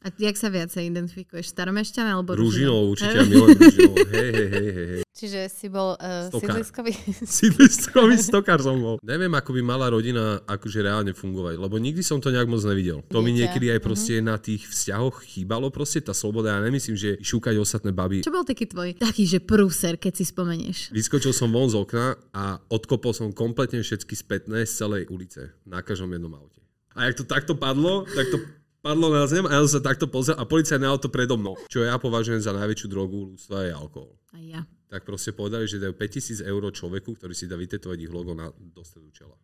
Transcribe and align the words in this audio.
A 0.00 0.08
jak 0.16 0.32
sa 0.40 0.48
viacej 0.48 0.88
identifikuješ? 0.88 1.52
Staromešťan 1.52 2.06
alebo 2.08 2.32
Rúžinou? 2.32 2.88
určite, 2.88 3.20
ja 3.20 3.24
milujem 3.28 3.58
Rúžinou. 3.60 3.94
Hej, 4.08 4.30
hej, 4.32 4.48
hej, 4.48 4.70
hej. 4.72 5.02
Čiže 5.12 5.40
si 5.52 5.68
bol 5.68 5.92
uh, 6.00 6.32
Stokár. 6.32 6.56
sídliskový... 6.56 6.92
Sídliskový 7.36 8.16
stokár 8.16 8.64
som 8.64 8.80
bol. 8.80 8.96
Neviem, 9.04 9.28
ako 9.36 9.52
by 9.52 9.60
mala 9.60 9.92
rodina 9.92 10.40
akože 10.48 10.80
reálne 10.80 11.12
fungovať, 11.12 11.60
lebo 11.60 11.76
nikdy 11.76 12.00
som 12.00 12.16
to 12.16 12.32
nejak 12.32 12.48
moc 12.48 12.64
nevidel. 12.64 13.04
To 13.12 13.20
mi 13.20 13.36
Dieťa. 13.36 13.52
niekedy 13.52 13.66
aj 13.76 13.80
proste 13.84 14.24
na 14.24 14.40
tých 14.40 14.64
vzťahoch 14.64 15.20
chýbalo, 15.20 15.68
proste 15.68 16.00
tá 16.00 16.16
sloboda. 16.16 16.56
Ja 16.56 16.64
nemyslím, 16.64 16.96
že 16.96 17.20
šúkať 17.20 17.60
ostatné 17.60 17.92
baby. 17.92 18.24
Čo 18.24 18.32
bol 18.32 18.48
taký 18.48 18.72
tvoj? 18.72 18.96
Taký, 18.96 19.28
že 19.28 19.44
prúser, 19.44 20.00
keď 20.00 20.16
si 20.16 20.24
spomenieš. 20.24 20.96
Vyskočil 20.96 21.36
som 21.36 21.52
von 21.52 21.68
z 21.68 21.76
okna 21.76 22.16
a 22.32 22.56
odkopol 22.72 23.12
som 23.12 23.28
kompletne 23.36 23.84
všetky 23.84 24.16
spätné 24.16 24.64
z 24.64 24.72
celej 24.72 25.12
ulice. 25.12 25.52
Na 25.68 25.84
každom 25.84 26.08
jednom 26.16 26.32
aute. 26.32 26.64
A 26.96 27.12
jak 27.12 27.20
to 27.20 27.24
takto 27.28 27.52
padlo, 27.54 28.08
tak 28.08 28.32
to 28.32 28.40
padlo 28.80 29.12
na 29.12 29.24
zem 29.28 29.44
a 29.44 29.52
ja 29.56 29.60
som 29.68 29.80
sa 29.80 29.82
takto 29.92 30.08
pozrel 30.08 30.36
a 30.40 30.44
policajné 30.48 30.84
auto 30.88 31.12
predo 31.12 31.36
mnou. 31.36 31.56
Čo 31.68 31.84
ja 31.84 32.00
považujem 32.00 32.40
za 32.40 32.56
najväčšiu 32.56 32.86
drogu 32.88 33.36
ľudstva 33.36 33.68
je 33.68 33.72
alkohol. 33.76 34.16
A 34.32 34.40
ja. 34.40 34.60
Tak 34.90 35.06
proste 35.06 35.30
povedali, 35.30 35.70
že 35.70 35.78
dajú 35.78 35.94
5000 35.94 36.42
eur 36.42 36.62
človeku, 36.72 37.14
ktorý 37.14 37.32
si 37.36 37.46
dá 37.46 37.54
vytetovať 37.54 37.98
ich 38.02 38.10
logo 38.10 38.34
na 38.34 38.50
do 38.50 38.82
stredu 38.82 39.12
čela. 39.14 39.36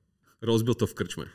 Rozbil 0.42 0.74
to 0.74 0.90
v 0.90 0.96
krčme. 0.96 1.26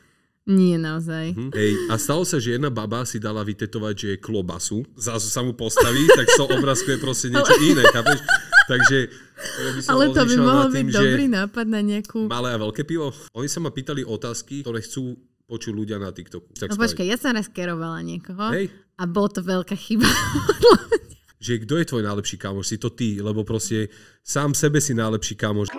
Nie 0.49 0.81
naozaj. 0.81 1.37
Hm? 1.37 1.51
Hej, 1.53 1.71
a 1.93 2.01
stalo 2.01 2.25
sa, 2.25 2.41
že 2.41 2.57
jedna 2.57 2.73
baba 2.73 3.05
si 3.05 3.21
dala 3.21 3.45
vytetovať, 3.45 3.93
že 3.93 4.07
je 4.13 4.17
klobasu. 4.17 4.81
Zrazu 4.97 5.29
sa 5.29 5.45
mu 5.45 5.53
postaví, 5.53 6.09
tak 6.17 6.25
z 6.25 6.35
toho 6.41 6.49
obrázku 6.57 6.97
je 6.97 6.99
proste 6.99 7.29
niečo 7.29 7.53
iné, 7.61 7.85
chápeš? 7.93 8.25
Takže 8.65 8.97
ja 9.37 9.71
by 9.77 9.81
som 9.85 9.89
Ale 9.93 10.03
to 10.09 10.21
by 10.25 10.35
mohol 10.41 10.67
byť 10.73 10.85
že 10.89 10.97
dobrý 10.97 11.25
nápad 11.29 11.65
na 11.70 11.81
nejakú... 11.85 12.20
Malé 12.25 12.49
a 12.55 12.57
veľké 12.57 12.81
pivo. 12.89 13.13
Oni 13.37 13.45
sa 13.45 13.61
ma 13.61 13.70
pýtali 13.70 14.01
otázky, 14.01 14.65
ktoré 14.65 14.81
chcú 14.81 15.13
počuť 15.51 15.73
ľudia 15.73 15.99
na 15.99 16.09
TikToku. 16.09 16.55
Tak 16.55 16.71
No 16.71 16.73
spraviť. 16.73 16.81
počkaj, 16.87 17.05
ja 17.05 17.17
som 17.19 17.35
raz 17.35 17.45
kerovala 17.45 17.99
niekoho 17.99 18.39
Hej. 18.49 18.71
a 18.95 19.03
bolo 19.03 19.27
to 19.29 19.43
veľká 19.43 19.75
chyba. 19.75 20.07
Že 21.37 21.65
kto 21.65 21.73
je 21.75 21.85
tvoj 21.85 22.03
najlepší 22.05 22.37
kamoš? 22.37 22.65
Si 22.65 22.77
to 22.77 22.87
ty, 22.89 23.17
lebo 23.17 23.41
proste 23.41 23.91
sám 24.21 24.53
sebe 24.53 24.77
si 24.77 24.93
najlepší 24.93 25.35
kamoš. 25.35 25.73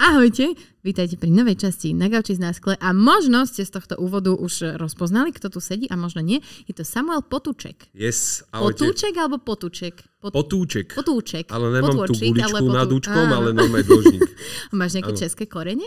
Ahojte, 0.00 0.54
vítajte 0.80 1.14
pri 1.14 1.28
novej 1.28 1.56
časti 1.58 1.92
Na 1.92 2.06
gauči 2.06 2.32
z 2.32 2.40
náskle 2.40 2.72
a 2.74 2.88
možno 2.90 3.44
ste 3.44 3.62
z 3.62 3.70
tohto 3.70 3.94
úvodu 3.96 4.32
už 4.32 4.76
rozpoznali, 4.76 5.28
kto 5.30 5.48
tu 5.48 5.58
sedí 5.58 5.84
a 5.86 5.94
možno 5.94 6.20
nie. 6.20 6.40
Je 6.64 6.72
to 6.72 6.82
Samuel 6.82 7.20
Potúček. 7.22 7.92
Yes, 7.92 8.40
ahojte. 8.50 8.80
Potúček 8.82 9.12
alebo 9.14 9.36
Potúček? 9.38 10.00
Pot- 10.18 10.32
Potúček. 10.32 10.94
Potúček. 10.94 11.48
Ale 11.48 11.68
nemám 11.70 12.00
tú 12.00 12.12
Potôčik, 12.12 12.32
guličku 12.32 12.56
ale 12.56 12.72
nad 12.72 12.88
účkom, 12.88 13.26
ale 13.26 13.48
normálne 13.50 13.84
dlžník. 13.84 14.22
Máš 14.78 14.90
nejaké 14.96 15.12
Áno. 15.12 15.20
české 15.20 15.44
korene? 15.44 15.84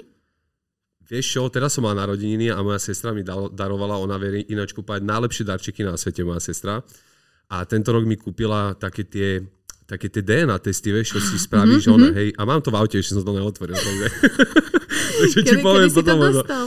Vieš 1.13 1.25
čo, 1.29 1.41
teraz 1.53 1.77
som 1.77 1.85
mal 1.85 1.93
narodeniny 1.93 2.49
a 2.49 2.57
moja 2.65 2.81
sestra 2.81 3.13
mi 3.13 3.21
dal, 3.21 3.53
darovala, 3.53 4.01
ona 4.01 4.17
vie 4.17 4.49
ináč 4.49 4.73
kúpať 4.73 5.05
najlepšie 5.05 5.45
darčeky 5.45 5.85
na 5.85 5.93
svete, 5.93 6.25
moja 6.25 6.41
sestra. 6.41 6.81
A 7.53 7.61
tento 7.69 7.93
rok 7.93 8.01
mi 8.09 8.17
kúpila 8.17 8.73
také 8.73 9.05
tie, 9.05 9.45
také 9.85 10.09
tie 10.09 10.25
DNA 10.25 10.57
testy, 10.57 10.89
vieš, 10.89 11.13
čo 11.13 11.19
si 11.21 11.37
spravíš, 11.37 11.85
mm-hmm. 11.85 11.97
ona, 12.01 12.07
hej, 12.17 12.29
a 12.33 12.41
mám 12.49 12.65
to 12.65 12.73
v 12.73 12.81
aute, 12.81 12.97
ešte 12.97 13.13
som 13.13 13.21
to 13.21 13.29
neotvoril. 13.29 13.77
Takže, 13.77 14.07
takže 15.21 15.39
ti 15.45 15.55
poviem 15.61 15.89
to 15.93 16.01
potom. 16.01 16.17
lebo- 16.17 16.41
dostal? 16.41 16.65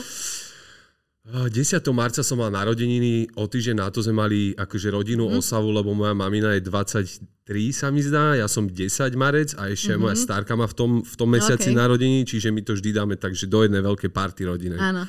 10. 1.26 1.82
marca 1.90 2.22
som 2.22 2.38
mal 2.38 2.54
narodeniny, 2.54 3.34
o 3.34 3.50
týždeň 3.50 3.82
na 3.82 3.90
to 3.90 3.98
sme 3.98 4.14
mali 4.14 4.54
akože 4.54 4.94
rodinnú 4.94 5.26
mm. 5.26 5.42
oslavu, 5.42 5.74
lebo 5.74 5.90
moja 5.90 6.14
mamina 6.14 6.54
je 6.54 6.62
23 6.62 7.26
sa 7.74 7.90
mi 7.90 7.98
zdá, 7.98 8.38
ja 8.38 8.46
som 8.46 8.70
10 8.70 9.10
marec 9.18 9.58
a 9.58 9.66
ešte 9.66 9.90
mm-hmm. 9.90 10.06
moja 10.06 10.14
starka 10.14 10.54
má 10.54 10.70
v 10.70 10.74
tom, 10.78 10.90
v 11.02 11.14
tom 11.18 11.26
mesiaci 11.34 11.74
Ok. 11.74 11.78
narodeniny, 11.82 12.22
čiže 12.30 12.54
my 12.54 12.62
to 12.62 12.78
vždy 12.78 12.94
dáme 12.94 13.18
takže 13.18 13.50
do 13.50 13.66
jednej 13.66 13.82
veľkej 13.82 14.10
party 14.14 14.46
rodiny. 14.46 14.78
Áno. 14.78 15.02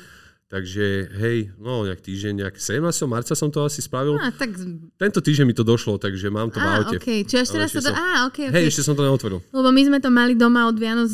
Takže 0.48 1.12
hej, 1.22 1.52
no 1.60 1.84
nejak 1.84 2.00
týždeň, 2.00 2.32
nejak 2.40 2.56
17. 2.56 2.82
marca 3.04 3.36
som 3.36 3.52
to 3.52 3.62
asi 3.62 3.78
spravil. 3.84 4.16
Á, 4.16 4.32
tak... 4.32 4.56
Tento 4.96 5.20
týždeň 5.20 5.44
mi 5.44 5.54
to 5.54 5.60
došlo, 5.60 6.00
takže 6.00 6.32
mám 6.32 6.48
to 6.48 6.56
v 6.58 6.66
Á, 6.66 6.72
aute. 6.82 6.96
okej. 6.98 7.28
Čiže 7.28 7.40
ešte 7.46 7.56
Ale 7.60 7.62
raz 7.62 7.70
to... 7.70 7.80
som- 7.84 7.92
Á, 7.94 8.08
okej, 8.32 8.44
okej. 8.48 8.56
Hej, 8.56 8.64
ešte 8.72 8.82
som 8.82 8.96
to 8.96 9.04
neotvoril. 9.04 9.44
Lebo 9.52 9.68
my 9.70 9.82
sme 9.86 9.98
to 10.00 10.08
mali 10.08 10.32
doma 10.32 10.64
od 10.66 10.80
Vianoc 10.80 11.12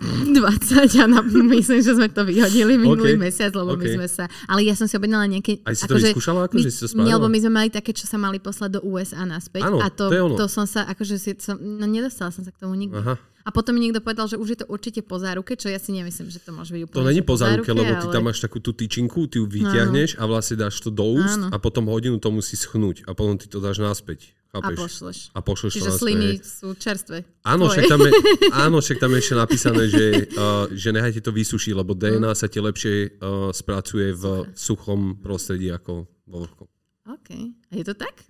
2020 0.00 0.96
a 0.96 1.06
na, 1.06 1.20
myslím, 1.24 1.80
že 1.84 1.92
sme 1.92 2.08
to 2.08 2.24
vyhodili 2.24 2.80
minulý 2.80 3.20
Ok, 3.20 3.20
mesiac, 3.20 3.52
lebo 3.52 3.76
my 3.76 3.84
ok. 3.84 3.94
sme 4.00 4.08
sa... 4.08 4.24
Ale 4.48 4.64
ja 4.64 4.72
som 4.72 4.88
si 4.88 4.96
objednala 4.96 5.28
nejaké... 5.28 5.60
Aj 5.60 5.76
si 5.76 5.84
to 5.84 6.00
vyskúšala, 6.00 6.48
ako, 6.48 6.56
my, 6.56 6.62
že 6.64 6.70
si 6.72 6.78
to 6.80 6.86
Nie, 6.88 6.92
spravila? 6.96 7.14
lebo 7.20 7.26
my 7.28 7.38
sme 7.44 7.52
mali 7.52 7.68
také, 7.68 7.92
čo 7.92 8.08
sa 8.08 8.16
mali 8.16 8.40
poslať 8.40 8.80
do 8.80 8.80
USA 8.88 9.28
naspäť. 9.28 9.68
Áno, 9.68 9.76
a 9.84 9.92
to, 9.92 10.08
to 10.08 10.16
je 10.16 10.22
ono. 10.24 10.36
to 10.40 10.46
som 10.48 10.64
sa, 10.64 10.88
akože 10.88 11.20
si, 11.20 11.36
som, 11.36 11.60
no 11.60 11.84
nedostala 11.84 12.32
som 12.32 12.40
sa 12.40 12.48
k 12.48 12.56
tomu 12.56 12.80
nikdy. 12.80 12.96
Aha. 12.96 13.20
A 13.40 13.48
potom 13.48 13.72
mi 13.72 13.80
niekto 13.80 14.04
povedal, 14.04 14.28
že 14.28 14.36
už 14.36 14.48
je 14.52 14.58
to 14.60 14.66
určite 14.68 15.00
po 15.02 15.16
záruke, 15.16 15.56
čo 15.56 15.72
ja 15.72 15.80
si 15.80 15.90
nemyslím, 15.90 16.28
že 16.28 16.38
to 16.38 16.52
môže 16.52 16.70
byť 16.70 16.82
úplne 16.84 16.96
To 17.00 17.08
není 17.08 17.22
po 17.24 17.34
záruke, 17.34 17.70
lebo 17.72 17.92
ty 17.96 18.06
ale- 18.06 18.14
tam 18.14 18.24
máš 18.28 18.38
takú 18.38 18.60
tú 18.60 18.76
tyčinku, 18.76 19.24
ty 19.26 19.40
ju 19.40 19.48
vyťahneš 19.48 20.20
a 20.20 20.28
vlastne 20.28 20.60
dáš 20.60 20.78
to 20.78 20.92
do 20.92 21.04
úst 21.16 21.40
Áno. 21.40 21.48
a 21.48 21.56
potom 21.56 21.88
hodinu 21.88 22.20
to 22.20 22.28
musí 22.28 22.54
schnúť 22.54 23.08
a 23.08 23.16
potom 23.16 23.40
ty 23.40 23.48
to 23.48 23.58
dáš 23.58 23.80
naspäť. 23.80 24.36
A 24.50 24.58
Chápeš? 24.58 24.78
pošleš. 24.82 25.18
A 25.30 25.38
pošleš 25.46 25.70
to 25.70 25.76
Čiže 25.78 25.90
naspäť. 25.94 26.02
sliny 26.02 26.28
sú 26.42 26.68
čerstvé. 26.74 27.18
Áno, 27.46 27.70
však 27.70 27.86
tam 27.86 28.02
je, 28.02 28.10
áno, 28.66 28.76
však 28.82 28.98
tam 28.98 29.10
je 29.14 29.18
ešte 29.22 29.34
napísané, 29.38 29.82
že, 29.86 30.04
uh, 30.34 30.66
že 30.82 30.88
nehajte 30.90 31.22
to 31.22 31.30
vysušiť, 31.30 31.70
lebo 31.70 31.94
DNA 31.94 32.34
sa 32.34 32.50
ti 32.50 32.58
lepšie 32.58 32.94
uh, 33.22 33.54
spracuje 33.54 34.10
v 34.10 34.50
suchom 34.52 35.22
prostredí 35.22 35.70
ako 35.70 36.02
vo 36.26 36.36
vlhkom. 36.42 36.66
OK. 37.14 37.30
A 37.70 37.72
je 37.78 37.84
to 37.86 37.94
tak? 37.94 38.26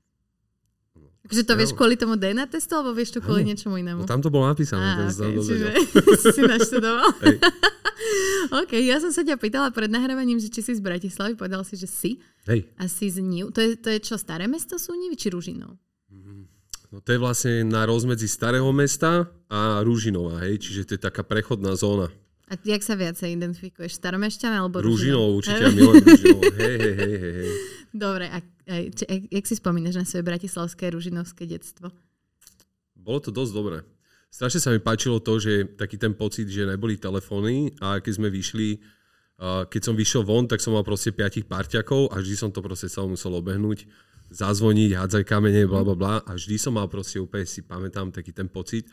Takže 1.30 1.46
to 1.46 1.54
vieš 1.54 1.70
kvôli 1.78 1.94
tomu 1.94 2.18
DNA 2.18 2.50
testu, 2.50 2.74
alebo 2.74 2.90
vieš 2.90 3.14
to 3.14 3.22
kvôli 3.22 3.46
niečomu 3.46 3.78
inému? 3.78 4.02
No 4.02 4.10
tam 4.10 4.18
to 4.18 4.34
bolo 4.34 4.50
napísané. 4.50 4.82
Á, 4.82 5.14
ten 5.14 5.30
okay, 5.30 5.38
čiže 5.38 5.66
si 6.34 6.42
naštudoval. 6.42 7.06
OK, 8.66 8.72
ja 8.82 8.98
som 8.98 9.14
sa 9.14 9.22
ťa 9.22 9.38
pýtala 9.38 9.70
pred 9.70 9.86
nahrávaním, 9.86 10.42
že 10.42 10.50
či 10.50 10.58
si 10.58 10.74
z 10.74 10.82
Bratislavy, 10.82 11.38
povedal 11.38 11.62
si, 11.62 11.78
že 11.78 11.86
si. 11.86 12.18
Hej, 12.50 12.66
A 12.82 12.90
si 12.90 13.06
z 13.06 13.22
Niu. 13.22 13.54
To 13.54 13.62
je, 13.62 13.78
to 13.78 13.94
je 13.94 14.02
čo, 14.02 14.18
staré 14.18 14.50
mesto 14.50 14.74
sú 14.74 14.90
Nivy, 14.98 15.14
či 15.14 15.30
Ružinov? 15.30 15.78
no 16.90 16.98
to 16.98 17.14
je 17.14 17.22
vlastne 17.22 17.62
na 17.70 17.86
rozmedzi 17.86 18.26
starého 18.26 18.66
mesta 18.74 19.30
a 19.46 19.78
Rúžinova, 19.86 20.42
hej, 20.42 20.58
čiže 20.58 20.80
to 20.82 20.92
je 20.98 21.00
taká 21.06 21.22
prechodná 21.22 21.78
zóna. 21.78 22.10
A 22.50 22.58
jak 22.66 22.82
sa 22.82 22.98
viacej 22.98 23.38
identifikuješ? 23.38 23.94
Staromešťan 23.94 24.58
alebo 24.58 24.82
Rúžinov 24.82 25.38
Ružinov? 25.38 25.38
určite, 25.38 25.62
ja 25.62 25.70
milujem 25.78 26.02
Rúžinov. 26.02 26.42
Hej, 26.58 26.76
hej, 26.82 26.94
hej, 26.98 27.14
hej. 27.38 27.50
Dobre, 27.94 28.26
a 28.26 28.38
či, 28.70 29.04
jak, 29.30 29.44
si 29.46 29.54
spomínaš 29.58 29.96
na 29.98 30.06
svoje 30.06 30.22
bratislavské 30.22 30.94
ružinovské 30.94 31.44
detstvo? 31.44 31.90
Bolo 32.94 33.18
to 33.18 33.34
dosť 33.34 33.52
dobré. 33.52 33.78
Strašne 34.30 34.60
sa 34.62 34.70
mi 34.70 34.78
páčilo 34.78 35.18
to, 35.18 35.42
že 35.42 35.74
taký 35.74 35.98
ten 35.98 36.14
pocit, 36.14 36.46
že 36.46 36.62
neboli 36.62 36.94
telefóny 36.94 37.74
a 37.82 37.98
keď 37.98 38.12
sme 38.14 38.28
vyšli, 38.30 38.78
keď 39.42 39.80
som 39.82 39.98
vyšiel 39.98 40.22
von, 40.22 40.46
tak 40.46 40.62
som 40.62 40.70
mal 40.70 40.86
proste 40.86 41.10
piatich 41.10 41.50
parťakov 41.50 42.14
a 42.14 42.22
vždy 42.22 42.36
som 42.38 42.50
to 42.54 42.62
proste 42.62 42.86
celé 42.86 43.10
musel 43.10 43.34
obehnúť, 43.34 43.90
zazvoniť, 44.30 44.94
hádzať 44.94 45.22
kamene, 45.26 45.66
bla 45.66 45.82
bla 45.82 45.98
bla 45.98 46.14
a 46.22 46.30
vždy 46.38 46.62
som 46.62 46.78
mal 46.78 46.86
proste 46.86 47.18
úplne 47.18 47.42
si 47.42 47.66
pamätám 47.66 48.14
taký 48.14 48.30
ten 48.30 48.46
pocit, 48.46 48.86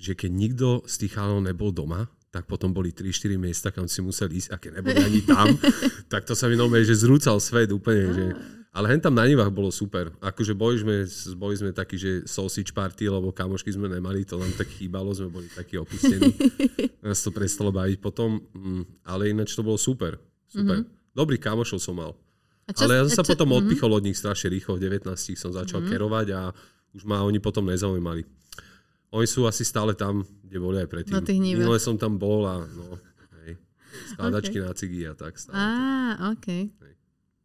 že 0.00 0.16
keď 0.16 0.30
nikto 0.32 0.68
z 0.88 1.04
tých 1.04 1.20
chalanov 1.20 1.44
nebol 1.44 1.68
doma, 1.68 2.08
tak 2.32 2.48
potom 2.48 2.72
boli 2.72 2.96
3-4 2.96 3.36
miesta, 3.36 3.68
kam 3.68 3.84
si 3.84 4.00
musel 4.00 4.32
ísť 4.32 4.48
a 4.48 4.56
keď 4.56 4.80
neboli 4.80 5.04
ani 5.04 5.20
tam, 5.20 5.52
tak 6.12 6.24
to 6.24 6.32
sa 6.32 6.48
mi 6.48 6.56
normálne, 6.56 6.88
že 6.88 6.96
zrúcal 6.96 7.36
svet 7.36 7.68
úplne. 7.68 8.08
Že... 8.08 8.24
Ale 8.72 8.88
hen 8.88 9.04
tam 9.04 9.12
na 9.12 9.28
nivách 9.28 9.52
bolo 9.52 9.68
super. 9.68 10.16
Akože 10.24 10.56
boli 10.56 10.80
sme, 10.80 11.04
boli 11.36 11.54
sme 11.60 11.76
takí, 11.76 12.00
že 12.00 12.24
sausage 12.24 12.72
party, 12.72 13.04
lebo 13.04 13.28
kamošky 13.28 13.68
sme 13.68 13.84
nemali, 13.84 14.24
to 14.24 14.40
nám 14.40 14.48
tak 14.56 14.64
chýbalo, 14.64 15.12
sme 15.12 15.28
boli 15.28 15.44
takí 15.52 15.76
opustení. 15.76 16.32
Nás 17.04 17.20
to 17.20 17.28
prestalo 17.36 17.68
baviť 17.68 18.00
potom, 18.00 18.40
mm, 18.40 19.04
ale 19.04 19.28
ináč 19.28 19.52
to 19.52 19.60
bolo 19.60 19.76
super. 19.76 20.16
Super. 20.48 20.80
Mm-hmm. 20.80 21.12
Dobrý 21.12 21.36
kamošov 21.36 21.84
som 21.84 22.00
mal. 22.00 22.16
A 22.64 22.72
čo, 22.72 22.88
Ale 22.88 22.96
ja 22.96 23.04
som 23.12 23.20
sa 23.20 23.24
čo- 23.28 23.36
potom 23.36 23.52
odpichol 23.52 23.92
od 23.92 24.08
nich 24.08 24.16
strašne 24.16 24.48
rýchlo, 24.48 24.80
v 24.80 24.88
19 24.88 25.12
som 25.36 25.52
začal 25.52 25.84
kerovať 25.84 26.26
a 26.32 26.40
už 26.96 27.04
ma 27.04 27.20
oni 27.20 27.44
potom 27.44 27.68
nezaujímali. 27.68 28.24
Oni 29.12 29.28
sú 29.28 29.44
asi 29.44 29.68
stále 29.68 29.92
tam, 29.92 30.24
kde 30.24 30.56
boli 30.56 30.80
aj 30.80 30.88
predtým. 30.88 31.12
Nivách. 31.20 31.60
Minule 31.60 31.76
som 31.76 32.00
tam 32.00 32.16
bol 32.16 32.48
a 32.48 32.64
no, 32.64 32.96
hej, 33.44 33.60
skladačky 34.16 34.56
na 34.64 34.72
cigy 34.72 35.04
a 35.04 35.12
tak 35.12 35.36
stále. 35.36 35.60
Á, 35.60 36.32
OK. 36.32 36.48
Hej. 36.48 36.94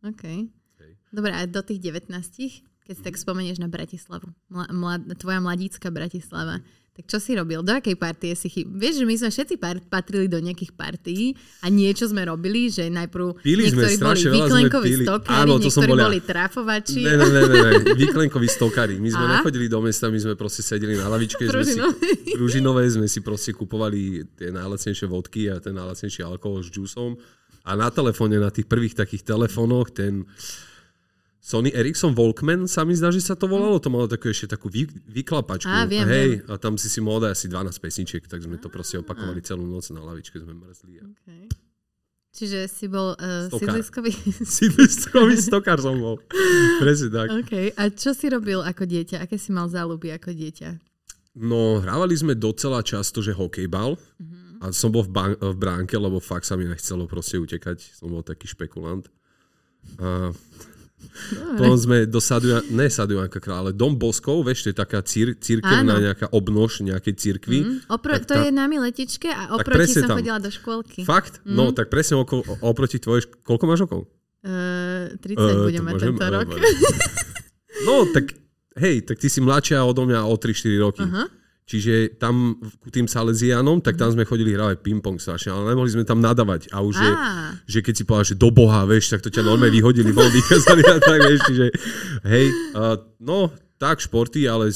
OK. 0.07 0.23
Dobre, 1.09 1.31
a 1.31 1.43
do 1.43 1.61
tých 1.61 1.79
19, 1.79 2.11
keď 2.83 2.93
si 2.93 3.03
tak 3.03 3.15
spomenieš 3.15 3.57
na 3.57 3.67
Bratislavu, 3.67 4.27
mla, 4.47 4.67
mlad, 4.69 5.01
tvoja 5.15 5.39
mladícka 5.39 5.87
Bratislava, 5.87 6.59
tak 6.91 7.05
čo 7.05 7.21
si 7.21 7.37
robil? 7.37 7.61
Do 7.61 7.77
akej 7.77 7.93
partie 7.93 8.33
si 8.33 8.49
chyb? 8.49 8.73
Vieš, 8.73 8.97
že 8.97 9.05
my 9.05 9.15
sme 9.15 9.29
všetci 9.29 9.55
par- 9.61 9.85
patrili 9.85 10.25
do 10.25 10.41
nejakých 10.41 10.73
partií 10.73 11.37
a 11.61 11.69
niečo 11.69 12.09
sme 12.09 12.25
robili, 12.25 12.73
že 12.73 12.89
najprv 12.89 13.37
Pili 13.37 13.69
sme, 13.69 13.85
niektorí 13.85 13.95
boli 14.01 14.17
sme 14.17 14.33
výklenkoví 14.33 14.89
pili. 14.89 15.05
stokári, 15.05 15.37
Áno, 15.37 15.53
to 15.53 15.69
niektorí 15.69 15.85
bol 15.85 15.93
ja. 15.93 16.05
boli 16.09 16.19
trafovači. 16.25 17.01
Ne, 17.05 17.13
ne, 17.13 17.27
ne, 17.29 17.41
ne, 17.45 17.59
ne. 17.61 17.71
Výklenkoví 18.01 18.49
stokári. 18.49 18.97
My 18.97 19.13
sme 19.13 19.25
A? 19.25 19.31
nechodili 19.37 19.69
do 19.69 19.77
mesta, 19.77 20.09
my 20.09 20.17
sme 20.17 20.33
proste 20.33 20.65
sedeli 20.65 20.97
na 20.97 21.05
lavičke. 21.05 21.45
Sme 21.45 21.69
si. 21.69 21.77
Pružinovej 22.33 22.97
sme 22.97 23.05
si 23.05 23.21
proste 23.21 23.53
kupovali 23.53 24.25
tie 24.33 24.49
najlacnejšie 24.49 25.05
vodky 25.05 25.53
a 25.53 25.61
ten 25.61 25.77
najlacnejší 25.77 26.25
alkohol 26.25 26.65
s 26.65 26.73
džusom. 26.73 27.13
A 27.61 27.77
na 27.77 27.93
telefóne, 27.93 28.41
na 28.41 28.49
tých 28.49 28.65
prvých 28.65 28.97
takých 28.97 29.21
telefónoch, 29.21 29.93
ten 29.93 30.25
Sony 31.47 31.71
Ericsson 31.71 32.11
Walkman 32.11 32.67
sa 32.67 32.83
mi 32.83 32.91
zdá, 32.91 33.07
že 33.07 33.23
sa 33.23 33.31
to 33.31 33.47
volalo. 33.47 33.79
To 33.79 33.87
malo 33.87 34.03
takú 34.03 34.27
ešte 34.27 34.51
takú 34.51 34.67
vy, 34.67 34.83
vyklapačku. 35.07 35.71
Á, 35.71 35.87
viem, 35.87 36.03
Hej, 36.03 36.43
a 36.43 36.59
tam 36.59 36.75
si 36.75 36.91
si 36.91 36.99
mohol 36.99 37.23
dať 37.23 37.31
asi 37.39 37.47
12 37.47 37.71
pesničiek, 37.79 38.23
tak 38.27 38.43
sme 38.43 38.59
to 38.59 38.67
proste 38.67 38.99
opakovali 38.99 39.39
celú 39.39 39.63
noc 39.63 39.87
na 39.95 40.03
lavičke, 40.03 40.43
sme 40.43 40.51
mrzli. 40.51 40.99
A... 40.99 41.07
Okay. 41.07 41.47
Čiže 42.35 42.67
si 42.67 42.91
bol 42.91 43.15
uh, 43.15 43.47
Stokár. 43.47 43.79
sídliskový. 43.79 44.11
Sídliskový 44.59 45.35
stokár 45.39 45.79
som 45.79 45.95
bol. 45.95 46.19
Presne 46.83 47.15
tak. 47.15 47.27
OK. 47.31 47.79
A 47.79 47.83
čo 47.95 48.11
si 48.11 48.27
robil 48.27 48.59
ako 48.59 48.83
dieťa? 48.83 49.23
Aké 49.23 49.39
si 49.39 49.55
mal 49.55 49.71
záľuby 49.71 50.11
ako 50.19 50.35
dieťa? 50.35 50.69
No, 51.39 51.79
hrávali 51.79 52.13
sme 52.19 52.35
docela 52.35 52.83
často, 52.83 53.23
že 53.23 53.31
hokejbal. 53.31 53.95
Mhm. 54.19 54.67
A 54.67 54.75
som 54.75 54.91
bol 54.91 55.07
v, 55.07 55.15
ban- 55.15 55.39
v 55.39 55.55
bránke, 55.55 55.95
lebo 55.95 56.19
fakt 56.19 56.43
sa 56.43 56.59
mi 56.59 56.67
nechcelo 56.67 57.07
proste 57.07 57.39
utekať. 57.39 57.95
Som 57.95 58.11
bol 58.11 58.21
taký 58.21 58.51
špekulant. 58.51 59.07
A 59.95 60.35
potom 61.53 61.75
sme 61.75 61.97
do 62.03 62.17
Saduja, 62.17 62.61
ne 62.67 62.87
Sadujanka 62.87 63.37
kráľa, 63.37 63.59
ale 63.59 63.71
Dom 63.71 63.93
Boskov, 63.93 64.41
vieš, 64.41 64.63
to 64.63 64.69
je 64.69 64.77
taká 64.77 64.99
cír, 65.01 65.33
církevná 65.35 65.93
Áno. 65.93 66.03
nejaká 66.03 66.27
obnož 66.29 66.81
nejakej 66.81 67.13
církvy. 67.15 67.59
Mm, 67.59 67.77
opro- 67.87 68.17
to 68.17 68.31
tá- 68.31 68.39
je 68.39 68.49
nami 68.49 68.77
letičke 68.79 69.27
a 69.27 69.53
oproti 69.53 69.93
som 69.95 70.07
tam. 70.07 70.17
chodila 70.17 70.37
do 70.37 70.49
škôlky. 70.49 71.01
Fakt? 71.03 71.41
No, 71.43 71.69
tak 71.69 71.87
presne 71.87 72.17
okolo, 72.17 72.41
oproti 72.59 72.97
tvojej... 72.97 73.25
Koľko 73.39 73.63
máš 73.63 73.79
rokov? 73.83 74.09
Uh, 74.41 75.11
30 75.19 75.35
Eh, 75.35 75.55
budem 75.59 75.83
mať 75.83 75.93
môžem? 75.93 76.07
tento 76.07 76.23
Eh, 76.23 76.31
rok. 76.31 76.47
No, 77.79 77.93
tak 78.07 78.25
hej, 78.75 79.01
tak 79.03 79.17
ty 79.17 79.27
si 79.27 79.37
mladšia 79.37 79.81
odo 79.81 80.03
mňa 80.03 80.23
o 80.23 80.33
3-4 80.33 80.49
roky. 80.77 81.03
Aha. 81.03 81.29
Čiže 81.67 82.15
tam 82.15 82.55
ku 82.79 82.87
tým 82.87 83.11
Salesianom, 83.11 83.83
tak 83.83 83.99
tam 83.99 84.07
sme 84.07 84.23
chodili 84.23 84.55
hrávať 84.55 84.79
ping-pong 84.79 85.19
strašne, 85.19 85.51
ale 85.51 85.75
nemohli 85.75 85.91
sme 85.91 86.07
tam 86.07 86.23
nadávať. 86.23 86.71
A 86.71 86.79
už 86.79 86.95
je, 86.95 87.11
že 87.67 87.79
keď 87.83 87.93
si 87.93 88.03
povedal, 88.07 88.27
že 88.31 88.39
do 88.39 88.47
Boha, 88.55 88.87
vieš, 88.87 89.11
tak 89.11 89.19
to 89.19 89.27
ťa 89.27 89.43
normálne 89.43 89.75
vyhodili, 89.75 90.15
bol 90.15 90.31
vykazali 90.31 90.87
a 90.87 90.95
tak, 91.03 91.19
vieš, 91.27 91.43
čiže 91.51 91.65
hej, 92.23 92.45
uh, 92.71 92.95
no, 93.19 93.51
tak 93.75 93.99
športy, 93.99 94.47
ale 94.47 94.71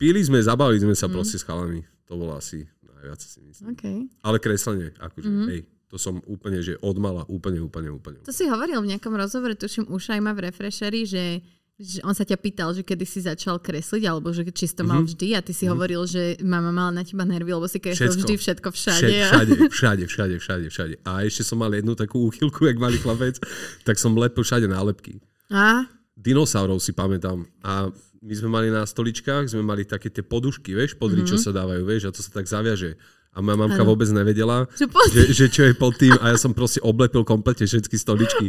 pili 0.00 0.24
sme, 0.24 0.40
zabavili 0.40 0.80
sme 0.80 0.96
sa 0.96 1.12
proste 1.12 1.36
s 1.36 1.44
chalami. 1.44 1.84
To 2.08 2.16
bolo 2.16 2.40
asi 2.40 2.64
najviac 2.98 3.20
si 3.20 3.38
myslím. 3.44 3.66
OK. 3.76 3.84
Ale 4.24 4.36
kreslenie, 4.40 4.96
akože, 4.98 5.28
hej, 5.52 5.60
to 5.88 5.96
som 5.96 6.20
úplne, 6.24 6.60
že 6.60 6.76
odmala, 6.84 7.24
úplne, 7.28 7.62
úplne, 7.62 7.88
úplne. 7.92 8.20
To 8.24 8.34
si 8.34 8.48
hovoril 8.48 8.82
v 8.84 8.96
nejakom 8.96 9.14
rozhovore, 9.14 9.54
tuším, 9.56 9.88
už 9.88 10.18
aj 10.18 10.20
ma 10.20 10.32
v 10.32 10.50
refresheri, 10.50 11.04
že 11.08 11.44
že 11.78 12.02
on 12.02 12.10
sa 12.10 12.22
ťa 12.22 12.34
pýtal, 12.36 12.70
že 12.72 12.82
kedy 12.82 13.06
si 13.06 13.22
začal 13.22 13.56
kresliť, 13.56 14.02
alebo 14.04 14.28
že 14.28 14.42
či 14.44 14.66
si 14.66 14.74
to 14.74 14.82
mal 14.82 14.98
vždy 15.00 15.32
a 15.32 15.40
ty 15.40 15.54
si 15.54 15.62
hovoril, 15.64 16.02
že 16.04 16.34
mama 16.42 16.68
mala 16.68 16.90
na 16.92 17.02
teba 17.02 17.22
nervy, 17.22 17.48
lebo 17.48 17.64
si 17.64 17.78
kreslil 17.78 18.02
Mhm. 18.04 18.10
Všetko. 18.10 18.18
vždy 18.20 18.34
všetko 18.36 18.68
všade. 18.68 19.06
A- 19.14 19.26
všade, 19.30 19.54
všade, 19.70 20.04
všade, 20.04 20.34
všade, 20.36 20.66
všade. 20.68 20.94
A 21.02 21.22
ešte 21.22 21.42
som 21.42 21.54
mal 21.56 21.70
jednu 21.70 21.94
takú 21.94 22.26
úchylku, 22.26 22.66
jak 22.66 22.76
malý 22.76 22.98
chlapec, 22.98 23.38
tak 23.82 23.94
som 23.94 24.10
lepil 24.12 24.42
všade 24.42 24.66
nálepky. 24.66 25.22
A? 25.48 25.86
Dinosaurov 26.12 26.82
si 26.82 26.90
pamätám. 26.90 27.46
A 27.62 27.94
my 28.18 28.34
sme 28.34 28.50
mali 28.50 28.68
na 28.68 28.82
stoličkách, 28.82 29.46
sme 29.48 29.62
mali 29.62 29.86
také 29.86 30.10
tie 30.10 30.20
podušky, 30.20 30.74
vieš, 30.74 30.98
podry, 30.98 31.22
čo 31.22 31.38
sa 31.38 31.54
dávajú, 31.54 31.86
vieš, 31.86 32.02
a 32.04 32.12
to 32.12 32.18
sa 32.18 32.34
tak 32.34 32.44
zaviaže. 32.44 32.98
A 33.36 33.44
moja 33.44 33.56
mamka 33.60 33.82
Áno. 33.84 33.90
vôbec 33.94 34.08
nevedela, 34.10 34.66
Že 34.74 34.88
že, 35.30 35.46
čo 35.52 35.62
je 35.68 35.72
pod 35.76 35.94
tým 35.94 36.16
a 36.18 36.34
ja 36.34 36.36
som 36.40 36.50
proste 36.56 36.82
oblepil 36.82 37.22
kompletne 37.22 37.68
všetky 37.68 37.94
stoličky. 37.94 38.48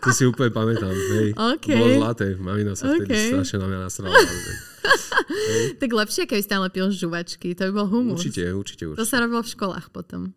To 0.00 0.08
si 0.16 0.24
úplne 0.24 0.48
pamätám, 0.48 0.92
hej. 0.92 1.36
OK. 1.36 1.66
Bolo 1.76 1.94
zlaté, 2.00 2.26
mamina 2.40 2.72
sa 2.72 2.88
vtedy 2.88 3.10
OK. 3.10 3.16
strašne 3.36 3.56
na 3.60 3.66
mňa 3.68 3.78
nasrala. 3.84 4.16
Tak 5.76 5.90
lepšie, 5.92 6.24
keby 6.24 6.40
tam 6.48 6.64
lepil 6.64 6.88
žuvačky, 6.88 7.52
to 7.52 7.68
by 7.68 7.72
bol 7.84 7.86
humus. 7.88 8.16
Určite, 8.20 8.48
určite, 8.54 8.84
To 8.88 8.96
určite. 8.96 9.08
sa 9.08 9.20
robilo 9.20 9.44
v 9.44 9.50
školách 9.50 9.86
potom. 9.92 10.32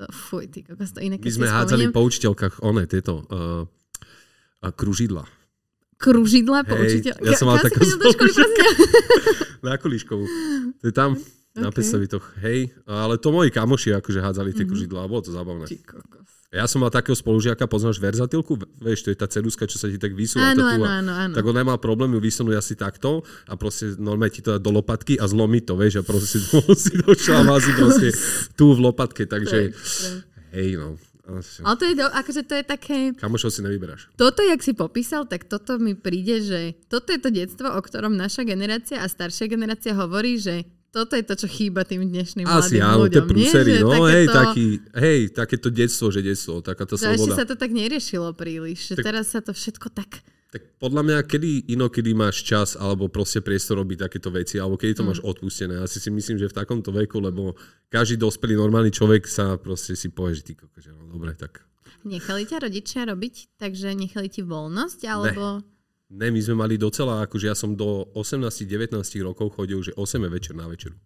To, 0.00 0.04
fuj, 0.12 0.48
ty 0.50 0.64
to 0.64 1.00
iné, 1.00 1.16
keď 1.16 1.24
My 1.24 1.32
sme 1.32 1.48
hádzali 1.48 1.84
po 1.92 2.00
učiteľkách 2.04 2.64
one, 2.64 2.84
tieto 2.88 3.22
uh, 3.28 3.64
uh, 3.64 4.72
kružidla. 4.72 5.24
Kružidla 6.00 6.66
po 6.66 6.74
Hej, 6.74 6.98
učiteľ. 6.98 7.14
ja 7.22 7.32
som 7.38 7.46
mal 7.46 7.62
takú 7.62 7.78
do 7.78 8.06
školy? 8.10 8.30
Na 9.64 9.78
Kuliškovú. 9.78 10.26
To 10.82 10.84
je 10.90 10.94
tam, 10.94 11.14
na 11.56 11.68
OK. 11.68 11.76
Pestovitoch. 11.80 12.24
Hej, 12.40 12.72
ale 12.88 13.20
to 13.20 13.28
moji 13.28 13.52
kamoši 13.52 13.96
akože 14.00 14.20
hádzali 14.24 14.56
tie 14.56 14.64
kružidlá, 14.64 15.04
a 15.04 15.10
bolo 15.10 15.20
to 15.20 15.32
zábavné. 15.32 15.68
Ja 16.52 16.68
som 16.68 16.84
mal 16.84 16.92
takého 16.92 17.16
spolužiaka, 17.16 17.64
poznáš 17.64 17.96
verzatilku? 17.96 18.60
Vieš, 18.76 19.08
to 19.08 19.08
je 19.08 19.16
tá 19.16 19.24
ceduska, 19.24 19.64
čo 19.64 19.80
sa 19.80 19.88
ti 19.88 19.96
tak 19.96 20.12
vysúva. 20.12 20.52
Áno, 20.52 20.60
to 20.60 20.68
áno, 20.68 20.84
áno, 20.84 21.12
áno. 21.16 21.32
Tak 21.32 21.48
on 21.48 21.56
nemal 21.56 21.80
problém 21.80 22.12
ju 22.12 22.20
vysunúť 22.20 22.60
asi 22.60 22.76
takto 22.76 23.24
a 23.48 23.56
proste 23.56 23.96
normálne 23.96 24.36
ti 24.36 24.44
to 24.44 24.52
dá 24.52 24.60
do 24.60 24.68
lopatky 24.68 25.16
a 25.16 25.24
zlomí 25.24 25.64
to, 25.64 25.80
vieš, 25.80 26.00
a 26.00 26.02
proste 26.04 26.36
si, 26.36 26.92
mal 27.40 27.56
si 27.56 27.72
proste 27.72 28.12
tu 28.52 28.76
v 28.76 28.84
lopatke, 28.84 29.24
takže 29.24 29.72
hej 30.52 30.76
no. 30.76 31.00
Ale 31.64 31.76
to 31.80 31.84
je, 31.88 31.94
do, 31.96 32.04
akože 32.04 32.42
to 32.44 32.54
je 32.60 32.64
také... 32.66 33.16
Kamošov 33.16 33.48
si 33.54 33.64
nevyberáš. 33.64 34.12
Toto, 34.20 34.44
jak 34.44 34.60
si 34.60 34.76
popísal, 34.76 35.24
tak 35.24 35.48
toto 35.48 35.80
mi 35.80 35.96
príde, 35.96 36.44
že 36.44 36.76
toto 36.92 37.16
je 37.16 37.20
to 37.22 37.32
detstvo, 37.32 37.72
o 37.72 37.80
ktorom 37.80 38.12
naša 38.12 38.44
generácia 38.44 39.00
a 39.00 39.08
staršia 39.08 39.48
generácia 39.48 39.96
hovorí, 39.96 40.36
že 40.36 40.68
toto 40.92 41.12
je 41.12 41.24
to, 41.24 41.34
čo 41.34 41.48
chýba 41.48 41.82
tým 41.82 42.04
dnešným 42.04 42.44
Asi 42.44 42.76
mladým 42.76 42.82
áno, 42.84 42.98
ľuďom. 43.02 43.10
tie 43.10 43.22
prúsery, 43.24 43.70
no 43.74 43.88
takéto- 43.90 44.06
hej, 44.06 44.26
taký, 44.28 44.66
hej, 44.94 45.20
takéto 45.32 45.68
detstvo, 45.68 46.06
že 46.08 46.20
detstvo, 46.20 46.60
taká 46.60 46.84
tá 46.84 46.94
Že 46.94 47.00
ešte 47.08 47.16
sloboda. 47.18 47.34
sa 47.34 47.44
to 47.44 47.54
tak 47.56 47.70
neriešilo 47.70 48.28
príliš. 48.32 48.78
Že 48.86 48.94
Tak- 48.94 49.06
teraz 49.06 49.24
sa 49.28 49.40
to 49.40 49.50
všetko 49.50 49.88
tak... 49.90 50.20
Tak 50.52 50.76
podľa 50.76 51.00
mňa, 51.02 51.18
kedy 51.24 51.50
inokedy 51.72 52.12
máš 52.12 52.44
čas 52.44 52.76
alebo 52.76 53.08
proste 53.08 53.40
priestor 53.40 53.80
robiť 53.80 54.04
takéto 54.04 54.28
veci, 54.28 54.60
alebo 54.60 54.76
kedy 54.76 54.92
Mm. 54.92 54.98
to 55.00 55.08
máš 55.08 55.20
odpustené. 55.22 55.80
Asi 55.80 55.96
si 55.96 56.12
myslím, 56.12 56.36
že 56.36 56.44
v 56.44 56.54
takomto 56.54 56.92
veku, 56.92 57.18
lebo 57.18 57.56
každý 57.88 58.20
dospelý 58.20 58.60
normálny 58.60 58.92
človek 58.92 59.24
sa 59.24 59.56
proste 59.56 59.96
si 59.96 60.12
povie, 60.12 60.36
že 60.36 60.44
ty 60.44 60.52
koko, 60.52 60.76
že 60.76 60.92
no 60.92 61.08
dobre, 61.08 61.32
tak 61.32 61.64
Nechali 62.04 62.44
ťa 62.44 62.58
rodičia 62.60 63.06
robiť, 63.06 63.56
takže 63.56 63.94
nechali 63.94 64.26
ti 64.26 64.42
voľnosť, 64.42 65.00
alebo... 65.06 65.62
Ne, 65.62 65.70
my 66.12 66.40
sme 66.44 66.54
mali 66.60 66.76
docela, 66.76 67.24
akože 67.24 67.46
ja 67.48 67.56
som 67.56 67.72
do 67.72 68.04
18-19 68.12 69.00
rokov 69.24 69.56
chodil, 69.56 69.80
že 69.80 69.96
8 69.96 70.20
je 70.20 70.30
večer 70.30 70.54
na 70.56 70.68
večeru. 70.68 70.96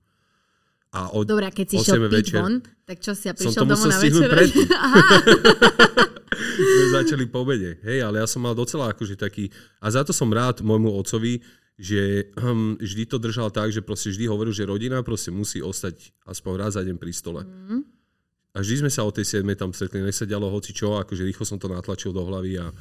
A 0.97 1.13
od 1.15 1.29
Dobre, 1.29 1.51
keď 1.55 1.67
si 1.71 1.77
8 1.79 1.85
šiel 1.87 2.09
večer 2.09 2.41
von, 2.43 2.55
tak 2.89 2.99
čo 2.99 3.13
si 3.15 3.31
ja 3.31 3.35
som 3.35 3.53
prišiel 3.53 3.63
to 3.63 3.69
domov 3.69 3.87
na 3.87 3.99
večer? 4.03 4.29
predtým. 4.31 4.69
Sme 6.57 6.87
začali 7.03 7.25
po 7.29 7.45
obede. 7.45 7.79
Hej, 7.85 8.03
ale 8.03 8.23
ja 8.23 8.27
som 8.27 8.43
mal 8.43 8.57
docela 8.57 8.91
akože 8.91 9.15
taký... 9.15 9.53
A 9.79 9.93
za 9.93 10.03
to 10.03 10.11
som 10.11 10.33
rád 10.33 10.65
môjmu 10.65 10.91
otcovi, 10.97 11.45
že 11.77 12.33
hm, 12.33 12.81
vždy 12.81 13.05
to 13.05 13.21
držal 13.21 13.53
tak, 13.53 13.69
že 13.69 13.85
proste 13.85 14.09
vždy 14.09 14.25
hovoril, 14.27 14.53
že 14.57 14.65
rodina 14.65 15.05
proste 15.05 15.29
musí 15.29 15.61
ostať 15.61 16.17
aspoň 16.25 16.53
raz 16.57 16.73
za 16.75 16.83
deň 16.83 16.97
pri 16.97 17.13
stole. 17.13 17.45
Mhm. 17.45 17.79
A 18.57 18.65
vždy 18.65 18.89
sme 18.89 18.91
sa 18.91 19.05
o 19.05 19.13
tej 19.13 19.45
7 19.45 19.45
tam 19.53 19.77
stretli, 19.77 20.01
nech 20.01 20.17
sa 20.17 20.25
dialo 20.25 20.49
hoci 20.49 20.73
čo, 20.73 20.97
akože 20.97 21.29
rýchlo 21.29 21.45
som 21.45 21.61
to 21.61 21.69
natlačil 21.69 22.17
do 22.17 22.25
hlavy 22.25 22.57
a 22.57 22.73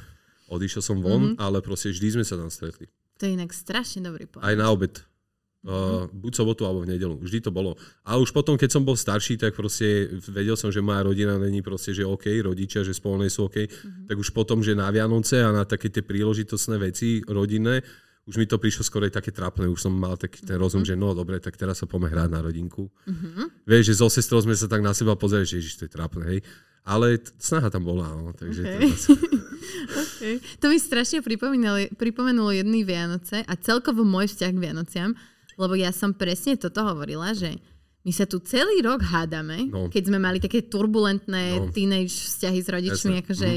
odišiel 0.48 0.80
som 0.80 0.98
von, 0.98 1.32
Mhm. 1.32 1.38
ale 1.38 1.58
proste 1.58 1.88
vždy 1.88 2.08
sme 2.12 2.24
sa 2.24 2.34
tam 2.34 2.48
stretli. 2.48 2.86
to 3.16 3.24
je 3.24 3.32
inak 3.32 3.48
strašne 3.50 4.02
dobrý 4.02 4.24
plán. 4.24 4.42
Aj 4.42 4.54
na 4.54 4.68
obed. 4.68 4.92
Uh, 5.66 6.06
buď 6.14 6.32
sobotu 6.36 6.62
alebo 6.62 6.80
v 6.80 6.94
nedelu. 6.94 7.18
Vždy 7.18 7.40
to 7.40 7.50
bolo. 7.50 7.74
A 8.04 8.14
už 8.14 8.30
potom, 8.30 8.54
keď 8.54 8.70
som 8.70 8.86
bol 8.86 8.94
starší, 8.94 9.34
tak 9.34 9.50
proste 9.52 10.06
vedel 10.28 10.54
som, 10.54 10.70
že 10.70 10.78
moja 10.78 11.02
rodina 11.02 11.34
není 11.36 11.58
proste, 11.58 11.90
že 11.90 12.06
OK, 12.06 12.30
rodičia, 12.38 12.86
že 12.86 12.94
spolu 12.94 13.18
nie 13.18 13.32
sú 13.32 13.50
OK. 13.50 13.66
Tak 14.06 14.14
už 14.14 14.30
potom, 14.30 14.62
že 14.62 14.72
na 14.72 14.86
Vianoce 14.88 15.42
a 15.42 15.50
na 15.50 15.64
také 15.64 15.90
tie 15.90 16.06
príležitostné 16.06 16.78
veci 16.78 17.18
rodinné, 17.20 17.82
už 18.24 18.36
mi 18.36 18.46
to 18.46 18.58
prišlo 18.58 18.82
skoro 18.82 19.06
aj 19.06 19.16
také 19.16 19.30
trapné. 19.30 19.66
Už 19.66 19.80
som 19.80 19.90
mal 19.90 20.14
taký 20.14 20.44
ten 20.44 20.54
rozum, 20.54 20.82
že 20.82 20.94
no 20.94 21.10
dobre, 21.12 21.38
tak 21.38 21.56
teraz 21.56 21.78
sa 21.78 21.86
poďme 21.86 22.10
hrať 22.10 22.28
na 22.28 22.40
rodinku. 22.42 22.86
Vieš, 23.64 23.84
že 23.86 23.94
so 23.96 24.06
sestrou 24.06 24.38
sme 24.38 24.54
sa 24.54 24.66
tak 24.66 24.82
na 24.82 24.92
seba 24.92 25.14
pozerali, 25.14 25.46
že 25.46 25.58
ježiš, 25.58 25.78
to 25.78 25.86
je 25.86 25.90
trápne, 25.90 26.22
hej. 26.28 26.40
Ale 26.82 27.18
snaha 27.36 27.66
tam 27.66 27.82
bola, 27.82 28.06
no, 28.08 28.30
takže 28.30 28.62
OK. 28.62 28.70
teraz, 28.72 29.02
Okay. 29.10 29.34
To 30.60 30.68
mi 30.68 30.76
strašne 30.76 31.20
pripomenulo, 31.20 32.50
jedný 32.50 32.82
Vianoce 32.82 33.42
a 33.42 33.52
celkovo 33.56 34.02
môj 34.02 34.32
vzťah 34.32 34.50
k 34.50 34.62
Vianociam, 34.62 35.10
lebo 35.56 35.74
ja 35.74 35.90
som 35.90 36.12
presne 36.12 36.56
toto 36.56 36.82
hovorila, 36.82 37.32
že 37.32 37.56
my 38.02 38.12
sa 38.12 38.22
tu 38.22 38.38
celý 38.38 38.80
rok 38.80 39.02
hádame, 39.02 39.66
No. 39.66 39.90
keď 39.90 40.02
sme 40.06 40.18
mali 40.18 40.38
také 40.38 40.62
turbulentné 40.62 41.58
No. 41.58 41.74
teenage 41.74 42.14
vzťahy 42.14 42.58
s 42.62 42.68
rodičmi, 42.70 43.14
Jasné. 43.18 43.22
akože 43.26 43.50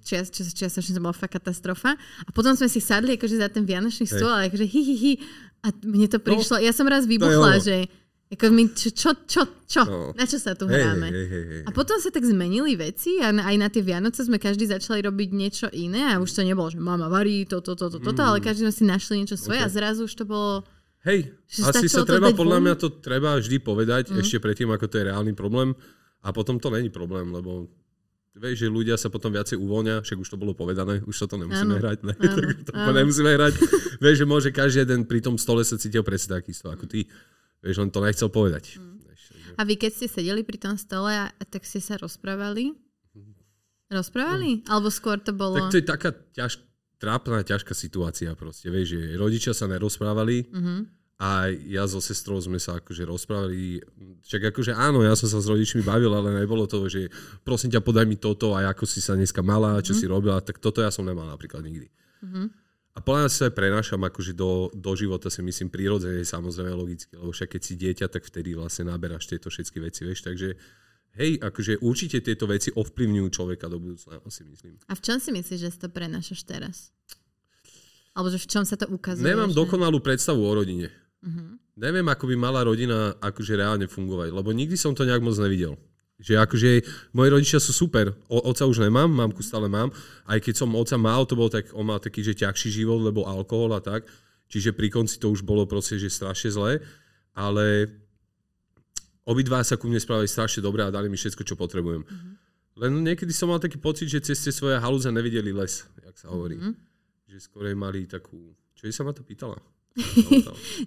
čias, 0.00 0.30
čias, 0.30 0.54
čiastočne 0.54 0.96
to 0.96 1.02
bola 1.02 1.12
fakt 1.12 1.34
katastrofa. 1.34 1.92
A 1.98 2.30
potom 2.30 2.54
sme 2.56 2.70
si 2.70 2.80
sadli 2.80 3.18
akože 3.18 3.36
za 3.36 3.48
ten 3.50 3.66
vianočný 3.66 4.06
stôl 4.06 4.30
a 4.30 4.46
akože 4.46 4.64
hi, 4.64 4.80
hi, 4.80 4.96
hi. 4.96 5.12
A 5.60 5.68
mne 5.84 6.08
to 6.08 6.16
prišlo, 6.16 6.56
ja 6.56 6.72
som 6.72 6.88
raz 6.88 7.04
vybuchla, 7.04 7.60
že 7.60 7.84
ako 8.30 8.46
my, 8.48 8.62
čo, 8.70 8.88
čo, 8.94 9.10
čo, 9.26 9.42
čo, 9.66 9.82
No. 9.90 10.14
na 10.14 10.22
čo 10.22 10.38
sa 10.38 10.54
tu 10.54 10.70
hráme. 10.70 11.10
hej, 11.10 11.26
hej, 11.26 11.44
hej. 11.50 11.62
A 11.66 11.74
potom 11.74 11.98
sa 11.98 12.14
tak 12.14 12.22
zmenili 12.22 12.78
veci 12.78 13.18
a 13.18 13.34
aj 13.34 13.56
na 13.58 13.66
tie 13.66 13.82
Vianoce 13.82 14.22
sme 14.22 14.38
každý 14.38 14.70
začali 14.70 15.02
robiť 15.02 15.28
niečo 15.34 15.66
iné 15.74 16.06
a 16.06 16.22
už 16.22 16.30
to 16.30 16.46
nebolo, 16.46 16.70
že 16.70 16.78
mama 16.78 17.10
varí 17.10 17.42
toto, 17.42 17.74
toto, 17.74 17.98
toto, 17.98 18.22
ale 18.22 18.38
každý 18.38 18.70
sme 18.70 18.74
si 18.74 18.84
našli 18.86 19.14
niečo 19.18 19.34
svoje 19.34 19.58
Mm. 19.58 19.66
Ok. 19.66 19.66
a 19.66 19.74
zrazu 19.74 20.00
už 20.06 20.14
to 20.14 20.24
bolo... 20.24 20.62
Hej, 21.02 21.32
asi 21.48 21.88
sa 21.88 22.04
treba, 22.06 22.30
podľa 22.30 22.58
von? 22.60 22.64
mňa 22.70 22.74
to 22.76 22.88
treba 23.02 23.34
vždy 23.34 23.56
povedať 23.58 24.14
mm. 24.14 24.20
ešte 24.22 24.38
predtým, 24.38 24.70
ako 24.70 24.84
to 24.86 24.94
je 25.00 25.04
reálny 25.10 25.32
problém 25.34 25.74
a 26.22 26.28
potom 26.30 26.60
to 26.62 26.70
není 26.70 26.86
problém, 26.86 27.32
lebo 27.32 27.66
vieš, 28.36 28.62
že 28.62 28.68
ľudia 28.70 28.94
sa 28.94 29.10
potom 29.10 29.34
viacej 29.34 29.58
uvoľnia, 29.58 30.04
však 30.06 30.22
už 30.22 30.28
to 30.28 30.38
bolo 30.38 30.54
povedané, 30.54 31.02
už 31.02 31.16
sa 31.16 31.26
to 31.26 31.34
nemusíme 31.34 31.72
Áno, 31.72 31.82
hrať, 31.82 31.98
ne? 32.06 32.14
áno, 32.30 32.46
to 32.62 32.72
áno. 32.78 32.94
nemusíme 32.94 33.26
hrať. 33.32 33.54
vieš, 33.98 34.16
že 34.22 34.26
môže 34.28 34.48
každý 34.54 34.86
jeden 34.86 35.02
pri 35.02 35.18
tom 35.18 35.34
stole 35.34 35.64
sa 35.64 35.74
cítil 35.74 36.06
presne 36.06 36.38
takisto 36.38 36.68
ako 36.70 36.84
ty. 36.86 37.08
Vieš, 37.60 37.76
on 37.84 37.90
to 37.92 38.00
nechcel 38.00 38.32
povedať. 38.32 38.80
Mm. 38.80 38.90
A 39.58 39.66
vy 39.68 39.76
keď 39.76 39.90
ste 39.92 40.06
sedeli 40.08 40.40
pri 40.40 40.56
tom 40.56 40.80
stole, 40.80 41.12
a, 41.12 41.28
tak 41.48 41.68
ste 41.68 41.84
sa 41.84 42.00
rozprávali? 42.00 42.72
Rozprávali? 43.90 44.64
Alebo 44.70 44.88
skôr 44.88 45.18
to 45.18 45.34
bolo... 45.34 45.58
Tak 45.58 45.74
to 45.74 45.80
je 45.82 45.86
taká 45.86 46.10
ťaž, 46.32 46.62
trápna, 47.02 47.42
ťažká 47.42 47.74
situácia 47.74 48.32
proste, 48.38 48.70
vieš, 48.70 48.96
že 48.96 49.00
rodičia 49.18 49.52
sa 49.52 49.66
nerozprávali 49.68 50.48
Mhm. 50.48 51.00
A 51.20 51.52
ja 51.52 51.84
so 51.84 52.00
sestrou 52.00 52.40
sme 52.40 52.56
sa 52.56 52.80
akože 52.80 53.04
rozprávali, 53.04 53.84
však 54.24 54.56
akože 54.56 54.72
áno, 54.72 55.04
ja 55.04 55.12
som 55.12 55.28
sa 55.28 55.36
s 55.36 55.52
rodičmi 55.52 55.84
bavil, 55.84 56.08
ale 56.16 56.32
nebolo 56.32 56.64
to, 56.64 56.88
že 56.88 57.12
prosím 57.44 57.76
ťa, 57.76 57.84
podaj 57.84 58.08
mi 58.08 58.16
toto 58.16 58.56
a 58.56 58.64
ako 58.72 58.88
si 58.88 59.04
sa 59.04 59.12
dneska 59.12 59.44
mala, 59.44 59.84
čo 59.84 59.92
mm. 59.92 59.98
si 60.00 60.08
robila, 60.08 60.40
tak 60.40 60.56
toto 60.64 60.80
ja 60.80 60.88
som 60.88 61.04
nemal 61.04 61.28
napríklad 61.28 61.60
nikdy. 61.60 61.92
Mm-hmm. 62.24 62.46
A 62.90 62.98
podľa 62.98 63.20
mňa 63.22 63.30
sa 63.30 63.46
aj 63.46 63.54
prenášam 63.54 64.02
akože 64.02 64.34
do, 64.34 64.66
do 64.74 64.92
života 64.98 65.30
si 65.30 65.40
myslím 65.46 65.70
prirodzene, 65.70 66.26
samozrejme 66.26 66.74
logicky, 66.74 67.14
lebo 67.14 67.30
však 67.30 67.54
keď 67.54 67.62
si 67.62 67.74
dieťa, 67.78 68.06
tak 68.10 68.26
vtedy 68.26 68.58
vlastne 68.58 68.90
naberáš 68.90 69.30
tieto 69.30 69.46
všetky 69.46 69.78
veci, 69.78 70.02
vieš, 70.02 70.26
takže 70.26 70.58
hej, 71.14 71.38
akože 71.38 71.78
určite 71.86 72.18
tieto 72.18 72.50
veci 72.50 72.74
ovplyvňujú 72.74 73.28
človeka 73.30 73.70
do 73.70 73.78
budúcna, 73.78 74.18
si 74.26 74.42
myslím. 74.42 74.74
A 74.90 74.98
v 74.98 75.02
čom 75.06 75.22
si 75.22 75.30
myslíš, 75.30 75.58
že 75.62 75.70
si 75.70 75.78
to 75.78 75.86
prenášaš 75.86 76.42
teraz? 76.42 76.90
Alebo 78.10 78.34
že 78.34 78.42
v 78.42 78.48
čom 78.50 78.66
sa 78.66 78.74
to 78.74 78.90
ukazuje? 78.90 79.22
Nemám 79.22 79.54
že... 79.54 79.58
dokonalú 79.58 80.02
predstavu 80.02 80.42
o 80.42 80.52
rodine. 80.52 80.90
Uh-huh. 81.22 81.62
Neviem, 81.78 82.10
ako 82.10 82.26
by 82.26 82.34
mala 82.34 82.66
rodina 82.66 83.14
akože 83.22 83.54
reálne 83.54 83.86
fungovať, 83.86 84.34
lebo 84.34 84.50
nikdy 84.50 84.74
som 84.74 84.98
to 84.98 85.06
nejak 85.06 85.22
moc 85.22 85.38
nevidel. 85.38 85.78
Že 86.20 86.36
akože 86.36 86.68
moji 87.16 87.28
rodičia 87.32 87.56
sú 87.56 87.72
super. 87.72 88.12
O, 88.28 88.44
oca 88.44 88.68
už 88.68 88.84
nemám, 88.84 89.08
mamku 89.08 89.40
stále 89.40 89.72
mám. 89.72 89.88
Aj 90.28 90.36
keď 90.36 90.64
som 90.64 90.68
oca 90.76 91.00
mal, 91.00 91.24
to 91.24 91.32
bol 91.32 91.48
tak, 91.48 91.72
on 91.72 91.88
mal 91.88 91.96
taký, 91.96 92.20
že 92.20 92.36
ťažší 92.36 92.84
život, 92.84 93.00
lebo 93.00 93.24
alkohol 93.24 93.72
a 93.72 93.80
tak. 93.80 94.04
Čiže 94.52 94.76
pri 94.76 94.92
konci 94.92 95.16
to 95.16 95.32
už 95.32 95.40
bolo 95.46 95.64
proste, 95.64 95.96
že 95.96 96.12
strašne 96.12 96.52
zlé. 96.52 96.72
Ale 97.32 97.88
obidva 99.24 99.64
sa 99.64 99.80
ku 99.80 99.88
mne 99.88 100.02
spravili 100.02 100.28
strašne 100.28 100.60
dobre 100.60 100.84
a 100.84 100.92
dali 100.92 101.08
mi 101.08 101.16
všetko, 101.16 101.40
čo 101.46 101.54
potrebujem. 101.56 102.04
Uh-huh. 102.04 102.32
Len 102.84 102.92
niekedy 103.00 103.32
som 103.32 103.48
mal 103.48 103.62
taký 103.62 103.78
pocit, 103.78 104.10
že 104.10 104.20
cez 104.20 104.42
tie 104.42 104.52
svoje 104.52 104.76
halúze 104.76 105.08
nevideli 105.08 105.54
les, 105.54 105.86
jak 106.04 106.16
sa 106.20 106.28
hovorí. 106.34 106.60
Uh-huh. 106.60 106.74
Že 107.30 107.38
skorej 107.48 107.74
mali 107.78 108.04
takú... 108.04 108.52
Čo 108.76 108.90
sa 109.00 109.06
ma 109.06 109.16
to 109.16 109.24
pýtala? 109.24 109.56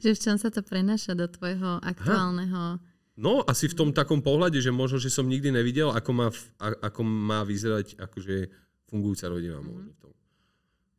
že 0.04 0.16
v 0.16 0.20
čom 0.20 0.36
sa 0.38 0.54
to 0.54 0.62
prenáša 0.62 1.18
do 1.18 1.26
tvojho 1.26 1.82
aktuálneho... 1.82 2.78
Ha. 2.78 2.93
No, 3.14 3.46
asi 3.46 3.70
v 3.70 3.78
tom 3.78 3.90
takom 3.94 4.26
pohľade, 4.26 4.58
že 4.58 4.74
možno, 4.74 4.98
že 4.98 5.14
som 5.14 5.30
nikdy 5.30 5.54
nevidel, 5.54 5.94
ako 5.94 6.12
má, 6.18 6.28
ako 6.58 7.02
má 7.06 7.46
vyzerať 7.46 8.02
akože 8.02 8.50
fungujúca 8.90 9.30
rodina. 9.30 9.62
Mm. 9.62 9.70
Možno 9.70 9.92
v 9.94 10.00
tom. 10.02 10.12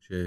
Že, 0.06 0.18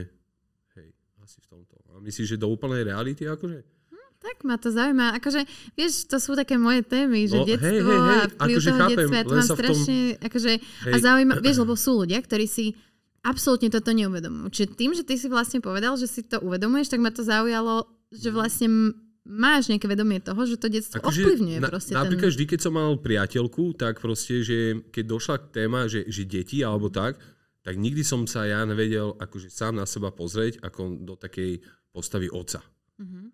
hej, 0.75 0.87
asi 1.23 1.37
v 1.39 1.47
tomto. 1.47 1.73
A 1.95 2.03
myslíš, 2.03 2.35
že 2.35 2.37
do 2.37 2.51
úplnej 2.51 2.83
reality 2.83 3.23
akože? 3.23 3.63
Hm, 3.63 4.11
tak 4.19 4.43
ma 4.43 4.59
to 4.59 4.67
zaujíma. 4.67 5.15
Akože, 5.15 5.47
vieš, 5.79 6.11
to 6.11 6.19
sú 6.19 6.35
také 6.35 6.59
moje 6.59 6.83
témy, 6.83 7.23
že 7.23 7.39
no, 7.39 7.47
detstvo 7.47 7.71
hej, 7.71 7.79
hej, 7.79 7.99
hej, 8.03 8.19
a 8.19 8.27
vplyv 8.35 8.55
akože 8.59 8.67
toho 8.67 8.79
chápem, 8.83 8.97
detstva. 8.99 9.15
Ja 9.15 9.23
to 9.23 9.35
mám 9.35 9.47
strašne, 9.47 9.97
tom... 9.97 10.25
akože, 10.27 10.51
hej. 10.59 10.91
a 10.91 10.97
zaujíma, 10.99 11.33
vieš, 11.39 11.57
lebo 11.63 11.73
sú 11.79 11.91
ľudia, 12.03 12.19
ktorí 12.19 12.45
si 12.51 12.75
absolútne 13.23 13.71
toto 13.71 13.95
neuvedomujú. 13.95 14.47
Čiže 14.51 14.67
tým, 14.75 14.91
že 14.91 15.07
ty 15.07 15.15
si 15.15 15.31
vlastne 15.31 15.63
povedal, 15.63 15.95
že 15.95 16.07
si 16.11 16.19
to 16.27 16.43
uvedomuješ, 16.43 16.91
tak 16.91 16.99
ma 16.99 17.15
to 17.15 17.23
zaujalo, 17.23 17.87
že 18.11 18.27
vlastne 18.31 18.91
máš 19.27 19.67
nejaké 19.67 19.85
vedomie 19.91 20.23
toho, 20.23 20.39
že 20.47 20.55
to 20.55 20.71
detstvo 20.71 21.03
Ako, 21.03 21.11
ovplyvňuje 21.11 21.59
na, 21.59 21.67
proste 21.67 21.91
Napríklad 21.93 22.31
ten... 22.31 22.33
vždy, 22.33 22.45
keď 22.47 22.59
som 22.63 22.73
mal 22.73 22.95
priateľku, 22.95 23.75
tak 23.75 23.99
proste, 23.99 24.41
že 24.41 24.87
keď 24.89 25.03
došla 25.03 25.35
k 25.43 25.45
téma, 25.51 25.91
že, 25.91 26.07
že 26.07 26.23
deti 26.23 26.63
alebo 26.63 26.87
tak, 26.87 27.19
tak 27.67 27.75
nikdy 27.75 27.99
som 28.07 28.23
sa 28.23 28.47
ja 28.47 28.63
nevedel 28.63 29.19
akože 29.19 29.51
sám 29.51 29.75
na 29.75 29.83
seba 29.83 30.15
pozrieť 30.15 30.63
ako 30.63 31.03
do 31.03 31.19
takej 31.19 31.59
postavy 31.91 32.31
oca. 32.31 32.63
Mm-hmm. 32.95 33.25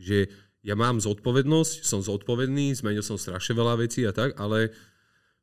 Že 0.00 0.18
ja 0.64 0.74
mám 0.78 0.96
zodpovednosť, 0.96 1.84
som 1.84 2.00
zodpovedný, 2.00 2.72
zmenil 2.72 3.04
som 3.04 3.20
strašne 3.20 3.52
veľa 3.52 3.84
vecí 3.84 4.08
a 4.08 4.16
tak, 4.16 4.38
ale 4.40 4.72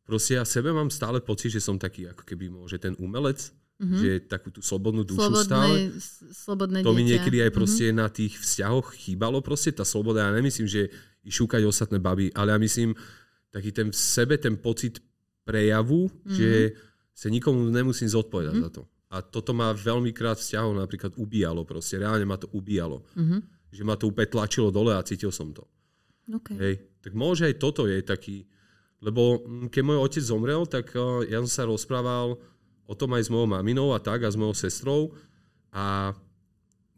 proste 0.02 0.42
ja 0.42 0.44
sebe 0.50 0.74
mám 0.74 0.90
stále 0.90 1.22
pocit, 1.22 1.54
že 1.54 1.62
som 1.62 1.78
taký 1.78 2.10
ako 2.10 2.26
keby 2.26 2.50
môže 2.50 2.82
ten 2.82 2.98
umelec, 2.98 3.54
Mm-hmm. 3.80 4.00
Že 4.04 4.12
takú 4.28 4.52
tú 4.52 4.60
slobodnú 4.60 5.08
dušu 5.08 5.24
slobodné, 5.24 5.48
stále. 5.48 5.76
Slobodné 6.36 6.78
to 6.84 6.92
mi 6.92 7.08
niekedy 7.08 7.40
aj 7.40 7.52
proste 7.56 7.90
mm-hmm. 7.90 8.02
na 8.04 8.08
tých 8.12 8.36
vzťahoch 8.36 8.92
chýbalo 8.92 9.40
proste 9.40 9.72
tá 9.72 9.88
sloboda. 9.88 10.28
Ja 10.28 10.36
nemyslím, 10.36 10.68
že 10.68 10.92
i 11.24 11.32
šúkať 11.32 11.64
ostatné 11.64 12.04
baby, 12.04 12.28
ale 12.36 12.52
ja 12.52 12.60
myslím 12.60 12.92
taký 13.56 13.72
ten 13.72 13.88
v 13.90 13.98
sebe, 13.98 14.36
ten 14.36 14.60
pocit 14.60 15.00
prejavu, 15.48 16.12
mm-hmm. 16.12 16.36
že 16.36 16.76
sa 17.16 17.32
nikomu 17.32 17.72
nemusím 17.72 18.12
zodpovedať 18.12 18.52
mm-hmm. 18.52 18.68
za 18.68 18.76
to. 18.80 18.84
A 19.10 19.26
toto 19.26 19.58
ma 19.58 19.74
veľmi 19.74 20.14
krát 20.14 20.38
vzťahov 20.38 20.76
napríklad 20.76 21.18
ubíjalo 21.18 21.66
proste. 21.66 21.98
Reálne 21.98 22.28
ma 22.28 22.38
to 22.38 22.46
ubíjalo. 22.54 23.02
Mm-hmm. 23.18 23.40
Že 23.74 23.84
ma 23.88 23.96
to 23.98 24.12
úplne 24.12 24.30
tlačilo 24.30 24.70
dole 24.70 24.94
a 24.94 25.02
cítil 25.02 25.34
som 25.34 25.50
to. 25.50 25.66
Okay. 26.30 26.58
Hej. 26.62 26.74
Tak 27.02 27.18
môže 27.18 27.50
aj 27.50 27.58
toto 27.58 27.90
je 27.90 28.06
taký... 28.06 28.46
Lebo 29.02 29.42
keď 29.72 29.82
môj 29.82 29.98
otec 30.04 30.22
zomrel, 30.22 30.68
tak 30.68 30.92
uh, 30.94 31.24
ja 31.26 31.42
som 31.42 31.50
sa 31.50 31.64
rozprával 31.66 32.38
o 32.90 32.94
tom 32.98 33.14
aj 33.14 33.30
s 33.30 33.30
mojou 33.30 33.46
maminou 33.46 33.94
a 33.94 34.02
tak 34.02 34.26
a 34.26 34.34
s 34.34 34.40
mojou 34.40 34.58
sestrou. 34.58 35.14
A 35.70 36.18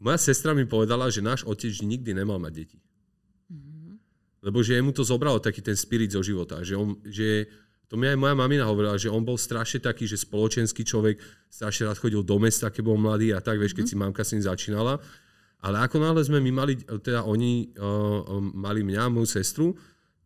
moja 0.00 0.16
sestra 0.16 0.56
mi 0.56 0.64
povedala, 0.64 1.12
že 1.12 1.20
náš 1.20 1.44
otec 1.44 1.68
nikdy 1.84 2.16
nemal 2.16 2.40
mať 2.40 2.52
deti. 2.56 2.78
Mm-hmm. 3.52 3.92
Lebo 4.40 4.64
že 4.64 4.80
mu 4.80 4.96
to 4.96 5.04
zobralo 5.04 5.36
taký 5.36 5.60
ten 5.60 5.76
spirit 5.76 6.16
zo 6.16 6.24
života. 6.24 6.64
Že, 6.64 6.74
on, 6.80 6.88
že 7.04 7.44
to 7.92 8.00
mi 8.00 8.08
aj 8.08 8.16
moja 8.16 8.32
mamina 8.32 8.64
hovorila, 8.64 8.96
že 8.96 9.12
on 9.12 9.20
bol 9.20 9.36
strašne 9.36 9.84
taký, 9.84 10.08
že 10.08 10.16
spoločenský 10.16 10.80
človek, 10.80 11.20
strašne 11.52 11.92
rád 11.92 12.00
chodil 12.00 12.24
do 12.24 12.40
mesta, 12.40 12.72
keď 12.72 12.82
bol 12.88 12.96
mladý 12.96 13.36
a 13.36 13.44
tak, 13.44 13.60
vieš, 13.60 13.76
keď 13.76 13.92
mm-hmm. 13.92 14.00
si 14.00 14.02
mamka 14.08 14.24
s 14.24 14.32
ním 14.32 14.42
začínala. 14.48 14.96
Ale 15.62 15.76
ako 15.78 16.00
náhle 16.00 16.24
sme 16.24 16.42
my 16.42 16.50
mali, 16.50 16.74
teda 16.82 17.22
oni 17.22 17.70
uh, 17.78 18.40
mali 18.40 18.82
mňa, 18.82 19.12
moju 19.12 19.28
sestru, 19.28 19.76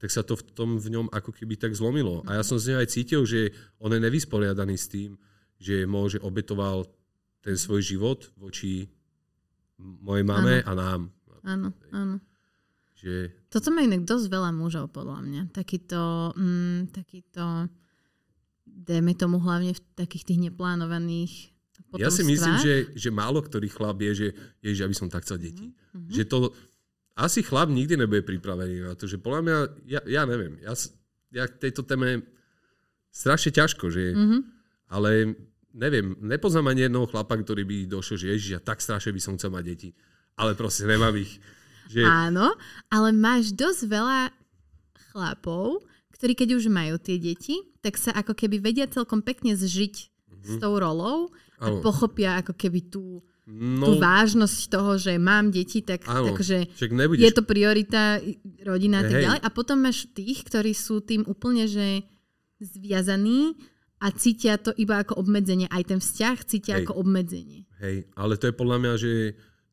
tak 0.00 0.08
sa 0.08 0.25
to 0.25 0.32
v 0.38 0.42
tom 0.56 0.80
v 0.80 0.96
ňom 0.96 1.12
ako 1.12 1.35
keby 1.35 1.61
tak 1.61 1.76
zlomilo. 1.76 2.25
A 2.25 2.40
ja 2.40 2.42
som 2.46 2.56
z 2.56 2.73
neho 2.73 2.80
aj 2.80 2.88
cítil, 2.88 3.20
že 3.28 3.52
on 3.76 3.92
je 3.92 4.00
nevysporiadaný 4.00 4.76
s 4.80 4.88
tým, 4.88 5.16
že 5.57 5.89
môže 5.89 6.21
obetoval 6.21 6.85
ten 7.41 7.55
svoj 7.55 7.81
život 7.83 8.27
voči 8.37 8.91
mojej 9.79 10.25
mame 10.27 10.61
ano. 10.63 10.69
a 10.69 10.73
nám. 10.75 11.01
Áno, 11.47 11.69
áno. 11.95 12.17
Že... 12.97 13.31
Toto 13.53 13.71
má 13.71 13.85
inak 13.85 14.09
dosť 14.09 14.27
veľa 14.33 14.51
mužov, 14.57 14.91
podľa 14.91 15.21
mňa. 15.23 15.43
Takýto, 15.53 16.33
mm, 16.33 16.91
takýto 16.91 17.69
dajme 18.67 19.13
tomu 19.15 19.39
hlavne 19.39 19.77
v 19.77 19.81
takých 19.95 20.33
tých 20.33 20.41
neplánovaných. 20.51 21.55
Ja 22.01 22.09
si 22.09 22.25
myslím, 22.25 22.57
že, 22.59 22.75
že 22.97 23.13
málo 23.13 23.45
ktorý 23.45 23.69
chlap 23.69 24.01
je, 24.01 24.13
že 24.13 24.29
ježiš, 24.65 24.83
aby 24.83 24.95
som 24.97 25.13
tak 25.13 25.23
chcel 25.29 25.39
deti. 25.39 25.71
Mm-hmm. 25.71 26.13
Že 26.13 26.23
to, 26.25 26.37
asi 27.15 27.45
chlap 27.45 27.69
nikdy 27.69 28.01
nebude 28.01 28.25
pripravený 28.25 28.91
na 28.91 28.97
to, 28.97 29.07
že 29.07 29.21
podľa 29.21 29.41
mňa, 29.45 29.57
ja, 29.87 30.01
ja 30.09 30.23
neviem, 30.25 30.57
ja, 30.65 30.73
ja 31.37 31.45
tejto 31.47 31.85
téme 31.85 32.27
strašne 33.13 33.55
ťažko, 33.55 33.93
že 33.93 34.17
mm-hmm 34.17 34.56
ale 34.87 35.37
neviem, 35.76 36.16
nepoznám 36.25 36.73
ani 36.73 36.88
jedného 36.88 37.07
chlapa, 37.07 37.37
ktorý 37.37 37.69
by 37.69 37.76
došiel, 37.87 38.16
že 38.16 38.26
ježiš, 38.33 38.50
ja 38.57 38.61
tak 38.64 38.81
strašne 38.81 39.12
by 39.12 39.21
som 39.21 39.37
chcel 39.37 39.52
mať 39.52 39.64
deti. 39.69 39.90
Ale 40.40 40.57
proste 40.57 40.88
nemám 40.88 41.12
ich. 41.21 41.37
Že... 41.93 42.02
Áno, 42.02 42.57
ale 42.90 43.09
máš 43.12 43.52
dosť 43.52 43.87
veľa 43.87 44.21
chlapov, 45.12 45.85
ktorí 46.16 46.33
keď 46.33 46.49
už 46.57 46.73
majú 46.73 46.97
tie 46.97 47.21
deti, 47.21 47.61
tak 47.85 48.00
sa 48.00 48.11
ako 48.16 48.33
keby 48.33 48.59
vedia 48.59 48.88
celkom 48.88 49.21
pekne 49.21 49.55
zžiť 49.55 49.95
mm-hmm. 49.95 50.49
s 50.49 50.52
tou 50.59 50.75
rolou 50.81 51.31
a 51.61 51.71
ano. 51.71 51.85
pochopia 51.85 52.40
ako 52.40 52.57
keby 52.57 52.90
tú, 52.90 53.21
no, 53.47 53.87
tú 53.87 53.93
vážnosť 54.00 54.59
toho, 54.66 54.99
že 54.99 55.12
mám 55.21 55.52
deti, 55.52 55.85
tak 55.85 56.05
takže 56.05 56.73
nebudeš... 56.90 57.23
je 57.23 57.33
to 57.33 57.45
priorita 57.45 58.19
rodina 58.64 59.00
a 59.00 59.09
tak 59.09 59.21
ďalej. 59.23 59.40
A 59.45 59.49
potom 59.52 59.78
máš 59.81 60.09
tých, 60.12 60.43
ktorí 60.45 60.73
sú 60.73 61.05
tým 61.05 61.23
úplne, 61.28 61.69
že 61.69 62.05
zviazaní 62.61 63.57
a 63.97 64.12
cítia 64.12 64.61
to 64.61 64.76
iba 64.76 65.00
ako 65.00 65.17
obmedzenie. 65.25 65.65
Aj 65.73 65.81
ten 65.81 66.00
vzťah 66.00 66.37
cítia 66.45 66.75
Hej. 66.76 66.85
ako 66.85 67.00
obmedzenie. 67.00 67.65
Hej, 67.81 68.05
ale 68.12 68.37
to 68.37 68.53
je 68.53 68.55
podľa 68.55 68.76
mňa, 68.81 68.93
že 69.00 69.12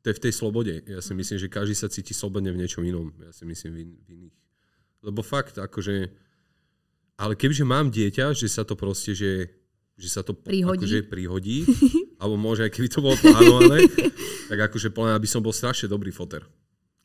to 0.03 0.11
je 0.11 0.17
v 0.19 0.23
tej 0.23 0.33
slobode. 0.35 0.73
Ja 0.87 0.99
si 1.03 1.11
myslím, 1.15 1.37
že 1.39 1.51
každý 1.51 1.75
sa 1.75 1.91
cíti 1.91 2.15
slobodne 2.15 2.51
v 2.51 2.59
niečom 2.59 2.83
inom. 2.83 3.11
Ja 3.19 3.31
si 3.35 3.43
myslím 3.47 3.71
v, 3.71 3.79
in, 3.83 3.89
v 4.03 4.07
iných. 4.19 4.35
Lebo 5.03 5.19
fakt, 5.23 5.59
akože... 5.59 6.11
Ale 7.19 7.33
kebyže 7.35 7.63
mám 7.67 7.91
dieťa, 7.91 8.35
že 8.35 8.47
sa 8.47 8.67
to 8.67 8.75
proste, 8.75 9.15
že, 9.15 9.47
že 9.95 10.09
sa 10.11 10.23
to 10.23 10.35
prihodí. 10.35 10.87
Akože 10.87 11.07
prihodí 11.07 11.57
alebo 12.23 12.39
môže 12.39 12.63
aj 12.63 12.71
keby 12.71 12.87
to 12.87 13.03
bolo 13.03 13.19
plánované, 13.19 13.83
tak 14.49 14.71
akože 14.71 14.95
podľa 14.95 15.19
by 15.19 15.27
som 15.27 15.43
bol 15.43 15.51
strašne 15.51 15.91
dobrý 15.91 16.07
foter. 16.15 16.47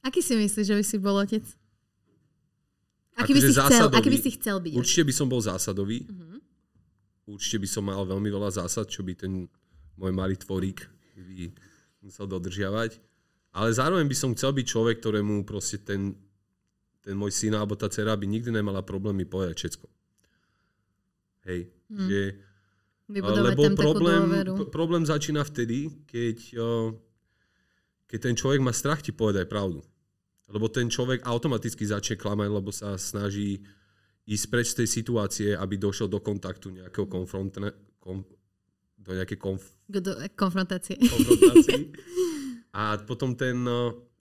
Aký 0.07 0.23
si 0.23 0.39
myslíš, 0.39 0.63
že 0.63 0.79
by 0.79 0.85
si 0.87 0.97
bol 1.03 1.19
otec? 1.19 1.43
Aký, 3.19 3.35
by, 3.35 3.43
akože 3.43 3.51
si 3.51 3.59
chcel, 3.59 3.87
aký 3.91 4.09
by 4.15 4.19
si 4.23 4.31
chcel 4.39 4.57
byť? 4.63 4.73
Určite 4.79 5.03
by 5.11 5.13
som 5.13 5.27
bol 5.27 5.43
zásadový. 5.43 6.07
Uh-huh 6.07 6.28
určite 7.29 7.61
by 7.61 7.69
som 7.69 7.85
mal 7.85 8.03
veľmi 8.09 8.33
veľa 8.33 8.65
zásad, 8.65 8.89
čo 8.89 9.05
by 9.05 9.13
ten 9.13 9.45
môj 10.01 10.13
malý 10.17 10.39
tvorík 10.41 10.89
by 11.19 11.53
musel 12.01 12.25
dodržiavať. 12.25 12.97
Ale 13.53 13.69
zároveň 13.75 14.07
by 14.07 14.17
som 14.17 14.33
chcel 14.33 14.55
byť 14.55 14.67
človek, 14.67 14.97
ktorému 15.03 15.43
proste 15.43 15.83
ten, 15.83 16.15
ten 17.03 17.19
môj 17.19 17.35
syn 17.35 17.59
alebo 17.59 17.75
tá 17.75 17.91
dcera 17.91 18.15
by 18.15 18.25
nikdy 18.25 18.55
nemala 18.55 18.87
problémy 18.87 19.27
povedať 19.27 19.57
všetko. 19.59 19.87
Hej. 21.49 21.61
Hmm. 21.89 22.07
Že, 22.07 22.21
lebo 23.09 23.63
problém, 23.73 24.23
problém 24.69 25.03
začína 25.03 25.41
vtedy, 25.43 26.05
keď, 26.05 26.39
keď 28.05 28.19
ten 28.21 28.35
človek 28.37 28.61
má 28.61 28.71
strach 28.77 29.01
ti 29.01 29.17
povedať 29.17 29.49
pravdu. 29.49 29.81
Lebo 30.49 30.69
ten 30.69 30.89
človek 30.89 31.25
automaticky 31.25 31.85
začne 31.85 32.17
klamať, 32.21 32.49
lebo 32.53 32.71
sa 32.73 32.97
snaží 33.01 33.65
ísť 34.29 34.47
preč 34.53 34.67
z 34.77 34.85
tej 34.85 34.89
situácie, 34.93 35.49
aby 35.57 35.81
došiel 35.81 36.13
do 36.13 36.21
kontaktu 36.21 36.69
nejakého 36.69 37.09
konfrontne, 37.09 37.73
kom, 37.97 38.29
do 39.01 39.11
nejakej 39.17 39.41
konf, 39.41 39.65
do 39.89 40.13
konfrontácie. 40.37 41.01
konfrontácie. 41.01 41.97
A 42.77 43.01
potom 43.01 43.33
ten, 43.33 43.57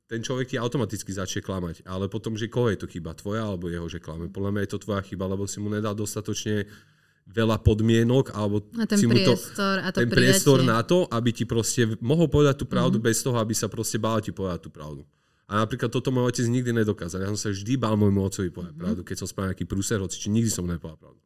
ten 0.08 0.24
človek 0.24 0.56
ti 0.56 0.58
automaticky 0.58 1.12
začne 1.12 1.44
klamať. 1.44 1.84
Ale 1.84 2.08
potom, 2.08 2.40
že 2.40 2.48
koho 2.48 2.72
je 2.72 2.80
to 2.80 2.88
chyba? 2.88 3.12
Tvoja 3.12 3.44
alebo 3.44 3.68
jeho, 3.68 3.92
že 3.92 4.00
klame? 4.00 4.32
Podľa 4.32 4.52
mňa 4.56 4.62
je 4.64 4.72
to 4.72 4.84
tvoja 4.88 5.04
chyba, 5.04 5.28
lebo 5.28 5.44
si 5.44 5.60
mu 5.60 5.68
nedal 5.68 5.92
dostatočne 5.92 6.64
veľa 7.28 7.60
podmienok, 7.60 8.32
alebo 8.32 8.64
A 8.80 8.88
ten 8.88 8.96
si 8.96 9.04
mu 9.04 9.20
to, 9.20 9.36
priestor 9.36 9.84
a 9.84 9.92
to 9.92 10.00
ten 10.00 10.08
prijatie. 10.08 10.32
priestor 10.32 10.64
na 10.64 10.80
to, 10.80 11.04
aby 11.12 11.36
ti 11.36 11.44
proste 11.44 12.00
mohol 12.00 12.32
povedať 12.32 12.64
tú 12.64 12.66
pravdu 12.72 13.04
mm-hmm. 13.04 13.12
bez 13.12 13.20
toho, 13.20 13.36
aby 13.36 13.52
sa 13.52 13.68
proste 13.68 14.00
bál 14.00 14.24
ti 14.24 14.32
povedať 14.32 14.64
tú 14.64 14.72
pravdu. 14.72 15.04
A 15.48 15.63
napríklad 15.63 15.88
toto 15.88 16.12
môj 16.12 16.27
otec 16.27 16.46
nikdy 16.46 16.75
nedokázal. 16.75 17.24
Ja 17.24 17.32
som 17.32 17.39
sa 17.39 17.50
vždy 17.50 17.80
bál 17.80 17.96
môjmu 17.96 18.20
otcovi 18.20 18.51
povedať 18.51 18.75
Mhm. 18.75 18.77
mm-hmm. 18.77 18.84
pravdu, 18.84 19.01
keď 19.04 19.16
som 19.16 19.27
spravil 19.27 19.50
nejaký 19.56 19.66
prúser, 19.66 19.98
hoci 19.98 20.18
či 20.20 20.27
nikdy 20.27 20.51
som 20.51 20.68
nepovedal 20.68 21.00
pravdu. 21.00 21.20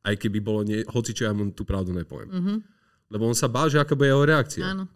Aj 0.00 0.14
keby 0.14 0.38
bolo, 0.40 0.60
nie, 0.62 0.80
hoci 0.86 1.10
čo 1.12 1.26
ja 1.26 1.32
mu 1.34 1.44
tú 1.50 1.66
pravdu 1.66 1.92
nepoviem. 1.92 2.30
Mm-hmm. 2.30 2.58
Lebo 3.10 3.22
on 3.26 3.36
sa 3.36 3.46
bál, 3.46 3.68
že 3.68 3.76
aká 3.76 3.92
bude 3.92 4.08
jeho 4.08 4.24
reakcia. 4.24 4.64
Áno. 4.64 4.86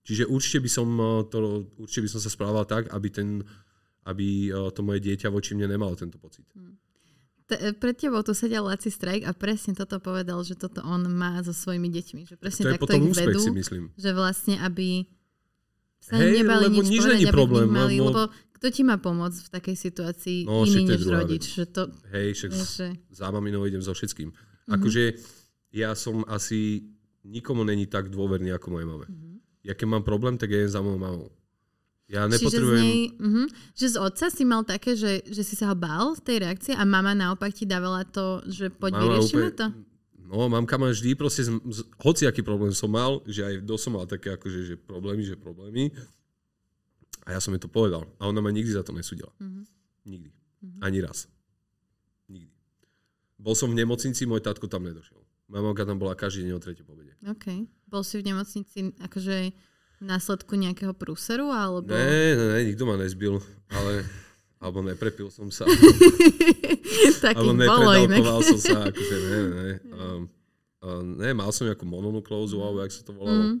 Čiže 0.00 0.26
určite 0.26 0.58
by 0.60 0.70
som, 0.70 0.88
eh, 0.90 1.22
to, 1.28 1.38
určite 1.76 2.02
by 2.04 2.10
som 2.12 2.20
sa 2.20 2.28
správal 2.28 2.64
tak, 2.64 2.88
aby, 2.90 3.08
ten, 3.08 3.28
aby 4.04 4.48
eh, 4.48 4.68
to 4.70 4.80
moje 4.82 5.00
dieťa 5.00 5.28
voči 5.28 5.54
mne 5.54 5.70
nemalo 5.70 5.94
tento 5.94 6.18
pocit. 6.18 6.44
T- 7.46 7.74
pred 7.74 7.96
tebou 7.98 8.22
tu 8.22 8.30
sedel 8.30 8.62
Laci 8.62 8.90
Strajk 8.90 9.26
a 9.26 9.34
presne 9.34 9.74
toto 9.74 9.98
povedal, 9.98 10.38
že 10.42 10.54
toto 10.54 10.82
on 10.82 11.02
má 11.10 11.42
so 11.42 11.50
svojimi 11.50 11.90
deťmi. 11.90 12.22
Že 12.26 12.34
presne 12.38 12.62
To 12.62 12.68
je 12.68 12.72
takto 12.78 12.84
potom 12.86 13.00
ich 13.02 13.10
úspech, 13.10 13.26
vedú, 13.26 13.40
si 13.42 13.50
myslím. 13.50 13.84
že 13.98 14.10
vlastne, 14.14 14.54
aby 14.62 15.02
sa 16.00 16.16
Hej, 16.16 16.42
nebali 16.42 16.66
lebo 16.66 16.80
nič, 16.80 16.88
nič 16.88 17.00
povedať, 17.04 17.30
problém, 17.30 17.66
vnímali, 17.68 17.94
lebo- 18.00 18.08
lebo 18.08 18.22
kto 18.60 18.66
ti 18.68 18.82
má 18.84 18.96
pomôcť 19.00 19.40
v 19.40 19.50
takej 19.56 19.76
situácii 19.76 20.38
No, 20.44 20.68
iný 20.68 20.84
než 20.84 21.08
rodič. 21.08 21.44
Že 21.56 21.64
to, 21.72 21.82
Hej, 22.12 22.28
však 22.36 22.50
vieš, 22.52 22.70
že... 22.76 22.88
za 23.08 23.26
maminou 23.32 23.64
idem 23.64 23.80
so 23.80 23.92
všetkým. 23.96 24.28
Mhm. 24.28 24.36
Mm-hmm. 24.36 24.74
Akože 24.76 25.02
ja 25.72 25.96
som 25.96 26.24
asi 26.28 26.84
nikomu 27.24 27.64
není 27.64 27.88
tak 27.88 28.12
dôverný 28.12 28.52
ako 28.52 28.66
mojej 28.76 28.88
mame. 28.88 29.06
Mhm. 29.08 29.12
Mm-hmm. 29.12 29.36
Ja 29.60 29.72
keď 29.76 29.86
mám 29.92 30.04
problém, 30.04 30.40
tak 30.40 30.52
ja 30.52 30.64
idem 30.64 30.72
za 30.72 30.80
mojou 30.80 31.00
mamou. 31.00 31.28
Ja 32.10 32.26
Čiže 32.26 32.32
z 32.32 32.34
nepotrebujem... 32.42 32.82
nej, 32.82 33.00
uh-huh, 33.22 33.46
že 33.78 33.86
z 33.86 33.96
otca 34.02 34.26
si 34.34 34.42
mal 34.42 34.66
také, 34.66 34.98
že, 34.98 35.22
že 35.30 35.46
si 35.46 35.54
sa 35.54 35.70
ho 35.70 35.76
bál 35.78 36.18
z 36.18 36.26
tej 36.26 36.36
reakcie 36.42 36.74
a 36.74 36.82
mama 36.82 37.14
naopak 37.14 37.54
ti 37.54 37.70
dávala 37.70 38.02
to, 38.02 38.42
že 38.50 38.66
poď 38.66 38.98
Mama 38.98 39.02
vyriešime 39.14 39.48
to? 39.54 39.66
No, 40.30 40.46
mamka 40.46 40.78
ma 40.78 40.94
vždy 40.94 41.18
proste, 41.18 41.42
z, 41.42 41.50
z, 41.58 41.82
hociaký 41.98 42.46
problém 42.46 42.70
som 42.70 42.86
mal, 42.86 43.18
že 43.26 43.42
aj 43.42 43.66
dosť 43.66 43.82
som 43.82 43.92
mal 43.98 44.06
také 44.06 44.38
akože, 44.38 44.60
že 44.62 44.74
problémy, 44.78 45.26
že 45.26 45.34
problémy. 45.34 45.90
A 47.26 47.34
ja 47.34 47.42
som 47.42 47.50
jej 47.50 47.58
to 47.58 47.66
povedal. 47.66 48.06
A 48.22 48.30
ona 48.30 48.38
ma 48.38 48.54
nikdy 48.54 48.70
za 48.70 48.86
to 48.86 48.94
nesúdila. 48.94 49.34
Mhm. 49.42 49.66
Nikdy. 50.06 50.30
Ani 50.78 51.02
raz. 51.02 51.26
Nikdy. 52.30 52.54
Bol 53.42 53.58
som 53.58 53.74
v 53.74 53.82
nemocnici, 53.82 54.22
môj 54.22 54.38
tatko 54.38 54.70
tam 54.70 54.86
nedošiel. 54.86 55.18
Moja 55.50 55.62
mamka 55.66 55.82
tam 55.82 55.98
bola 55.98 56.14
každý 56.14 56.46
deň 56.46 56.52
o 56.54 56.62
tretej 56.62 56.86
pobede. 56.86 57.12
OK. 57.26 57.66
Bol 57.90 58.06
si 58.06 58.22
v 58.22 58.30
nemocnici 58.30 58.94
akože 59.02 59.50
následku 59.98 60.54
nejakého 60.54 60.94
prúseru, 60.94 61.50
alebo... 61.50 61.90
Ne, 61.90 62.38
ne, 62.38 62.46
ne, 62.54 62.58
nikto 62.70 62.86
ma 62.86 62.94
nezbil, 62.94 63.42
ale 63.68 64.06
alebo 64.60 64.84
neprepil 64.84 65.32
som 65.32 65.48
sa, 65.48 65.64
Takých 65.64 67.32
alebo 67.32 67.56
nepredalkoval 67.56 68.40
som 68.44 68.58
sa, 68.60 68.76
akože 68.86 69.16
ne, 69.16 69.28
ne, 69.28 69.48
ne. 69.48 69.70
Um, 69.90 70.22
um, 70.80 71.04
ne, 71.16 71.32
mal 71.32 71.48
som 71.50 71.64
nejakú 71.64 71.84
mononuklózu, 71.84 72.60
alebo 72.60 72.84
jak 72.84 72.92
sa 72.92 73.02
to 73.02 73.12
volalo. 73.12 73.56
Mm. 73.56 73.58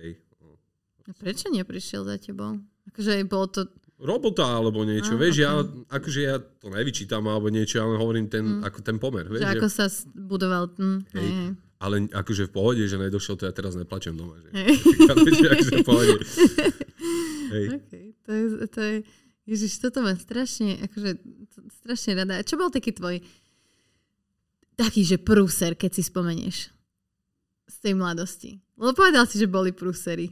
Hej. 0.00 0.10
no. 0.40 0.56
A 1.04 1.10
Prečo 1.12 1.52
neprišiel 1.52 2.02
za 2.04 2.16
tebou? 2.16 2.56
Akože 2.88 3.20
bolo 3.24 3.46
to... 3.48 3.60
Robota 4.00 4.48
alebo 4.48 4.80
niečo, 4.80 5.12
Ah, 5.12 5.20
vieš, 5.20 5.34
ok. 5.36 5.42
ja, 5.44 5.52
akože 5.92 6.20
ja 6.24 6.36
to 6.40 6.72
nevyčítam 6.72 7.20
alebo 7.28 7.52
niečo, 7.52 7.84
ale 7.84 8.00
hovorím 8.00 8.32
ten, 8.32 8.64
ako 8.64 8.80
ten 8.80 8.96
pomer, 8.96 9.28
vieš, 9.28 9.44
Že 9.44 9.52
ako 9.60 9.68
sa 9.68 9.86
s- 9.92 10.08
budoval... 10.08 10.72
Hm, 10.72 10.98
hej, 11.12 11.20
Hej. 11.20 11.32
hej. 11.36 11.50
ale 11.84 11.94
akože 12.08 12.48
v 12.48 12.52
pohode, 12.52 12.80
že 12.80 12.96
nedošiel, 12.96 13.36
to 13.36 13.44
ja 13.44 13.52
teraz 13.52 13.76
neplačem 13.76 14.16
doma, 14.16 14.40
že. 14.40 14.48
Hej. 14.56 14.72
Akože 15.04 15.74
v 15.76 15.84
pohode. 15.84 16.16
Hej. 17.52 17.64
Okay. 17.76 18.04
To 18.24 18.30
je, 18.32 18.44
to 18.72 18.80
je, 18.80 18.94
Ježiš, 19.50 19.82
toto 19.82 20.06
mám 20.06 20.14
strašne, 20.14 20.78
akože, 20.86 21.18
strašne 21.82 22.22
rada. 22.22 22.38
A 22.38 22.46
čo 22.46 22.54
bol 22.54 22.70
taký 22.70 22.94
tvoj 22.94 23.18
taký, 24.78 25.02
že 25.02 25.18
prúser, 25.18 25.74
keď 25.74 25.98
si 25.98 26.06
spomenieš 26.06 26.70
z 27.66 27.76
tej 27.82 27.98
mladosti? 27.98 28.62
Lebo 28.78 28.94
povedal 28.94 29.26
si, 29.26 29.42
že 29.42 29.50
boli 29.50 29.74
prúsery. 29.74 30.30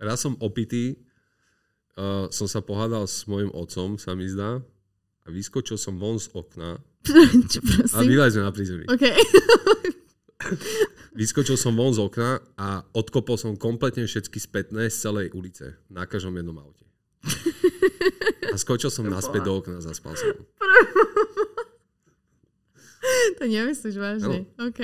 Raz 0.00 0.24
som 0.24 0.40
opitý, 0.40 0.96
uh, 2.00 2.32
som 2.32 2.48
sa 2.48 2.64
pohádal 2.64 3.04
s 3.04 3.28
mojim 3.28 3.52
otcom, 3.52 4.00
sa 4.00 4.16
mi 4.16 4.24
zdá, 4.24 4.64
a 5.24 5.28
vyskočil 5.28 5.76
som 5.76 5.96
von 5.96 6.20
z 6.20 6.28
okna 6.32 6.80
čo 7.52 7.60
a 7.60 7.64
prosím? 7.64 8.08
bývali 8.08 8.30
sme 8.32 8.42
na 8.44 8.52
prízemí. 8.52 8.84
OK. 8.88 9.04
Vyskočil 11.20 11.56
som 11.60 11.76
von 11.76 11.92
z 11.92 12.00
okna 12.00 12.40
a 12.56 12.80
odkopol 12.96 13.36
som 13.36 13.60
kompletne 13.60 14.08
všetky 14.08 14.40
spätné 14.40 14.88
z 14.88 14.96
celej 15.08 15.36
ulice. 15.36 15.76
Na 15.92 16.08
každom 16.08 16.36
jednom 16.36 16.56
aute. 16.60 16.84
A 18.48 18.56
skočil 18.56 18.88
som 18.88 19.04
naspäť 19.12 19.44
do 19.44 19.52
okna 19.56 19.80
zaspal 19.80 20.12
som. 20.14 20.32
to 23.38 23.44
nemyslíš 23.44 23.96
vážne. 23.96 24.48
OK. 24.56 24.80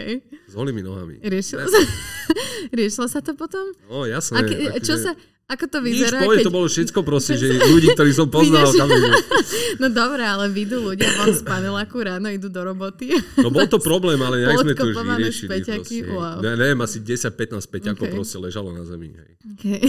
S 0.49 0.53
holými 0.53 0.85
nohami. 0.85 1.21
Riešilo 1.25 1.65
sa, 1.65 1.81
riešilo 2.79 3.07
sa 3.09 3.21
to 3.25 3.33
potom? 3.33 3.65
No 3.89 4.05
jasné. 4.05 4.37
A 4.37 4.41
ke, 4.45 4.55
čo 4.81 4.97
akože- 4.97 5.05
sa, 5.05 5.13
ako 5.51 5.65
to 5.67 5.79
Nič, 5.83 5.99
vyzerá? 5.99 6.19
povie, 6.23 6.39
keď... 6.39 6.47
to 6.47 6.55
bolo 6.55 6.67
všetko 6.71 7.01
proste, 7.03 7.35
že 7.35 7.51
ľudí, 7.51 7.91
ktorých 7.91 8.15
som 8.15 8.31
poznal. 8.31 8.71
Tam. 8.71 8.87
No 9.83 9.91
dobré, 9.91 10.23
ale 10.23 10.47
vidú 10.47 10.79
ľudia 10.79 11.11
von 11.19 11.35
z 11.35 11.43
paneláku 11.43 11.99
ráno, 12.07 12.31
idú 12.31 12.47
do 12.47 12.63
roboty. 12.63 13.11
No 13.35 13.51
bol 13.51 13.67
to 13.67 13.83
problém, 13.83 14.21
ale 14.23 14.47
nejak 14.47 14.63
sme 14.63 14.75
to 14.79 14.85
už 14.87 14.97
vyriešili. 15.03 16.07
wow. 16.07 16.39
Ne, 16.39 16.55
neviem, 16.55 16.79
asi 16.79 17.03
10-15 17.03 17.67
peťakov 17.67 18.07
Okay. 18.07 18.15
proste 18.15 18.39
ležalo 18.39 18.71
na 18.71 18.87
zemi. 18.87 19.11
Hej. 19.11 19.31
Okay. 19.59 19.81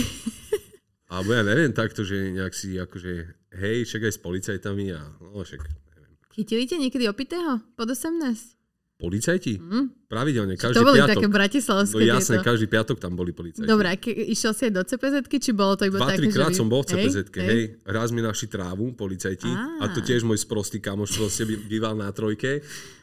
Alebo 1.12 1.36
ja 1.36 1.43
neviem 1.43 1.76
takto, 1.76 2.08
že 2.08 2.32
nejak 2.32 2.56
si 2.56 2.80
akože, 2.80 3.13
hej, 3.60 3.84
však 3.84 4.08
aj 4.08 4.13
s 4.15 4.19
policajtami 4.24 4.86
a 4.95 5.02
no 5.19 5.43
však, 5.43 5.60
neviem. 5.91 6.13
Chytili 6.32 6.63
ťa 6.63 6.78
niekedy 6.80 7.06
opitého? 7.12 7.60
Pod 7.76 7.91
18? 7.91 8.56
Policajti? 9.02 9.58
Mm. 9.58 9.91
Pravidelne, 10.06 10.54
každý 10.56 10.78
to 10.78 10.86
boli 10.86 11.02
piatok. 11.02 11.17
také 11.17 11.26
No 11.26 11.34
bratislavské 11.34 12.04
jasné, 12.06 12.36
tieto. 12.38 12.47
každý 12.47 12.65
piatok 12.69 12.97
tam 13.02 13.17
boli 13.17 13.34
policajti. 13.34 13.65
Dobre, 13.65 13.89
a 13.89 13.97
ke, 13.97 14.13
išiel 14.13 14.54
si 14.54 14.69
aj 14.69 14.74
do 14.78 14.84
cpz 14.86 15.26
či 15.26 15.52
bolo 15.58 15.74
to 15.74 15.89
iba 15.89 15.97
Dva, 15.97 16.13
také, 16.13 16.21
tri 16.21 16.28
krát 16.30 16.54
že... 16.54 16.62
som 16.62 16.69
bol 16.69 16.86
v 16.86 16.93
Hej, 16.93 17.10
cpz 17.10 17.34
hej, 17.41 17.63
Raz 17.82 18.13
mi 18.13 18.21
našli 18.21 18.45
trávu, 18.45 18.93
policajti. 18.93 19.50
Á. 19.50 19.82
A 19.82 19.84
to 19.89 20.06
tiež 20.06 20.21
môj 20.21 20.38
sprostý 20.38 20.78
kamoš 20.78 21.17
proste 21.17 21.50
býval 21.50 21.97
na 21.97 22.13
trojke. 22.13 22.62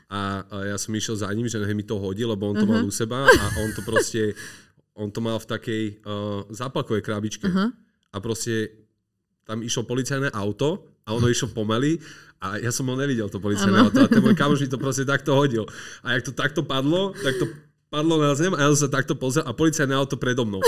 A, 0.09 0.47
a 0.47 0.57
ja 0.71 0.77
som 0.79 0.95
išiel 0.95 1.19
za 1.19 1.29
ním, 1.35 1.51
že 1.51 1.59
mi 1.75 1.83
to 1.83 1.99
hodí, 1.99 2.23
lebo 2.23 2.47
on 2.47 2.57
to 2.57 2.65
mal 2.65 2.81
u 2.81 2.95
seba 2.95 3.27
a 3.27 3.45
on 3.61 3.75
to 3.75 3.83
proste, 3.83 4.39
on 4.95 5.11
to 5.11 5.19
mal 5.19 5.37
v 5.43 5.47
takej 5.51 5.83
uh, 6.07 6.47
zápalkovej 6.49 7.03
krabičke. 7.03 7.51
Aha. 7.51 7.88
A 8.13 8.23
proste 8.23 8.73
tam 9.49 9.65
išlo 9.65 9.89
policajné 9.89 10.33
auto 10.33 10.85
a 11.09 11.17
ono 11.17 11.29
išlo 11.33 11.53
pomaly 11.57 11.97
a 12.39 12.61
ja 12.63 12.71
som 12.71 12.87
ho 12.87 12.95
nevidel, 12.95 13.27
to 13.27 13.43
policajné 13.43 13.75
Áno. 13.75 13.91
auto. 13.91 13.99
A 14.05 14.07
ten 14.07 14.23
môj 14.23 14.37
kamoš 14.39 14.63
mi 14.63 14.71
to 14.71 14.79
proste 14.79 15.03
takto 15.03 15.35
hodil. 15.35 15.67
A 16.07 16.15
jak 16.15 16.31
to 16.31 16.33
takto 16.37 16.63
padlo, 16.63 17.11
tak 17.19 17.35
to 17.41 17.51
padlo 17.89 18.21
na 18.21 18.37
zem 18.37 18.53
a 18.53 18.61
ja 18.63 18.69
som 18.77 18.87
sa 18.87 18.91
takto 19.01 19.17
pozrel 19.17 19.43
a 19.49 19.57
policajné 19.57 19.97
auto 19.97 20.21
predo 20.21 20.45
mnou. 20.45 20.61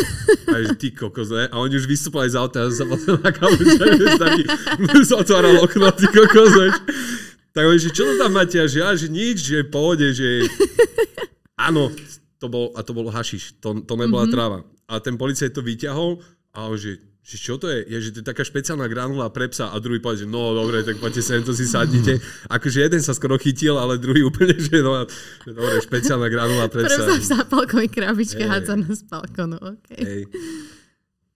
A 0.49 0.57
že 0.65 0.75
ty 0.81 0.91
kokos, 0.91 1.31
ne? 1.31 1.47
A 1.53 1.61
oni 1.61 1.77
už 1.77 1.87
vystúpali 1.87 2.33
z 2.33 2.41
auta 2.41 2.65
a 2.65 2.67
ja 2.67 2.73
som 2.73 2.79
sa 2.83 2.87
pozrel 2.91 3.17
na 3.21 3.31
kamoša, 3.31 3.85
že 3.87 4.07
taký, 4.19 4.43
otváral 5.23 5.55
okno, 5.63 5.87
ty 5.95 6.07
kokos, 6.09 6.53
vieš. 6.57 6.77
Tak 7.53 7.63
oni, 7.67 7.79
že 7.79 7.91
čo 7.93 8.03
to 8.09 8.15
tam 8.17 8.33
máte? 8.35 8.57
A 8.57 8.67
že, 8.67 8.79
ja, 8.81 8.91
že 8.97 9.07
nič, 9.13 9.39
že 9.43 9.67
pohode, 9.69 10.11
že 10.17 10.49
áno, 11.61 11.93
to 12.41 12.49
bol, 12.49 12.73
a 12.73 12.81
to 12.81 12.97
bolo 12.97 13.13
hašiš, 13.13 13.61
to, 13.61 13.85
to 13.85 13.95
nebola 13.95 14.25
mm-hmm. 14.25 14.35
tráva. 14.35 14.59
A 14.89 14.99
ten 14.99 15.15
policajt 15.21 15.53
to 15.55 15.61
vyťahol 15.61 16.25
a 16.57 16.73
on, 16.73 16.79
že, 16.81 16.99
že 17.31 17.39
čo 17.39 17.55
to 17.55 17.71
je? 17.71 17.87
Je, 17.87 17.99
že 18.03 18.11
to 18.11 18.19
je 18.19 18.27
taká 18.27 18.43
špeciálna 18.43 18.91
granula 18.91 19.31
pre 19.31 19.47
psa 19.47 19.71
a 19.71 19.79
druhý 19.79 20.03
povedal, 20.03 20.27
že 20.27 20.29
no 20.29 20.51
dobre, 20.51 20.83
tak 20.83 20.99
poďte 20.99 21.23
sem, 21.23 21.39
to 21.41 21.55
si 21.55 21.63
sadnite. 21.63 22.19
Akože 22.51 22.83
jeden 22.83 22.99
sa 22.99 23.15
skoro 23.15 23.39
chytil, 23.39 23.79
ale 23.79 23.97
druhý 23.97 24.27
úplne, 24.27 24.59
že 24.59 24.83
no, 24.83 25.07
dobre, 25.47 25.79
špeciálna 25.79 26.27
granula 26.27 26.67
pre 26.67 26.83
Pre 26.83 26.91
psa. 26.91 27.07
sa 27.07 27.15
v 27.15 27.27
zápalkovej 27.31 27.87
krabičke 27.89 28.43
Hej. 28.43 28.51
hádzaná 28.51 28.91
z 28.91 29.03
balkónu. 29.07 29.63
Okay. 29.79 30.03
Hej. 30.03 30.23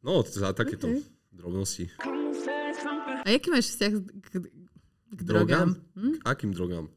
No, 0.02 0.20
za 0.20 0.50
takéto 0.50 0.90
Okay. 0.90 1.06
drobnosti. 1.30 1.84
A 3.22 3.30
aký 3.30 3.48
máš 3.48 3.72
vzťah 3.72 3.92
k, 4.20 4.26
k 5.14 5.20
drogám? 5.22 5.78
Hm? 5.94 6.20
K 6.20 6.24
akým 6.26 6.50
drogám? 6.50 6.90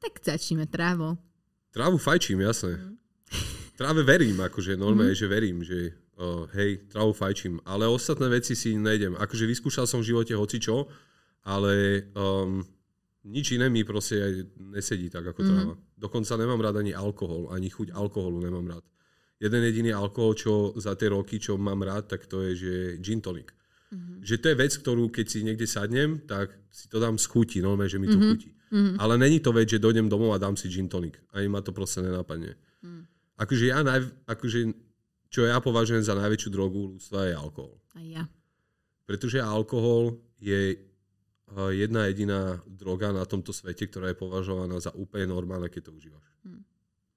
Tak 0.00 0.18
začneme 0.18 0.66
trávou. 0.66 1.14
Trávu 1.70 1.94
fajčím, 1.94 2.42
jasné. 2.42 2.74
Mhm. 2.74 2.96
Tráve 3.72 4.02
verím, 4.02 4.36
akože 4.36 4.74
normálne, 4.74 5.14
že 5.14 5.24
verím, 5.24 5.62
že 5.62 5.94
uh, 6.22 6.46
hej, 6.54 6.86
trávu 6.86 7.10
fajčím. 7.10 7.58
Ale 7.66 7.90
ostatné 7.90 8.30
veci 8.30 8.54
si 8.54 8.78
nejdem. 8.78 9.18
Akože 9.18 9.50
vyskúšal 9.50 9.90
som 9.90 9.98
v 9.98 10.14
živote 10.14 10.38
hocičo, 10.38 10.86
ale 11.42 12.06
um, 12.14 12.62
nič 13.26 13.58
iné 13.58 13.66
mi 13.66 13.82
proste 13.82 14.22
aj 14.22 14.32
nesedí 14.70 15.10
tak 15.10 15.34
ako 15.34 15.40
tráva. 15.42 15.74
Dokonca 15.98 16.38
nemám 16.38 16.62
rád 16.62 16.86
ani 16.86 16.94
alkohol, 16.94 17.50
ani 17.50 17.66
chuť 17.66 17.90
alkoholu 17.90 18.38
nemám 18.38 18.78
rád. 18.78 18.84
Jeden 19.42 19.66
jediný 19.66 19.90
alkohol, 19.90 20.38
čo 20.38 20.70
za 20.78 20.94
tie 20.94 21.10
roky, 21.10 21.42
čo 21.42 21.58
mám 21.58 21.82
rád, 21.82 22.06
tak 22.06 22.30
to 22.30 22.46
je, 22.46 22.50
že 22.54 22.74
gin 23.02 23.18
tonic. 23.18 23.50
Mm-hmm. 23.90 24.22
Že 24.22 24.36
to 24.38 24.46
je 24.46 24.56
vec, 24.56 24.72
ktorú 24.78 25.04
keď 25.10 25.26
si 25.26 25.38
niekde 25.42 25.66
sadnem, 25.66 26.22
tak 26.30 26.54
si 26.70 26.86
to 26.86 27.02
dám 27.02 27.18
z 27.18 27.26
chuti, 27.26 27.58
normálne, 27.58 27.90
že 27.90 27.98
mi 27.98 28.06
to 28.06 28.14
mm-hmm. 28.14 28.30
chutí. 28.38 28.50
Mm-hmm. 28.72 28.96
Ale 29.02 29.18
není 29.18 29.42
to 29.42 29.50
vec, 29.50 29.66
že 29.66 29.82
dojdem 29.82 30.06
domov 30.06 30.32
a 30.32 30.38
dám 30.38 30.54
si 30.54 30.70
gin 30.70 30.86
tonic. 30.86 31.18
Ani 31.34 31.50
ma 31.50 31.60
to 31.60 31.74
proste 31.74 32.00
nenapadne. 32.00 32.56
Mm. 32.80 33.04
Akože 33.36 33.64
ja, 33.68 33.84
naj, 33.84 34.08
akože, 34.24 34.58
čo 35.32 35.48
ja 35.48 35.56
považujem 35.64 36.04
za 36.04 36.12
najväčšiu 36.12 36.50
drogu 36.52 36.92
ľudstva 36.92 37.32
je 37.32 37.34
alkohol. 37.34 37.80
A 37.96 38.04
ja. 38.04 38.28
Pretože 39.08 39.40
alkohol 39.40 40.20
je 40.36 40.76
uh, 40.76 41.72
jedna 41.72 42.04
jediná 42.12 42.60
droga 42.68 43.16
na 43.16 43.24
tomto 43.24 43.56
svete, 43.56 43.88
ktorá 43.88 44.12
je 44.12 44.20
považovaná 44.20 44.76
za 44.76 44.92
úplne 44.92 45.32
normálne, 45.32 45.72
keď 45.72 45.88
to 45.88 45.96
užívaš. 45.96 46.26
Hm. 46.44 46.62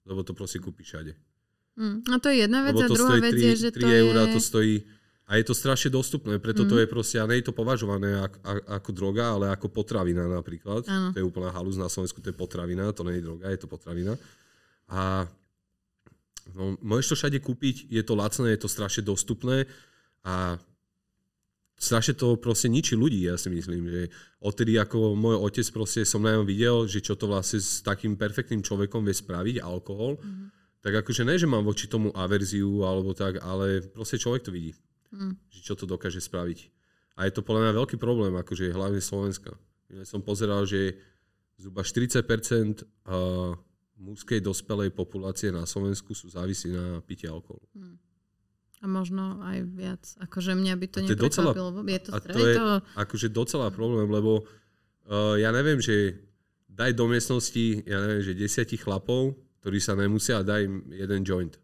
Lebo 0.08 0.24
to 0.24 0.32
proste 0.32 0.64
kúpiš 0.64 0.96
všade. 0.96 1.14
Mm. 1.76 2.08
A 2.08 2.16
to 2.24 2.32
je 2.32 2.48
jedna 2.48 2.64
vec 2.64 2.80
Lebo 2.80 2.88
a 2.88 2.96
druhá 2.96 3.16
vec 3.20 3.36
3, 3.36 3.52
je, 3.52 3.54
že 3.68 3.70
3 3.76 3.84
to 3.84 3.88
eurá, 3.92 4.24
je... 4.32 4.34
to 4.34 4.40
stojí 4.40 4.76
a 5.26 5.42
je 5.42 5.44
to 5.50 5.58
strašne 5.58 5.90
dostupné, 5.90 6.38
preto 6.38 6.70
to 6.70 6.78
je 6.78 6.86
proste, 6.86 7.18
a 7.18 7.26
nie 7.26 7.42
je 7.42 7.50
to 7.50 7.56
považované 7.58 8.14
ako, 8.22 8.38
ako 8.70 8.90
droga, 8.94 9.34
ale 9.34 9.50
ako 9.50 9.74
potravina 9.74 10.30
napríklad. 10.30 10.86
Áno. 10.86 11.10
To 11.12 11.18
je 11.18 11.26
úplná 11.26 11.50
halúz 11.50 11.82
na 11.82 11.90
Slovensku, 11.90 12.22
to 12.22 12.30
je 12.30 12.38
potravina, 12.38 12.94
to 12.94 13.02
nie 13.10 13.18
je 13.18 13.26
droga, 13.26 13.50
je 13.50 13.58
to 13.58 13.66
potravina. 13.66 14.14
A 14.86 15.26
no, 16.54 16.78
môžeš 16.84 17.16
to 17.16 17.16
všade 17.16 17.40
kúpiť, 17.42 17.90
je 17.90 18.04
to 18.06 18.14
lacné, 18.14 18.54
je 18.54 18.62
to 18.62 18.70
strašne 18.70 19.02
dostupné 19.02 19.66
a 20.22 20.60
strašne 21.76 22.16
to 22.16 22.40
proste 22.40 22.72
ničí 22.72 22.96
ľudí, 22.96 23.28
ja 23.28 23.36
si 23.36 23.52
myslím, 23.52 23.90
že 23.90 24.02
odtedy 24.40 24.80
ako 24.80 25.18
môj 25.18 25.42
otec 25.42 25.68
proste 25.76 26.08
som 26.08 26.24
na 26.24 26.38
ňom 26.38 26.46
videl, 26.48 26.88
že 26.88 27.04
čo 27.04 27.20
to 27.20 27.28
vlastne 27.28 27.60
s 27.60 27.84
takým 27.84 28.16
perfektným 28.16 28.64
človekom 28.64 29.04
vie 29.04 29.16
spraviť, 29.16 29.60
alkohol, 29.60 30.22
mm-hmm. 30.22 30.48
tak 30.86 31.04
akože 31.04 31.28
ne, 31.28 31.36
že 31.36 31.50
mám 31.50 31.68
voči 31.68 31.90
tomu 31.90 32.14
averziu 32.16 32.86
alebo 32.88 33.12
tak, 33.12 33.44
ale 33.44 33.84
proste 33.84 34.22
človek 34.22 34.48
to 34.48 34.56
vidí, 34.56 34.72
mm. 35.12 35.52
že 35.52 35.60
čo 35.66 35.74
to 35.76 35.84
dokáže 35.84 36.24
spraviť. 36.24 36.72
A 37.16 37.28
je 37.28 37.32
to 37.32 37.44
podľa 37.44 37.72
mňa 37.72 37.80
veľký 37.80 37.96
problém, 37.96 38.36
akože 38.36 38.76
hlavne 38.76 39.00
Slovenska. 39.00 39.56
Ja 39.88 40.04
som 40.04 40.20
pozeral, 40.20 40.68
že 40.68 41.00
zhruba 41.56 41.84
40% 41.88 42.84
uh, 42.84 43.56
mužskej 44.06 44.40
dospelej 44.46 44.94
populácie 44.94 45.50
na 45.50 45.66
Slovensku 45.66 46.14
sú 46.14 46.30
závisí 46.30 46.70
na 46.70 47.02
pitie 47.02 47.26
alkoholu. 47.26 47.66
A 48.80 48.86
možno 48.86 49.42
aj 49.42 49.58
viac. 49.74 50.04
Akože 50.22 50.54
mňa 50.54 50.74
by 50.78 50.88
to 50.94 50.98
A 51.02 51.10
to 51.10 51.14
je 51.18 51.22
docela-. 51.26 51.54
Je 51.90 52.02
to, 52.06 52.10
A 52.14 52.18
to 52.22 52.38
je 52.38 52.54
akože 53.02 53.28
docela 53.34 53.74
problém, 53.74 54.06
lebo 54.06 54.46
uh, 54.46 55.34
ja 55.42 55.50
neviem, 55.50 55.82
že 55.82 56.22
daj 56.70 56.94
do 56.94 57.10
miestnosti, 57.10 57.82
ja 57.88 57.98
neviem, 58.04 58.22
že 58.22 58.38
desiatich 58.38 58.86
chlapov, 58.86 59.34
ktorí 59.66 59.82
sa 59.82 59.98
nemusia 59.98 60.46
daj 60.46 60.62
im 60.70 60.86
jeden 60.94 61.26
joint. 61.26 61.58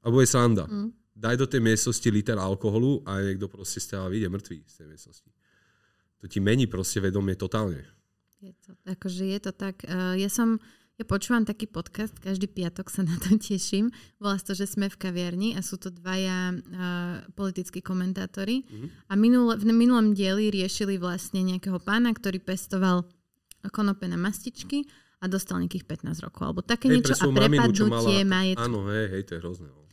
A 0.00 0.08
bude 0.08 0.24
sranda. 0.24 0.64
Hm. 0.64 0.96
Daj 1.12 1.36
do 1.36 1.44
tej 1.44 1.60
miestnosti 1.60 2.08
liter 2.08 2.40
alkoholu 2.40 3.04
a 3.04 3.20
niekto 3.20 3.52
proste 3.52 3.76
z 3.84 3.92
teba 3.92 4.08
vyjde 4.08 4.32
mŕtvý 4.32 4.56
z 4.64 4.74
tej 4.80 4.86
miestnosti. 4.88 5.30
To 6.20 6.24
ti 6.24 6.40
mení 6.40 6.64
proste 6.64 7.04
vedomie 7.04 7.36
totálne. 7.36 7.84
Je 8.40 8.56
to, 8.64 8.72
akože 8.88 9.24
je 9.28 9.38
to 9.44 9.52
tak. 9.52 9.84
Uh, 9.84 10.16
ja 10.16 10.32
som, 10.32 10.56
ja 10.96 11.04
počúvam 11.04 11.44
taký 11.44 11.68
podcast, 11.68 12.16
každý 12.16 12.48
piatok 12.48 12.88
sa 12.88 13.04
na 13.04 13.12
to 13.20 13.36
teším. 13.40 13.92
Volá 14.16 14.40
to, 14.40 14.56
že 14.56 14.64
sme 14.64 14.88
v 14.88 14.96
kaviarni 14.96 15.48
a 15.56 15.60
sú 15.60 15.76
to 15.76 15.92
dvaja 15.92 16.56
uh, 16.56 17.20
politickí 17.36 17.84
komentátori. 17.84 18.64
A 19.12 19.16
minule, 19.20 19.60
v 19.60 19.68
minulom 19.76 20.16
dieli 20.16 20.48
riešili 20.48 20.96
vlastne 20.96 21.44
nejakého 21.44 21.76
pána, 21.84 22.16
ktorý 22.16 22.40
pestoval 22.40 23.04
konope 23.68 24.08
na 24.08 24.16
mastičky 24.16 24.88
a 25.20 25.28
dostal 25.28 25.60
nejakých 25.60 25.84
15 25.84 26.24
rokov. 26.24 26.42
Alebo 26.48 26.60
také 26.64 26.88
Hej, 26.88 26.94
niečo 26.96 27.14
a 27.20 27.28
prepadnutie 27.28 28.24
majetku. 28.24 28.64
Áno, 28.64 28.88
hej, 28.88 29.06
hej, 29.12 29.22
to 29.28 29.32
je 29.36 29.40
hrozné. 29.44 29.68
no. 29.68 29.84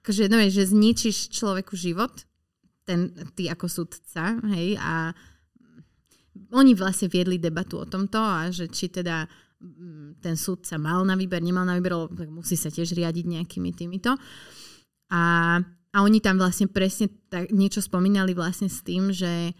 akože, 0.00 0.32
no, 0.32 0.40
vieš, 0.40 0.54
že 0.56 0.64
zničíš 0.72 1.16
človeku 1.36 1.76
život, 1.76 2.24
ten, 2.88 3.12
ty 3.36 3.52
ako 3.52 3.68
sudca, 3.68 4.40
hej, 4.56 4.80
a 4.80 5.12
oni 6.34 6.72
vlastne 6.74 7.06
viedli 7.06 7.38
debatu 7.38 7.82
o 7.82 7.86
tomto 7.86 8.18
a 8.18 8.50
že 8.50 8.66
či 8.70 8.90
teda 8.90 9.26
mm, 9.62 10.18
ten 10.18 10.34
sudca 10.34 10.78
mal 10.78 11.06
na 11.06 11.14
výber, 11.14 11.38
nemal 11.38 11.62
na 11.62 11.78
výber, 11.78 11.94
tak 12.10 12.28
musí 12.30 12.58
sa 12.58 12.70
tiež 12.70 12.94
riadiť 12.94 13.24
nejakými 13.26 13.70
týmito. 13.70 14.18
A, 15.14 15.22
a 15.94 15.96
oni 16.02 16.18
tam 16.18 16.42
vlastne 16.42 16.66
presne 16.66 17.06
tak, 17.30 17.54
niečo 17.54 17.78
spomínali 17.78 18.34
vlastne 18.34 18.66
s 18.66 18.82
tým, 18.82 19.14
že, 19.14 19.54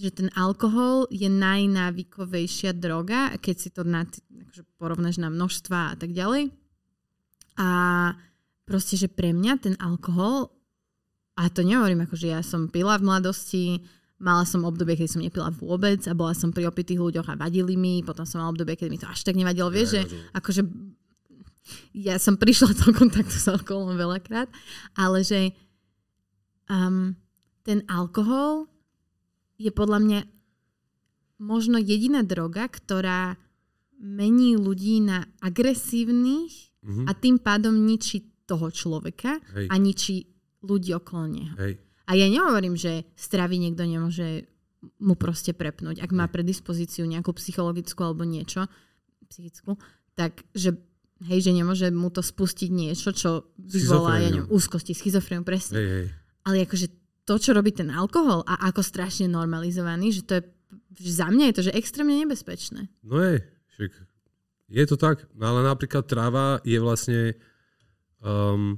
že 0.00 0.10
ten 0.16 0.32
alkohol 0.32 1.04
je 1.12 1.28
najnávykovejšia 1.28 2.72
droga, 2.72 3.36
keď 3.36 3.56
si 3.56 3.68
to 3.68 3.84
na, 3.84 4.08
akože 4.08 4.64
porovnáš 4.80 5.20
na 5.20 5.28
množstva 5.28 5.92
a 5.92 5.94
tak 6.00 6.16
ďalej. 6.16 6.48
A 7.60 7.68
proste, 8.64 8.96
že 8.96 9.12
pre 9.12 9.36
mňa 9.36 9.52
ten 9.60 9.76
alkohol, 9.76 10.50
a 11.36 11.52
to 11.52 11.60
nehovorím 11.60 12.08
ako, 12.08 12.16
že 12.16 12.32
ja 12.32 12.40
som 12.40 12.72
pila 12.72 12.96
v 12.96 13.06
mladosti, 13.06 13.84
mala 14.18 14.46
som 14.46 14.62
obdobie, 14.64 14.94
keď 14.94 15.08
som 15.10 15.22
nepila 15.22 15.50
vôbec 15.50 16.00
a 16.06 16.14
bola 16.14 16.32
som 16.32 16.54
pri 16.54 16.70
opitých 16.70 17.02
ľuďoch 17.02 17.28
a 17.28 17.38
vadili 17.38 17.74
mi, 17.74 18.00
potom 18.00 18.24
som 18.24 18.40
mala 18.40 18.54
obdobie, 18.54 18.78
keď 18.78 18.88
mi 18.88 18.98
to 18.98 19.10
až 19.10 19.26
tak 19.26 19.34
nevadilo, 19.34 19.68
vieš, 19.68 19.98
že 19.98 20.02
akože 20.32 20.62
ja 21.96 22.20
som 22.20 22.36
prišla 22.36 22.76
do 22.76 22.92
kontaktu 22.92 23.34
s 23.34 23.48
alkoholom 23.48 23.96
veľakrát, 23.96 24.48
ale 24.94 25.24
že 25.24 25.50
um, 26.68 27.16
ten 27.64 27.82
alkohol 27.88 28.68
je 29.56 29.72
podľa 29.72 29.98
mňa 30.02 30.20
možno 31.40 31.80
jediná 31.80 32.22
droga, 32.22 32.68
ktorá 32.68 33.34
mení 33.98 34.54
ľudí 34.60 35.00
na 35.00 35.24
agresívnych 35.40 36.74
Mhm. 36.84 37.08
a 37.08 37.12
tým 37.16 37.40
pádom 37.40 37.72
ničí 37.72 38.44
toho 38.44 38.68
človeka 38.68 39.40
Hej. 39.56 39.72
a 39.72 39.74
ničí 39.80 40.28
ľudí 40.60 40.92
okolo 40.92 41.24
neho. 41.32 41.56
Hej. 41.56 41.80
A 42.04 42.16
ja 42.16 42.28
nehovorím, 42.28 42.76
že 42.76 43.08
stravy 43.16 43.56
niekto 43.56 43.88
nemôže 43.88 44.48
mu 45.00 45.16
proste 45.16 45.56
prepnúť, 45.56 46.04
ak 46.04 46.12
má 46.12 46.28
predispozíciu 46.28 47.08
nejakú 47.08 47.32
psychologickú 47.32 48.04
alebo 48.04 48.28
niečo, 48.28 48.68
psychickú, 49.32 49.80
tak 50.12 50.44
že 50.52 50.76
hej, 51.24 51.40
že 51.40 51.52
nemôže 51.56 51.88
mu 51.88 52.12
to 52.12 52.20
spustiť 52.20 52.68
niečo, 52.68 53.16
čo 53.16 53.48
vyvolá, 53.56 54.20
ja 54.20 54.28
neviem, 54.28 54.50
úzkosti, 54.52 54.92
schizofréniu, 54.92 55.46
presne. 55.46 55.80
Hej, 55.80 55.88
hej. 55.88 56.06
Ale 56.44 56.68
akože 56.68 56.86
to, 57.24 57.34
čo 57.40 57.56
robí 57.56 57.72
ten 57.72 57.88
alkohol 57.88 58.44
a 58.44 58.68
ako 58.68 58.84
strašne 58.84 59.32
normalizovaný, 59.32 60.12
že 60.12 60.22
to 60.28 60.32
je, 60.36 60.42
že 61.00 61.24
za 61.24 61.32
mňa 61.32 61.44
je 61.50 61.56
to, 61.56 61.62
že 61.72 61.76
extrémne 61.76 62.20
nebezpečné. 62.20 62.92
No 63.00 63.16
je, 63.24 63.40
však 63.72 63.90
je 64.68 64.84
to 64.84 64.96
tak. 65.00 65.24
No 65.32 65.56
ale 65.56 65.64
napríklad 65.64 66.04
tráva 66.04 66.60
je 66.64 66.76
vlastne 66.76 67.20
um, 68.20 68.76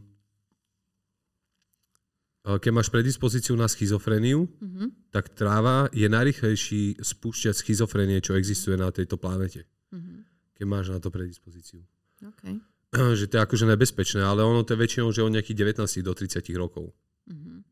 keď 2.46 2.70
máš 2.70 2.88
predispozíciu 2.94 3.58
na 3.58 3.66
schizofréniu, 3.66 4.46
Mhm. 4.62 5.10
tak 5.10 5.34
tráva 5.34 5.90
je 5.90 6.06
najrychlejší 6.06 7.02
spúšťať 7.02 7.54
schizofrénie, 7.58 8.22
čo 8.22 8.38
existuje 8.38 8.78
na 8.78 8.94
tejto 8.94 9.18
planete. 9.18 9.66
Mhm. 9.90 10.22
Keď 10.54 10.64
máš 10.70 10.86
na 10.94 11.02
to 11.02 11.10
predispozíciu. 11.10 11.82
Okay. 12.22 12.62
že 13.18 13.26
to 13.26 13.36
je 13.36 13.42
akože 13.42 13.66
nebezpečné, 13.66 14.22
ale 14.22 14.46
ono 14.46 14.62
to 14.62 14.72
je 14.72 14.80
väčšinou, 14.80 15.10
že 15.10 15.26
od 15.26 15.34
nejakých 15.34 15.58
19 15.58 16.06
do 16.06 16.12
30 16.14 16.54
rokov. 16.54 16.94
Mhm. 17.26 17.66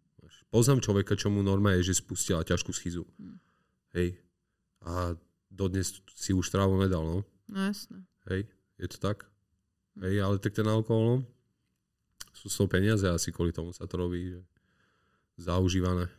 Poznám 0.51 0.87
človeka, 0.87 1.19
čo 1.19 1.35
mu 1.35 1.43
norma 1.43 1.75
je, 1.75 1.91
že 1.91 1.99
spustila 1.99 2.47
ťažkú 2.47 2.71
schizu. 2.71 3.03
Hm. 3.19 3.43
Hej. 3.99 4.23
A 4.87 5.19
dodnes 5.51 5.99
si 6.15 6.31
už 6.31 6.47
trávu 6.47 6.79
nedal, 6.79 7.03
no. 7.03 7.19
No 7.51 7.59
jasné. 7.59 8.07
Hej, 8.31 8.47
je 8.79 8.87
to 8.87 8.99
tak? 9.03 9.27
Hej, 9.99 10.23
ale 10.23 10.39
tak 10.39 10.55
ten 10.55 10.63
alkohol, 10.71 11.05
no, 11.11 11.17
sú 12.39 12.47
z 12.47 12.55
toho 12.55 12.71
peniaze 12.71 13.03
asi 13.03 13.35
kvôli 13.35 13.51
tomu 13.51 13.75
sa 13.75 13.83
to 13.91 13.99
robí, 13.99 14.31
že 14.31 14.47
zaužívané. 15.39 16.11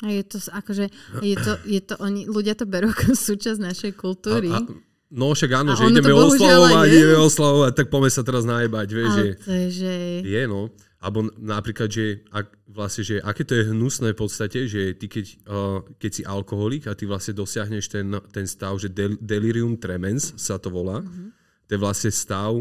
A 0.00 0.08
je 0.08 0.24
to 0.24 0.40
akože, 0.40 0.88
je 1.20 1.36
to, 1.36 1.52
je 1.68 1.80
to, 1.84 1.94
oni, 2.00 2.24
ľudia 2.24 2.56
to 2.56 2.64
berú 2.64 2.88
ako 2.94 3.12
súčasť 3.12 3.60
našej 3.60 3.92
kultúry. 4.00 4.48
A, 4.48 4.64
a, 4.64 4.68
no 5.12 5.36
však 5.36 5.50
áno, 5.52 5.76
A 5.76 5.76
že 5.76 5.92
ideme 5.92 6.16
oslavovať, 6.16 6.86
ideme 6.88 7.18
oslavovať, 7.20 7.72
tak 7.76 7.86
poďme 7.92 8.10
sa 8.10 8.22
teraz 8.24 8.48
najebať, 8.48 8.88
vieš, 8.88 9.10
že 9.12 9.26
to 9.44 9.52
je, 9.52 9.66
že... 9.68 9.92
je, 10.24 10.42
no. 10.48 10.72
Alebo 11.00 11.24
n- 11.24 11.32
napríklad, 11.36 11.88
že 11.88 12.24
ak, 12.32 12.48
vlastne, 12.68 13.04
že 13.04 13.16
aké 13.20 13.44
to 13.44 13.56
je 13.56 13.72
hnusné 13.72 14.12
v 14.12 14.20
podstate, 14.20 14.68
že 14.68 14.96
ty 14.96 15.08
keď, 15.08 15.26
uh, 15.48 15.80
keď 16.00 16.10
si 16.12 16.22
alkoholik 16.24 16.88
a 16.88 16.96
ty 16.96 17.04
vlastne 17.04 17.36
dosiahneš 17.36 17.88
ten, 17.88 18.08
ten 18.32 18.44
stav, 18.48 18.76
že 18.80 18.92
del, 18.92 19.16
delirium 19.20 19.76
tremens 19.80 20.32
sa 20.36 20.60
to 20.60 20.68
volá, 20.72 21.00
mm-hmm. 21.00 21.28
to 21.68 21.70
je 21.76 21.80
vlastne 21.80 22.12
stav, 22.12 22.52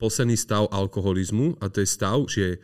posledný 0.00 0.36
stav 0.36 0.68
alkoholizmu 0.72 1.60
a 1.60 1.68
to 1.68 1.84
je 1.84 1.88
stav, 1.88 2.20
že 2.28 2.60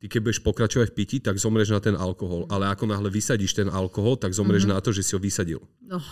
ty 0.00 0.08
keď 0.08 0.20
budeš 0.24 0.40
pokračovať 0.40 0.88
v 0.90 0.96
pití, 0.96 1.16
tak 1.20 1.36
zomreš 1.36 1.76
na 1.76 1.80
ten 1.84 1.92
alkohol, 1.92 2.48
ale 2.48 2.72
ako 2.72 2.88
náhle 2.88 3.12
vysadíš 3.12 3.52
ten 3.52 3.68
alkohol, 3.68 4.16
tak 4.16 4.32
zomreš 4.32 4.64
mm-hmm. 4.64 4.80
na 4.80 4.84
to, 4.84 4.90
že 4.96 5.04
si 5.04 5.12
ho 5.12 5.20
vysadil. 5.20 5.60
Oh, 5.92 6.08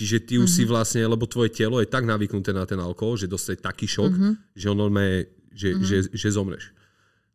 Čiže 0.00 0.16
ty 0.24 0.34
už 0.40 0.48
mm-hmm. 0.48 0.64
si 0.64 0.70
vlastne, 0.70 1.04
lebo 1.04 1.28
tvoje 1.28 1.52
telo 1.52 1.76
je 1.82 1.84
tak 1.84 2.08
navyknuté 2.08 2.56
na 2.56 2.64
ten 2.64 2.80
alkohol, 2.80 3.20
že 3.20 3.28
dostane 3.28 3.60
taký 3.60 3.84
šok, 3.84 4.12
mm-hmm. 4.16 4.32
že 4.56 4.66
on 4.72 4.78
normálne, 4.80 5.28
že, 5.52 5.76
mm-hmm. 5.76 5.84
že, 5.84 5.96
že 6.16 6.28
zomreš. 6.32 6.72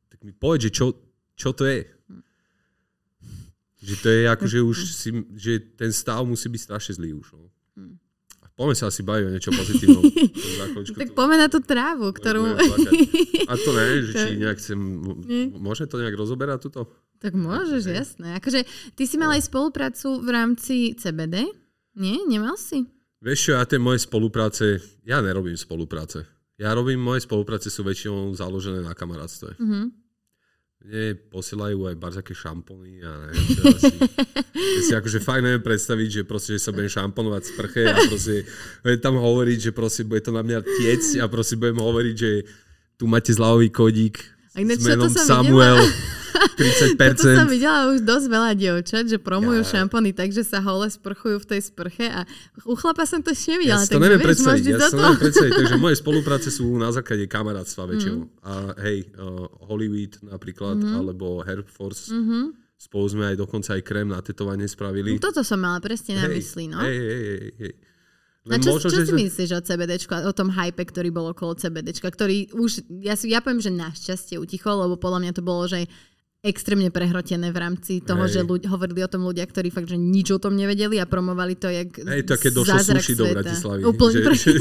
Tak 0.09 0.25
mi 0.25 0.33
povedz, 0.33 0.65
že 0.65 0.71
čo, 0.73 0.97
čo 1.37 1.53
to 1.53 1.69
je? 1.69 1.85
Že 3.85 3.95
to 4.01 4.07
je 4.09 4.21
ako, 4.25 4.45
že 4.49 4.59
už 4.65 4.77
si, 5.05 5.09
že 5.37 5.61
ten 5.77 5.93
stav 5.93 6.25
musí 6.25 6.49
byť 6.49 6.61
strašne 6.65 6.97
zlý 6.97 7.13
už. 7.13 7.37
No. 7.37 7.53
Poďme 8.55 8.75
sa 8.75 8.87
asi 8.87 9.03
baviť 9.03 9.23
o 9.27 9.31
niečo 9.35 9.51
pozitívnom. 9.51 10.03
Tak 10.95 11.11
poďme 11.11 11.35
na 11.39 11.47
tú 11.51 11.59
trávu, 11.59 12.11
ktorú... 12.15 12.55
A 13.45 13.53
to 13.59 13.69
ne, 13.75 13.85
že 14.03 14.11
či 14.23 14.29
nejak 14.39 14.57
chcem... 14.59 14.79
Nie. 15.27 15.51
Môže 15.51 15.87
to 15.91 15.99
nejak 15.99 16.15
rozoberať 16.15 16.71
tuto? 16.71 16.87
tak 17.25 17.33
môžeš, 17.33 17.83
jasné. 17.89 18.37
Akože, 18.37 18.69
ty 18.93 19.03
si 19.09 19.17
mal 19.17 19.33
aj 19.33 19.49
spoluprácu 19.49 20.21
v 20.21 20.29
rámci 20.29 20.75
CBD? 20.93 21.49
Nie? 21.97 22.21
Nemal 22.29 22.53
si? 22.59 22.85
Vieš 23.23 23.39
čo, 23.41 23.51
ja 23.57 23.65
tie 23.65 23.81
moje 23.81 24.05
spolupráce, 24.05 24.77
ja 25.01 25.25
nerobím 25.25 25.57
spolupráce. 25.57 26.27
Ja 26.61 26.71
robím, 26.77 27.01
moje 27.01 27.25
spolupráce 27.25 27.73
sú 27.73 27.81
väčšinou 27.81 28.29
založené 28.37 28.85
na 28.85 28.93
kamarátstve. 28.93 29.57
Mhm. 29.57 30.04
Nie, 30.85 31.17
posielajú 31.17 31.89
aj 31.89 31.95
barzaké 31.97 32.37
šampóny 32.37 33.01
a 33.01 33.09
neviem, 33.25 33.45
čo 33.57 33.61
asi. 33.73 33.93
Ja 34.75 34.81
si 34.85 34.93
akože 34.93 35.19
fakt 35.19 35.41
neviem 35.41 35.63
predstaviť, 35.65 36.09
že 36.09 36.21
proste, 36.27 36.55
že 36.55 36.61
sa 36.61 36.71
budem 36.71 36.91
šamponovať 36.93 37.41
v 37.41 37.49
sprche 37.49 37.83
a 37.89 37.97
proste 38.05 38.35
budem 38.85 38.99
tam 39.01 39.15
hovoriť, 39.17 39.57
že 39.59 39.71
proste 39.73 40.05
bude 40.05 40.21
to 40.21 40.29
na 40.29 40.45
mňa 40.45 40.59
tiec 40.61 41.03
a 41.17 41.25
proste 41.25 41.57
budem 41.57 41.81
hovoriť, 41.81 42.15
že 42.15 42.31
tu 43.01 43.09
máte 43.09 43.33
zľavový 43.33 43.73
kodík 43.73 44.21
s 44.53 44.85
menom 44.85 45.09
Samuel. 45.09 45.81
Videla? 45.81 46.21
30%. 46.35 46.97
Toto 46.97 47.31
som 47.31 47.47
videla 47.47 47.89
už 47.91 48.03
dosť 48.03 48.25
veľa 48.27 48.51
dievčat, 48.53 49.03
že 49.07 49.17
promujú 49.17 49.61
ja. 49.63 49.69
šampóny 49.79 50.11
tak, 50.11 50.31
že 50.35 50.43
sa 50.43 50.59
hole 50.61 50.87
sprchujú 50.87 51.41
v 51.41 51.47
tej 51.55 51.61
sprche 51.65 52.05
a 52.11 52.27
u 52.67 52.75
chlapa 52.75 53.07
som 53.07 53.23
to 53.23 53.31
ešte 53.31 53.55
nevidela. 53.55 53.81
Ja 53.81 53.89
to 53.89 54.01
neviem 54.01 54.21
vieš, 54.21 54.29
predstaviť, 54.31 54.63
ja 54.67 54.77
to 54.77 54.97
neviem 54.99 55.21
predstaviť, 55.21 55.51
takže 55.55 55.75
moje 55.79 55.95
spolupráce 56.03 56.47
sú 56.51 56.65
na 56.75 56.89
základe 56.91 57.25
kamarátstva 57.25 57.83
väčšinou. 57.89 58.27
Mm. 58.27 58.29
A 58.43 58.53
hej, 58.85 58.97
uh, 59.15 59.47
Hollywood 59.65 60.13
napríklad, 60.23 60.77
mm-hmm. 60.79 60.99
alebo 60.99 61.43
Hair 61.43 61.63
Force. 61.65 62.11
Mm-hmm. 62.11 62.65
Spolu 62.75 63.05
sme 63.07 63.23
aj 63.31 63.39
dokonca 63.39 63.73
aj 63.73 63.81
krém 63.87 64.11
na 64.11 64.19
tetovanie 64.19 64.67
spravili. 64.67 65.15
No, 65.15 65.23
toto 65.23 65.41
som 65.41 65.57
mala 65.57 65.79
presne 65.79 66.19
na 66.19 66.27
mysli, 66.27 66.67
no. 66.67 66.83
Hej, 66.83 66.97
hej, 66.99 67.23
hej, 67.23 67.51
hej. 67.55 67.73
Len 68.45 68.61
a 68.61 68.63
čo, 68.63 68.77
možno, 68.77 68.93
čo 68.93 69.01
si 69.01 69.09
sme... 69.09 69.25
myslíš 69.25 69.49
o 69.57 69.61
CBDčku 69.65 70.13
o 70.21 70.33
tom 70.37 70.53
hype, 70.53 70.85
ktorý 70.85 71.09
bol 71.09 71.33
okolo 71.33 71.57
CBDčka, 71.57 72.13
ktorý 72.13 72.53
už, 72.53 72.85
ja, 73.01 73.17
si, 73.17 73.33
ja 73.33 73.41
poviem, 73.41 73.57
že 73.57 73.73
našťastie 73.73 74.37
utichol, 74.37 74.85
lebo 74.85 75.01
podľa 75.01 75.25
mňa 75.25 75.31
to 75.33 75.41
bolo, 75.41 75.65
že 75.65 75.89
extrémne 76.45 76.93
prehrotené 76.93 77.49
v 77.49 77.57
rámci 77.57 78.05
toho, 78.05 78.29
Hej. 78.29 78.37
že 78.37 78.39
ľudia, 78.45 78.69
hovorili 78.69 79.01
o 79.01 79.09
tom 79.09 79.25
ľudia, 79.25 79.49
ktorí 79.49 79.73
fakt, 79.73 79.89
že 79.89 79.97
nič 79.97 80.29
o 80.29 80.37
tom 80.37 80.53
nevedeli 80.53 81.01
a 81.01 81.09
promovali 81.09 81.57
to 81.57 81.73
jak 81.73 81.89
Hej, 81.97 82.21
to 82.29 82.37
keď 82.37 82.51
došlo 82.53 82.79
suši 82.85 83.13
do 83.17 83.25
Bratislavy. 83.33 83.81
Úplne 83.81 84.13
že, 84.13 84.31
že, 84.37 84.51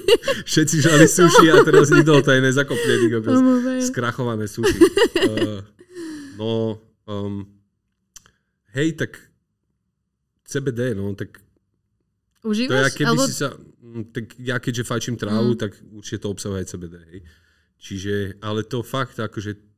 všetci 0.52 0.76
žali 0.84 1.06
suši 1.08 1.46
a 1.48 1.64
teraz 1.64 1.88
nikto 1.88 2.20
to 2.20 2.28
aj 2.28 2.40
nezakopne. 2.44 2.92
Skrachované 3.88 4.44
suši. 4.44 4.78
Uh, 5.24 5.64
no, 6.40 6.76
um, 7.08 7.48
hej, 8.76 9.00
tak 9.00 9.16
CBD, 10.44 10.92
no, 10.92 11.16
tak 11.16 11.40
Užívaš? 12.40 12.72
To 12.72 12.76
ja, 12.76 12.88
keby 12.88 13.16
alebo... 13.16 13.24
si 13.28 13.32
sa, 13.36 13.48
mm, 13.52 14.04
tak 14.16 14.24
ja 14.40 14.56
keďže 14.56 14.88
fajčím 14.88 15.16
trávu, 15.20 15.56
mm. 15.56 15.60
tak 15.60 15.76
určite 15.92 16.24
to 16.24 16.28
obsahuje 16.32 16.64
CBD, 16.64 16.96
hej. 17.12 17.20
Čiže, 17.80 18.40
ale 18.44 18.64
to 18.64 18.84
fakt, 18.84 19.16
akože 19.16 19.69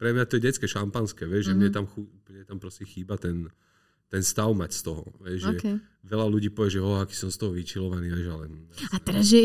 pre 0.00 0.16
mňa 0.16 0.24
to 0.24 0.40
je 0.40 0.48
detské 0.48 0.64
šampanské, 0.64 1.28
vieš, 1.28 1.52
mm-hmm. 1.52 1.60
že 1.60 1.60
mne 1.60 1.68
mhm. 1.68 1.74
tam, 1.76 1.84
mne 2.32 2.44
tam 2.48 2.56
proste 2.56 2.88
chýba 2.88 3.20
ten, 3.20 3.52
ten 4.08 4.24
stav 4.24 4.48
mať 4.56 4.70
z 4.72 4.80
toho. 4.88 5.04
Vieš, 5.20 5.40
okay. 5.52 5.76
že 5.76 6.08
veľa 6.08 6.26
ľudí 6.32 6.48
povie, 6.48 6.72
že 6.72 6.80
ho, 6.80 6.96
aký 6.96 7.12
som 7.12 7.28
z 7.28 7.36
toho 7.36 7.52
vyčilovaný, 7.52 8.08
vieš, 8.08 8.32
ale... 8.32 8.44
A 8.90 8.96
teraz, 8.96 9.28
že, 9.28 9.38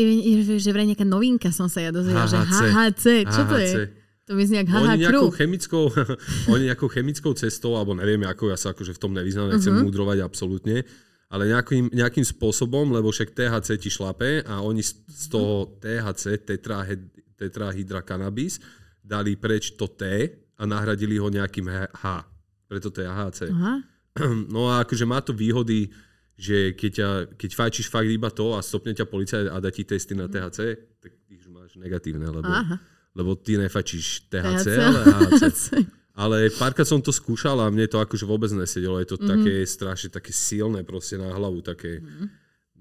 že, 0.56 0.70
vraj 0.72 0.88
nejaká 0.88 1.04
novinka 1.04 1.52
som 1.52 1.68
sa 1.68 1.84
ja 1.84 1.92
dozvedela, 1.92 2.24
že 2.24 2.40
HHC, 2.40 3.04
čo 3.28 3.42
to 3.44 3.56
je? 3.60 3.72
To 4.26 4.34
mi 4.34 4.42
znie 4.42 4.66
HH 4.66 4.74
oni 4.74 5.06
nejakou 5.06 5.30
chemickou, 5.30 5.84
oni 6.56 6.62
nejakou 6.72 6.88
chemickou 6.90 7.30
cestou, 7.38 7.78
alebo 7.78 7.94
neviem 7.94 8.24
ako, 8.26 8.50
ja 8.50 8.58
sa 8.58 8.74
akože 8.74 8.96
v 8.96 8.98
tom 8.98 9.14
nevyznám, 9.14 9.54
nechcem 9.54 9.70
uh-huh. 9.70 9.86
múdrovať 9.86 10.24
absolútne, 10.24 10.82
ale 11.30 11.52
nejakým, 11.52 11.94
nejakým 11.94 12.26
spôsobom, 12.26 12.90
lebo 12.90 13.12
však 13.12 13.36
THC 13.36 13.78
ti 13.78 13.86
šlape 13.86 14.42
a 14.42 14.64
oni 14.64 14.82
z 14.82 15.26
toho 15.30 15.78
THC, 15.78 16.42
tetrahydra 17.38 18.02
dali 19.06 19.38
preč 19.38 19.78
to 19.78 19.86
T 19.94 20.02
a 20.56 20.62
nahradili 20.64 21.20
ho 21.20 21.28
nejakým 21.28 21.68
H. 21.92 22.24
Preto 22.66 22.88
to 22.88 23.04
je 23.04 23.08
AHC. 23.08 23.40
Aha. 23.52 23.74
No 24.54 24.72
a 24.72 24.80
akože 24.80 25.04
má 25.04 25.20
to 25.20 25.36
výhody, 25.36 25.92
že 26.36 26.72
keď, 26.72 26.90
ťa, 26.92 27.08
keď 27.36 27.50
fajčíš 27.52 27.92
fakt 27.92 28.08
iba 28.08 28.32
to 28.32 28.56
a 28.56 28.64
stopne 28.64 28.96
ťa 28.96 29.04
policajt 29.04 29.52
a 29.52 29.60
dá 29.60 29.68
ti 29.68 29.84
testy 29.84 30.16
na 30.16 30.24
THC, 30.24 30.72
tak 31.00 31.12
ich 31.28 31.44
máš 31.52 31.76
negatívne, 31.76 32.24
lebo, 32.24 32.48
lebo 33.12 33.36
ty 33.36 33.60
nefajčíš 33.60 34.32
THC, 34.32 34.64
THC, 34.64 34.68
ale 34.80 35.00
AHC. 35.04 35.66
Ale 36.16 36.48
párkrát 36.56 36.88
som 36.88 37.04
to 37.04 37.12
skúšal 37.12 37.60
a 37.60 37.68
mne 37.68 37.84
to 37.92 38.00
akože 38.00 38.24
vôbec 38.24 38.48
nesedelo. 38.56 38.96
Je 38.96 39.08
to 39.12 39.20
mm-hmm. 39.20 39.32
také 39.36 39.54
strašne 39.68 40.08
také 40.08 40.32
silné 40.32 40.80
proste 40.80 41.20
na 41.20 41.28
hlavu, 41.28 41.60
také, 41.60 42.00
mm-hmm. 42.00 42.28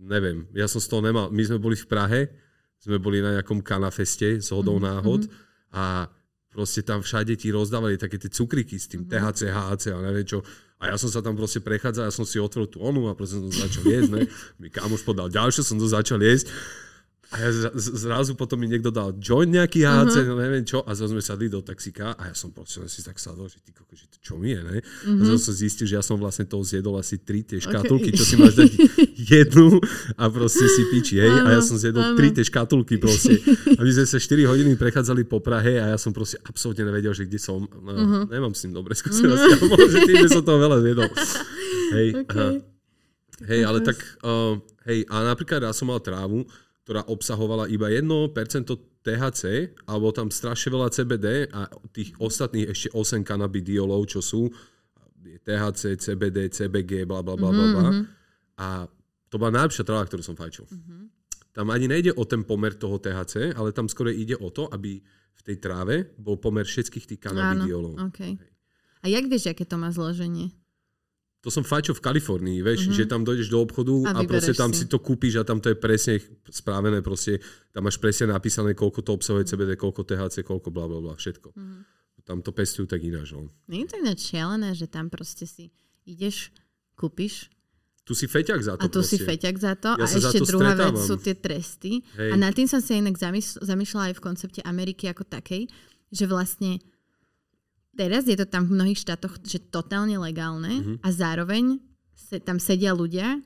neviem, 0.08 0.48
ja 0.56 0.72
som 0.72 0.80
z 0.80 0.88
toho 0.88 1.04
nemal. 1.04 1.28
My 1.36 1.44
sme 1.44 1.60
boli 1.60 1.76
v 1.76 1.84
Prahe, 1.84 2.32
sme 2.80 2.96
boli 2.96 3.20
na 3.20 3.36
nejakom 3.36 3.60
kanafeste 3.60 4.40
z 4.40 4.48
hodou 4.56 4.80
mm-hmm. 4.80 4.88
náhod 4.88 5.22
mhm. 5.28 5.32
a 5.76 6.08
proste 6.56 6.80
tam 6.88 7.04
všade 7.04 7.36
ti 7.36 7.52
rozdávali 7.52 8.00
také 8.00 8.16
tie 8.16 8.32
cukriky 8.32 8.80
s 8.80 8.88
tým 8.88 9.04
mm-hmm. 9.04 9.36
THC, 9.36 9.52
HAC 9.52 9.84
a 9.92 10.00
neviem 10.00 10.24
čo. 10.24 10.40
A 10.80 10.92
ja 10.92 10.96
som 10.96 11.12
sa 11.12 11.20
tam 11.20 11.36
proste 11.36 11.60
prechádzal, 11.60 12.08
ja 12.08 12.14
som 12.16 12.24
si 12.24 12.40
otvoril 12.40 12.72
tú 12.72 12.80
onu 12.80 13.12
a 13.12 13.16
proste 13.16 13.40
som 13.40 13.48
to 13.52 13.56
začal 13.56 13.84
jesť, 13.84 14.10
ne. 14.16 14.24
Mi 14.60 14.72
kamoš 14.72 15.04
podal 15.04 15.28
ďalšie, 15.28 15.68
som 15.68 15.76
to 15.76 15.88
začal 15.88 16.20
jesť. 16.24 16.52
A 17.34 17.42
ja 17.42 17.50
zrazu 17.74 18.38
potom 18.38 18.62
mi 18.62 18.70
niekto 18.70 18.94
dal 18.94 19.18
joint 19.18 19.50
nejaký 19.50 19.82
HC, 19.82 20.14
uh-huh. 20.22 20.30
no 20.30 20.34
neviem 20.38 20.62
čo, 20.62 20.86
a 20.86 20.94
zase 20.94 21.10
sme 21.10 21.24
sadli 21.26 21.50
do 21.50 21.66
taxika 21.66 22.14
a 22.14 22.30
ja 22.30 22.36
som 22.38 22.54
proste 22.54 22.86
si 22.86 23.02
tak 23.02 23.18
sadol, 23.18 23.50
že 23.50 23.66
ty 23.66 23.74
koko, 23.74 23.98
že 23.98 24.06
to 24.14 24.22
čo 24.22 24.38
mi 24.38 24.54
je, 24.54 24.62
ne? 24.62 24.78
Uh-huh. 24.78 25.18
A 25.18 25.22
mhm. 25.26 25.26
zase 25.34 25.42
som 25.50 25.56
zistil, 25.58 25.90
že 25.90 25.98
ja 25.98 26.04
som 26.06 26.22
vlastne 26.22 26.46
toho 26.46 26.62
zjedol 26.62 27.02
asi 27.02 27.18
tri 27.18 27.42
tie 27.42 27.58
škatulky, 27.58 28.14
okay. 28.14 28.20
čo 28.22 28.24
si 28.30 28.36
máš 28.38 28.54
dať 28.62 28.72
jednu 29.34 29.82
a 30.22 30.24
proste 30.30 30.70
si 30.70 30.86
piči, 30.94 31.18
hej? 31.18 31.34
Uh-huh. 31.34 31.48
A 31.50 31.58
ja 31.58 31.62
som 31.66 31.82
zjedol 31.82 32.14
uh-huh. 32.14 32.18
tri 32.18 32.30
tie 32.30 32.46
škatulky 32.46 33.02
proste. 33.02 33.42
A 33.78 33.82
my 33.84 33.92
sme 33.92 34.06
sa 34.08 34.22
4 34.22 34.46
hodiny 34.46 34.78
prechádzali 34.80 35.28
po 35.28 35.44
Prahe 35.44 35.82
a 35.82 35.92
ja 35.92 35.98
som 36.00 36.16
proste 36.16 36.40
absolútne 36.48 36.88
nevedel, 36.88 37.12
že 37.12 37.28
kde 37.28 37.42
som. 37.42 37.68
No, 37.68 37.92
uh-huh. 37.92 38.24
Nemám 38.32 38.56
s 38.56 38.64
tým 38.64 38.72
dobre 38.72 38.96
skúsenosti, 38.96 39.52
uh-huh. 39.52 39.74
ale 39.76 39.90
že 39.92 40.00
tým, 40.08 40.18
že 40.24 40.30
som 40.32 40.44
toho 40.46 40.62
veľa 40.62 40.78
zjedol. 40.80 41.10
Hej, 41.96 42.08
okay. 42.26 42.66
hej 43.46 43.62
ale 43.62 43.80
tak, 43.86 43.94
uh, 44.26 44.58
hej, 44.90 45.06
a 45.06 45.22
napríklad 45.22 45.62
ja 45.62 45.70
som 45.70 45.86
mal 45.86 46.02
trávu, 46.02 46.50
ktorá 46.86 47.02
obsahovala 47.10 47.66
iba 47.74 47.90
1% 47.90 48.30
THC, 49.02 49.74
alebo 49.90 50.14
tam 50.14 50.30
strašne 50.30 50.70
veľa 50.70 50.94
CBD 50.94 51.50
a 51.50 51.66
tých 51.90 52.14
ostatných 52.22 52.70
ešte 52.70 52.94
8 52.94 53.26
kanabidiolov, 53.26 54.06
čo 54.06 54.22
sú 54.22 54.54
THC, 55.42 55.98
CBD, 55.98 56.54
CBG, 56.54 57.10
bla 57.10 57.26
bla 57.26 57.34
bla 57.34 57.50
bla 57.50 57.66
bla. 57.74 57.90
Mm-hmm. 57.90 58.06
A 58.62 58.86
to 59.34 59.42
bola 59.42 59.66
najlepšia 59.66 59.82
tráva, 59.82 60.06
ktorú 60.06 60.22
som 60.22 60.38
fajčil. 60.38 60.70
Mm-hmm. 60.70 61.02
Tam 61.58 61.74
ani 61.74 61.90
nejde 61.90 62.14
o 62.14 62.24
ten 62.30 62.46
pomer 62.46 62.78
toho 62.78 63.02
THC, 63.02 63.58
ale 63.58 63.74
tam 63.74 63.90
skôr 63.90 64.14
ide 64.14 64.38
o 64.38 64.54
to, 64.54 64.70
aby 64.70 65.02
v 65.36 65.42
tej 65.42 65.58
tráve 65.58 66.14
bol 66.22 66.38
pomer 66.38 66.70
všetkých 66.70 67.06
tých 67.10 67.22
kanabidiolov. 67.22 67.98
Áno, 67.98 68.14
okay. 68.14 68.38
A 69.02 69.10
jak 69.10 69.26
vieš, 69.26 69.54
aké 69.54 69.66
to 69.66 69.82
má 69.82 69.90
zloženie? 69.90 70.54
To 71.46 71.54
som 71.54 71.62
fajčil 71.62 71.94
v 71.94 72.02
Kalifornii, 72.02 72.66
vieš, 72.66 72.90
mm-hmm. 72.90 72.98
že 72.98 73.06
tam 73.06 73.22
dojdeš 73.22 73.54
do 73.54 73.62
obchodu 73.62 73.94
a, 74.10 74.18
a 74.18 74.20
proste 74.26 74.58
tam 74.58 74.74
si. 74.74 74.82
si 74.82 74.86
to 74.90 74.98
kúpiš 74.98 75.38
a 75.38 75.46
tam 75.46 75.62
to 75.62 75.70
je 75.70 75.78
presne 75.78 76.18
správené, 76.50 77.06
proste 77.06 77.38
tam 77.70 77.86
máš 77.86 78.02
presne 78.02 78.34
napísané, 78.34 78.74
koľko 78.74 79.06
to 79.06 79.14
obsahuje 79.14 79.46
CBD, 79.46 79.78
koľko 79.78 80.02
THC, 80.02 80.42
koľko 80.42 80.74
bla 80.74 80.90
bla 80.90 81.06
bla, 81.06 81.14
všetko. 81.14 81.54
Mm-hmm. 81.54 81.82
Tam 82.26 82.42
to 82.42 82.50
pestujú 82.50 82.90
tak 82.90 83.06
ináč. 83.06 83.38
No. 83.38 83.54
Nie 83.70 83.86
je 83.86 83.94
to 83.94 84.02
ináč 84.02 84.34
šialené, 84.34 84.74
že 84.74 84.90
tam 84.90 85.14
proste 85.14 85.46
si 85.46 85.70
ideš, 86.10 86.50
kúpiš 86.98 87.54
tu 88.06 88.14
si 88.14 88.30
feťak 88.30 88.62
za 88.62 88.74
to. 88.78 88.86
A 88.86 88.90
tu 88.90 89.02
proste. 89.02 89.18
si 89.18 89.26
feťak 89.26 89.56
za 89.58 89.74
to. 89.74 89.98
Ja 89.98 90.06
a 90.06 90.06
ešte 90.06 90.38
to 90.38 90.46
druhá 90.46 90.78
stretávam. 90.78 90.94
vec 90.94 91.10
sú 91.10 91.16
tie 91.18 91.34
tresty. 91.34 92.06
Hej. 92.22 92.32
A 92.34 92.36
nad 92.38 92.54
tým 92.54 92.70
som 92.70 92.78
sa 92.78 92.94
inak 92.94 93.18
zamýšľala 93.58 94.14
aj 94.14 94.16
v 94.18 94.22
koncepte 94.22 94.62
Ameriky 94.62 95.10
ako 95.10 95.26
takej, 95.26 95.66
že 96.14 96.26
vlastne 96.30 96.86
teraz 97.96 98.28
je 98.28 98.36
to 98.36 98.46
tam 98.46 98.68
v 98.68 98.76
mnohých 98.76 99.00
štátoch, 99.00 99.40
že 99.42 99.64
totálne 99.72 100.20
legálne 100.20 100.84
mm-hmm. 100.84 100.98
a 101.02 101.08
zároveň 101.10 101.80
se, 102.12 102.44
tam 102.44 102.60
sedia 102.60 102.92
ľudia 102.92 103.40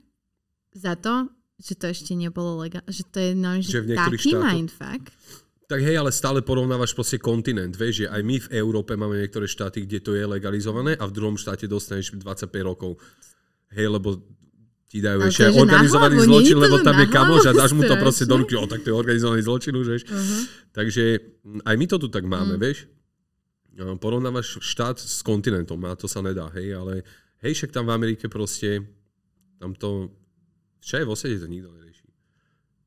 za 0.74 0.98
to, 0.98 1.30
že 1.62 1.78
to 1.78 1.86
ešte 1.94 2.18
nebolo 2.18 2.66
legálne. 2.66 2.90
Že 2.90 3.04
to 3.10 3.18
je 3.22 3.32
no, 3.38 3.50
že, 3.62 3.72
že 3.86 3.94
taký 3.94 4.34
štátoch... 4.34 4.46
mindfuck. 4.50 5.04
Tak 5.70 5.86
hej, 5.86 6.02
ale 6.02 6.10
stále 6.10 6.42
porovnávaš 6.42 6.98
proste 6.98 7.22
kontinent. 7.22 7.78
Vieš, 7.78 7.94
že 7.94 8.06
aj 8.10 8.22
my 8.26 8.36
v 8.42 8.48
Európe 8.58 8.98
máme 8.98 9.22
niektoré 9.22 9.46
štáty, 9.46 9.86
kde 9.86 10.02
to 10.02 10.12
je 10.18 10.26
legalizované 10.26 10.98
a 10.98 11.06
v 11.06 11.14
druhom 11.14 11.38
štáte 11.38 11.70
dostaneš 11.70 12.18
25 12.18 12.50
rokov. 12.66 12.98
Hej, 13.70 13.94
lebo 13.94 14.18
ti 14.90 14.98
dajú 14.98 15.30
ešte 15.30 15.46
organizovaný 15.54 16.18
hlavu, 16.18 16.30
zločin, 16.34 16.58
lebo 16.58 16.82
tam 16.82 16.98
je 16.98 17.08
kamoš 17.14 17.44
a 17.46 17.52
dáš 17.54 17.78
mu 17.78 17.86
to 17.86 17.94
proste 18.02 18.26
do 18.26 18.42
ruky, 18.42 18.58
o 18.58 18.66
tak 18.66 18.82
to 18.82 18.90
je 18.90 18.96
organizovaný 18.98 19.46
zločin 19.46 19.78
už, 19.78 19.88
vieš. 19.94 20.04
Uh-huh. 20.10 20.42
Takže 20.74 21.22
aj 21.62 21.76
my 21.78 21.86
to 21.86 22.02
tu 22.02 22.10
tak 22.10 22.26
máme, 22.26 22.58
uh-huh. 22.58 22.66
vieš 22.66 22.90
porovnávaš 24.00 24.60
štát 24.60 25.00
s 25.00 25.24
kontinentom 25.24 25.80
a 25.88 25.96
to 25.96 26.08
sa 26.12 26.20
nedá, 26.20 26.52
hej, 26.52 26.76
ale 26.76 27.08
hej, 27.40 27.54
však 27.56 27.72
tam 27.72 27.88
v 27.88 27.96
Amerike 27.96 28.28
proste, 28.28 28.84
tam 29.60 29.72
to, 29.72 30.12
všade 30.84 31.08
vo 31.08 31.16
svete 31.16 31.40
to 31.40 31.48
nikto 31.48 31.72
nerieši. 31.72 32.08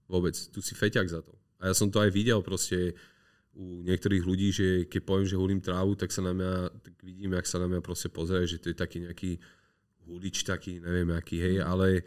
Vôbec, 0.09 0.37
tu 0.37 0.61
si 0.61 0.77
feťak 0.77 1.09
za 1.09 1.25
to. 1.25 1.33
A 1.63 1.71
ja 1.71 1.75
som 1.75 1.89
to 1.89 2.03
aj 2.03 2.13
videl 2.13 2.45
proste 2.45 2.93
u 3.53 3.85
niektorých 3.85 4.25
ľudí, 4.25 4.49
že 4.53 4.69
keď 4.89 5.01
poviem, 5.05 5.29
že 5.29 5.37
hulím 5.37 5.61
trávu, 5.61 5.93
tak 5.97 6.09
sa 6.09 6.25
na 6.25 6.33
mňa, 6.33 6.53
tak 6.81 6.95
vidím, 7.05 7.37
jak 7.37 7.47
sa 7.49 7.61
na 7.61 7.69
mňa 7.69 7.81
proste 7.85 8.09
pozrie, 8.09 8.49
že 8.49 8.61
to 8.61 8.73
je 8.73 8.77
taký 8.77 9.05
nejaký 9.05 9.37
hulič 10.09 10.43
taký, 10.43 10.81
neviem 10.81 11.13
aký, 11.15 11.39
hej, 11.39 11.57
ale 11.63 12.03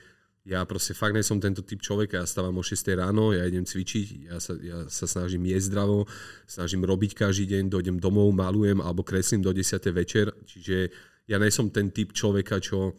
ja 0.45 0.62
proste 0.69 0.93
fakt 0.93 1.17
som 1.25 1.41
tento 1.41 1.65
typ 1.65 1.81
človeka, 1.81 2.21
ja 2.21 2.25
stávam 2.29 2.62
o 2.62 2.63
6 2.63 2.77
ráno, 2.93 3.34
ja 3.34 3.49
idem 3.49 3.65
cvičiť, 3.65 4.29
ja 4.29 4.38
sa, 4.38 4.53
ja 4.62 4.86
sa 4.86 5.10
snažím 5.10 5.49
jesť 5.49 5.73
zdravo, 5.73 6.05
snažím 6.45 6.86
robiť 6.86 7.17
každý 7.17 7.49
deň, 7.49 7.63
dojdem 7.73 7.97
domov, 7.97 8.29
malujem 8.29 8.77
alebo 8.77 9.01
kreslím 9.01 9.41
do 9.41 9.49
10. 9.49 9.81
večer, 9.89 10.29
čiže 10.45 10.93
ja 11.25 11.41
nie 11.41 11.49
som 11.49 11.73
ten 11.73 11.89
typ 11.89 12.13
človeka, 12.13 12.62
čo, 12.62 12.93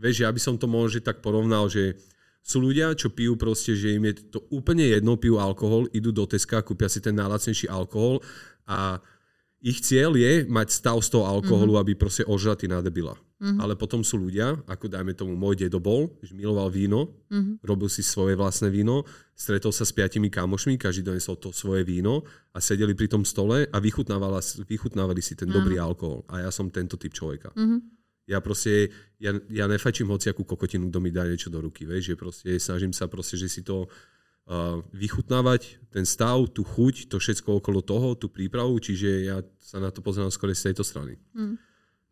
vieš, 0.00 0.24
ja 0.24 0.32
by 0.32 0.40
som 0.40 0.56
to 0.56 0.64
možno 0.64 1.04
tak 1.04 1.20
porovnal, 1.20 1.68
že 1.68 2.00
sú 2.40 2.64
ľudia, 2.64 2.96
čo 2.96 3.12
pijú 3.12 3.36
proste, 3.36 3.76
že 3.76 4.00
im 4.00 4.08
je 4.08 4.32
to 4.32 4.40
úplne 4.48 4.88
jedno, 4.88 5.20
pijú 5.20 5.36
alkohol, 5.36 5.92
idú 5.92 6.16
do 6.16 6.24
Teska, 6.24 6.64
kúpia 6.64 6.88
si 6.88 7.04
ten 7.04 7.12
najlacnejší 7.12 7.68
alkohol 7.68 8.24
a 8.64 9.04
ich 9.60 9.80
cieľ 9.80 10.14
je 10.14 10.44
mať 10.46 10.68
stav 10.68 11.00
z 11.00 11.08
toho 11.16 11.24
alkoholu, 11.24 11.76
mm-hmm. 11.76 11.82
aby 11.82 11.92
proste 11.96 12.22
ožratý 12.28 12.68
na 12.68 12.84
debila. 12.84 13.16
Mm-hmm. 13.36 13.60
Ale 13.60 13.76
potom 13.76 14.00
sú 14.00 14.16
ľudia, 14.16 14.56
ako 14.64 14.88
dajme 14.88 15.12
tomu 15.12 15.36
môj 15.36 15.60
dedo 15.60 15.76
bol, 15.76 16.08
že 16.24 16.32
miloval 16.32 16.72
víno, 16.72 17.12
mm-hmm. 17.28 17.60
robil 17.68 17.88
si 17.92 18.00
svoje 18.00 18.32
vlastné 18.32 18.72
víno, 18.72 19.04
stretol 19.36 19.76
sa 19.76 19.84
s 19.84 19.92
piatimi 19.92 20.32
kamošmi, 20.32 20.80
každý 20.80 21.04
donesol 21.04 21.36
to 21.36 21.52
svoje 21.52 21.84
víno 21.84 22.24
a 22.56 22.64
sedeli 22.64 22.96
pri 22.96 23.12
tom 23.12 23.28
stole 23.28 23.68
a 23.68 23.76
vychutnávali 23.76 25.20
si 25.20 25.36
ten 25.36 25.48
mm-hmm. 25.48 25.52
dobrý 25.52 25.76
alkohol. 25.76 26.24
A 26.32 26.48
ja 26.48 26.50
som 26.52 26.72
tento 26.72 26.96
typ 26.96 27.12
človeka. 27.12 27.52
Mm-hmm. 27.52 27.80
Ja 28.26 28.42
proste, 28.42 28.90
ja, 29.22 29.36
ja 29.52 29.70
nefajčím 29.70 30.10
hociakú 30.10 30.42
kokotinu, 30.42 30.90
kto 30.90 30.98
mi 30.98 31.14
dá 31.14 31.28
niečo 31.28 31.46
do 31.46 31.62
ruky, 31.62 31.86
vieš, 31.86 32.10
že 32.10 32.14
proste 32.18 32.50
snažím 32.58 32.90
sa 32.90 33.06
proste, 33.06 33.38
že 33.38 33.46
si 33.46 33.62
to 33.62 33.86
vychutnávať, 34.94 35.82
ten 35.90 36.06
stav, 36.06 36.38
tú 36.54 36.62
chuť, 36.62 37.10
to 37.10 37.18
všetko 37.18 37.58
okolo 37.58 37.82
toho, 37.82 38.14
tú 38.14 38.30
prípravu, 38.30 38.78
čiže 38.78 39.26
ja 39.26 39.42
sa 39.58 39.82
na 39.82 39.90
to 39.90 39.98
pozerám 39.98 40.30
skôr 40.30 40.54
z 40.54 40.70
tejto 40.70 40.86
strany. 40.86 41.18
Mm. 41.34 41.58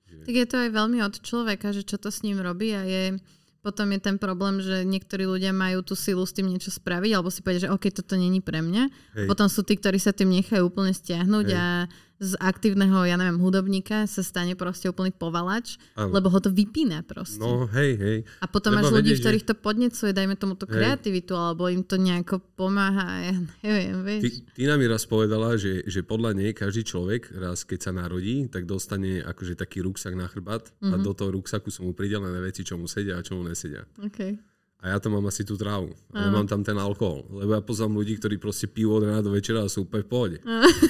Že... 0.04 0.16
Tak 0.26 0.34
je 0.34 0.46
to 0.50 0.56
aj 0.58 0.70
veľmi 0.74 0.98
od 1.06 1.14
človeka, 1.22 1.70
že 1.70 1.86
čo 1.86 1.96
to 1.96 2.10
s 2.10 2.26
ním 2.26 2.42
robí 2.42 2.74
a 2.74 2.82
je, 2.82 3.22
potom 3.62 3.86
je 3.94 4.00
ten 4.02 4.18
problém, 4.18 4.58
že 4.58 4.82
niektorí 4.82 5.30
ľudia 5.30 5.54
majú 5.54 5.86
tú 5.86 5.94
silu 5.94 6.26
s 6.26 6.34
tým 6.34 6.50
niečo 6.50 6.74
spraviť, 6.74 7.10
alebo 7.14 7.30
si 7.30 7.40
povedia, 7.40 7.70
že 7.70 7.72
OK, 7.72 7.86
toto 7.94 8.18
není 8.18 8.42
pre 8.42 8.60
mňa. 8.60 8.84
Hej. 9.14 9.26
Potom 9.30 9.46
sú 9.46 9.62
tí, 9.62 9.78
ktorí 9.78 10.02
sa 10.02 10.10
tým 10.10 10.34
nechajú 10.34 10.66
úplne 10.66 10.90
stiahnuť 10.90 11.46
Hej. 11.48 11.56
a 11.56 11.86
z 12.24 12.34
aktívneho, 12.40 13.04
ja 13.04 13.20
neviem, 13.20 13.36
hudobníka 13.36 14.08
sa 14.08 14.24
stane 14.24 14.56
proste 14.56 14.88
úplný 14.88 15.12
povalač, 15.12 15.76
ano. 15.92 16.16
lebo 16.16 16.32
ho 16.32 16.38
to 16.40 16.48
vypína 16.48 17.04
proste. 17.04 17.44
No, 17.44 17.68
hej, 17.68 17.92
hej. 18.00 18.18
A 18.40 18.48
potom 18.48 18.72
Treba 18.72 18.88
máš 18.88 18.96
ľudí, 18.96 19.12
vedieť, 19.12 19.20
ktorých 19.20 19.46
to 19.52 19.54
podnecuje, 19.60 20.10
dajme 20.16 20.34
tomu 20.40 20.56
tú 20.56 20.64
kreativitu, 20.64 21.36
alebo 21.36 21.68
im 21.68 21.84
to 21.84 22.00
nejako 22.00 22.40
pomáha, 22.56 23.28
ja 23.28 23.34
neviem, 23.60 24.00
vieš. 24.00 24.22
Ty, 24.24 24.28
Tina 24.56 24.74
mi 24.80 24.88
raz 24.88 25.04
povedala, 25.04 25.60
že, 25.60 25.84
že 25.84 26.00
podľa 26.00 26.32
nej 26.32 26.56
každý 26.56 26.88
človek 26.88 27.28
raz, 27.36 27.68
keď 27.68 27.90
sa 27.90 27.92
narodí, 27.92 28.48
tak 28.48 28.64
dostane 28.64 29.20
akože 29.20 29.60
taký 29.60 29.84
ruksak 29.84 30.16
na 30.16 30.26
chrbát 30.32 30.72
mm-hmm. 30.80 30.92
a 30.92 30.96
mhm. 30.96 31.04
do 31.04 31.12
toho 31.12 31.30
ruksaku 31.36 31.68
sú 31.68 31.84
mu 31.84 31.92
pridelené 31.92 32.40
veci, 32.40 32.64
čo 32.64 32.80
mu 32.80 32.88
sedia 32.88 33.20
a 33.20 33.24
čo 33.24 33.36
mu 33.36 33.44
nesedia. 33.44 33.84
Okay. 34.00 34.53
A 34.84 34.92
ja 34.92 35.00
tam 35.00 35.16
mám 35.16 35.24
asi 35.32 35.48
tú 35.48 35.56
trávu. 35.56 35.96
A 36.12 36.28
nemám 36.28 36.44
tam 36.44 36.60
ten 36.60 36.76
alkohol. 36.76 37.24
Lebo 37.32 37.56
ja 37.56 37.64
poznám 37.64 38.04
ľudí, 38.04 38.20
ktorí 38.20 38.36
proste 38.36 38.68
pijú 38.68 38.92
od 38.92 39.08
rána 39.08 39.24
do 39.24 39.32
večera 39.32 39.64
a 39.64 39.72
sú 39.72 39.88
úplne 39.88 40.04
v 40.04 40.10
pohode. 40.12 40.36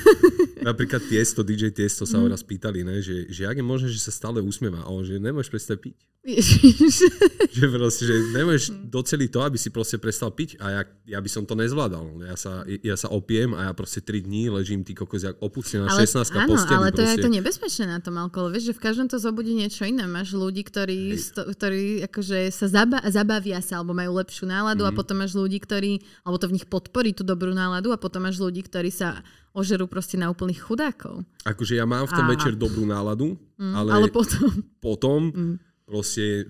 Napríklad 0.67 0.99
Tiesto, 1.07 1.47
DJ 1.47 1.71
Tiesto 1.71 2.03
sa 2.03 2.19
ho 2.19 2.27
raz 2.27 2.43
pýtali, 2.43 2.83
ne, 2.83 2.99
že, 2.99 3.31
že 3.31 3.47
ak 3.47 3.55
je 3.55 3.63
možné, 3.63 3.95
že 3.95 4.03
sa 4.03 4.11
stále 4.11 4.43
usmieva. 4.43 4.83
A 4.83 4.91
on, 4.91 5.07
že 5.07 5.23
nemáš 5.23 5.47
prestať 5.47 5.79
piť. 5.79 5.97
že 7.57 7.65
proste, 7.69 8.09
že 8.09 8.17
nemáš 8.33 8.73
doceliť 8.73 9.29
to, 9.29 9.41
aby 9.45 9.61
si 9.61 9.69
proste 9.69 10.01
prestal 10.01 10.33
piť 10.33 10.57
a 10.57 10.81
ja, 10.81 10.83
ja 11.05 11.19
by 11.21 11.29
som 11.29 11.45
to 11.45 11.53
nezvládal. 11.53 12.17
Ja 12.25 12.33
sa, 12.33 12.65
ja 12.65 12.97
sa 12.97 13.13
opiem 13.13 13.53
a 13.53 13.69
ja 13.69 13.73
proste 13.77 14.01
3 14.01 14.25
dní 14.25 14.49
ležím 14.49 14.81
ty 14.89 14.97
kokos 14.97 15.21
jak 15.21 15.37
opustená 15.45 15.85
16 15.85 16.17
áno, 16.33 16.57
posteli. 16.57 16.81
ale 16.81 16.97
to 16.97 17.05
proste. 17.05 17.13
je 17.13 17.17
to 17.21 17.29
nebezpečné 17.29 17.85
na 17.93 18.01
tom 18.01 18.17
alkohole. 18.17 18.57
Vieš, 18.57 18.73
že 18.73 18.77
v 18.81 18.81
každom 18.81 19.07
to 19.13 19.21
zobudí 19.21 19.53
niečo 19.53 19.85
iné. 19.85 20.09
Máš 20.09 20.33
ľudí, 20.33 20.65
ktorí, 20.65 21.13
sto, 21.21 21.45
ktorí 21.45 22.09
akože 22.09 22.49
sa 22.49 22.73
zaba, 22.73 23.05
zabavia 23.05 23.61
sa 23.61 23.84
alebo 23.85 23.93
majú 23.93 24.17
lepšiu 24.17 24.49
náladu 24.49 24.83
mm. 24.83 24.89
a 24.89 24.91
mhm. 24.91 24.99
potom 24.99 25.17
máš 25.21 25.37
ľudí, 25.37 25.61
ktorí, 25.61 26.01
alebo 26.25 26.41
to 26.41 26.49
v 26.49 26.57
nich 26.57 26.67
podporí 26.67 27.13
tú 27.13 27.21
dobrú 27.21 27.53
náladu 27.53 27.93
a 27.93 28.01
potom 28.01 28.25
máš 28.25 28.41
ľudí, 28.41 28.65
ktorí 28.65 28.89
sa 28.89 29.21
ožerú 29.53 29.85
proste 29.85 30.17
na 30.17 30.33
úplných 30.33 30.65
chudákov. 30.65 31.23
Akože 31.45 31.77
ja 31.77 31.85
mám 31.85 32.09
v 32.09 32.17
ten 32.17 32.27
a... 32.27 32.31
večer 32.33 32.57
dobrú 32.57 32.89
náladu, 32.89 33.37
mm, 33.61 33.75
ale, 33.77 33.89
ale 33.93 34.07
potom, 34.09 34.49
potom 34.81 35.31
mm. 35.31 35.55
proste 35.85 36.49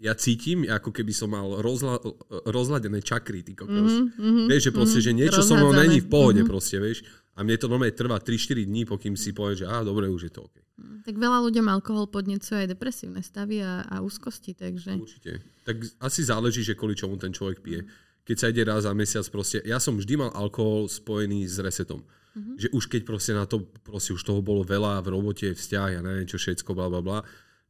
ja 0.00 0.16
cítim, 0.16 0.64
ako 0.64 0.96
keby 0.96 1.12
som 1.12 1.28
mal 1.28 1.60
rozla, 1.60 2.00
rozladené 2.48 3.04
čakry, 3.04 3.44
ty 3.44 3.52
kokos. 3.52 4.08
Mm-hmm, 4.16 4.48
vieš, 4.48 4.70
že 4.70 4.72
proste, 4.72 4.98
mm, 5.02 5.04
že 5.04 5.12
niečo 5.12 5.40
so 5.44 5.60
mnou 5.60 5.76
není 5.76 6.00
v 6.00 6.08
pohode, 6.08 6.40
mm-hmm. 6.40 6.48
proste, 6.48 6.80
vieš. 6.80 7.04
A 7.36 7.44
mne 7.44 7.60
to 7.60 7.68
normálne 7.68 7.92
trvá 7.92 8.16
3-4 8.16 8.64
dní, 8.64 8.88
pokým 8.88 9.12
si 9.12 9.36
povie, 9.36 9.60
že 9.60 9.68
á, 9.68 9.84
dobre, 9.84 10.08
už 10.08 10.28
je 10.28 10.32
to 10.32 10.48
OK. 10.48 10.56
Tak 11.04 11.14
veľa 11.16 11.38
ľuďom 11.48 11.66
alkohol 11.68 12.08
podnecuje 12.08 12.64
aj 12.64 12.68
depresívne 12.76 13.20
stavy 13.24 13.64
a, 13.64 13.84
a 13.88 14.04
úzkosti, 14.04 14.56
takže... 14.56 15.00
Určite. 15.00 15.40
Tak 15.64 15.76
asi 16.00 16.20
záleží, 16.24 16.60
že 16.64 16.76
kvôli 16.76 16.96
čomu 16.96 17.16
ten 17.16 17.32
človek 17.32 17.60
pije. 17.64 17.88
Keď 18.24 18.36
sa 18.36 18.46
ide 18.52 18.62
raz 18.64 18.84
za 18.84 18.92
mesiac 18.92 19.24
proste... 19.32 19.64
Ja 19.64 19.80
som 19.80 19.96
vždy 19.96 20.14
mal 20.20 20.30
alkohol 20.36 20.86
spojený 20.88 21.48
s 21.48 21.56
resetom. 21.58 22.04
Mm-hmm. 22.30 22.56
Že 22.62 22.68
už 22.70 22.84
keď 22.86 23.02
proste 23.02 23.32
na 23.34 23.44
to, 23.48 23.66
proste 23.82 24.14
už 24.14 24.22
toho 24.22 24.38
bolo 24.38 24.62
veľa 24.62 25.02
v 25.02 25.08
robote, 25.10 25.50
vzťah, 25.50 25.98
ja 25.98 26.00
neviem 26.00 26.30
čo 26.30 26.38
všetko, 26.38 26.70
bla 26.78 26.86
bla 26.86 27.02
bla, 27.02 27.18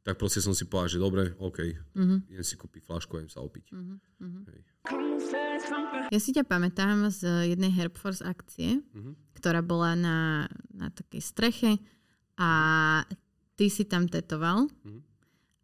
tak 0.04 0.20
proste 0.20 0.44
som 0.44 0.52
si 0.52 0.68
povedal, 0.68 0.96
že 0.96 0.98
dobre, 1.00 1.22
OK, 1.40 1.58
mm-hmm. 1.96 2.18
idem 2.28 2.44
si 2.44 2.60
kúpiť 2.60 2.84
flašku 2.84 3.16
a 3.16 3.24
idem 3.24 3.32
sa 3.32 3.40
opiť. 3.40 3.72
Mm-hmm. 3.72 4.42
Hej. 4.52 4.60
Ja 6.12 6.18
si 6.20 6.30
ťa 6.36 6.44
pamätám 6.44 7.08
z 7.08 7.52
jednej 7.52 7.72
Herbforce 7.72 8.20
akcie, 8.24 8.80
mm-hmm. 8.80 9.14
ktorá 9.40 9.64
bola 9.64 9.96
na, 9.96 10.48
na 10.72 10.92
takej 10.92 11.22
streche 11.24 11.70
a 12.40 12.50
ty 13.60 13.68
si 13.68 13.84
tam 13.84 14.08
tetoval. 14.08 14.64
Mm-hmm. 14.64 15.00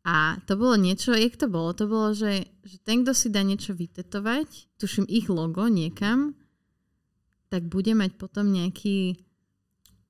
A 0.06 0.38
to 0.46 0.54
bolo 0.54 0.78
niečo, 0.78 1.16
jak 1.16 1.34
to 1.34 1.50
bolo? 1.50 1.74
To 1.74 1.90
bolo, 1.90 2.14
že, 2.14 2.46
že 2.62 2.76
ten, 2.84 3.02
kto 3.02 3.10
si 3.10 3.26
dá 3.32 3.42
niečo 3.42 3.74
vytetovať, 3.74 4.78
tuším 4.78 5.08
ich 5.10 5.26
logo 5.26 5.66
niekam, 5.66 6.38
tak 7.50 7.66
bude 7.66 7.90
mať 7.96 8.14
potom 8.14 8.54
nejaký 8.54 9.18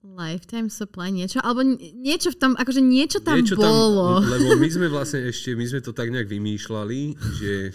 Lifetime 0.07 0.71
supply, 0.71 1.11
niečo, 1.11 1.43
alebo 1.43 1.67
niečo 1.97 2.31
v 2.31 2.39
tom, 2.39 2.53
akože 2.55 2.79
niečo 2.79 3.19
tam 3.25 3.41
niečo 3.41 3.57
bolo. 3.59 4.21
Tam, 4.21 4.31
lebo 4.37 4.61
my 4.61 4.69
sme 4.69 4.87
vlastne 4.93 5.27
ešte, 5.27 5.57
my 5.57 5.65
sme 5.65 5.81
to 5.81 5.97
tak 5.97 6.13
nejak 6.13 6.29
vymýšľali, 6.29 7.01
že 7.41 7.73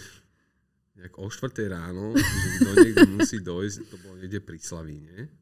nejak 1.02 1.18
o 1.18 1.26
4 1.26 1.74
ráno, 1.74 2.14
že 2.14 2.48
kto 2.62 2.70
niekto 2.78 3.08
musí 3.18 3.38
dojsť, 3.42 3.76
to 3.90 3.96
bolo 3.98 4.14
niekde 4.22 4.40
pri 4.40 4.58
Slavíne. 4.62 5.41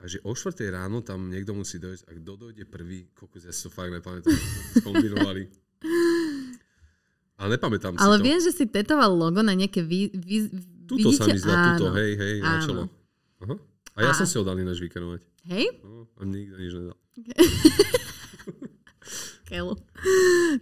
A 0.00 0.08
že 0.08 0.16
o 0.24 0.32
4 0.32 0.56
ráno 0.72 1.04
tam 1.04 1.28
niekto 1.28 1.52
musí 1.52 1.76
dojsť 1.76 2.08
a 2.08 2.10
kto 2.16 2.32
dojde 2.48 2.64
prvý, 2.64 3.12
kokos, 3.12 3.44
ja 3.44 3.52
si 3.52 3.68
to 3.68 3.70
fakt 3.70 3.92
nepamätám, 3.92 4.32
skombinovali. 4.80 5.44
Ale 7.40 7.56
nepamätám 7.56 7.96
si 7.96 8.00
Ale 8.00 8.16
to. 8.16 8.24
viem, 8.24 8.40
že 8.40 8.52
si 8.52 8.64
tetoval 8.64 9.12
logo 9.12 9.44
na 9.44 9.52
nejaké 9.52 9.84
vy, 9.84 10.12
vy, 10.12 10.36
Tuto 10.88 11.12
sa 11.14 11.28
mi 11.28 11.38
zdá, 11.38 11.76
tuto, 11.76 11.94
hej, 11.94 12.16
hej, 12.16 12.34
áno. 12.40 12.48
na 12.48 12.56
čelo. 12.64 12.82
Aha. 13.44 13.54
A 13.94 13.98
ja 14.08 14.12
a... 14.12 14.16
som 14.16 14.26
si 14.26 14.34
ho 14.40 14.44
dal 14.44 14.56
ináč 14.58 14.80
vykenovať. 14.82 15.20
Hej? 15.52 15.64
No, 15.84 16.08
a 16.16 16.20
nikto 16.24 16.56
nič 16.56 16.72
nedal. 16.74 16.96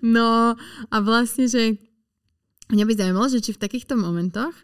No 0.01 0.57
a 0.88 0.96
vlastne, 1.05 1.44
že 1.44 1.77
mňa 2.72 2.88
by 2.88 2.92
zaujímalo, 2.96 3.29
že 3.29 3.44
či 3.44 3.53
v 3.53 3.61
takýchto 3.61 4.01
momentoch 4.01 4.57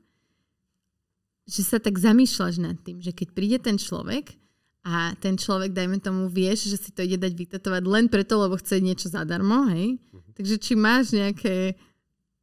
že 1.45 1.61
sa 1.61 1.77
tak 1.77 2.01
zamýšľaš 2.01 2.55
nad 2.57 2.77
tým, 2.81 3.05
že 3.05 3.13
keď 3.13 3.29
príde 3.37 3.59
ten 3.61 3.77
človek 3.77 4.37
a 4.85 5.17
ten 5.17 5.41
človek, 5.41 5.73
dajme 5.73 5.97
tomu, 5.99 6.29
vieš, 6.29 6.69
že 6.69 6.77
si 6.77 6.91
to 6.93 7.01
ide 7.01 7.17
dať 7.17 7.33
vytetovať 7.33 7.83
len 7.89 8.07
preto, 8.13 8.37
lebo 8.37 8.61
chce 8.61 8.85
niečo 8.85 9.09
zadarmo, 9.09 9.73
hej? 9.73 9.97
Uh-huh. 9.97 10.21
Takže 10.37 10.61
či 10.61 10.73
máš 10.77 11.17
nejaké, 11.17 11.81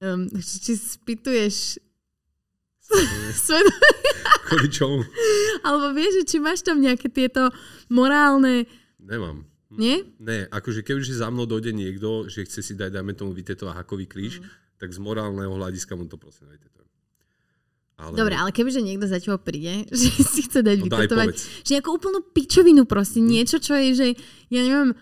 um, 0.01 0.25
či 0.41 0.73
spýtuješ 0.73 1.77
Svedomie. 2.91 3.32
Kvôli 4.51 4.67
čomu? 4.67 4.99
Alebo 5.63 5.95
vieš, 5.95 6.27
či 6.27 6.43
máš 6.43 6.60
tam 6.65 6.84
nejaké 6.84 7.08
tieto 7.08 7.47
morálne... 7.88 8.67
Nemám. 8.99 9.47
Nie? 9.71 10.04
Ne, 10.19 10.51
akože 10.51 10.84
kebyže 10.84 11.15
za 11.15 11.32
mnou 11.32 11.47
dojde 11.47 11.71
niekto, 11.71 12.27
že 12.27 12.43
chce 12.43 12.60
si 12.60 12.73
dať, 12.75 12.99
dajme 12.99 13.15
tomu, 13.15 13.32
vytetovať 13.32 13.71
hakový 13.71 14.04
kríž, 14.04 14.43
mm. 14.43 14.75
tak 14.75 14.91
z 14.91 14.99
morálneho 14.99 15.56
hľadiska 15.56 15.95
mu 15.95 16.12
to 16.12 16.19
prosím 16.19 16.51
vytetujem. 16.51 16.80
Ale... 17.97 18.17
Dobre, 18.17 18.34
ale 18.34 18.49
kebyže 18.56 18.82
niekto 18.82 19.06
za 19.06 19.21
teba 19.21 19.38
príde, 19.38 19.86
že 19.93 20.10
si 20.21 20.45
chce 20.45 20.63
dať 20.63 20.77
no, 20.82 20.86
vytetovať, 20.89 21.27
že 21.38 21.71
nejakú 21.77 21.89
úplnú 21.95 22.19
pičovinu 22.34 22.86
proste, 22.86 23.19
niečo, 23.21 23.58
čo 23.62 23.77
je, 23.77 23.89
že 23.93 24.08
ja 24.49 24.62
neviem, 24.63 24.93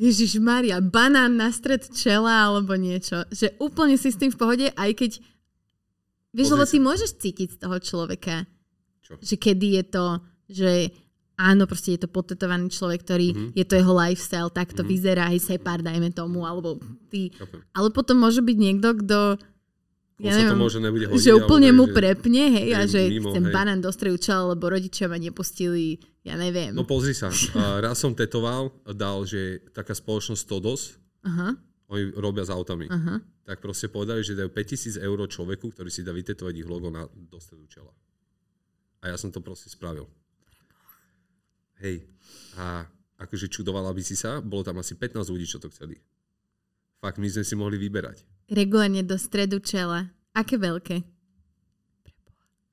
Ježiš 0.00 0.42
Maria, 0.42 0.82
banán 0.82 1.36
na 1.38 1.52
stred 1.52 1.86
čela 1.92 2.48
alebo 2.48 2.74
niečo, 2.74 3.22
že 3.30 3.54
úplne 3.62 3.94
si 4.00 4.10
s 4.10 4.18
tým 4.18 4.32
v 4.34 4.40
pohode, 4.40 4.66
aj 4.74 4.90
keď 4.98 5.12
Vieš, 6.32 6.56
lebo 6.56 6.64
ty 6.64 6.80
môžeš 6.80 7.20
cítiť 7.20 7.48
z 7.56 7.60
toho 7.60 7.76
človeka, 7.76 8.48
Čo? 9.04 9.20
že 9.20 9.36
kedy 9.36 9.68
je 9.80 9.84
to, 9.84 10.06
že 10.48 10.72
áno, 11.36 11.68
proste 11.68 11.92
je 11.92 12.00
to 12.00 12.08
potetovaný 12.08 12.72
človek, 12.72 13.04
ktorý 13.04 13.28
mm-hmm. 13.36 13.50
je 13.52 13.64
to 13.68 13.76
jeho 13.76 13.92
lifestyle, 13.92 14.48
tak 14.48 14.72
to 14.72 14.80
mm-hmm. 14.80 14.92
vyzerá, 14.96 15.28
aj 15.28 15.38
sepár, 15.44 15.84
dajme 15.84 16.08
tomu, 16.16 16.48
alebo 16.48 16.80
ty. 17.12 17.36
Okay. 17.36 17.60
Ale 17.76 17.92
potom 17.92 18.16
môže 18.16 18.40
byť 18.40 18.56
niekto, 18.56 18.88
kto 19.04 19.18
ja 20.22 20.38
neviem, 20.38 20.54
to 20.54 20.62
môže 20.62 20.78
nebude 20.78 21.06
hodiť, 21.10 21.18
že 21.18 21.34
úplne 21.34 21.74
mu 21.74 21.90
že, 21.90 21.94
prepne, 21.98 22.44
hej, 22.54 22.68
a 22.78 22.80
že 22.86 23.00
mimo, 23.10 23.34
chcem 23.34 23.44
hej. 23.50 23.54
banán 23.54 23.82
do 23.82 23.90
čela, 23.92 24.54
lebo 24.54 24.70
rodičia 24.70 25.10
ma 25.10 25.18
nepustili, 25.18 25.98
ja 26.22 26.38
neviem. 26.38 26.70
No 26.70 26.86
pozri 26.86 27.10
sa, 27.10 27.34
raz 27.82 27.98
som 27.98 28.14
tetoval, 28.14 28.70
dal, 28.94 29.26
že 29.26 29.66
taká 29.74 29.92
spoločnosť 29.92 30.42
Todos, 30.46 30.94
Aha. 31.26 31.58
oni 31.90 32.14
robia 32.14 32.46
s 32.46 32.50
autami. 32.54 32.86
Aha 32.86 33.32
tak 33.42 33.58
proste 33.58 33.90
povedali, 33.90 34.22
že 34.22 34.38
dajú 34.38 34.54
5000 34.54 35.02
eur 35.02 35.18
človeku, 35.26 35.74
ktorý 35.74 35.90
si 35.90 36.06
dá 36.06 36.14
vytetovať 36.14 36.54
ich 36.62 36.68
logo 36.68 36.94
na, 36.94 37.10
do 37.10 37.38
stredu 37.42 37.66
čela. 37.66 37.90
A 39.02 39.10
ja 39.10 39.16
som 39.18 39.34
to 39.34 39.42
proste 39.42 39.66
spravil. 39.66 40.06
Hej. 41.82 42.06
A 42.54 42.86
akože 43.18 43.50
čudovala 43.50 43.90
by 43.90 44.02
si 44.06 44.14
sa, 44.14 44.38
bolo 44.38 44.62
tam 44.62 44.78
asi 44.78 44.94
15 44.94 45.26
ľudí, 45.26 45.46
čo 45.50 45.58
to 45.58 45.66
chceli. 45.74 45.98
Fakt, 47.02 47.18
my 47.18 47.26
sme 47.26 47.42
si 47.42 47.58
mohli 47.58 47.82
vyberať. 47.82 48.22
Regulárne 48.46 49.02
do 49.02 49.18
stredu 49.18 49.58
čela. 49.58 50.06
Aké 50.32 50.56
veľké? 50.56 50.96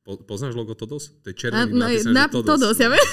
Po, 0.03 0.15
poznáš 0.23 0.55
logo 0.55 0.73
Todos? 0.73 1.11
To 1.21 1.27
je 1.29 1.35
červený 1.35 1.75
no, 1.75 1.85
napísané, 1.85 2.15
na, 2.15 2.25
Todos. 2.31 2.47
Todos, 2.47 2.75
ja 2.79 2.87
viem. 2.87 3.07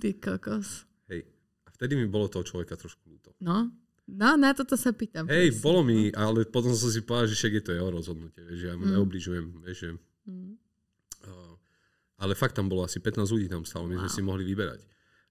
Ty 0.00 0.08
kokos. 0.16 0.88
Hej. 1.12 1.28
A 1.64 1.68
vtedy 1.76 1.94
mi 1.96 2.08
bolo 2.08 2.32
toho 2.32 2.44
človeka 2.44 2.76
trošku 2.80 3.04
ľúto. 3.06 3.36
No, 3.40 3.68
no 4.08 4.28
na 4.40 4.50
toto 4.56 4.74
sa 4.80 4.90
pýtam. 4.96 5.28
Hej, 5.28 5.52
presne. 5.52 5.62
bolo 5.62 5.80
mi, 5.84 6.08
ale 6.12 6.48
potom 6.48 6.72
som 6.72 6.88
si 6.88 7.04
povedal, 7.04 7.28
že 7.28 7.36
však 7.36 7.52
je 7.60 7.64
to 7.64 7.72
jeho 7.76 7.88
rozhodnutie, 7.92 8.40
vieš, 8.44 8.58
že 8.64 8.66
ja 8.72 8.74
mu 8.76 8.84
Mm. 8.88 8.92
neobližujem, 8.96 9.44
vieš, 9.64 9.78
že... 9.78 9.88
Mm. 10.28 10.56
Uh, 11.20 11.54
ale 12.20 12.32
fakt 12.32 12.56
tam 12.56 12.68
bolo 12.68 12.84
asi 12.84 13.00
15 13.00 13.28
ľudí 13.28 13.46
tam 13.48 13.64
stalo, 13.68 13.84
my 13.84 14.00
sme 14.00 14.08
Wow. 14.08 14.16
si 14.16 14.22
mohli 14.24 14.42
vyberať. 14.48 14.80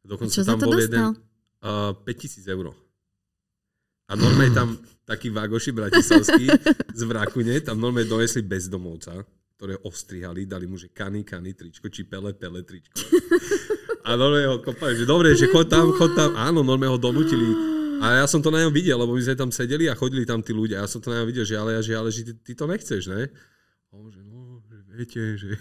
Dokonca 0.05 0.37
tam 0.45 0.57
bol 0.61 0.73
dostal? 0.77 0.85
jeden 0.85 1.05
uh, 1.65 1.91
5000 2.05 2.45
eur. 2.47 2.65
A 4.09 4.17
normálne 4.17 4.49
tam 4.51 4.69
takí 5.05 5.29
vágoši 5.29 5.69
bratislavskí 5.69 6.45
z 6.97 7.01
Vrakune, 7.05 7.61
tam 7.61 7.77
normálne 7.77 8.09
donesli 8.09 8.41
bezdomovca, 8.41 9.21
ktoré 9.53 9.77
ostrihali, 9.85 10.49
dali 10.49 10.65
mu, 10.65 10.81
že 10.81 10.89
kany, 10.89 11.21
kany, 11.21 11.53
tričko, 11.53 11.93
či 11.93 12.09
pele, 12.09 12.33
pele, 12.33 12.65
tričko. 12.65 12.97
A 14.09 14.17
normálne 14.17 14.49
ho 14.49 14.57
kopali, 14.65 14.97
že 14.97 15.05
dobre, 15.05 15.37
že 15.37 15.45
chod 15.53 15.69
tam, 15.69 15.93
chod 15.93 16.17
tam. 16.17 16.33
Áno, 16.33 16.65
normálne 16.65 16.97
ho 16.97 17.01
donútili. 17.01 17.53
A 17.99 18.23
ja 18.23 18.25
som 18.25 18.39
to 18.39 18.49
na 18.49 18.63
ňom 18.65 18.73
videl, 18.73 18.97
lebo 18.97 19.13
my 19.13 19.21
sme 19.21 19.35
tam 19.35 19.51
sedeli 19.51 19.91
a 19.91 19.93
chodili 19.93 20.23
tam 20.25 20.39
tí 20.41 20.55
ľudia. 20.55 20.81
Ja 20.81 20.87
som 20.89 21.03
to 21.03 21.11
na 21.13 21.21
ňom 21.21 21.27
videl, 21.29 21.45
že 21.45 21.59
ale, 21.59 21.77
že, 21.83 21.93
ale 21.93 22.09
že 22.09 22.31
ty, 22.31 22.33
ty 22.33 22.51
to 22.55 22.65
nechceš, 22.65 23.11
ne? 23.11 23.27
A 23.91 23.93
on, 23.93 24.09
že 24.09 24.23
no, 24.23 24.63
že 24.65 24.75
viete, 24.95 25.21
že... 25.37 25.59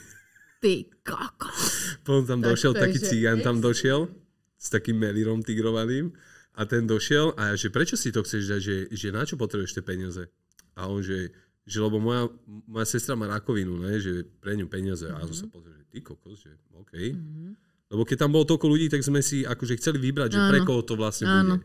Ty 0.62 0.86
kokos. 1.02 1.98
Potom 2.06 2.24
tam 2.24 2.40
Tak 2.40 2.54
došiel 2.54 2.72
taký 2.78 2.98
že 3.02 3.06
cigán, 3.10 3.38
tam 3.42 3.58
došiel 3.58 4.06
s 4.54 4.66
takým 4.70 4.96
melírom 4.96 5.42
tigrovaným 5.42 6.14
a 6.58 6.66
ten 6.66 6.82
došiel 6.90 7.38
a 7.38 7.52
ja, 7.52 7.54
že 7.54 7.70
prečo 7.70 7.94
si 7.94 8.10
to 8.10 8.26
chceš 8.26 8.50
dať, 8.50 8.60
že, 8.60 8.76
že 8.90 9.08
na 9.14 9.22
čo 9.22 9.38
potrebuješ 9.38 9.78
tie 9.78 9.84
peniaze? 9.86 10.26
A 10.74 10.90
on, 10.90 10.98
že, 10.98 11.30
že 11.62 11.78
lebo 11.78 12.02
moja, 12.02 12.26
moja 12.66 12.86
sestra 12.90 13.14
má 13.14 13.30
rakovinu, 13.30 13.78
ne, 13.78 13.94
že 14.02 14.26
pre 14.42 14.58
ňu 14.58 14.66
peniaze. 14.66 15.06
A 15.06 15.22
ja 15.22 15.26
som 15.30 15.46
sa 15.46 15.46
pozrel, 15.46 15.78
že 15.78 15.86
ty 15.86 16.02
kokos, 16.02 16.42
že 16.42 16.50
OK. 16.74 17.14
Mhm. 17.14 17.54
Lebo 17.88 18.02
keď 18.04 18.26
tam 18.26 18.34
bolo 18.34 18.44
toľko 18.44 18.66
ľudí, 18.68 18.90
tak 18.92 19.00
sme 19.00 19.22
si 19.24 19.46
akože 19.48 19.78
chceli 19.80 19.96
vybrať, 20.02 20.34
že 20.36 20.40
pre 20.50 20.60
Áno. 20.60 20.66
koho 20.68 20.82
to 20.84 20.92
vlastne 20.98 21.24
Áno. 21.24 21.56
bude. 21.56 21.64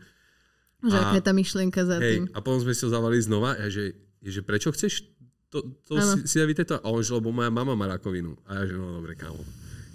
Že 0.88 0.96
A- 0.96 1.04
aká 1.04 1.16
je 1.20 1.26
tá 1.26 1.34
myšlienka 1.36 1.82
za 1.84 1.98
tým. 2.00 2.30
Hej, 2.30 2.36
a 2.36 2.38
potom 2.40 2.60
sme 2.64 2.72
si 2.72 2.82
to 2.86 2.90
zavali 2.94 3.18
znova 3.20 3.60
a 3.60 3.66
že, 3.68 3.98
že 4.24 4.40
prečo 4.40 4.72
chceš 4.72 5.04
to, 5.52 5.68
to 5.84 6.00
Áno. 6.00 6.24
si, 6.24 6.30
si 6.30 6.38
vytetovať? 6.40 6.80
A 6.80 6.88
on, 6.88 7.04
že 7.04 7.12
lebo 7.12 7.36
moja 7.36 7.52
mama 7.52 7.76
má 7.76 7.92
rakovinu. 7.92 8.40
A 8.48 8.64
ja, 8.64 8.72
že 8.72 8.74
no 8.80 9.04
dobre, 9.04 9.20
kámo. 9.20 9.42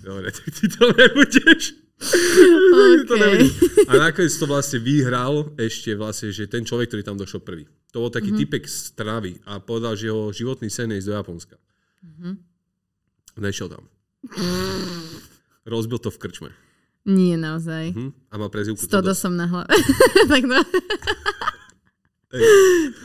Dobre, 0.04 0.28
tak 0.36 0.46
ty 0.52 0.64
to 0.68 0.84
nebudeš. 0.92 1.87
Ty 1.98 2.94
to. 3.10 3.14
A 3.90 3.92
nakoniec 3.98 4.30
to 4.38 4.46
vlastne 4.46 4.78
vyhral 4.78 5.50
ešte 5.58 5.90
vlastne, 5.98 6.30
že 6.30 6.46
ten 6.46 6.62
človek, 6.62 6.94
ktorý 6.94 7.02
tam 7.02 7.18
došiel 7.18 7.42
prvý. 7.42 7.66
To 7.90 8.06
bol 8.06 8.12
taký 8.12 8.30
mm-hmm. 8.30 8.42
typek 8.46 8.64
z 8.68 8.94
Trnavy 8.94 9.40
a 9.48 9.58
povedal, 9.58 9.98
že 9.98 10.12
jeho 10.12 10.30
životný 10.30 10.70
sen 10.70 10.92
je 10.94 11.02
ísť 11.02 11.08
do 11.08 11.14
Japonska. 11.18 11.56
Mhm. 12.04 12.30
Nešiel 13.38 13.70
tam. 13.70 13.86
Rozbil 15.62 15.98
to 16.02 16.10
v 16.10 16.18
krčme. 16.18 16.50
Nie 17.08 17.38
naozaj. 17.38 17.94
Hm? 17.94 18.10
A 18.28 18.34
má 18.36 18.50
prezivku. 18.50 18.82
Stodo 18.82 19.14
som 19.14 19.32
na 19.38 19.46
hlave. 19.46 19.70
tak 20.32 20.42
no. 20.44 20.58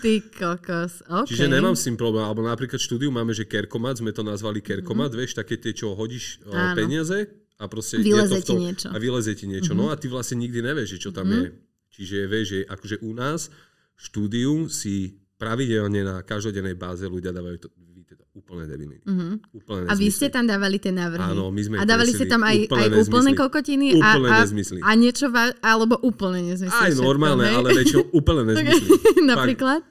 Ty 0.04 0.14
kokos. 0.36 1.06
Okay. 1.08 1.30
Čiže 1.32 1.48
nemám 1.48 1.78
s 1.78 1.88
tým 1.88 1.96
problém. 1.96 2.26
Alebo 2.26 2.44
napríklad 2.44 2.82
štúdiu 2.82 3.14
máme, 3.14 3.32
že 3.32 3.48
kerkomat, 3.48 4.04
sme 4.04 4.12
to 4.12 4.26
nazvali 4.26 4.60
kerkomat, 4.60 5.14
mm-hmm. 5.14 5.22
vieš, 5.24 5.38
také 5.38 5.56
tie, 5.56 5.72
čo 5.72 5.96
hodíš 5.96 6.44
Mhm. 6.44 6.52
Áno. 6.52 6.76
peniaze 6.76 7.43
a 7.64 7.72
proste 7.72 7.96
Vyleze 7.98 8.36
je 8.36 8.44
to 8.44 8.44
v 8.44 8.44
ti 8.44 8.56
niečo. 8.60 8.88
Mhm. 8.92 8.94
A 8.94 8.98
vyleze 9.00 9.32
ti 9.34 9.46
niečo. 9.48 9.72
Mm-hmm. 9.72 9.88
No 9.88 9.92
a 9.92 9.96
ty 9.96 10.12
vlastne 10.12 10.36
nikdy 10.38 10.60
nevieš, 10.60 11.00
čo 11.00 11.16
tam 11.16 11.32
mm-hmm. 11.32 11.48
je. 11.48 11.50
Čiže 11.94 12.18
vieš, 12.28 12.46
že 12.46 12.60
akože 12.68 12.96
u 13.00 13.12
nás 13.16 13.48
štúdiu 13.96 14.68
si 14.68 15.16
pravidelne 15.40 16.04
na 16.04 16.16
každodennej 16.20 16.76
báze 16.76 17.06
ľudia 17.06 17.32
dávajú 17.32 17.58
to, 17.58 17.68
to 18.10 18.24
úplne 18.34 18.66
debiliny. 18.66 19.00
Mm-hmm. 19.06 19.32
Úplne 19.54 19.82
Mhm. 19.86 19.90
A 19.90 19.94
vy 19.94 20.08
ste 20.10 20.28
nezmysly. 20.28 20.34
tam 20.34 20.44
dávali 20.50 20.78
tie 20.78 20.92
návrhy. 20.92 21.24
Áno, 21.24 21.46
my 21.50 21.62
sme 21.62 21.76
A 21.78 21.86
dávali 21.86 22.12
ste 22.12 22.26
tam 22.26 22.42
aj, 22.42 22.58
úplné 22.66 22.82
aj 22.82 22.90
nezmysly. 22.92 23.34
kokotiny 23.38 23.86
a, 23.94 23.98
Úplné 23.98 24.28
a, 24.28 24.38
nezmysly. 24.44 24.80
a 24.82 24.92
niečo, 24.94 25.26
va- 25.30 25.56
alebo 25.62 25.96
úplne 26.02 26.40
nezmysly. 26.44 26.74
Aj 26.76 26.90
všetko, 26.90 27.06
normálne, 27.06 27.46
hej? 27.46 27.56
ale 27.56 27.68
väčšinou 27.72 28.04
úplne 28.12 28.42
nezmysly. 28.50 28.90
Napríklad? 29.32 29.82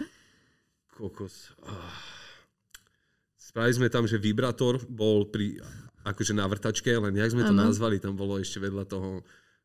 Kokos. 0.92 1.54
Ah. 1.64 1.90
Spravili 3.38 3.76
sme 3.76 3.88
tam, 3.92 4.08
že 4.08 4.16
vibrátor 4.16 4.80
bol 4.88 5.28
pri, 5.28 5.60
akože 6.02 6.32
na 6.34 6.46
vrtačke, 6.46 6.90
len 6.90 7.14
jak 7.14 7.30
sme 7.30 7.46
to 7.46 7.54
Áno. 7.54 7.70
nazvali, 7.70 8.02
tam 8.02 8.18
bolo 8.18 8.38
ešte 8.38 8.58
vedľa 8.58 8.84
toho 8.86 9.22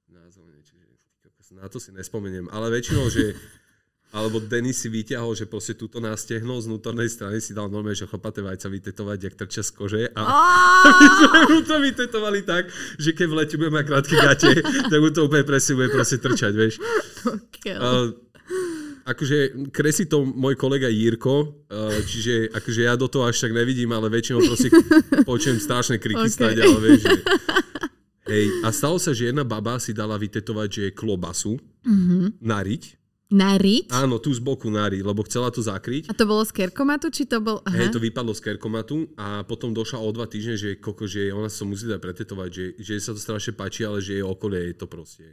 názov 0.10 0.46
niečo, 0.54 0.78
že, 0.78 0.88
kokos, 1.26 1.50
na 1.58 1.68
to 1.70 1.78
si 1.82 1.90
nespomeniem. 1.94 2.48
Ale 2.54 2.70
väčšinou, 2.70 3.10
že 3.10 3.34
alebo 4.16 4.40
Denis 4.40 4.80
si 4.80 4.88
vyťahol, 4.88 5.36
že 5.36 5.52
proste 5.52 5.76
túto 5.76 6.00
na 6.00 6.16
stehno 6.16 6.56
z 6.64 6.72
vnútornej 6.72 7.12
strany 7.12 7.44
si 7.44 7.52
dal 7.52 7.68
normálne, 7.68 7.98
že 7.98 8.08
chlpaté 8.08 8.40
vajca 8.40 8.72
vytetovať, 8.72 9.18
jak 9.20 9.36
trčia 9.36 9.64
z 9.68 9.72
kože. 9.76 10.04
A 10.16 10.22
my 11.02 11.08
sme 11.12 11.40
mu 11.52 11.60
to 11.68 11.76
vytetovali 11.84 12.40
tak, 12.48 12.72
že 12.96 13.12
keď 13.12 13.28
v 13.28 13.36
lete 13.36 13.56
budeme 13.60 13.84
mať 13.84 13.86
krátke 13.92 14.16
gate, 14.16 14.52
tak 14.92 15.00
mu 15.04 15.10
to 15.12 15.28
úplne 15.28 15.44
presne 15.44 15.74
bude 15.76 15.92
proste 15.92 16.24
trčať, 16.24 16.54
vieš. 16.56 16.80
Pokiaľ. 17.20 17.80
Uh, 17.84 18.27
akože 19.08 19.72
kreslí 19.72 20.12
to 20.12 20.28
môj 20.28 20.60
kolega 20.60 20.92
Jirko, 20.92 21.36
uh, 21.72 21.96
čiže 22.04 22.52
akože 22.52 22.82
ja 22.84 23.00
do 23.00 23.08
toho 23.08 23.32
až 23.32 23.48
tak 23.48 23.56
nevidím, 23.56 23.96
ale 23.96 24.12
väčšinou 24.12 24.44
proste 24.44 24.68
počujem 25.24 25.64
strašné 25.64 25.96
kriky 25.96 26.28
Ok. 26.28 26.28
okay. 26.28 26.36
stať, 26.36 26.56
ale 26.60 26.78
vieš, 26.84 27.02
že... 27.08 27.20
Hej, 28.28 28.46
a 28.60 28.76
stalo 28.76 29.00
sa, 29.00 29.16
že 29.16 29.32
jedna 29.32 29.48
baba 29.48 29.80
si 29.80 29.96
dala 29.96 30.20
vytetovať, 30.20 30.68
že 30.68 30.84
klobasu, 30.92 31.56
mm-hmm. 31.88 32.44
nariť. 32.44 32.84
Na 33.28 33.60
riť? 33.60 33.92
Áno, 33.92 34.24
tu 34.24 34.32
z 34.32 34.40
boku 34.40 34.72
nariť, 34.72 35.04
lebo 35.04 35.20
chcela 35.28 35.52
to 35.52 35.60
zakryť. 35.60 36.08
A 36.08 36.16
to 36.16 36.24
bolo 36.24 36.48
z 36.48 36.52
kerkomatu, 36.56 37.12
či 37.12 37.28
to 37.28 37.44
bol... 37.44 37.60
Aha. 37.68 37.76
Hej, 37.76 37.92
to 37.92 38.00
vypadlo 38.00 38.32
z 38.32 38.40
kerkomatu 38.40 39.04
a 39.20 39.44
potom 39.44 39.76
došla 39.76 40.00
o 40.00 40.08
dva 40.16 40.32
týždne, 40.32 40.56
že 40.56 40.70
koko, 40.80 41.08
že 41.08 41.36
ona 41.36 41.52
sa 41.52 41.68
musí 41.68 41.92
dať 41.92 42.00
pretetovať, 42.00 42.50
že, 42.52 42.66
že 42.80 43.04
sa 43.04 43.12
to 43.12 43.20
strašne 43.20 43.52
páči, 43.52 43.84
ale 43.84 44.00
že 44.00 44.20
jej 44.20 44.24
okolie 44.24 44.72
je 44.72 44.76
to 44.80 44.88
proste 44.88 45.28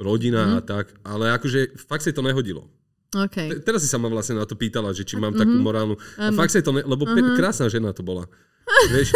rodina 0.00 0.48
mm. 0.48 0.52
a 0.56 0.60
tak. 0.64 0.96
Ale 1.04 1.28
akože 1.36 1.76
fakt 1.76 2.08
sa 2.08 2.12
to 2.12 2.24
nehodilo. 2.24 2.72
Okay. 3.10 3.50
Te- 3.50 3.62
Teraz 3.66 3.82
si 3.82 3.90
sa 3.90 3.98
ma 3.98 4.06
vlastne 4.06 4.38
na 4.38 4.46
to 4.46 4.54
pýtala, 4.54 4.94
že 4.94 5.02
či 5.02 5.18
mám 5.18 5.34
mm-hmm. 5.34 5.42
takú 5.42 5.56
morálnu. 5.58 5.94
A 6.14 6.30
fakt 6.30 6.54
sa 6.54 6.62
to 6.62 6.70
ne... 6.70 6.86
Lebo 6.86 7.02
pe- 7.02 7.34
krásna 7.34 7.66
žena 7.66 7.90
to 7.90 8.06
bola. 8.06 8.30
Vieš, 8.94 9.10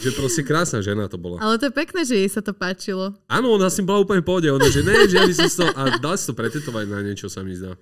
že 0.00 0.10
proste 0.16 0.40
krásna 0.40 0.80
žena 0.80 1.04
to 1.04 1.20
bola. 1.20 1.36
Ale 1.44 1.60
to 1.60 1.68
je 1.68 1.74
pekné, 1.74 2.00
že 2.08 2.16
jej 2.16 2.30
sa 2.32 2.40
to 2.40 2.56
páčilo. 2.56 3.12
Áno, 3.28 3.52
ona 3.52 3.68
s 3.68 3.76
tým 3.76 3.84
bola 3.84 4.00
úplne 4.00 4.24
pohode. 4.24 4.48
Ona, 4.48 4.72
že 4.72 4.80
ne, 4.80 5.04
že 5.04 5.20
ja 5.20 5.28
by 5.28 5.34
som 5.36 5.48
si 5.52 5.56
to... 5.60 5.68
A 5.68 6.00
dal 6.00 6.16
si 6.16 6.24
to 6.24 6.32
pretetovať 6.32 6.84
na 6.88 7.04
niečo, 7.04 7.28
sa 7.28 7.44
mi 7.44 7.52
zdá. 7.52 7.76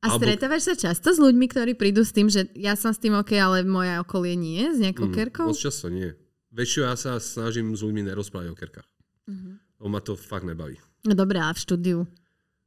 A 0.00 0.16
stretávaš 0.16 0.68
sa 0.68 0.74
často 0.76 1.12
s 1.12 1.18
ľuďmi, 1.20 1.44
ktorí 1.48 1.72
prídu 1.76 2.04
s 2.04 2.12
tým, 2.12 2.28
že 2.32 2.48
ja 2.56 2.72
som 2.72 2.92
s 2.92 3.00
tým 3.00 3.16
OK, 3.16 3.36
ale 3.36 3.64
moje 3.68 3.92
okolie 4.00 4.32
nie, 4.32 4.72
s 4.72 4.80
nejakou 4.80 5.12
mm, 5.12 5.14
kerkou? 5.16 5.48
Moc 5.48 5.60
často 5.60 5.92
nie. 5.92 6.12
Väčšinou 6.52 6.88
ja 6.88 6.96
sa 6.96 7.20
snažím 7.20 7.76
s 7.76 7.84
ľuďmi 7.84 8.08
nerozprávať 8.08 8.48
o 8.52 8.56
kerkách. 8.56 8.88
Mhm. 9.28 9.32
Mm-hmm. 9.32 9.54
Lebo 9.80 9.88
ma 9.88 10.00
to 10.04 10.12
fakt 10.16 10.44
nebaví. 10.44 10.76
No 11.08 11.16
dobré, 11.16 11.40
ale 11.40 11.56
v 11.56 11.60
štúdiu. 11.64 11.98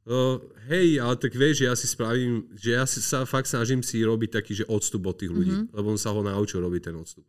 Uh, 0.04 0.36
hej, 0.68 1.00
ale 1.00 1.16
tak 1.16 1.32
vieš, 1.32 1.64
že 1.64 1.64
ja 1.64 1.72
si 1.72 1.88
spravím, 1.88 2.44
že 2.52 2.76
ja 2.76 2.84
si 2.84 3.00
sa 3.00 3.24
fakt 3.24 3.48
snažím 3.48 3.80
si 3.80 4.04
robiť 4.04 4.36
taký, 4.36 4.52
že 4.52 4.64
odstup 4.68 5.08
od 5.08 5.16
tých 5.16 5.32
ľudí, 5.32 5.56
mm-hmm. 5.56 5.72
lebo 5.72 5.96
on 5.96 5.96
sa 5.96 6.12
ho 6.12 6.20
naučil 6.20 6.60
robiť 6.60 6.92
ten 6.92 6.96
odstup. 7.00 7.24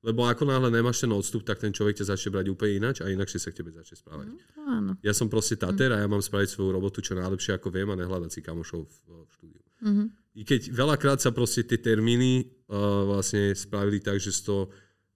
Lebo 0.00 0.24
ako 0.24 0.48
náhle 0.48 0.72
nemáš 0.72 1.04
ten 1.04 1.12
odstup, 1.12 1.44
tak 1.44 1.60
ten 1.60 1.72
človek 1.72 2.00
ťa 2.00 2.16
začne 2.16 2.32
brať 2.32 2.48
úplne 2.48 2.80
ináč 2.80 3.04
a 3.04 3.12
inakšie 3.12 3.40
sa 3.40 3.52
k 3.52 3.60
tebe 3.60 3.76
začne 3.76 4.00
správať. 4.00 4.32
Mm-hmm. 4.32 4.56
No, 4.56 4.62
áno. 4.64 4.92
Ja 5.04 5.12
som 5.12 5.28
proste 5.28 5.60
tater 5.60 5.92
a 5.92 6.00
ja 6.00 6.08
mám 6.08 6.24
spraviť 6.24 6.48
svoju 6.48 6.72
robotu 6.72 7.04
čo 7.04 7.12
najlepšie 7.12 7.60
ako 7.60 7.68
viem 7.68 7.92
a 7.92 7.96
nehľadať 7.96 8.30
si 8.32 8.40
kamošov 8.40 8.88
v, 8.88 8.96
v 9.24 9.30
štúdiu. 9.36 9.62
Mhm. 9.84 10.04
I 10.34 10.42
keď 10.42 10.74
veľakrát 10.74 11.22
sa 11.22 11.30
proste 11.30 11.62
tie 11.62 11.78
termíny 11.78 12.42
uh, 12.66 13.06
vlastne 13.06 13.54
spravili 13.54 14.02
tak, 14.02 14.18
že 14.18 14.34
toho 14.34 14.72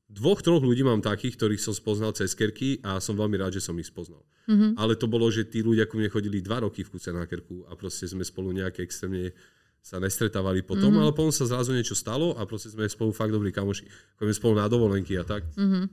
dvoch, 0.09 0.41
troch 0.41 0.65
ľudí 0.65 0.81
mám 0.83 1.05
takých, 1.05 1.37
ktorých 1.37 1.63
som 1.63 1.77
spoznal 1.77 2.17
cez 2.17 2.33
kerky 2.33 2.81
a 2.81 2.97
som 2.99 3.15
veľmi 3.15 3.37
rád, 3.37 3.61
že 3.61 3.63
som 3.63 3.77
ich 3.77 3.93
spoznal. 3.93 4.25
Mm-hmm. 4.49 4.81
Ale 4.81 4.97
to 4.97 5.05
bolo, 5.05 5.29
že 5.29 5.45
tí 5.45 5.61
ľudia 5.61 5.85
ku 5.85 6.01
mne 6.01 6.09
chodili 6.09 6.41
dva 6.41 6.65
roky 6.65 6.81
v 6.81 6.97
kuse 6.97 7.13
na 7.13 7.29
kerku 7.29 7.69
a 7.69 7.77
proste 7.77 8.09
sme 8.09 8.25
spolu 8.25 8.57
nejaké 8.57 8.81
extrémne 8.81 9.37
sa 9.85 10.01
nestretávali 10.01 10.65
potom, 10.65 10.91
mm-hmm. 10.91 11.05
ale 11.05 11.13
potom 11.13 11.33
sa 11.33 11.45
zrazu 11.45 11.77
niečo 11.77 11.95
stalo 11.95 12.35
a 12.35 12.49
proste 12.49 12.73
sme 12.73 12.89
spolu 12.89 13.13
fakt 13.13 13.31
dobrí 13.31 13.53
kamoši. 13.53 13.87
Chodíme 14.17 14.35
spolu 14.35 14.55
na 14.57 14.67
dovolenky 14.67 15.15
a 15.21 15.25
tak. 15.25 15.45
Mm-hmm. 15.55 15.85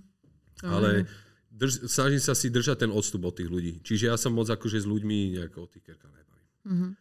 Ale 0.63 1.05
drž, 1.51 1.91
snažím 1.91 2.24
sa 2.24 2.32
si 2.32 2.47
držať 2.47 2.88
ten 2.88 2.91
odstup 2.91 3.28
od 3.28 3.36
tých 3.36 3.51
ľudí. 3.51 3.84
Čiže 3.84 4.11
ja 4.11 4.16
sa 4.16 4.32
moc 4.32 4.47
akože 4.47 4.84
s 4.84 4.88
ľuďmi 4.88 5.39
nejako 5.39 5.68
o 5.68 5.72
tých 5.72 5.84
kerkách 5.91 6.11
nebavím. 6.16 6.49
Mm-hmm. 6.63 6.91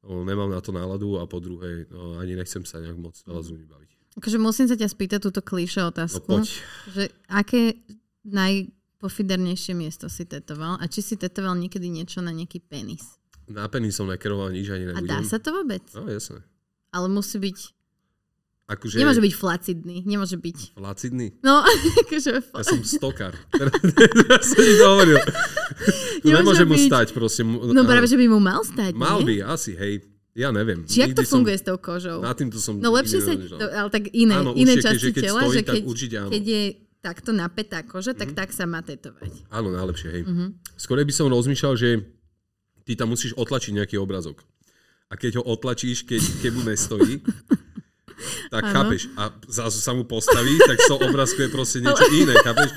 No, 0.00 0.24
nemám 0.24 0.48
na 0.52 0.60
to 0.64 0.72
náladu 0.72 1.20
a 1.20 1.28
po 1.28 1.40
druhej 1.40 1.88
no, 1.92 2.16
ani 2.20 2.36
nechcem 2.36 2.64
sa 2.64 2.80
nejak 2.80 2.96
moc 2.96 3.16
veľa 3.20 3.40
s 3.40 3.48
ľuďmi 3.52 3.68
baviť. 3.68 3.89
Akože 4.12 4.36
musím 4.36 4.66
sa 4.66 4.74
ťa 4.74 4.86
spýtať 4.86 5.20
túto 5.20 5.40
klíše 5.40 5.78
No 5.78 5.88
otázku. 5.88 6.26
poď. 6.26 6.46
že 6.88 7.02
aké 7.26 7.78
najpofidernejšie 8.24 9.72
miesto 9.72 10.06
si 10.06 10.24
tetoval 10.24 10.76
a 10.76 10.84
či 10.84 11.00
si 11.00 11.14
tetoval 11.14 11.54
niekedy 11.54 11.86
niečo 11.86 12.18
na 12.18 12.30
nejaký 12.30 12.60
penis. 12.60 13.16
Na 13.46 13.66
penis 13.66 13.94
som 13.94 14.06
nekeroval 14.06 14.50
nič, 14.50 14.66
ani 14.68 14.86
A 14.86 14.94
nebudem. 14.94 15.08
dá 15.08 15.22
sa 15.22 15.36
to 15.36 15.50
vôbec? 15.52 15.82
No 15.92 16.06
jasné. 16.06 16.42
Ale 16.90 17.06
musí 17.06 17.36
byť... 17.36 17.58
Akože 18.68 18.94
Nemôže 18.96 19.18
byť 19.18 19.34
flacidný. 19.34 19.96
Nemôže 20.04 20.36
byť... 20.36 20.58
Lacidný. 20.76 21.34
No, 21.40 21.58
akože... 22.02 22.54
Ja 22.54 22.62
som 22.62 22.78
stokár. 22.80 23.34
Teraz 23.50 24.46
som 24.46 24.58
ti 24.60 24.74
to 24.76 24.86
hovoril. 24.86 25.18
Nemôže 26.22 26.22
Nemôže 26.22 26.64
mu 26.64 26.76
byť. 26.76 26.86
stať 26.86 27.06
proste. 27.10 27.42
mu- 27.42 27.58
No 27.68 27.82
práve, 27.82 28.06
že 28.06 28.14
by 28.14 28.26
mu 28.26 28.38
mal 28.38 28.62
stať, 28.62 28.94
Mal 28.94 29.22
nie? 29.22 29.42
by, 29.42 29.50
asi, 29.50 29.74
hej. 29.74 30.06
Ja 30.40 30.48
neviem. 30.50 30.88
Či 30.88 31.04
jak 31.04 31.12
to 31.12 31.20
Nikdy 31.20 31.24
som- 31.28 31.34
funguje 31.36 31.56
s 31.60 31.64
tou 31.64 31.76
kožou? 31.76 32.18
Na 32.18 32.32
týmto 32.32 32.56
som 32.56 32.80
No 32.80 32.88
lepšie 32.90 33.20
sa... 33.20 33.36
To, 33.36 33.66
ale 33.68 33.88
tak 33.92 34.08
iné, 34.10 34.34
Áno, 34.34 34.56
iné 34.56 34.72
určite, 34.72 34.88
časti 34.88 35.12
keď 35.12 35.22
tela, 35.22 35.38
stojí, 35.38 35.52
že 35.52 35.62
keď, 35.62 35.82
určite 35.84 36.14
áno. 36.16 36.30
keď 36.32 36.44
je 36.48 36.62
takto 37.00 37.30
napätá 37.30 37.78
koža, 37.82 38.12
tak 38.12 38.32
tak 38.32 38.48
sa 38.50 38.64
má 38.64 38.80
tetovať. 38.80 39.48
Áno, 39.48 39.68
najlepšie, 39.68 40.08
hej. 40.10 40.22
Skôr 40.74 40.96
by 40.98 41.12
som 41.12 41.28
rozmýšľal, 41.28 41.74
že 41.76 42.00
ty 42.82 42.96
tam 42.96 43.12
musíš 43.12 43.36
otlačiť 43.36 43.76
nejaký 43.76 43.96
obrazok. 43.96 44.40
A 45.08 45.14
keď 45.14 45.40
ho 45.40 45.44
otlačíš, 45.44 46.04
keď 46.04 46.22
kebu 46.40 46.62
nestojí, 46.62 47.20
tak 48.48 48.62
Áno. 48.62 48.72
chápeš. 48.72 49.08
A 49.14 49.28
zrazu 49.46 49.80
sa 49.80 49.92
mu 49.92 50.04
postaví, 50.04 50.54
tak 50.60 50.76
z 50.76 50.86
toho 50.86 51.00
obrázku 51.02 51.40
je 51.40 51.50
proste 51.50 51.78
niečo 51.80 52.04
iné, 52.12 52.36
chápeš? 52.38 52.70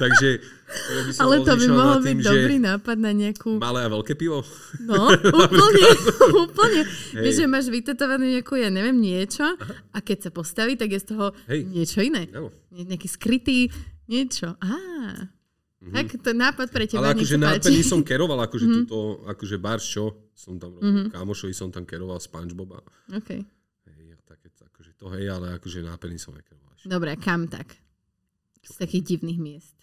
Takže 0.00 0.28
ja 0.40 1.00
by 1.04 1.12
som 1.12 1.20
Ale 1.28 1.34
to 1.44 1.52
by 1.52 1.66
mohol 1.68 1.98
byť 2.00 2.08
tým, 2.08 2.20
že 2.24 2.30
dobrý 2.32 2.56
nápad 2.56 2.96
na 2.96 3.12
nejakú... 3.12 3.50
Malé 3.60 3.84
a 3.84 3.88
veľké 3.92 4.16
pivo? 4.16 4.40
No, 4.80 5.12
úplne, 5.44 5.88
úplne. 6.48 6.80
Hej. 6.88 7.20
Vieš, 7.20 7.34
že 7.44 7.46
máš 7.46 7.66
vytetovanú 7.68 8.24
nejakú, 8.24 8.56
ja 8.56 8.72
neviem, 8.72 8.96
niečo 8.96 9.44
a 9.92 9.98
keď 10.00 10.28
sa 10.28 10.30
postaví, 10.32 10.80
tak 10.80 10.88
je 10.96 11.04
z 11.04 11.06
toho 11.12 11.36
Hej. 11.52 11.68
niečo 11.68 12.00
iné. 12.00 12.32
Nie- 12.72 12.88
Nejaký 12.96 13.08
skrytý 13.12 13.68
niečo. 14.08 14.56
Á, 14.56 14.72
tak 15.80 16.12
to 16.20 16.30
nápad 16.36 16.68
pre 16.72 16.84
teba, 16.84 17.12
Ale 17.12 17.16
akože. 17.16 17.40
Penny 17.40 17.80
som 17.80 18.00
keroval, 18.04 18.36
akože 18.44 18.64
mm-hmm. 18.68 18.84
túto, 18.84 19.24
akože 19.24 19.56
bar 19.56 19.80
čo, 19.80 20.32
som 20.36 20.60
tam 20.60 20.76
robil, 20.76 21.08
mm-hmm. 21.08 21.12
kámošovi 21.16 21.56
som 21.56 21.72
tam 21.72 21.88
keroval 21.88 22.20
Spongeboba. 22.20 22.84
Okay. 23.08 23.48
Hej, 23.88 24.20
také, 24.28 24.52
akože 24.52 24.92
to 25.00 25.08
hej, 25.16 25.32
ale 25.32 25.56
akože 25.56 25.80
Penny 25.96 26.20
som 26.20 26.36
nekeroval. 26.36 26.76
Dobre, 26.84 27.16
kam 27.16 27.48
tak? 27.48 27.80
Z 28.60 28.76
takých 28.76 29.16
divných 29.16 29.40
miest. 29.40 29.79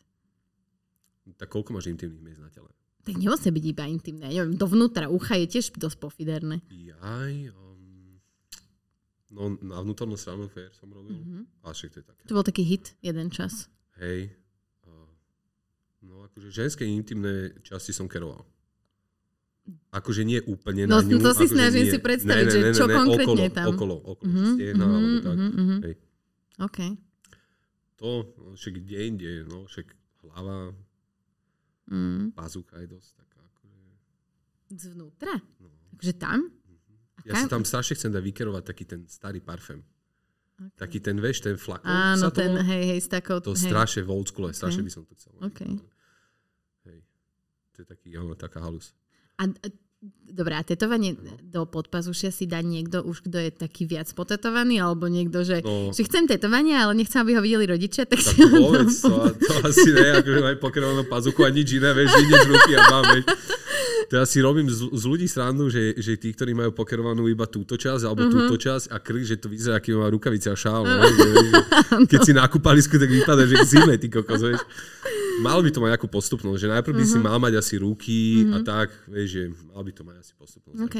Tak 1.33 1.47
koľko 1.49 1.69
máš 1.71 1.87
intimných 1.87 2.23
miest 2.23 2.39
na 2.39 2.47
tele? 2.47 2.71
Tak 3.03 3.15
nemusí 3.15 3.47
byť 3.47 3.65
iba 3.65 3.83
intimné. 3.85 4.27
Ja 4.27 4.41
neviem, 4.41 4.55
dovnútra 4.55 5.07
ucha 5.07 5.35
je 5.35 5.47
tiež 5.49 5.71
dosť 5.73 5.97
pofiderné. 5.97 6.59
Jaj, 6.67 7.33
um, 7.49 8.19
no 9.29 9.41
na 9.57 9.79
vnútornú 9.79 10.15
stranu 10.15 10.45
fair 10.45 10.71
som 10.71 10.87
robil, 10.87 11.11
Mhm. 11.11 11.19
mm-hmm. 11.19 11.43
a 11.61 11.67
však 11.69 11.89
to 11.89 11.97
je 11.97 12.05
také. 12.05 12.21
To 12.25 12.33
bol 12.33 12.43
taký 12.43 12.63
hit 12.63 12.95
jeden 13.01 13.27
čas. 13.29 13.67
Hej, 13.97 14.31
uh, 14.83 15.07
no 16.01 16.23
akože 16.23 16.47
ženské 16.49 16.83
intimné 16.83 17.55
časti 17.61 17.91
som 17.91 18.05
keroval. 18.05 18.43
Akože 19.89 20.23
nie 20.23 20.39
úplne 20.41 20.83
No, 20.85 20.99
na 20.99 21.03
ňu. 21.05 21.19
to 21.19 21.31
si 21.33 21.43
akože 21.43 21.51
snažím 21.53 21.83
nie. 21.83 21.91
si 21.91 21.99
predstaviť, 21.99 22.45
že 22.45 22.59
čo 22.71 22.87
konkrétne 22.87 23.27
okolo, 23.27 23.43
tam. 23.53 23.65
Okolo, 23.69 23.95
okolo, 24.01 24.23
Mhm, 24.25 24.47
stiehna, 24.53 24.79
mhm, 24.81 24.91
alebo 24.93 25.17
tak. 25.17 25.35
mhm, 25.35 25.49
mhm. 25.53 25.77
Hej. 25.81 25.93
OK. 26.57 26.79
To, 27.97 28.07
no, 28.33 28.47
však 28.53 28.73
kde 28.77 28.97
inde, 29.01 29.31
no, 29.43 29.63
však 29.65 29.87
hlava, 30.25 30.71
Mm. 31.87 32.35
bazuka 32.35 32.75
je 32.83 32.87
dosť 32.91 33.09
taká. 33.15 33.39
Akože, 33.39 33.79
Zvnútra? 34.75 35.33
no. 35.63 35.71
Takže 35.95 36.13
tam? 36.19 36.39
A 37.17 37.19
Ja 37.25 37.33
si 37.39 37.47
tam 37.47 37.63
strašne 37.63 37.95
chcem 37.97 38.11
dať 38.13 38.23
vykerovať 38.23 38.63
taký 38.63 38.83
ten 38.85 39.01
starý 39.07 39.39
parfém. 39.41 39.81
Okay. 40.57 40.77
Taký 40.77 40.99
ten, 41.05 41.15
vieš, 41.21 41.45
ten 41.45 41.53
flakon 41.53 41.85
Áno, 41.85 42.33
ten, 42.33 42.49
volá? 42.49 42.65
hej, 42.65 42.83
hej, 42.93 42.99
s 43.05 43.09
takou... 43.09 43.37
To 43.45 43.53
hej. 43.53 43.69
strašne 43.69 44.01
v 44.01 44.09
old 44.09 44.25
school, 44.27 44.49
strašne 44.49 44.81
by 44.81 44.89
som 44.89 45.05
to 45.05 45.13
chcel. 45.13 45.31
mať. 45.37 45.41
OK. 45.47 45.59
Hej. 46.89 46.99
To 47.71 47.77
je 47.77 47.85
taký, 47.85 48.07
áno, 48.17 48.33
taká 48.33 48.59
halus. 48.65 48.97
A, 49.37 49.45
a, 49.45 49.67
dobré, 50.27 50.53
a 50.53 50.61
tetovanie 50.61 51.17
do 51.41 51.65
podpazušia 51.65 52.29
si 52.29 52.45
dá 52.45 52.61
niekto 52.61 53.01
už, 53.01 53.25
kto 53.25 53.37
je 53.41 53.49
taký 53.49 53.89
viac 53.89 54.05
potetovaný, 54.13 54.77
alebo 54.77 55.09
niekto, 55.09 55.41
že, 55.41 55.65
No. 55.65 55.89
že 55.89 56.05
chcem 56.05 56.29
tetovanie, 56.29 56.77
ale 56.77 56.93
nechcem, 56.93 57.17
aby 57.17 57.33
ho 57.33 57.41
videli 57.41 57.65
rodičia, 57.65 58.05
tak, 58.05 58.21
Tak 58.21 58.27
si 58.29 58.37
to 58.37 58.45
ho 58.45 58.57
vôbec, 58.61 58.85
dám 58.85 59.33
to, 59.33 59.41
to 59.41 59.53
asi 59.65 59.89
ne, 59.89 60.07
akože 60.21 60.39
aj 60.45 60.57
pokrovanú 60.61 61.03
pazuchu 61.09 61.41
a 61.41 61.49
nič 61.49 61.67
iné, 61.73 61.89
vieš, 61.91 62.13
ide 62.21 62.35
z 62.37 62.47
ruky 62.47 62.71
a 62.77 62.81
mám, 62.85 63.03
vieš. 63.09 63.25
Ja 64.09 64.23
si 64.23 64.39
robím 64.39 64.65
z, 64.65 64.87
z 64.87 65.03
ľudí 65.03 65.25
srandu, 65.25 65.67
že, 65.67 65.91
že 65.93 66.15
tí, 66.15 66.29
ktorí 66.29 66.53
majú 66.53 66.71
pokerovanú 66.71 67.25
iba 67.25 67.43
túto 67.43 67.75
časť, 67.75 68.03
alebo 68.03 68.23
Mhm. 68.23 68.31
túto 68.31 68.55
časť 68.57 68.87
a 68.87 68.97
krk, 68.97 69.21
že 69.21 69.35
to 69.35 69.47
vyzerá, 69.47 69.77
aký 69.77 69.91
má 69.91 70.07
rukavice 70.07 70.47
a 70.47 70.55
šál. 70.55 70.81
No, 70.81 70.95
že, 71.01 71.11
že, 71.11 71.47
keď 72.11 72.19
si 72.21 72.31
na 72.31 72.45
kúpalisku, 72.45 72.95
tak 72.95 73.07
vypadá, 73.07 73.43
že 73.43 73.59
zime, 73.65 73.95
ty 73.95 74.07
kokos, 74.07 74.39
vieš. 74.41 74.63
Malo 75.37 75.59
by 75.59 75.69
to 75.69 75.79
mať 75.79 75.89
nejakú 75.93 76.07
postupnosť, 76.07 76.57
že 76.57 76.67
najprv 76.71 76.93
by 76.93 77.03
Mhm. 77.03 77.11
si 77.11 77.17
mal 77.19 77.37
mať 77.37 77.53
asi 77.57 77.75
ruky 77.77 78.17
a 78.49 78.57
tak, 78.61 78.89
vieš, 79.05 79.27
že 79.29 79.41
mal 79.67 79.81
by 79.81 79.91
to 79.91 80.01
mať 80.03 80.15
asi 80.17 80.31
postupnosť. 80.33 80.79
OK. 80.81 80.97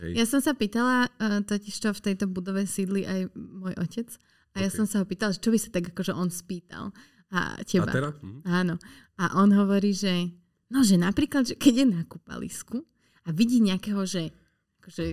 Hej. 0.00 0.12
Ja 0.12 0.24
som 0.24 0.40
sa 0.40 0.52
pýtala, 0.52 0.96
uh, 1.08 1.40
totiž 1.40 1.76
to 1.76 1.92
v 1.92 2.00
tejto 2.02 2.24
budove 2.26 2.64
sídli 2.64 3.04
aj 3.04 3.28
môj 3.32 3.76
otec, 3.76 4.08
a 4.50 4.56
ja 4.58 4.66
OK. 4.66 4.74
som 4.74 4.84
sa 4.84 4.98
ho 4.98 5.04
pýtala, 5.04 5.32
čo 5.32 5.48
by 5.48 5.56
sa 5.56 5.68
tak 5.70 5.86
akože 5.88 6.12
on 6.12 6.28
spýtal. 6.28 6.90
A 7.30 7.54
A 7.54 7.62
teba. 7.62 7.86
teraz? 7.86 8.16
Hm. 8.18 8.42
Áno. 8.42 8.74
A 9.14 9.38
on 9.38 9.48
hovorí, 9.50 9.92
že 9.92 10.34
no, 10.70 10.86
že 10.86 10.96
napríklad, 10.96 11.50
že 11.50 11.54
keď 11.58 11.74
je 11.82 11.86
na 11.86 12.02
kúpalisku 12.06 12.86
a 13.26 13.34
vidí 13.34 13.58
nejakého, 13.60 14.02
že 14.06 14.30
akože, 14.80 15.04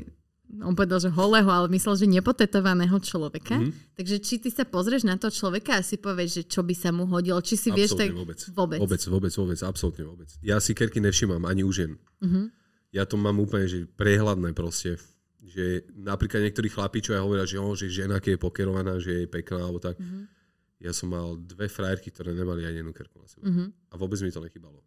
on 0.63 0.73
povedal, 0.77 1.03
že 1.03 1.11
holého, 1.11 1.49
ale 1.51 1.67
myslel, 1.75 1.99
že 1.99 2.07
nepotetovaného 2.07 2.95
človeka. 3.03 3.59
Mhm. 3.59 3.97
Takže 3.99 4.15
či 4.23 4.39
ty 4.39 4.49
sa 4.53 4.63
pozrieš 4.63 5.03
na 5.03 5.19
toho 5.19 5.33
človeka 5.33 5.77
a 5.77 5.81
si 5.83 5.99
povieš, 5.99 6.29
že 6.31 6.43
čo 6.47 6.61
by 6.63 6.73
sa 6.77 6.89
mu 6.95 7.03
hodilo, 7.09 7.41
či 7.43 7.59
si 7.59 7.69
vieš 7.73 7.99
tak... 7.99 8.15
Vôbec. 8.15 8.39
Vôbec. 8.55 8.79
Vôbec, 8.79 9.01
vôbec, 9.09 9.33
vôbec, 9.33 9.59
absolútne 9.65 10.05
vôbec. 10.07 10.29
Ja 10.39 10.63
si 10.63 10.71
kerky 10.71 11.03
nevšimám, 11.03 11.43
ani 11.43 11.67
u 11.67 11.71
žien. 11.73 11.99
Mhm. 12.23 12.53
Ja 12.95 13.03
to 13.03 13.19
mám 13.19 13.35
úplne 13.43 13.67
že 13.67 13.83
prehľadné 13.83 14.55
proste. 14.55 14.95
Že 15.43 15.91
napríklad 15.95 16.43
niektorí 16.43 16.71
chlapí, 16.71 17.03
čo 17.03 17.15
ja 17.15 17.23
hovoria, 17.23 17.43
že, 17.43 17.59
oh, 17.59 17.75
že 17.75 17.91
žena, 17.91 18.23
keď 18.23 18.35
je 18.35 18.41
pokerovaná, 18.41 18.93
že 18.99 19.23
je 19.23 19.27
pekná 19.27 19.67
alebo 19.67 19.83
tak. 19.83 19.99
Mhm. 19.99 20.31
Ja 20.77 20.93
som 20.93 21.09
mal 21.09 21.35
dve 21.41 21.67
frajerky, 21.67 22.13
ktoré 22.13 22.37
nemali 22.37 22.61
ani 22.61 22.85
jednu 22.85 22.93
kerku 22.93 23.17
na 23.17 23.27
sebe. 23.27 23.49
Mhm. 23.49 23.91
A 23.91 23.93
vôbec 23.99 24.21
mi 24.23 24.31
to 24.31 24.39
nechybalo. 24.39 24.79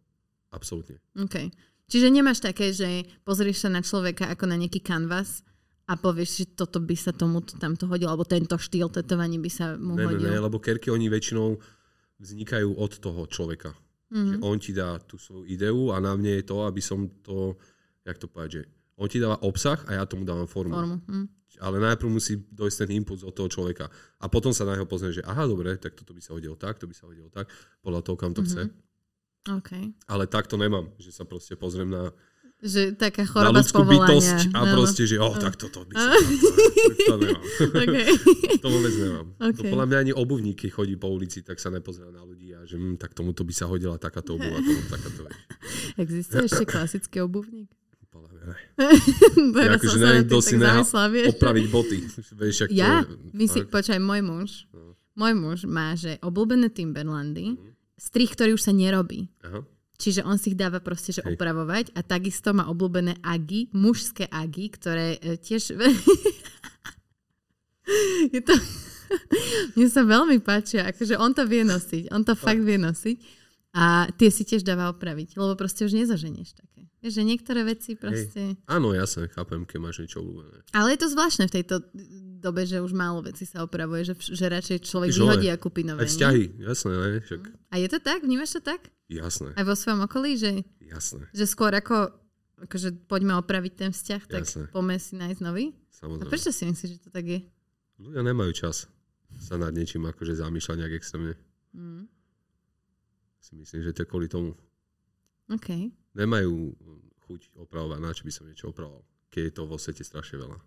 Absolútne. 0.51 0.99
OK. 1.15 1.49
Čiže 1.91 2.07
nemáš 2.07 2.39
také, 2.39 2.71
že 2.71 3.03
pozrieš 3.27 3.67
sa 3.67 3.69
na 3.71 3.83
človeka 3.83 4.31
ako 4.31 4.47
na 4.47 4.55
nejaký 4.55 4.79
kanvas 4.79 5.43
a 5.91 5.99
povieš, 5.99 6.29
že 6.39 6.45
toto 6.55 6.79
by 6.79 6.95
sa 6.95 7.11
tomu 7.11 7.43
tamto 7.43 7.83
hodilo, 7.91 8.15
alebo 8.15 8.23
tento 8.23 8.55
štýl 8.55 8.87
tetovaní 8.87 9.35
by 9.39 9.51
sa 9.51 9.75
mu 9.75 9.99
Ne, 9.99 10.07
ne, 10.07 10.15
hodil. 10.15 10.23
ne, 10.23 10.39
lebo 10.39 10.55
kerky 10.61 10.87
oni 10.87 11.11
väčšinou 11.11 11.59
vznikajú 12.21 12.79
od 12.79 12.91
toho 13.01 13.27
človeka. 13.27 13.75
Mhm. 14.11 14.27
Že 14.27 14.35
on 14.43 14.55
ti 14.59 14.71
dá 14.71 14.99
tú 15.03 15.15
svoju 15.19 15.47
ideu 15.47 15.91
a 15.91 15.99
na 15.99 16.15
mne 16.15 16.39
je 16.39 16.45
to, 16.47 16.63
aby 16.67 16.79
som 16.83 17.07
to, 17.23 17.59
jak 18.07 18.19
to 18.19 18.27
povedať, 18.27 18.51
že 18.51 18.61
on 18.99 19.07
ti 19.09 19.17
dáva 19.17 19.39
obsah 19.41 19.79
a 19.89 19.97
ja 19.99 20.03
tomu 20.05 20.23
dávam 20.27 20.45
formu. 20.45 20.75
Formu. 20.75 20.97
Hm. 21.09 21.27
Ale 21.61 21.77
najprv 21.83 22.09
musí 22.09 22.39
dojsť 22.39 22.77
ten 22.85 22.91
impuls 22.95 23.21
od 23.27 23.33
toho 23.35 23.49
človeka. 23.51 23.89
A 24.21 24.25
potom 24.31 24.53
sa 24.55 24.63
na 24.63 24.77
neho 24.77 24.87
pozrie, 24.87 25.11
že 25.11 25.25
aha, 25.25 25.45
dobre, 25.45 25.75
tak 25.77 25.93
toto 25.97 26.15
by 26.15 26.21
sa 26.23 26.33
hodilo 26.37 26.55
tak, 26.55 26.79
to 26.79 26.87
by 26.87 26.95
sa 26.95 27.09
hodilo 27.09 27.27
tak, 27.27 27.49
podľa 27.83 28.01
toho, 28.01 28.15
kam 28.15 28.31
to 28.31 28.41
chce. 28.45 28.69
OK. 29.49 29.71
Ale 30.05 30.23
takto 30.25 30.53
nemám, 30.53 30.93
že 30.97 31.09
sa 31.09 31.25
proste 31.25 31.55
pozriem 31.55 31.89
na, 31.89 32.13
Že 32.61 32.93
taká 32.93 33.25
na 33.25 33.29
choroba 33.29 33.57
z 33.57 33.73
ľudskú 33.73 33.81
bytosť 33.83 34.39
a 34.53 34.59
Áno. 34.61 34.73
proste, 34.77 35.03
že 35.09 35.17
oh, 35.17 35.33
tak 35.33 35.57
toto 35.57 35.81
by 35.81 35.93
sa... 35.97 36.13
to 37.09 37.15
nemám. 37.17 37.41
Okay. 37.73 38.05
to 38.61 38.67
vôbec 38.69 38.93
nemám. 38.93 39.27
OK. 39.41 39.57
To 39.57 39.61
podľa 39.65 39.85
mňa 39.89 39.97
ani 39.97 40.13
obuvník, 40.13 40.61
keď 40.61 40.69
chodí 40.71 40.93
po 40.93 41.09
ulici, 41.09 41.41
tak 41.41 41.57
sa 41.57 41.73
nepozerá 41.73 42.13
na 42.13 42.21
ľudí 42.21 42.53
a 42.53 42.61
že 42.69 42.77
hm, 42.77 43.01
tak 43.01 43.17
tomuto 43.17 43.41
by 43.41 43.49
sa 43.49 43.65
hodila 43.65 43.97
takáto 43.97 44.37
obuv 44.37 44.53
a 44.53 44.61
tomu 44.63 44.81
takáto. 44.85 45.25
Existuje 45.97 46.45
ešte 46.45 46.65
klasický 46.65 47.25
obuvník? 47.25 47.73
Podľa 48.13 48.29
mňa 48.29 48.43
ne. 48.45 48.57
Teraz 49.57 49.73
akože 49.81 49.89
som 49.89 50.01
neviem, 50.03 50.23
kto 50.27 50.37
si 50.37 50.55
tak 50.59 50.85
vieš. 51.09 51.27
Opraviť 51.33 51.65
boty. 51.65 51.97
Vieš, 52.41 52.55
Ja? 52.69 53.01
to, 53.01 53.17
My 53.31 53.45
si, 53.47 53.59
fakt. 53.63 53.71
počkaj, 53.73 53.97
môj 53.97 54.21
muž. 54.21 54.49
No. 54.69 54.93
Môj 55.17 55.33
muž 55.33 55.59
má, 55.65 55.97
že 55.97 56.21
obľúbené 56.21 56.69
Timberlandy, 56.69 57.57
Mhm. 57.57 57.70
Strich, 58.01 58.33
ktorý 58.33 58.57
už 58.57 58.65
sa 58.65 58.73
nerobí. 58.73 59.29
Aha. 59.45 59.61
Čiže 60.01 60.25
on 60.25 60.41
si 60.41 60.49
ich 60.49 60.57
dáva 60.57 60.81
proste, 60.81 61.13
že 61.13 61.21
Hej. 61.21 61.37
opravovať 61.37 61.93
a 61.93 62.01
takisto 62.01 62.57
má 62.57 62.65
obľúbené 62.65 63.21
agy, 63.21 63.69
mužské 63.77 64.25
agy, 64.25 64.73
ktoré 64.73 65.21
e, 65.21 65.37
tiež... 65.37 65.77
Je 68.33 68.41
to... 68.41 68.57
Mne 69.77 69.87
sa 69.91 70.01
veľmi 70.01 70.41
páčia, 70.41 70.89
akože 70.89 71.21
on 71.21 71.37
to 71.37 71.45
vie 71.45 71.61
nosiť, 71.61 72.09
on 72.09 72.25
to 72.25 72.33
fakt 72.33 72.65
vie 72.65 72.81
nosiť 72.81 73.17
a 73.77 74.09
tie 74.17 74.33
si 74.33 74.47
tiež 74.47 74.65
dáva 74.65 74.89
opraviť, 74.89 75.37
lebo 75.37 75.53
proste 75.53 75.85
už 75.85 75.93
nezaženieš 75.93 76.57
také. 76.57 76.89
Vieš, 77.03 77.21
že 77.21 77.23
niektoré 77.27 77.61
veci 77.67 77.99
proste... 77.99 78.55
Áno, 78.71 78.95
jasne, 78.95 79.27
chápem, 79.29 79.67
keď 79.67 79.77
máš 79.83 79.99
niečo 80.01 80.23
obľúbené. 80.23 80.63
Ale 80.71 80.95
je 80.95 80.99
to 81.01 81.11
zvláštne 81.11 81.49
v 81.49 81.55
tejto 81.59 81.75
dobe, 82.41 82.65
že 82.65 82.81
už 82.81 82.91
málo 82.91 83.21
veci 83.21 83.45
sa 83.45 83.61
opravuje, 83.61 84.01
že, 84.03 84.17
že 84.17 84.49
radšej 84.49 84.81
človek 84.81 85.13
Že 85.13 85.19
vyhodí 85.21 85.47
a 85.53 85.61
kúpi 85.61 85.85
nové. 85.85 86.03
Aj 86.03 86.09
vzťahy, 86.09 86.43
jasné, 86.65 86.91
ne? 86.91 87.09
Však, 87.21 87.41
A 87.69 87.75
je 87.77 87.87
to 87.87 87.99
tak? 88.01 88.25
Vnímaš 88.25 88.57
to 88.57 88.61
tak? 88.65 88.89
jasné, 89.05 89.53
Aj 89.53 89.63
vo 89.63 89.75
svojom 89.77 90.09
okolí, 90.09 90.35
že, 90.35 90.65
jasné, 90.81 91.29
že 91.29 91.45
skôr 91.45 91.69
ako 91.71 92.17
akože 92.61 93.09
poďme 93.09 93.41
opraviť 93.41 93.73
ten 93.73 93.89
vzťah, 93.89 94.21
tak 94.29 94.43
Jasné. 94.45 94.69
poďme 94.69 94.97
si 95.01 95.17
nájsť 95.17 95.41
nový? 95.41 95.73
A 95.73 95.93
samozrejme. 95.97 96.29
prečo 96.29 96.53
si 96.53 96.63
myslíš, 96.69 96.89
že 96.93 97.01
to 97.01 97.09
tak 97.09 97.25
je? 97.25 97.39
Ľudia 97.97 98.21
nemajú 98.21 98.53
čas 98.53 98.85
sa 99.41 99.57
nad 99.57 99.73
niečím 99.73 100.05
akože 100.05 100.37
zamýšľať 100.37 100.77
nejak 100.77 100.93
extrémne. 100.93 101.33
Mm. 101.73 102.05
Si 103.41 103.57
myslím, 103.57 103.81
že 103.81 103.93
to 103.97 104.05
je 104.05 104.09
kvôli 104.09 104.29
tomu. 104.29 104.53
OK. 105.49 105.89
Nemajú 106.13 106.53
chuť 107.25 107.41
opravovať, 107.57 107.99
na 107.99 108.13
čo 108.13 108.23
by 108.27 108.31
som 108.31 108.45
niečo 108.45 108.69
opravoval, 108.69 109.01
keď 109.33 109.41
je 109.49 109.53
to 109.57 109.61
vo 109.65 109.77
svete 109.81 110.05
strašne 110.05 110.37
veľa. 110.37 110.57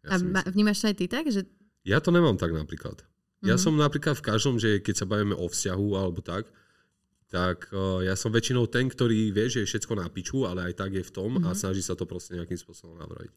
Ja, 0.00 0.10
A 0.10 0.16
ma, 0.20 0.40
vnímaš 0.44 0.78
to 0.78 0.86
aj 0.86 0.96
ty 0.96 1.06
tak? 1.06 1.26
Že... 1.26 1.42
ja 1.84 1.98
to 1.98 2.10
nemám 2.10 2.34
tak 2.34 2.50
napríklad. 2.50 3.02
Ja 3.40 3.54
Mhm. 3.54 3.60
som 3.60 3.74
napríklad 3.74 4.14
v 4.14 4.24
každom, 4.24 4.56
že 4.56 4.78
keď 4.78 4.94
sa 4.96 5.06
bavíme 5.06 5.32
o 5.32 5.46
vzťahu 5.46 5.88
alebo 5.94 6.18
tak, 6.20 6.50
tak 7.28 7.68
uh, 7.70 8.00
ja 8.00 8.14
som 8.14 8.28
väčšinou 8.28 8.66
ten, 8.66 8.86
ktorý 8.86 9.30
vie, 9.30 9.46
že 9.46 9.62
je 9.62 9.68
všetko 9.68 9.92
na 9.94 10.08
piču, 10.08 10.42
ale 10.42 10.64
aj 10.64 10.74
tak 10.76 10.90
je 10.92 11.02
v 11.02 11.12
tom 11.12 11.30
a 11.38 11.52
Mhm. 11.52 11.56
snaží 11.56 11.80
sa 11.80 11.92
to 11.92 12.02
proste 12.02 12.32
nejakým 12.32 12.56
spôsobom 12.56 12.96
navrojiť. 12.96 13.32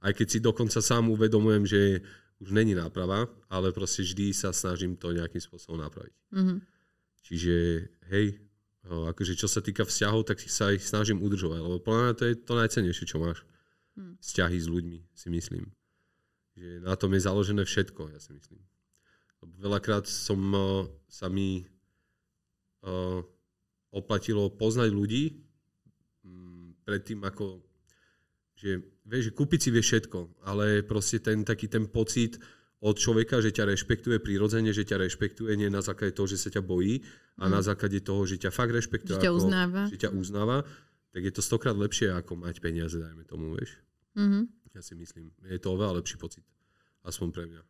Aj 0.00 0.12
keď 0.12 0.26
si 0.28 0.38
dokonca 0.38 0.78
sám 0.78 1.08
uvedomujem, 1.08 1.64
že 1.64 1.80
už 2.38 2.50
není 2.50 2.74
náprava, 2.74 3.24
ale 3.48 3.72
proste 3.72 4.02
vždy 4.02 4.30
sa 4.30 4.50
snažím 4.50 4.94
to 4.94 5.10
nejakým 5.10 5.40
spôsobom 5.40 5.80
napraviť. 5.80 6.14
Mhm. 6.30 6.54
Čiže 7.22 7.54
hej, 8.08 8.26
o, 8.86 9.08
akože 9.08 9.32
čo 9.34 9.48
sa 9.48 9.60
týka 9.60 9.82
vzťahov, 9.82 10.24
tak 10.24 10.38
sa 10.40 10.70
ich 10.70 10.84
snažím 10.84 11.18
udržovať, 11.18 11.58
lebo 11.58 11.80
podľa 11.80 12.00
mňa 12.02 12.14
to 12.14 12.24
je 12.24 12.34
to 12.38 12.52
najcenejšie, 12.54 13.04
čo 13.06 13.16
máš. 13.18 13.42
Hm. 13.96 14.18
Vzťahy 14.20 14.58
s 14.58 14.68
ľuďmi, 14.68 14.98
si 15.10 15.28
myslím. 15.30 15.64
Že 16.54 16.86
na 16.86 16.94
tom 16.94 17.10
je 17.14 17.20
založené 17.26 17.62
všetko, 17.66 18.14
ja 18.14 18.18
si 18.22 18.30
myslím. 18.34 18.62
Veľakrát 19.60 20.08
som 20.08 20.40
o, 20.54 20.88
sa 21.10 21.28
mi 21.28 21.68
o, 22.80 23.20
oplatilo 23.92 24.48
poznať 24.48 24.88
ľudí 24.88 25.44
m, 26.24 26.72
predtým, 26.86 27.20
ako 27.26 27.60
že, 28.54 28.80
vieš, 29.04 29.28
že 29.28 29.36
kúpiť 29.36 29.60
si 29.60 29.68
vie 29.74 29.82
všetko, 29.82 30.46
ale 30.48 30.86
proste 30.86 31.20
ten 31.20 31.44
taký 31.44 31.68
ten 31.68 31.90
pocit, 31.90 32.38
od 32.84 33.00
človeka, 33.00 33.40
že 33.40 33.48
ťa 33.48 33.64
rešpektuje 33.72 34.20
prirodzene, 34.20 34.68
že 34.68 34.84
ťa 34.84 35.08
rešpektuje 35.08 35.56
nie 35.56 35.72
na 35.72 35.80
základe 35.80 36.12
toho, 36.12 36.28
že 36.28 36.36
sa 36.36 36.52
ťa 36.52 36.60
bojí, 36.60 37.00
a 37.40 37.48
na 37.48 37.64
základe 37.64 38.04
toho, 38.04 38.28
že 38.28 38.36
ťa 38.36 38.52
fakt 38.52 38.76
rešpektuje. 38.76 39.16
Že 39.18 39.24
ťa 39.24 39.32
ako, 39.32 39.40
uznáva. 39.40 39.82
Že 39.88 39.98
ťa 40.04 40.10
uznáva, 40.12 40.58
tak 41.10 41.22
je 41.24 41.32
to 41.32 41.42
stokrát 41.42 41.74
lepšie, 41.74 42.12
ako 42.12 42.36
mať 42.36 42.60
peniaze, 42.60 43.00
dajme 43.00 43.24
tomu, 43.24 43.56
vieš. 43.56 43.80
Mhm. 44.14 44.40
Ja 44.74 44.82
si 44.82 44.98
myslím. 44.98 45.30
Je 45.46 45.58
to 45.62 45.78
oveľa 45.78 46.02
lepší 46.02 46.18
pocit. 46.18 46.42
Aspoň 47.06 47.28
pre 47.30 47.44
mňa. 47.46 47.62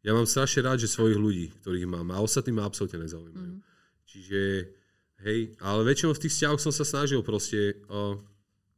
Ja 0.00 0.16
mám 0.16 0.24
strašne 0.24 0.64
rád, 0.64 0.80
že 0.80 0.88
svojich 0.88 1.20
ľudí, 1.20 1.52
ktorých 1.60 1.84
mám, 1.84 2.08
a 2.16 2.24
ostatní 2.24 2.56
ma 2.56 2.64
absolútne 2.64 3.04
nezaujímajú. 3.04 3.60
Mhm. 3.60 3.62
Čiže, 4.08 4.40
hej, 5.22 5.40
ale 5.60 5.80
väčšinou 5.86 6.16
v 6.16 6.22
tých 6.24 6.32
vzťahoch 6.34 6.60
som 6.60 6.72
sa 6.72 6.82
snažil 6.82 7.20
proste 7.22 7.78
uh, 7.86 8.18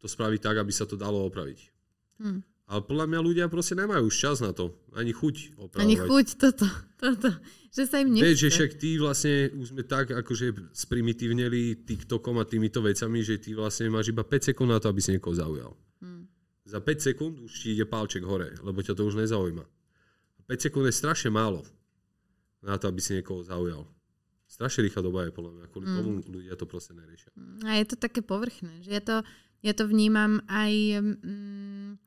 to 0.02 0.06
spraviť 0.10 0.40
tak, 0.42 0.58
aby 0.58 0.72
sa 0.74 0.84
to 0.84 0.98
dalo 0.98 1.22
opraviť. 1.30 1.72
Hm. 2.18 2.42
Ale 2.72 2.80
podľa 2.88 3.06
mňa 3.06 3.20
ľudia 3.20 3.46
proste 3.52 3.76
nemajú 3.78 4.08
už 4.08 4.16
čas 4.16 4.40
na 4.40 4.50
to. 4.50 4.72
Ani 4.96 5.12
chuť 5.12 5.60
opravovať. 5.60 5.82
Ani 5.84 5.96
chuť 5.96 6.26
toto, 6.40 6.66
toto. 6.96 7.30
Že 7.72 7.82
sa 7.88 7.96
im 8.00 8.08
nechce. 8.12 8.24
Vieš, 8.24 8.38
že 8.38 8.48
však 8.48 8.70
ty 8.76 8.88
vlastne 8.96 9.34
už 9.56 9.66
sme 9.72 9.82
tak 9.84 10.12
akože 10.12 10.72
sprimitívneli 10.72 11.84
TikTokom 11.84 12.36
a 12.40 12.44
týmito 12.44 12.80
vecami, 12.80 13.24
že 13.24 13.40
ty 13.40 13.56
vlastne 13.56 13.88
máš 13.88 14.12
iba 14.12 14.24
5 14.24 14.52
sekúnd 14.52 14.72
na 14.72 14.80
to, 14.80 14.88
aby 14.88 15.00
si 15.00 15.12
niekoho 15.12 15.36
zaujal. 15.36 15.72
Za 16.72 16.80
5 16.80 17.04
sekúnd 17.04 17.36
už 17.44 17.52
ti 17.52 17.76
ide 17.76 17.84
pálček 17.84 18.24
hore, 18.24 18.56
lebo 18.64 18.80
ťa 18.80 18.96
to 18.96 19.04
už 19.04 19.20
nezaujíma. 19.20 19.68
5 20.48 20.64
sekúnd 20.64 20.88
je 20.88 20.96
strašne 20.96 21.28
málo 21.28 21.68
na 22.64 22.80
to, 22.80 22.88
aby 22.88 22.96
si 22.96 23.12
niekoho 23.12 23.44
zaujal. 23.44 23.84
Strašne 24.48 24.88
rýchla 24.88 25.04
doba 25.04 25.28
je 25.28 25.36
podľa 25.36 25.52
mňa. 25.52 25.64
Kvôli 25.68 25.86
Mm. 25.88 25.96
tomu 26.00 26.10
ľudia 26.24 26.56
to 26.56 26.64
proste 26.64 26.96
neriešia. 26.96 27.28
A 27.68 27.76
je 27.76 27.86
to 27.92 27.96
také 28.00 28.24
povrchné. 28.24 28.80
Že 28.80 28.90
ja, 28.92 29.02
to, 29.04 29.16
ja 29.60 29.72
to 29.76 29.84
vnímam 29.84 30.40
aj 30.48 30.72
mm, 31.04 32.00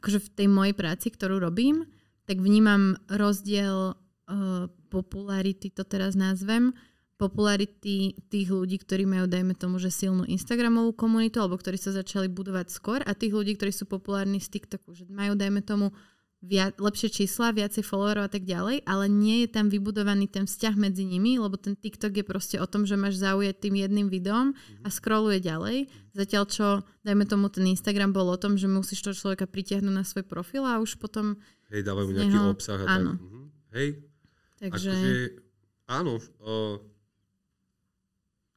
akože 0.00 0.24
v 0.24 0.28
tej 0.32 0.48
mojej 0.48 0.74
práci, 0.76 1.12
ktorú 1.12 1.36
robím, 1.36 1.84
tak 2.24 2.40
vnímam 2.40 2.96
rozdiel 3.12 3.92
uh, 3.92 4.68
popularity, 4.88 5.68
to 5.68 5.84
teraz 5.84 6.16
nazvem, 6.16 6.72
popularity 7.16 8.12
tých 8.28 8.48
ľudí, 8.52 8.76
ktorí 8.80 9.08
majú, 9.08 9.24
dajme 9.24 9.56
tomu, 9.56 9.80
že 9.80 9.88
silnú 9.88 10.28
Instagramovú 10.28 10.92
komunitu, 10.92 11.40
alebo 11.40 11.56
ktorí 11.56 11.80
sa 11.80 11.92
začali 11.92 12.28
budovať 12.28 12.68
skôr, 12.68 13.00
a 13.02 13.12
tých 13.16 13.32
ľudí, 13.32 13.56
ktorí 13.56 13.72
sú 13.72 13.88
populárni 13.88 14.36
z 14.40 14.52
TikToku, 14.52 14.92
že 14.92 15.08
majú, 15.08 15.32
dajme 15.32 15.64
tomu, 15.64 15.96
viac, 16.44 16.76
lepšie 16.76 17.08
čísla, 17.08 17.56
viacej 17.56 17.80
followerov 17.82 18.28
a 18.28 18.30
tak 18.30 18.44
ďalej, 18.44 18.84
ale 18.84 19.08
nie 19.08 19.42
je 19.44 19.48
tam 19.50 19.72
vybudovaný 19.72 20.28
ten 20.28 20.44
vzťah 20.44 20.76
medzi 20.76 21.08
nimi, 21.08 21.40
lebo 21.40 21.56
ten 21.56 21.74
TikTok 21.74 22.12
je 22.12 22.24
proste 22.24 22.56
o 22.60 22.66
tom, 22.68 22.84
že 22.84 22.94
máš 22.94 23.18
zaujať 23.18 23.56
tým 23.56 23.74
jedným 23.80 24.06
videom 24.12 24.52
a 24.84 24.88
scrolluje 24.92 25.40
ďalej. 25.40 25.88
Zatiaľ 26.12 26.44
čo, 26.46 26.66
dajme 27.02 27.24
tomu, 27.24 27.48
ten 27.48 27.64
Instagram 27.66 28.12
bol 28.12 28.28
o 28.28 28.38
tom, 28.38 28.60
že 28.60 28.68
musíš 28.68 29.02
toho 29.02 29.16
človeka 29.16 29.48
pritiahnuť 29.48 29.94
na 29.96 30.04
svoj 30.04 30.28
profil 30.28 30.62
a 30.68 30.78
už 30.78 31.00
potom, 31.00 31.40
Hej, 31.72 31.82
dávajú 31.82 32.12
Z 32.12 32.16
nejaký 32.20 32.38
neho- 32.38 32.52
obsah 32.52 32.78
a 32.78 32.86
áno. 32.86 33.12
tak. 33.16 33.24
Mhm. 33.24 33.40
Hej, 33.72 33.88
takže... 34.60 34.92
akože, 34.92 35.20
áno, 35.88 36.12
uh, 36.20 36.76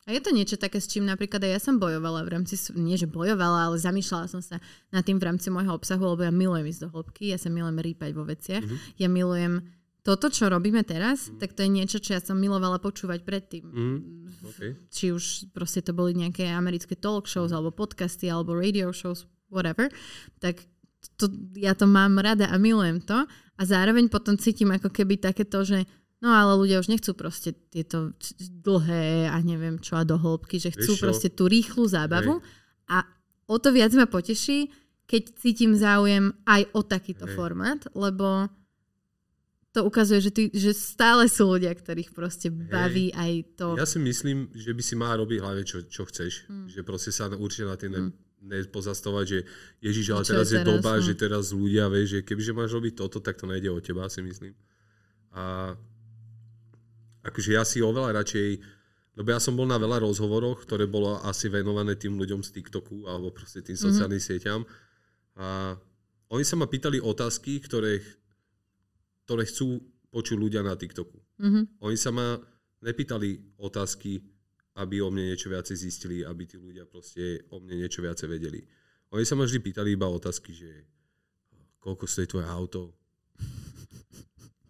A 0.09 0.17
je 0.17 0.25
to 0.25 0.33
niečo 0.33 0.57
také, 0.57 0.81
s 0.81 0.89
čím 0.89 1.05
napríklad 1.05 1.45
aj 1.45 1.51
ja 1.53 1.61
som 1.61 1.77
bojovala 1.77 2.25
v 2.25 2.33
rámci, 2.33 2.57
nie 2.73 2.97
že 2.97 3.05
bojovala, 3.05 3.69
ale 3.69 3.77
zamýšľala 3.77 4.25
som 4.25 4.41
sa 4.41 4.57
nad 4.89 5.05
tým 5.05 5.21
v 5.21 5.29
rámci 5.29 5.53
môjho 5.53 5.77
obsahu, 5.77 6.17
lebo 6.17 6.25
ja 6.25 6.33
milujem 6.33 6.65
ísť 6.65 6.81
do 6.81 6.89
hĺbky, 6.89 7.29
ja 7.29 7.37
sa 7.37 7.53
milujem 7.53 7.77
rýpať 7.77 8.17
vo 8.17 8.25
veciach. 8.25 8.65
Mhm. 8.65 8.77
Ja 8.97 9.05
milujem 9.05 9.69
toto, 10.01 10.33
čo 10.33 10.49
robíme 10.49 10.81
teraz, 10.81 11.29
tak 11.37 11.53
to 11.53 11.61
je 11.61 11.69
niečo, 11.69 12.01
čo 12.01 12.17
ja 12.17 12.21
som 12.25 12.41
milovala 12.41 12.81
počúvať 12.81 13.21
predtým. 13.21 13.63
mhm, 13.69 14.49
okay. 14.49 14.71
Či 14.89 15.13
už 15.13 15.53
proste 15.53 15.85
to 15.85 15.93
boli 15.93 16.17
nejaké 16.17 16.49
americké 16.49 16.97
talk 16.97 17.29
shows, 17.29 17.53
alebo 17.53 17.69
podcasty, 17.69 18.25
alebo 18.33 18.57
radio 18.57 18.89
shows, 18.89 19.29
whatever. 19.53 19.93
Tak 20.41 20.65
to, 21.21 21.29
ja 21.53 21.77
to 21.77 21.85
mám 21.85 22.17
rada 22.17 22.49
a 22.49 22.57
milujem 22.57 23.03
to. 23.05 23.29
A 23.59 23.61
zároveň 23.67 24.07
potom 24.07 24.39
cítim 24.39 24.71
ako 24.71 24.87
keby 24.87 25.19
takéto, 25.19 25.67
že 25.67 25.83
No 26.19 26.35
ale 26.35 26.51
ľudia 26.59 26.83
už 26.83 26.91
nechcú 26.91 27.15
proste 27.15 27.55
tieto 27.71 28.11
dlhé 28.41 29.31
a 29.31 29.39
neviem 29.39 29.79
čo 29.79 29.95
a 29.95 30.03
do 30.03 30.19
hĺbky, 30.19 30.59
že 30.59 30.75
chcú 30.75 30.99
čo? 30.99 31.01
proste 31.07 31.31
tú 31.31 31.47
rýchlu 31.47 31.87
zábavu 31.87 32.43
a 32.91 33.07
o 33.47 33.55
to 33.55 33.71
viac 33.71 33.95
ma 33.95 34.03
poteší, 34.03 34.67
keď 35.07 35.23
cítim 35.39 35.73
záujem 35.79 36.35
aj 36.43 36.69
o 36.75 36.83
takýto 36.83 37.23
Hej. 37.25 37.33
formát, 37.39 37.81
lebo 37.95 38.51
to 39.69 39.85
ukazuje, 39.85 40.19
že, 40.19 40.31
ty, 40.33 40.43
že 40.51 40.73
stále 40.73 41.29
sú 41.29 41.55
ľudia, 41.55 41.71
ktorých 41.71 42.11
proste 42.11 42.49
baví 42.49 43.13
aj 43.13 43.31
to. 43.55 43.67
Ja 43.77 43.85
si 43.85 44.01
myslím, 44.01 44.49
že 44.51 44.73
by 44.73 44.83
si 44.83 44.97
mal 44.97 45.15
robiť 45.21 45.39
hlavne, 45.39 45.63
čo, 45.63 45.85
čo 45.85 46.09
chceš. 46.09 46.49
Mm. 46.49 46.67
Že 46.73 46.79
proste 46.81 47.11
sa 47.13 47.29
určite 47.29 47.69
na 47.69 47.77
tým 47.77 47.91
ne, 47.93 48.01
nepozastavať, 48.41 49.25
že 49.29 49.39
Ježiš, 49.77 50.05
ale 50.09 50.25
Čo 50.25 50.25
je 50.25 50.31
teraz 50.33 50.47
je 50.49 50.57
teraz, 50.57 50.67
doba, 50.67 50.91
no. 50.97 51.05
že 51.05 51.13
teraz 51.13 51.45
ľudia, 51.53 51.85
vieš, 51.85 52.07
že 52.17 52.19
kebyže 52.25 52.53
máš 52.57 52.73
robiť 52.73 52.93
toto, 52.97 53.21
tak 53.21 53.37
to 53.37 53.45
nejde 53.45 53.69
o 53.69 53.77
teba, 53.77 54.09
si 54.09 54.25
myslím. 54.25 54.57
A 55.37 55.77
akože 57.23 57.49
ja 57.55 57.63
si 57.67 57.83
oveľa 57.83 58.23
radšej, 58.23 58.49
lebo 59.19 59.27
ja 59.35 59.39
som 59.39 59.55
bol 59.57 59.67
na 59.67 59.75
veľa 59.75 60.03
rozhovoroch, 60.03 60.63
ktoré 60.63 60.87
bolo 60.87 61.19
asi 61.27 61.51
venované 61.51 61.99
tým 61.99 62.15
ľuďom 62.15 62.39
z 62.39 62.55
TikToku 62.55 63.07
alebo 63.09 63.35
proste 63.35 63.59
tým 63.59 63.75
sociálnym 63.75 64.21
sieťam. 64.21 64.63
A 65.35 65.75
oni 66.31 66.45
sa 66.47 66.55
ma 66.55 66.69
pýtali 66.69 67.03
otázky, 67.03 67.59
ktoré, 67.59 67.99
ktoré 69.27 69.43
chcú 69.43 69.83
počuť 70.09 70.37
ľudia 70.39 70.61
na 70.63 70.77
TikToku. 70.79 71.19
Mhm. 71.41 71.83
Oni 71.83 71.97
sa 71.99 72.15
ma 72.15 72.39
nepýtali 72.79 73.59
otázky, 73.59 74.23
aby 74.79 75.03
o 75.03 75.11
mne 75.11 75.35
niečo 75.35 75.51
viacej 75.51 75.75
zistili, 75.75 76.23
aby 76.23 76.47
tí 76.47 76.55
ľudia 76.55 76.87
proste 76.87 77.43
o 77.51 77.59
mne 77.59 77.83
niečo 77.83 77.99
viacej 77.99 78.27
vedeli. 78.31 78.63
Oni 79.11 79.27
sa 79.27 79.35
ma 79.35 79.43
vždy 79.43 79.59
pýtali 79.59 79.99
iba 79.99 80.07
otázky, 80.07 80.55
že 80.55 80.71
koľko 81.83 82.07
stojí 82.07 82.27
tvoje 82.29 82.47
auto, 82.47 82.95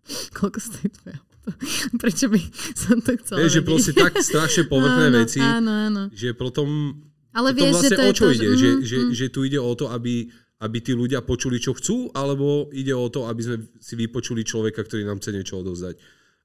Koľko 0.38 0.60
stojí 0.60 0.90
tvoje 0.90 1.14
auto? 1.18 1.29
Prečo 2.02 2.26
by 2.28 2.40
som 2.74 2.98
to 3.00 3.18
chcela 3.20 3.38
Vieš, 3.42 3.52
že 3.52 3.62
proste 3.62 3.92
tak 3.94 4.14
strašne 4.20 4.64
povrchné 4.66 5.06
áno, 5.10 5.18
veci, 5.20 5.40
Áno, 5.40 5.72
áno. 5.72 6.02
že 6.12 6.34
potom, 6.34 6.98
Ale 7.34 7.54
vieš, 7.54 7.74
vlastne 7.78 7.90
že 7.90 7.98
to 7.98 8.04
o 8.04 8.14
čo 8.14 8.26
to, 8.26 8.34
ide? 8.34 8.48
Že, 8.54 8.70
mm, 8.70 8.82
že, 8.84 8.98
mm, 8.98 9.10
že 9.14 9.26
tu 9.30 9.40
ide 9.46 9.60
o 9.60 9.74
to, 9.78 9.86
aby, 9.90 10.28
aby 10.60 10.78
tí 10.80 10.92
ľudia 10.94 11.22
počuli, 11.22 11.58
čo 11.58 11.72
chcú, 11.78 12.10
alebo 12.12 12.68
ide 12.74 12.92
o 12.92 13.08
to, 13.08 13.30
aby 13.30 13.42
sme 13.44 13.58
si 13.78 13.94
vypočuli 13.96 14.42
človeka, 14.44 14.82
ktorý 14.84 15.06
nám 15.06 15.22
chce 15.22 15.32
niečo 15.32 15.62
odovzdať. 15.62 15.96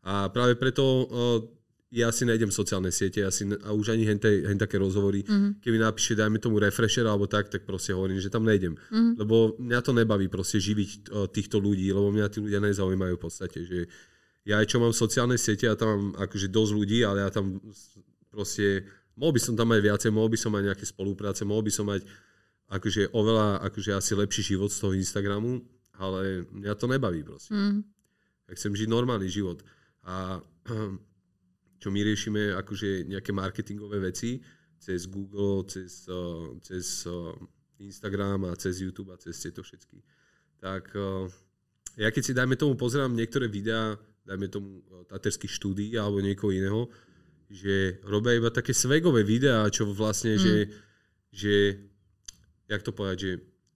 A 0.04 0.28
práve 0.28 0.54
preto 0.54 0.84
uh, 0.84 1.40
ja 1.94 2.10
si 2.10 2.26
nájdem 2.26 2.50
sociálne 2.50 2.90
siete 2.90 3.22
ja 3.22 3.30
si, 3.30 3.46
a 3.46 3.70
už 3.70 3.94
ani 3.94 4.02
hen, 4.02 4.18
hen 4.18 4.58
také 4.58 4.82
rozhovory, 4.82 5.22
Mhm. 5.22 5.62
keby 5.62 5.78
napíše, 5.78 6.18
dajme 6.18 6.42
tomu 6.42 6.58
refresher 6.58 7.06
alebo 7.06 7.30
tak, 7.30 7.48
tak 7.48 7.62
proste 7.62 7.94
hovorím, 7.94 8.18
že 8.18 8.28
tam 8.28 8.42
nejdem. 8.42 8.74
Mhm. 8.90 9.14
Lebo 9.14 9.54
mňa 9.56 9.80
to 9.80 9.94
nebaví 9.94 10.26
proste 10.26 10.58
živiť 10.58 10.90
uh, 11.08 11.30
týchto 11.30 11.62
ľudí, 11.62 11.86
lebo 11.88 12.10
mňa 12.10 12.26
tí 12.28 12.42
ľudia 12.42 12.58
nezaujímajú 12.60 13.14
v 13.14 13.22
podstate, 13.22 13.62
že 13.62 13.86
ja 14.44 14.60
aj 14.60 14.66
čo 14.68 14.76
mám 14.76 14.92
sociálne 14.92 15.40
siete, 15.40 15.64
ja 15.64 15.76
tam 15.76 15.88
mám 15.88 16.04
akože 16.20 16.52
dosť 16.52 16.72
ľudí, 16.76 17.00
ale 17.00 17.24
ja 17.24 17.30
tam 17.32 17.56
proste, 18.28 18.84
mohol 19.16 19.32
by 19.32 19.40
som 19.40 19.54
tam 19.56 19.72
aj 19.72 19.80
viacej, 19.80 20.10
mohol 20.12 20.28
by 20.28 20.38
som 20.38 20.52
mať 20.52 20.62
nejaké 20.68 20.84
spolupráce, 20.84 21.48
mohol 21.48 21.64
by 21.64 21.72
som 21.72 21.88
mať 21.88 22.04
akože 22.68 23.12
oveľa, 23.16 23.64
akože 23.72 23.90
asi 23.96 24.12
lepší 24.12 24.54
život 24.54 24.68
z 24.68 24.78
toho 24.84 24.92
Instagramu, 24.92 25.64
ale 25.96 26.44
mňa 26.52 26.72
to 26.76 26.86
nebaví 26.90 27.24
proste. 27.24 27.54
mm. 27.54 27.80
Ja 28.44 28.52
chcem 28.52 28.76
žiť 28.76 28.88
normálny 28.92 29.28
život. 29.32 29.64
A 30.04 30.40
čo 31.80 31.88
my 31.88 32.00
riešime 32.04 32.52
akože 32.60 33.08
nejaké 33.08 33.32
marketingové 33.32 34.00
veci 34.00 34.44
cez 34.76 35.08
Google, 35.08 35.64
cez, 35.64 36.04
uh, 36.12 36.52
cez 36.60 37.08
uh, 37.08 37.32
Instagram 37.80 38.52
a 38.52 38.56
cez 38.60 38.84
YouTube 38.84 39.16
a 39.16 39.20
cez 39.20 39.40
tieto 39.40 39.64
všetky. 39.64 40.04
Tak 40.60 40.92
uh, 40.92 41.24
ja 41.96 42.12
keď 42.12 42.22
si 42.24 42.32
dajme 42.36 42.56
tomu 42.60 42.76
pozerám 42.76 43.16
niektoré 43.16 43.48
videá, 43.48 43.96
dajme 44.24 44.48
tomu 44.48 44.80
uh, 44.80 45.04
taterských 45.08 45.52
štúdí 45.52 45.94
alebo 45.96 46.24
niekoho 46.24 46.50
iného, 46.52 46.88
že 47.48 48.00
robia 48.08 48.40
iba 48.40 48.48
také 48.50 48.72
svegové 48.72 49.22
videá, 49.22 49.68
čo 49.68 49.86
vlastne, 49.86 50.34
mm. 50.34 50.40
že, 50.40 50.56
že 51.30 51.54
jak 52.66 52.82
to 52.82 52.90
povedať, 52.90 53.18
že 53.20 53.32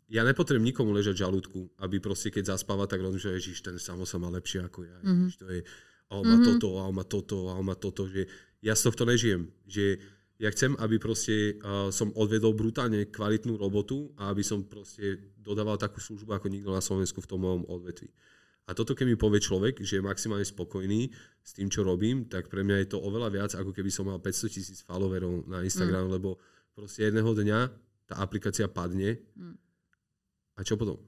ja 0.09 0.24
nepotrebujem 0.24 0.72
nikomu 0.72 0.96
ležať 0.96 1.20
v 1.20 1.22
žalúdku, 1.28 1.61
aby 1.84 2.01
proste 2.01 2.32
keď 2.32 2.57
zaspáva, 2.57 2.88
tak 2.88 3.05
rozmýšľa, 3.05 3.38
že 3.38 3.61
ten 3.61 3.76
samo 3.76 4.09
sa 4.09 4.16
má 4.16 4.32
lepšie 4.32 4.64
ako 4.64 4.88
ja. 4.88 4.99
Mm-hmm. 5.05 5.28
Ježiš, 5.28 5.36
to 5.36 5.46
je, 5.53 5.61
a 6.09 6.12
on 6.16 6.24
má 6.24 6.36
Mhm. 6.40 6.46
toto, 6.49 6.68
a 6.80 6.82
on 6.88 6.96
má 6.96 7.05
toto, 7.05 7.36
a 7.49 7.53
on 7.61 7.66
má 7.68 7.76
toto, 7.76 8.09
že 8.09 8.24
ja 8.64 8.72
z 8.72 8.88
tohto 8.88 9.05
nežijem. 9.05 9.53
Že 9.68 10.01
Ja 10.38 10.55
chcem, 10.55 10.78
aby 10.78 11.03
proste 11.03 11.59
uh, 11.59 11.90
som 11.90 12.14
odvedol 12.14 12.55
brutálne 12.55 13.11
kvalitnú 13.11 13.59
robotu 13.59 14.14
a 14.14 14.30
aby 14.30 14.46
som 14.46 14.62
proste 14.62 15.34
dodával 15.34 15.74
takú 15.82 15.99
službu 15.99 16.30
ako 16.30 16.46
nikto 16.46 16.70
na 16.70 16.78
Slovensku 16.78 17.18
v 17.18 17.26
tom 17.26 17.42
mojom 17.42 17.66
odvetví. 17.66 18.07
A 18.69 18.77
toto, 18.77 18.93
keď 18.93 19.07
mi 19.09 19.16
povie 19.16 19.41
človek, 19.41 19.81
že 19.81 19.97
je 19.97 20.05
maximálne 20.05 20.45
spokojný 20.45 21.09
s 21.41 21.57
tým, 21.57 21.73
čo 21.73 21.81
robím, 21.81 22.29
tak 22.29 22.53
pre 22.53 22.61
mňa 22.61 22.85
je 22.85 22.89
to 22.93 23.01
oveľa 23.01 23.33
viac, 23.33 23.51
ako 23.57 23.73
keby 23.73 23.89
som 23.89 24.05
mal 24.05 24.21
500 24.21 24.53
tisíc 24.53 24.85
followerov 24.85 25.49
na 25.49 25.64
Instagram, 25.64 26.12
mm. 26.12 26.12
lebo 26.21 26.37
proste 26.77 27.09
jedného 27.09 27.33
dňa 27.33 27.59
tá 28.05 28.21
aplikácia 28.21 28.69
padne. 28.69 29.25
Mm. 29.33 29.57
A 30.57 30.61
čo 30.61 30.77
potom? 30.77 31.01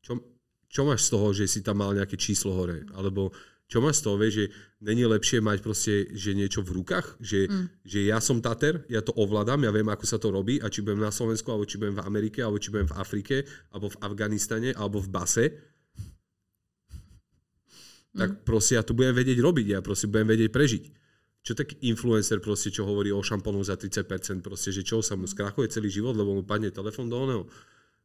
Čo, 0.00 0.24
čo 0.72 0.88
máš 0.88 1.04
z 1.04 1.08
toho, 1.12 1.28
že 1.36 1.44
si 1.44 1.60
tam 1.60 1.84
mal 1.84 1.92
nejaké 1.92 2.16
číslo 2.16 2.56
hore? 2.56 2.88
Mm. 2.88 2.96
Alebo 2.96 3.28
čo 3.68 3.84
máš 3.84 4.00
z 4.00 4.04
toho, 4.08 4.16
vieš, 4.16 4.34
že 4.36 4.46
není 4.80 5.04
lepšie 5.04 5.40
mať 5.40 5.58
proste, 5.64 6.08
že 6.16 6.36
niečo 6.36 6.60
v 6.64 6.80
rukách? 6.80 7.20
Že, 7.20 7.40
mm. 7.48 7.66
že 7.88 7.98
ja 8.08 8.24
som 8.24 8.40
Tater, 8.40 8.88
ja 8.88 9.04
to 9.04 9.16
ovládam, 9.16 9.64
ja 9.64 9.72
viem, 9.72 9.88
ako 9.88 10.04
sa 10.08 10.20
to 10.20 10.28
robí 10.28 10.60
a 10.60 10.68
či 10.68 10.84
budem 10.84 11.04
na 11.04 11.12
Slovensku, 11.12 11.48
alebo 11.48 11.68
či 11.68 11.76
budem 11.76 11.96
v 11.96 12.04
Amerike, 12.04 12.44
alebo 12.44 12.60
či 12.60 12.72
budem 12.72 12.88
v 12.88 12.96
Afrike, 13.00 13.36
alebo 13.72 13.92
v 13.92 14.00
Afganistane, 14.00 14.76
alebo 14.76 15.00
v 15.00 15.08
Base, 15.08 15.44
tak 18.12 18.30
mm. 18.30 18.38
proste 18.44 18.76
ja 18.76 18.84
to 18.84 18.92
budem 18.92 19.16
vedieť 19.16 19.38
robiť, 19.40 19.66
ja 19.76 19.80
proste 19.80 20.08
budem 20.08 20.28
vedieť 20.28 20.50
prežiť. 20.52 20.84
Čo 21.42 21.58
taký 21.58 21.74
influencer 21.90 22.38
proste, 22.38 22.70
čo 22.70 22.86
hovorí 22.86 23.10
o 23.10 23.18
šampónu 23.18 23.66
za 23.66 23.74
30%, 23.74 24.06
proste, 24.46 24.70
že 24.70 24.86
čo 24.86 25.02
sa 25.02 25.18
mu 25.18 25.26
skrachuje 25.26 25.66
celý 25.66 25.90
život, 25.90 26.14
lebo 26.14 26.38
mu 26.38 26.46
padne 26.46 26.70
telefón 26.70 27.10
do 27.10 27.18
oného, 27.18 27.42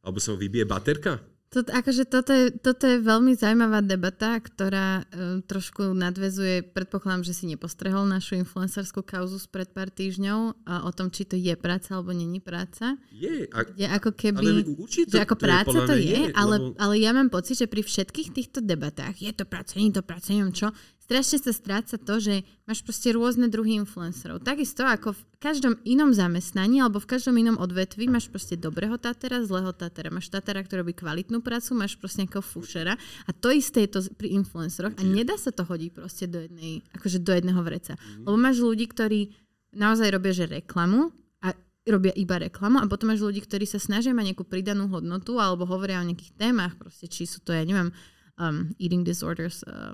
alebo 0.02 0.18
sa 0.18 0.34
mu 0.34 0.42
vybije 0.42 0.66
baterka? 0.66 1.22
To, 1.48 1.64
akože 1.64 2.04
toto, 2.04 2.28
je, 2.28 2.52
toto 2.60 2.84
je 2.84 3.00
veľmi 3.00 3.32
zaujímavá 3.32 3.80
debata, 3.80 4.36
ktorá 4.36 5.00
uh, 5.00 5.40
trošku 5.48 5.96
nadvezuje, 5.96 6.60
predpokladám, 6.60 7.24
že 7.24 7.32
si 7.32 7.48
nepostrehol 7.48 8.04
našu 8.04 8.36
influencerskú 8.36 9.00
kauzu 9.00 9.40
spred 9.40 9.72
pár 9.72 9.88
týždňov 9.88 10.38
uh, 10.52 10.84
o 10.84 10.90
tom, 10.92 11.08
či 11.08 11.24
to 11.24 11.40
je 11.40 11.56
práca 11.56 11.96
alebo 11.96 12.12
není 12.12 12.44
práca. 12.44 13.00
Je. 13.08 13.48
A, 13.48 13.64
je 13.64 13.88
ako 13.88 14.12
keby, 14.12 14.44
ale 14.44 14.76
určite, 14.76 15.16
že 15.16 15.24
ako 15.24 15.36
to 15.40 15.44
práca 15.48 15.78
je, 15.80 15.88
to 15.88 15.94
je, 15.96 16.16
je 16.20 16.22
ale, 16.36 16.56
lebo... 16.60 16.76
ale 16.76 16.94
ja 17.00 17.16
mám 17.16 17.32
pocit, 17.32 17.56
že 17.56 17.64
pri 17.64 17.80
všetkých 17.80 18.28
týchto 18.36 18.60
debatách, 18.60 19.16
je 19.16 19.32
to 19.32 19.48
práca, 19.48 19.80
nie 19.80 19.88
to 19.88 20.04
práca, 20.04 20.28
neviem 20.36 20.52
čo, 20.52 20.68
strašne 21.08 21.40
sa 21.40 21.52
stráca 21.56 21.96
to, 21.96 22.20
že 22.20 22.44
máš 22.68 22.84
proste 22.84 23.16
rôzne 23.16 23.48
druhy 23.48 23.80
influencerov. 23.80 24.44
Takisto 24.44 24.84
ako 24.84 25.16
v 25.16 25.22
každom 25.40 25.80
inom 25.88 26.12
zamestnaní 26.12 26.84
alebo 26.84 27.00
v 27.00 27.08
každom 27.16 27.32
inom 27.40 27.56
odvetvi 27.56 28.12
máš 28.12 28.28
proste 28.28 28.60
dobrého 28.60 29.00
tatera, 29.00 29.40
zlého 29.40 29.72
tatera. 29.72 30.12
Máš 30.12 30.28
tatera, 30.28 30.60
ktorý 30.60 30.84
robí 30.84 30.92
kvalitnú 30.92 31.37
prácu, 31.40 31.74
máš 31.74 31.96
proste 31.96 32.24
nejakého 32.24 32.44
fušera 32.44 32.94
a 32.98 33.30
to 33.34 33.48
isté 33.52 33.86
je 33.86 33.90
to 33.96 34.00
pri 34.14 34.34
influenceroch 34.36 34.94
a 34.98 35.02
nedá 35.02 35.34
sa 35.38 35.54
to 35.54 35.64
hodiť 35.64 35.90
proste 35.94 36.24
do 36.26 36.44
jednej, 36.44 36.84
akože 36.94 37.18
do 37.22 37.32
jedného 37.32 37.60
vreca. 37.64 37.94
Mm. 37.96 38.24
Lebo 38.26 38.36
máš 38.36 38.56
ľudí, 38.60 38.84
ktorí 38.90 39.32
naozaj 39.74 40.08
robia, 40.12 40.32
že 40.32 40.44
reklamu 40.48 41.12
a 41.44 41.54
robia 41.88 42.12
iba 42.16 42.36
reklamu 42.40 42.80
a 42.82 42.90
potom 42.90 43.12
máš 43.12 43.22
ľudí, 43.22 43.44
ktorí 43.44 43.64
sa 43.64 43.80
snažia 43.80 44.16
mať 44.16 44.34
nejakú 44.34 44.44
pridanú 44.44 44.88
hodnotu 44.88 45.36
alebo 45.38 45.68
hovoria 45.68 46.00
o 46.02 46.08
nejakých 46.08 46.34
témach, 46.36 46.76
proste 46.76 47.08
či 47.08 47.28
sú 47.28 47.44
to, 47.44 47.52
ja 47.52 47.62
neviem, 47.62 47.92
um, 48.40 48.72
eating 48.80 49.04
disorders, 49.04 49.62
uh, 49.68 49.92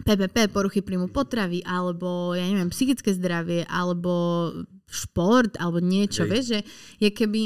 PPP, 0.00 0.48
poruchy 0.48 0.80
príjmu 0.80 1.12
potravy, 1.12 1.60
alebo 1.64 2.32
ja 2.32 2.44
neviem, 2.48 2.72
psychické 2.72 3.12
zdravie, 3.12 3.68
alebo 3.68 4.48
šport, 4.88 5.60
alebo 5.60 5.78
niečo, 5.78 6.24
Hej. 6.24 6.30
vieš, 6.30 6.44
že 6.48 6.58
je 7.04 7.08
keby, 7.12 7.42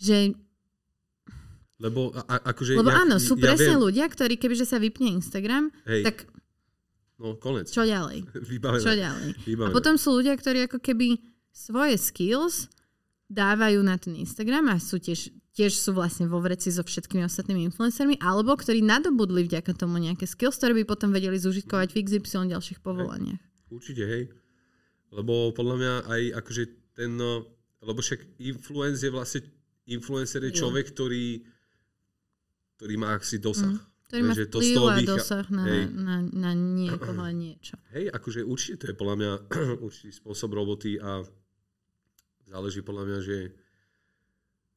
že 0.00 0.16
lebo 1.78 2.10
a, 2.10 2.42
akože 2.50 2.74
Lebo 2.74 2.90
ja, 2.90 3.06
áno, 3.06 3.22
sú 3.22 3.38
ja 3.38 3.50
presne 3.50 3.78
viem. 3.78 3.84
ľudia, 3.86 4.04
ktorí 4.10 4.34
kebyže 4.34 4.66
sa 4.66 4.82
vypne 4.82 5.14
Instagram, 5.18 5.70
Hej. 5.86 6.02
tak 6.10 6.16
no, 7.22 7.38
konec. 7.38 7.70
čo 7.70 7.86
ďalej? 7.86 8.26
Vybavené. 8.50 8.82
Čo 8.82 8.94
ďalej? 8.98 9.28
Vybavené. 9.46 9.70
A 9.70 9.76
potom 9.76 9.94
sú 9.94 10.18
ľudia, 10.18 10.34
ktorí 10.34 10.66
ako 10.66 10.82
keby 10.82 11.22
svoje 11.54 11.94
skills 11.98 12.66
dávajú 13.30 13.78
na 13.84 13.94
ten 13.94 14.18
Instagram 14.18 14.74
a 14.74 14.76
sú 14.82 14.98
tiež 14.98 15.30
tiež 15.58 15.74
sú 15.74 15.90
vlastne 15.90 16.30
vo 16.30 16.38
vreci 16.38 16.70
so 16.70 16.86
všetkými 16.86 17.26
ostatnými 17.26 17.66
influencermi, 17.66 18.22
alebo 18.22 18.54
ktorí 18.54 18.78
nadobudli 18.78 19.42
vďaka 19.42 19.74
tomu 19.74 19.98
nejaké 19.98 20.22
skills, 20.22 20.54
ktoré 20.54 20.70
by 20.78 20.84
potom 20.86 21.10
vedeli 21.10 21.34
zužitkovať 21.34 21.98
v 21.98 22.06
XY 22.06 22.54
ďalších 22.54 22.78
povolaniach. 22.78 23.42
Hej. 23.42 23.74
Určite, 23.74 24.06
hej. 24.06 24.30
Lebo 25.10 25.50
podľa 25.50 25.74
mňa 25.82 25.92
aj 26.06 26.22
akože 26.46 26.62
ten, 26.94 27.18
no, 27.18 27.42
lebo 27.82 27.98
však 27.98 28.38
influencer 28.38 29.10
je 29.10 29.16
vlastne, 29.18 29.40
influencer 29.90 30.46
je 30.46 30.54
človek, 30.54 30.94
ktorý, 30.94 31.42
ktorý 32.78 32.94
má 32.94 33.18
asi 33.18 33.42
dosah. 33.42 33.74
Mm. 33.74 34.06
Ktorý 34.08 34.22
má 34.24 34.34
to 34.38 34.60
z 34.64 34.70
toho 34.72 34.88
a 34.88 34.96
dosah 35.04 35.46
na, 35.52 35.64
hej. 35.68 35.82
na, 35.92 36.16
na 36.24 36.52
niekoho 36.56 37.20
a 37.20 37.28
niečo. 37.34 37.76
Hej, 37.92 38.08
akože 38.08 38.40
určite 38.40 38.76
to 38.80 38.84
je 38.88 38.94
podľa 38.96 39.16
mňa 39.20 39.32
určitý 39.84 40.10
spôsob 40.16 40.56
roboty 40.56 40.96
a 40.96 41.20
záleží 42.48 42.80
podľa 42.80 43.04
mňa, 43.04 43.18
že 43.20 43.52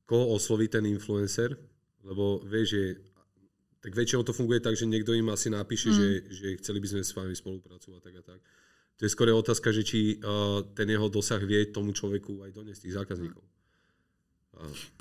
koho 0.04 0.36
osloví 0.36 0.68
ten 0.68 0.84
influencer, 0.84 1.56
lebo 2.04 2.44
vieš, 2.44 2.76
že 2.76 2.84
tak 3.80 3.96
väčšinou 3.96 4.28
to 4.28 4.36
funguje 4.36 4.60
tak, 4.60 4.76
že 4.76 4.84
niekto 4.84 5.16
im 5.16 5.32
asi 5.32 5.48
napíše, 5.48 5.94
mm. 5.94 5.96
že, 5.96 6.08
že 6.28 6.48
chceli 6.60 6.84
by 6.84 6.88
sme 6.92 7.02
s 7.06 7.16
vami 7.16 7.32
spolupracovať 7.32 8.02
tak 8.04 8.16
a 8.20 8.24
tak. 8.36 8.40
To 9.00 9.02
je 9.08 9.14
skôr 9.16 9.32
otázka, 9.32 9.72
že 9.72 9.88
či 9.88 10.20
uh, 10.20 10.62
ten 10.76 10.92
jeho 10.92 11.08
dosah 11.08 11.40
vie 11.40 11.72
tomu 11.72 11.96
človeku 11.96 12.44
aj 12.44 12.52
doniesť 12.52 12.82
tých 12.84 12.98
zákazníkov. 13.00 13.42
Uh. 13.42 13.61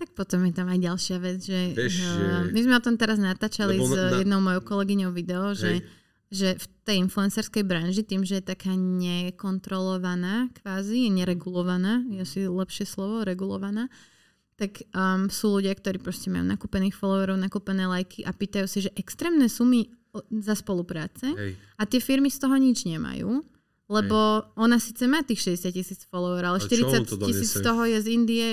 Tak 0.01 0.17
potom 0.17 0.47
je 0.49 0.55
tam 0.57 0.73
aj 0.73 0.81
ďalšia 0.81 1.17
vec, 1.21 1.39
že, 1.45 1.77
vieš, 1.77 2.01
že... 2.01 2.49
my 2.49 2.61
sme 2.65 2.75
o 2.81 2.85
tom 2.85 2.97
teraz 2.97 3.21
natáčali 3.21 3.77
s 3.77 3.93
na... 3.93 4.23
jednou 4.23 4.41
mojou 4.41 4.65
kolegyňou 4.65 5.13
video, 5.13 5.53
že, 5.53 5.85
že 6.33 6.57
v 6.57 6.67
tej 6.87 6.97
influencerskej 7.05 7.67
branži 7.67 8.07
tým, 8.07 8.25
že 8.25 8.41
je 8.41 8.51
taká 8.57 8.73
nekontrolovaná 8.73 10.49
kvázi, 10.63 11.13
neregulovaná, 11.13 12.07
je 12.09 12.19
asi 12.25 12.39
lepšie 12.49 12.89
slovo, 12.89 13.21
regulovaná, 13.27 13.93
tak 14.61 14.85
um, 14.93 15.33
sú 15.33 15.57
ľudia, 15.61 15.73
ktorí 15.73 16.01
proste 16.01 16.29
majú 16.29 16.45
nakúpených 16.45 16.93
followerov, 16.93 17.41
nakúpené 17.41 17.89
lajky 17.89 18.29
a 18.29 18.33
pýtajú 18.33 18.67
si, 18.69 18.85
že 18.85 18.93
extrémne 18.93 19.49
sumy 19.49 19.89
za 20.29 20.59
spolupráce 20.59 21.33
Hej. 21.33 21.53
a 21.79 21.83
tie 21.87 22.01
firmy 22.03 22.29
z 22.29 22.39
toho 22.43 22.57
nič 22.61 22.85
nemajú, 22.85 23.41
lebo 23.91 24.19
Hej. 24.19 24.61
ona 24.61 24.77
síce 24.77 25.05
má 25.07 25.23
tých 25.23 25.57
60 25.57 25.71
tisíc 25.73 26.01
followerov, 26.07 26.59
ale, 26.59 26.61
ale 26.61 27.07
40 27.07 27.25
tisíc 27.25 27.51
z 27.57 27.63
toho 27.63 27.83
je 27.87 27.99
z 27.99 28.07
Indie. 28.11 28.47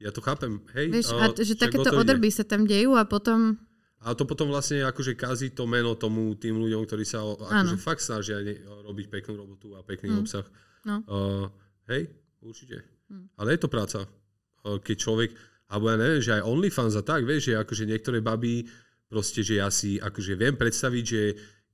Ja 0.00 0.10
to 0.10 0.24
chápem. 0.24 0.64
Hej, 0.72 0.86
Vieš, 0.96 1.08
a, 1.12 1.28
že 1.36 1.54
takéto 1.60 1.92
odrby 1.92 2.32
sa 2.32 2.42
tam 2.42 2.64
dejú 2.64 2.96
a 2.96 3.04
potom... 3.04 3.60
A 4.00 4.16
to 4.16 4.24
potom 4.24 4.48
vlastne 4.48 4.80
akože 4.80 5.12
kazí 5.12 5.52
to 5.52 5.68
meno 5.68 5.92
tomu 5.92 6.32
tým 6.40 6.56
ľuďom, 6.56 6.88
ktorí 6.88 7.04
sa 7.04 7.20
akože 7.20 7.76
fakt 7.76 8.00
snažia 8.00 8.40
robiť 8.64 9.12
peknú 9.12 9.36
robotu 9.44 9.76
a 9.76 9.84
pekný 9.84 10.16
mm. 10.16 10.20
obsah. 10.24 10.46
No. 10.88 11.04
Uh, 11.04 11.46
hej, 11.92 12.08
určite. 12.40 12.80
Mm. 13.12 13.28
Ale 13.36 13.52
je 13.52 13.60
to 13.60 13.68
práca. 13.68 14.08
Eh, 14.60 14.78
keď 14.80 14.96
človek, 14.96 15.30
alebo 15.72 15.92
ja 15.92 15.96
neviem, 15.96 16.22
že 16.24 16.32
aj 16.36 16.48
OnlyFans 16.48 16.94
a 16.98 17.02
tak, 17.04 17.24
vieš, 17.24 17.52
že 17.52 17.60
akože 17.60 17.84
niektoré 17.88 18.18
baby, 18.20 18.66
proste, 19.10 19.42
že 19.42 19.58
ja 19.58 19.68
si 19.72 19.96
akože 19.98 20.38
viem 20.38 20.54
predstaviť, 20.54 21.04
že 21.04 21.22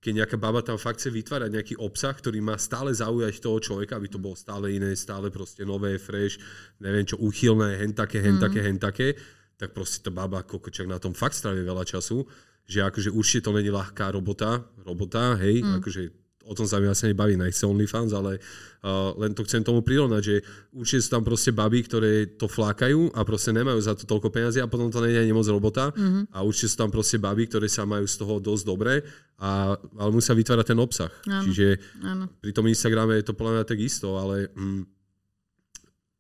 keď 0.06 0.22
nejaká 0.22 0.38
baba 0.38 0.62
tam 0.62 0.78
fakt 0.78 1.02
chce 1.02 1.10
vytvárať 1.10 1.50
nejaký 1.50 1.74
obsah, 1.82 2.14
ktorý 2.14 2.38
má 2.38 2.54
stále 2.62 2.94
zaujať 2.94 3.42
toho 3.42 3.58
človeka, 3.58 3.98
aby 3.98 4.06
to 4.06 4.22
bolo 4.22 4.38
stále 4.38 4.70
iné, 4.70 4.94
stále 4.94 5.34
proste 5.34 5.66
nové, 5.66 5.98
fresh, 5.98 6.38
neviem 6.78 7.02
čo, 7.02 7.18
uchylné, 7.18 7.74
hen 7.74 7.90
také, 7.90 8.22
hen 8.22 8.38
také, 8.38 8.62
hen 8.62 8.78
také, 8.78 9.18
tak 9.58 9.74
proste 9.74 10.06
tá 10.06 10.14
baba 10.14 10.46
kokočak 10.46 10.86
na 10.86 11.02
tom 11.02 11.10
fakt 11.10 11.34
strávi 11.34 11.66
veľa 11.66 11.82
času, 11.82 12.22
že 12.70 12.86
akože 12.86 13.10
určite 13.10 13.50
to 13.50 13.58
není 13.58 13.66
ľahká 13.66 14.14
robota, 14.14 14.62
robota, 14.86 15.34
hej, 15.42 15.66
mm. 15.66 15.82
akože 15.82 16.25
o 16.46 16.54
tom 16.54 16.64
sa 16.64 16.78
mi 16.78 16.86
vlastne 16.86 17.10
nebaví, 17.10 17.34
nechce 17.34 17.66
OnlyFans, 17.66 18.14
ale 18.14 18.38
uh, 18.38 19.10
len 19.18 19.34
to 19.34 19.42
chcem 19.42 19.66
tomu 19.66 19.82
prirovnať, 19.82 20.22
že 20.22 20.36
určite 20.70 21.02
sú 21.02 21.10
tam 21.18 21.26
proste 21.26 21.50
baby, 21.50 21.82
ktoré 21.82 22.38
to 22.38 22.46
flákajú 22.46 23.10
a 23.18 23.26
proste 23.26 23.50
nemajú 23.50 23.82
za 23.82 23.98
to 23.98 24.06
toľko 24.06 24.30
peniazy 24.30 24.62
a 24.62 24.70
potom 24.70 24.86
to 24.88 25.02
nie 25.02 25.18
je 25.18 25.34
moc 25.34 25.46
robota 25.50 25.90
mm-hmm. 25.90 26.30
a 26.30 26.38
určite 26.46 26.70
sú 26.70 26.78
tam 26.78 26.90
proste 26.94 27.18
baby, 27.18 27.50
ktoré 27.50 27.66
sa 27.66 27.82
majú 27.82 28.06
z 28.06 28.16
toho 28.16 28.38
dosť 28.38 28.62
dobre, 28.62 29.02
a, 29.42 29.74
ale 29.74 30.10
musia 30.14 30.38
vytvárať 30.38 30.66
ten 30.70 30.78
obsah. 30.78 31.10
Áno. 31.26 31.44
Čiže 31.50 31.66
áno. 32.06 32.24
pri 32.38 32.52
tom 32.54 32.70
Instagrame 32.70 33.18
je 33.18 33.26
to 33.26 33.34
podľa 33.34 33.60
mňa 33.60 33.64
tak 33.66 33.78
isto, 33.82 34.14
ale 34.16 34.48
mm, 34.54 34.82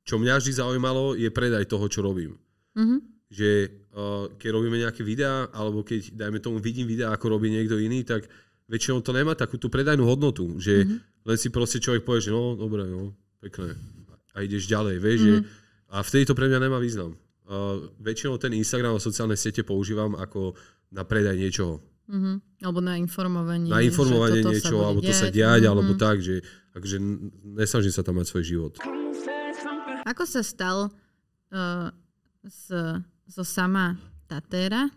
čo 0.06 0.18
mňa 0.18 0.38
vždy 0.42 0.52
zaujímalo 0.58 1.14
je 1.14 1.30
predaj 1.30 1.70
toho, 1.70 1.86
čo 1.86 2.02
robím. 2.02 2.34
Mm-hmm. 2.74 3.00
Že 3.26 3.50
uh, 3.94 4.24
keď 4.38 4.48
robíme 4.54 4.78
nejaké 4.78 5.02
videá, 5.02 5.50
alebo 5.50 5.82
keď, 5.82 6.14
dajme 6.14 6.38
tomu, 6.38 6.62
vidím 6.62 6.86
videá, 6.86 7.10
ako 7.10 7.38
robí 7.38 7.50
niekto 7.50 7.74
iný, 7.78 8.06
tak 8.06 8.26
väčšinou 8.66 9.02
to 9.02 9.14
nemá 9.14 9.38
takú 9.38 9.58
tú 9.58 9.70
predajnú 9.70 10.06
hodnotu, 10.06 10.58
že 10.58 10.82
mm-hmm. 10.82 11.26
len 11.26 11.36
si 11.38 11.48
proste 11.50 11.78
človek 11.78 12.02
povie, 12.02 12.30
že 12.30 12.34
no, 12.34 12.58
dobre, 12.58 12.86
no, 12.86 13.14
pekné. 13.38 13.78
A 14.36 14.42
ideš 14.42 14.68
ďalej, 14.68 14.96
vieš, 15.00 15.20
mm-hmm. 15.22 15.42
že, 15.46 15.94
a 15.94 15.96
vtedy 16.02 16.22
to 16.26 16.34
pre 16.34 16.50
mňa 16.50 16.60
nemá 16.66 16.78
význam. 16.82 17.14
Uh, 17.46 17.88
väčšinou 18.02 18.42
ten 18.42 18.50
Instagram 18.58 18.98
a 18.98 19.00
sociálne 19.00 19.38
siete 19.38 19.62
používam 19.62 20.18
ako 20.18 20.58
na 20.90 21.06
predaj 21.06 21.38
niečoho. 21.38 21.78
Mm-hmm. 22.10 22.66
Alebo 22.66 22.80
na 22.82 22.98
informovanie. 22.98 23.70
Na 23.70 23.82
informovanie 23.82 24.42
niečo, 24.42 24.82
alebo 24.82 24.98
to 25.02 25.14
sa 25.14 25.30
diať, 25.30 25.66
mm-hmm. 25.66 25.72
alebo 25.72 25.92
tak, 25.94 26.18
že 26.18 26.42
akože 26.74 26.98
nesnažím 27.54 27.94
sa 27.94 28.02
tam 28.02 28.18
mať 28.18 28.26
svoj 28.34 28.44
život. 28.44 28.72
Ako 30.06 30.22
sa 30.26 30.42
stal 30.42 30.90
uh, 30.90 31.88
z, 32.42 32.66
zo 33.30 33.42
sama 33.46 33.98
Tatera 34.26 34.90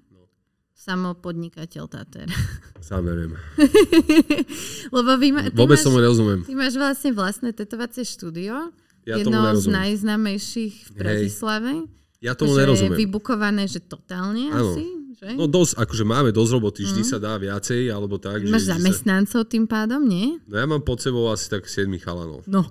Samopodnikateľ 0.80 1.92
Tater. 1.92 2.32
Sám 2.80 3.04
neviem. 3.04 3.36
Lebo 4.96 5.12
vy 5.20 5.28
ma, 5.36 5.42
Vôbec 5.52 5.76
máš, 5.76 5.84
tomu 5.84 6.00
rozumiem. 6.00 6.40
Ty 6.48 6.56
máš 6.56 6.80
vlastne 6.80 7.12
vlastné 7.12 7.50
tetovacie 7.52 8.08
štúdio 8.08 8.72
Ja 9.04 9.20
jedno 9.20 9.44
z 9.60 9.68
nerozumiem. 9.68 9.76
najznámejších 9.76 10.76
v. 10.88 10.92
Bratislave. 10.96 11.72
Ja 12.20 12.32
tomu 12.32 12.56
že 12.56 12.64
nerozumiem. 12.64 12.96
je 12.96 13.00
vybukované, 13.04 13.64
že 13.68 13.84
totálne 13.84 14.48
Áno. 14.50 14.72
asi. 14.72 14.88
Že? 15.20 15.36
No 15.36 15.52
dosť, 15.52 15.84
akože 15.84 16.06
máme 16.08 16.32
dosť 16.32 16.52
roboty, 16.56 16.88
vždy 16.88 17.04
sa 17.04 17.20
dá 17.20 17.36
viacej, 17.36 17.92
alebo 17.92 18.16
tak. 18.16 18.40
že 18.40 18.48
Máš 18.48 18.72
sa... 18.72 18.80
zamestnancov 18.80 19.52
tým 19.52 19.68
pádom, 19.68 20.00
nie? 20.00 20.40
No 20.48 20.56
ja 20.56 20.64
mám 20.64 20.80
pod 20.80 21.04
sebou 21.04 21.28
asi 21.28 21.52
tak 21.52 21.68
7 21.68 21.92
chalanov. 22.00 22.48
No. 22.48 22.64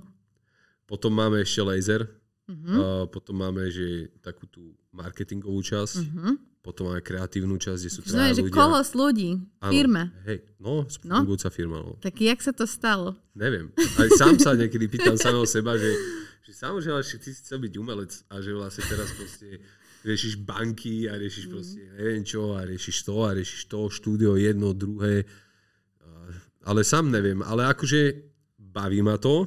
Potom 0.88 1.12
máme 1.12 1.44
ešte 1.44 1.60
laser, 1.60 2.08
A 2.48 3.04
potom 3.06 3.36
máme 3.36 3.68
že 3.68 4.08
takú 4.18 4.44
tú 4.44 4.72
marketingovú 4.90 5.60
časť, 5.60 5.94
Mhm. 6.00 6.30
potom 6.58 6.88
máme 6.88 7.00
kreatívnu 7.00 7.54
časť, 7.54 7.76
kde 7.78 7.90
sú 7.90 8.00
znamená, 8.02 8.12
traja 8.24 8.34
že 8.34 8.42
ľudia. 8.42 8.56
kolos 8.56 8.90
ľudí, 8.92 9.30
Áno. 9.58 9.68
firma. 9.70 10.02
Hej, 10.24 10.38
no, 10.58 10.88
fungujúca 10.88 11.48
firma. 11.48 11.76
No. 11.78 11.92
Tak 11.98 12.14
jak 12.14 12.40
sa 12.40 12.50
to 12.50 12.64
stalo? 12.64 13.16
Neviem. 13.32 13.68
Aj 13.94 14.08
sám 14.10 14.36
sa 14.38 14.52
niekedy 14.54 14.84
pýtam 14.86 15.14
samého 15.14 15.44
seba, 15.44 15.76
že, 15.76 15.92
že 16.42 16.52
samozrejme, 16.54 17.00
že 17.00 17.16
ty 17.18 17.30
si 17.30 17.38
chcel 17.38 17.58
byť 17.58 17.72
umelec 17.74 18.12
a 18.26 18.40
že 18.40 18.50
vlastne 18.50 18.84
teraz 18.86 19.12
proste 19.12 19.60
riešiš 20.00 20.40
banky 20.40 21.04
a 21.04 21.14
riešiš 21.14 21.44
proste 21.46 21.84
neviem 21.92 22.22
čo 22.22 22.54
a 22.54 22.62
riešiš 22.62 22.96
to 23.02 23.16
a 23.20 23.34
riešiš 23.34 23.60
to, 23.66 23.80
štúdio 23.88 24.36
jedno, 24.36 24.72
druhé. 24.72 25.28
A- 26.00 26.32
Ale 26.64 26.80
sám 26.80 27.08
neviem. 27.08 27.40
Ale 27.40 27.64
akože 27.66 28.24
baví 28.58 29.00
ma 29.00 29.16
to, 29.16 29.44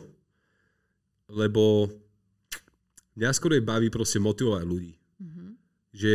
lebo 1.29 1.87
mňa 3.21 3.37
skôr 3.37 3.53
baví 3.61 3.93
proste 3.93 4.17
motivovať 4.17 4.65
ľudí. 4.65 4.93
Že 5.93 6.13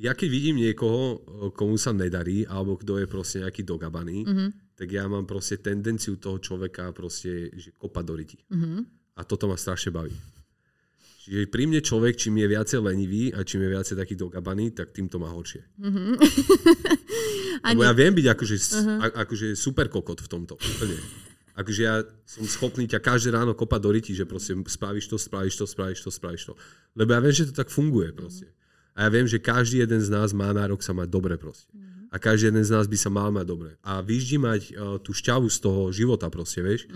ja 0.00 0.12
keď 0.16 0.28
vidím 0.28 0.56
niekoho, 0.60 1.20
komu 1.52 1.76
sa 1.76 1.92
nedarí, 1.92 2.48
alebo 2.48 2.76
kto 2.80 3.00
je 3.00 3.06
proste 3.08 3.44
nejaký 3.44 3.64
dogabaný, 3.64 4.24
Mhm. 4.24 4.46
tak 4.76 4.88
ja 4.92 5.08
mám 5.08 5.24
proste 5.28 5.56
tendenciu 5.60 6.16
toho 6.16 6.40
človeka 6.40 6.92
proste, 6.92 7.48
že 7.56 7.72
kopať 7.76 8.04
do 8.04 8.14
ryti. 8.16 8.38
Mhm. 8.48 8.78
A 9.16 9.24
toto 9.24 9.48
ma 9.48 9.56
strašne 9.56 9.92
baví. 9.92 10.12
Čiže 11.26 11.50
pri 11.50 11.66
mne 11.66 11.82
človek, 11.82 12.14
čím 12.14 12.38
je 12.38 12.46
viacej 12.46 12.78
lenivý 12.86 13.34
a 13.34 13.42
čím 13.42 13.66
je 13.66 13.74
viacej 13.74 13.98
taký 13.98 14.14
dogabaný, 14.14 14.70
tak 14.70 14.94
tým 14.94 15.10
to 15.10 15.18
má 15.18 15.26
horšie. 15.34 15.58
Ani, 17.66 17.74
Lebo 17.74 17.82
ja 17.82 17.92
viem 17.96 18.14
byť 18.14 18.26
akože, 18.30 18.56
uh-huh. 18.56 19.10
akože 19.26 19.46
super 19.58 19.90
kokot 19.90 20.22
v 20.22 20.28
tomto. 20.28 20.54
Úplne. 20.54 20.96
Akože 21.56 21.80
ja 21.80 22.04
som 22.28 22.44
schopný 22.44 22.84
ťa 22.84 23.00
každé 23.00 23.32
ráno 23.32 23.56
kopať 23.56 23.80
do 23.80 23.90
ryti, 23.90 24.12
že 24.12 24.28
proste 24.28 24.52
spravíš 24.52 25.08
to, 25.08 25.16
spravíš 25.16 25.56
to, 25.56 25.64
spravíš 25.64 26.00
to, 26.04 26.10
spravíš 26.12 26.42
to. 26.52 26.54
Lebo 26.92 27.16
ja 27.16 27.20
viem, 27.24 27.32
že 27.32 27.48
to 27.48 27.54
tak 27.56 27.72
funguje 27.72 28.12
proste. 28.12 28.52
A 28.92 29.04
ja 29.04 29.10
viem, 29.12 29.24
že 29.24 29.40
každý 29.40 29.80
jeden 29.80 30.00
z 30.00 30.12
nás 30.12 30.36
má 30.36 30.52
nárok 30.52 30.84
sa 30.84 30.92
mať 30.92 31.08
dobre 31.08 31.40
proste. 31.40 31.72
A 32.12 32.20
každý 32.20 32.52
jeden 32.52 32.64
z 32.64 32.70
nás 32.76 32.84
by 32.84 32.96
sa 33.00 33.08
mal 33.08 33.32
mať 33.32 33.46
dobre. 33.48 33.70
A 33.80 34.04
vyždi 34.04 34.36
mať 34.36 34.72
uh, 34.72 34.96
tú 35.00 35.16
šťavu 35.16 35.48
z 35.48 35.58
toho 35.64 35.92
života 35.92 36.28
proste, 36.28 36.60
vieš. 36.60 36.88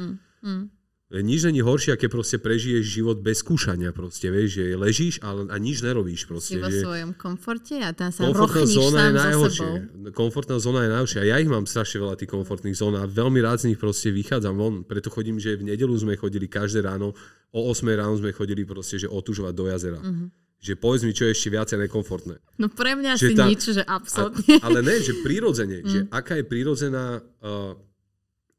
mm. 0.44 0.64
Nič 1.10 1.42
není 1.42 1.58
horšie, 1.58 1.90
aké 1.90 2.06
proste 2.06 2.38
prežiješ 2.38 2.86
život 2.86 3.18
bez 3.18 3.42
skúšania 3.42 3.90
proste, 3.90 4.30
vieš, 4.30 4.62
že 4.62 4.78
ležíš 4.78 5.18
a, 5.18 5.34
a 5.34 5.56
nič 5.58 5.82
nerobíš 5.82 6.22
proste. 6.22 6.54
si 6.54 6.62
vo 6.62 6.70
že 6.70 6.86
svojom 6.86 7.18
komforte 7.18 7.82
a 7.82 7.90
tam 7.90 8.14
sa 8.14 8.22
komfortná 8.24 8.62
zóna 8.62 8.98
je 9.02 9.12
najhoršie. 9.18 9.68
Komfortná 10.14 10.56
zóna 10.56 10.86
je 10.86 10.90
najhoršia. 10.94 11.26
Ja 11.26 11.36
ich 11.36 11.50
mám 11.50 11.66
strašne 11.66 11.98
veľa 11.98 12.14
tých 12.14 12.30
komfortných 12.30 12.78
zón 12.78 12.94
a 12.94 13.10
veľmi 13.10 13.42
rád 13.42 13.58
z 13.58 13.74
nich 13.74 13.78
proste 13.78 14.08
vychádzam 14.08 14.54
von. 14.54 14.86
Preto 14.86 15.10
chodím, 15.10 15.42
že 15.42 15.58
v 15.58 15.74
nedelu 15.74 15.90
sme 15.92 16.14
chodili 16.14 16.46
každé 16.46 16.86
ráno, 16.86 17.10
o 17.50 17.60
8 17.66 17.90
ráno 17.90 18.14
sme 18.14 18.30
chodili 18.30 18.62
proste, 18.62 18.94
že 18.96 19.10
otužovať 19.10 19.50
do 19.50 19.66
jazera. 19.66 19.98
Mhm. 19.98 20.30
Že 20.60 20.72
povedz 20.76 21.02
mi, 21.02 21.10
čo 21.10 21.26
je 21.26 21.34
ešte 21.34 21.50
viacej 21.50 21.90
nekomfortné. 21.90 22.38
No 22.54 22.70
pre 22.70 22.94
mňa 22.94 23.16
Že 23.16 23.26
si 23.26 23.34
tá- 23.34 23.48
nič, 23.48 23.60
že 23.66 23.82
absolútne. 23.82 24.62
ale 24.62 24.78
ne, 24.78 24.94
že 24.94 25.18
prirodzene, 25.26 25.82
že 25.82 26.04
Mm. 26.04 26.12
aká 26.12 26.36
je 26.36 26.44
prirodzená 26.44 27.18
uh, 27.18 27.74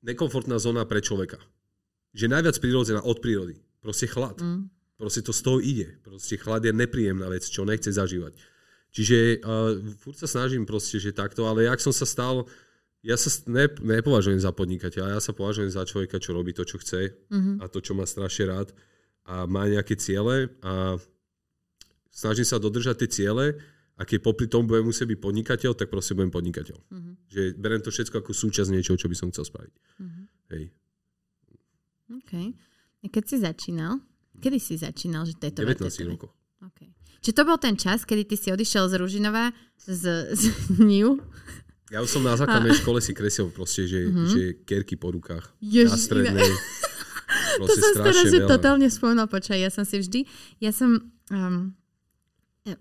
nekomfortná 0.01 0.57
zóna 0.57 0.83
pre 0.83 0.99
človeka. 0.99 1.39
Že 2.11 2.25
najviac 2.27 2.55
prirodzená 2.59 3.01
od 3.03 3.17
prírody. 3.23 3.55
Proste 3.79 4.07
chlad. 4.07 4.37
Mm. 4.41 4.67
Proste 4.99 5.25
to 5.25 5.33
z 5.33 5.41
toho 5.41 5.57
ide. 5.57 5.87
Proste 6.03 6.37
chlad 6.37 6.61
je 6.61 6.73
nepríjemná 6.75 7.25
vec, 7.31 7.47
čo 7.47 7.65
nechce 7.65 7.89
zažívať. 7.89 8.37
Čiže 8.91 9.39
uh, 9.41 9.79
furt 10.03 10.19
sa 10.19 10.27
snažím 10.27 10.67
proste, 10.67 10.99
že 10.99 11.15
takto, 11.15 11.47
ale 11.47 11.63
jak 11.63 11.79
som 11.79 11.95
sa 11.95 12.03
stal, 12.03 12.43
ja 13.01 13.15
sa 13.15 13.31
ne, 13.47 13.65
nepovažujem 13.65 14.37
za 14.37 14.51
podnikateľa, 14.51 15.15
ja 15.17 15.21
sa 15.23 15.31
považujem 15.33 15.71
za 15.71 15.87
človeka, 15.87 16.19
čo 16.19 16.35
robí 16.35 16.51
to, 16.53 16.67
čo 16.67 16.77
chce 16.77 17.15
Mhm. 17.31 17.63
a 17.63 17.71
to, 17.71 17.79
čo 17.81 17.95
má 17.95 18.03
strašne 18.05 18.51
rád 18.51 18.69
a 19.25 19.47
má 19.47 19.65
nejaké 19.65 19.95
ciele 19.95 20.51
a 20.61 20.99
snažím 22.11 22.45
sa 22.45 22.59
dodržať 22.59 23.07
tie 23.07 23.23
ciele 23.23 23.57
a 23.95 24.05
keď 24.05 24.19
popri 24.21 24.45
tom 24.51 24.67
budem 24.67 24.85
musieť 24.85 25.07
byť 25.07 25.19
podnikateľ, 25.23 25.71
tak 25.73 25.87
proste 25.87 26.13
budem 26.13 26.29
podnikateľ. 26.29 26.77
Mhm. 26.91 27.11
Že 27.31 27.41
berem 27.57 27.81
to 27.81 27.89
všetko 27.95 28.21
ako 28.21 28.31
súčasť 28.35 28.69
niečoho, 28.69 28.99
čo 28.99 29.07
by 29.07 29.15
som 29.17 29.31
chcel 29.31 29.47
spraviť. 29.47 29.75
Mhm. 30.03 30.21
Hej. 30.51 30.63
OK. 32.13 32.31
A 32.99 33.07
keď 33.07 33.23
si 33.25 33.35
začínal, 33.37 33.97
kedy 34.37 34.57
si 34.57 34.75
začínal, 34.75 35.23
že 35.23 35.33
tetovať? 35.33 35.79
19 35.79 35.87
tetovať? 35.87 36.09
rokov. 36.09 36.29
OK. 36.61 36.79
Či 37.19 37.31
to 37.31 37.41
bol 37.41 37.55
ten 37.55 37.73
čas, 37.73 38.01
kedy 38.01 38.25
ty 38.25 38.35
si 38.35 38.49
odišiel 38.49 38.85
z 38.85 38.93
Ružinova 38.97 39.49
z, 39.77 40.05
z 40.29 40.41
Niu? 40.81 41.17
Ja 41.87 41.99
už 41.99 42.09
som 42.09 42.21
na 42.21 42.33
základnej 42.33 42.71
škole 42.73 42.99
si 42.99 43.11
kresil 43.11 43.49
proste, 43.49 43.83
že, 43.83 44.05
Mhm. 44.05 44.25
že 44.27 44.41
kerky 44.61 44.95
po 44.95 45.11
rukách. 45.11 45.51
Ježiš, 45.59 45.87
na 45.87 45.97
strednej. 45.97 46.51
To 47.53 47.67
som 47.67 47.99
teraz, 48.01 48.27
že 48.27 48.43
totálne 48.43 48.87
spomenula, 48.87 49.27
počkaj, 49.27 49.55
ja 49.55 49.67
som 49.67 49.83
si 49.83 49.95
vždy, 49.97 50.23
ja 50.57 50.71
som, 50.71 50.99
um, 51.29 51.75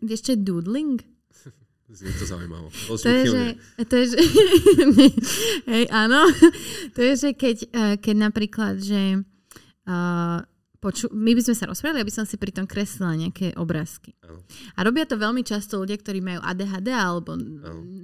vieš 0.00 0.20
čo 0.22 0.30
je 0.32 0.40
doodling? 0.40 1.02
Znie 1.90 2.12
to 2.14 2.26
zaujímavo. 2.26 2.70
To, 2.70 2.94
To 2.94 3.10
je, 3.10 3.24
že, 3.26 3.44
to 3.82 3.94
je, 3.98 4.04
že 4.14 4.18
hej, 5.74 5.84
áno, 5.90 6.22
to 6.94 7.00
je, 7.02 7.12
že 7.18 7.30
keď, 7.34 7.56
eh, 7.66 7.94
keď 7.98 8.16
napríklad, 8.30 8.78
že 8.78 9.18
uh, 9.90 10.38
poču, 10.78 11.10
my 11.10 11.34
by 11.34 11.42
sme 11.42 11.54
sa 11.58 11.66
rozprávali, 11.66 12.06
aby 12.06 12.14
som 12.14 12.22
si 12.22 12.38
pri 12.38 12.54
tom 12.54 12.70
kreslila 12.70 13.18
nejaké 13.18 13.58
obrázky. 13.58 14.14
A 14.78 14.86
robia 14.86 15.02
to 15.02 15.18
veľmi 15.18 15.42
často 15.42 15.82
ľudia, 15.82 15.98
ktorí 15.98 16.22
majú 16.22 16.40
ADHD 16.46 16.94
alebo 16.94 17.34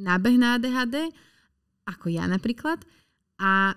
nábeh 0.03 0.34
na 0.34 0.59
ADHD, 0.59 1.09
ako 1.87 2.11
ja 2.11 2.26
napríklad. 2.26 2.82
A 3.39 3.70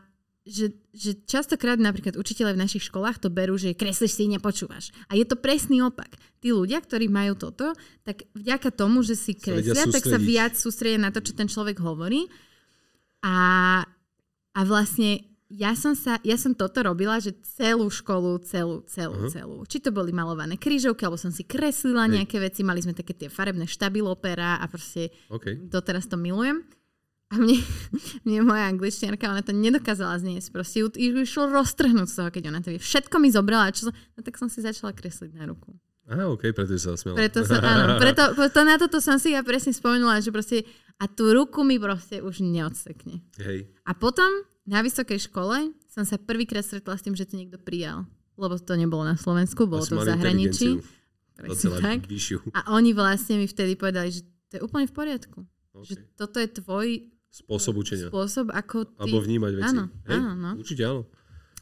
že, 0.48 0.72
že 0.96 1.20
častokrát 1.28 1.78
napríklad 1.78 2.16
učiteľe 2.16 2.56
v 2.56 2.62
našich 2.64 2.88
školách 2.88 3.20
to 3.22 3.30
berú, 3.30 3.60
že 3.60 3.76
kreslíš 3.76 4.14
si, 4.18 4.32
nepočúvaš. 4.32 4.90
A 5.12 5.20
je 5.20 5.28
to 5.28 5.38
presný 5.38 5.84
opak. 5.84 6.16
Tí 6.40 6.56
ľudia, 6.56 6.80
ktorí 6.80 7.12
majú 7.12 7.36
toto, 7.36 7.76
tak 8.08 8.26
vďaka 8.34 8.72
tomu, 8.72 9.04
že 9.04 9.20
si 9.20 9.36
Sa 9.36 9.52
kreslia, 9.52 9.86
tak 9.92 10.04
sa 10.08 10.18
viac 10.18 10.56
sústredia 10.56 10.98
na 10.98 11.12
to, 11.12 11.20
čo 11.20 11.36
ten 11.36 11.52
človek 11.52 11.78
hovorí. 11.84 12.26
A, 13.20 13.84
a 14.56 14.60
vlastne 14.64 15.30
ja 15.50 15.74
som, 15.74 15.98
sa, 15.98 16.22
ja 16.22 16.38
som 16.38 16.54
toto 16.54 16.78
robila, 16.86 17.18
že 17.18 17.34
celú 17.42 17.90
školu, 17.90 18.38
celú, 18.46 18.86
celú, 18.86 19.26
Aha. 19.26 19.34
celú. 19.34 19.58
Či 19.66 19.82
to 19.82 19.90
boli 19.90 20.14
malované 20.14 20.62
krížovky, 20.62 21.04
alebo 21.04 21.18
som 21.18 21.34
si 21.34 21.42
kreslila 21.42 22.06
Hej. 22.06 22.22
nejaké 22.22 22.38
veci, 22.38 22.62
mali 22.62 22.86
sme 22.86 22.94
také 22.94 23.18
tie 23.18 23.34
farebné 23.34 23.66
štabilopera 23.66 24.62
a 24.62 24.66
proste 24.70 25.10
OK. 25.34 25.68
doteraz 25.68 26.06
to 26.06 26.22
milujem. 26.22 26.62
A 27.30 27.38
mne, 27.38 27.62
mne 28.26 28.38
moja 28.42 28.66
angličtiarka, 28.70 29.30
ona 29.30 29.46
to 29.46 29.54
nedokázala 29.54 30.18
zniesť. 30.18 30.50
Proste 30.50 30.82
ju, 30.82 30.90
ju 30.90 31.22
išlo 31.22 31.54
roztrhnúť 31.54 32.10
z 32.10 32.16
toho, 32.18 32.30
keď 32.34 32.44
ona 32.50 32.60
to 32.66 32.74
vie. 32.74 32.82
Všetko 32.82 33.16
mi 33.22 33.30
zobrala. 33.30 33.70
Čo 33.70 33.90
som, 33.90 33.94
no 33.94 34.20
tak 34.26 34.36
som 34.42 34.50
si 34.50 34.66
začala 34.66 34.98
kresliť 34.98 35.38
na 35.38 35.46
ruku. 35.46 35.78
Aha, 36.10 36.26
OK, 36.26 36.50
preto 36.58 36.74
sa 36.74 36.98
zasmiala. 36.98 37.22
Preto 37.22 37.46
sa, 37.46 37.62
áno, 37.62 37.96
preto, 38.04 38.34
preto 38.34 38.60
na 38.66 38.82
toto 38.82 38.98
som 38.98 39.22
si 39.22 39.38
ja 39.38 39.46
presne 39.46 39.78
spomenula, 39.78 40.26
že 40.26 40.34
proste 40.34 40.66
a 40.98 41.06
tú 41.06 41.30
ruku 41.30 41.62
mi 41.62 41.78
proste 41.78 42.18
už 42.18 42.42
neodsekne. 42.42 43.22
Hej. 43.46 43.70
A 43.86 43.94
potom 43.94 44.28
na 44.66 44.82
vysokej 44.82 45.30
škole 45.30 45.70
som 45.86 46.02
sa 46.10 46.18
prvýkrát 46.18 46.66
stretla 46.66 46.98
s 46.98 47.06
tým, 47.06 47.14
že 47.14 47.30
to 47.30 47.38
niekto 47.38 47.62
prijal. 47.62 48.10
Lebo 48.42 48.58
to 48.58 48.74
nebolo 48.74 49.06
na 49.06 49.20
Slovensku, 49.20 49.70
bolo 49.70 49.86
Asi 49.86 49.94
to 49.94 50.02
v 50.02 50.10
zahraničí. 50.10 50.70
Presne 51.38 51.78
tak. 51.78 52.00
A 52.58 52.74
oni 52.74 52.92
vlastne 52.92 53.38
mi 53.38 53.46
vtedy 53.46 53.78
povedali, 53.78 54.12
že 54.12 54.26
to 54.50 54.60
je 54.60 54.62
úplne 54.66 54.90
v 54.90 54.94
poriadku. 54.98 55.40
Že 55.80 55.96
Okay. 55.96 56.18
toto 56.20 56.38
je 56.44 56.50
tvoj 56.60 56.88
Spôsob 57.30 57.78
učenia. 57.78 58.10
spôsob, 58.10 58.50
ako 58.50 58.90
ty... 58.90 58.98
Alebo 59.00 59.22
vnímať 59.22 59.54
veci. 59.54 59.70
Áno, 59.70 59.84
Hej, 60.06 60.18
áno, 60.18 60.32
no. 60.36 60.50
Určite 60.58 60.82
áno. 60.84 61.02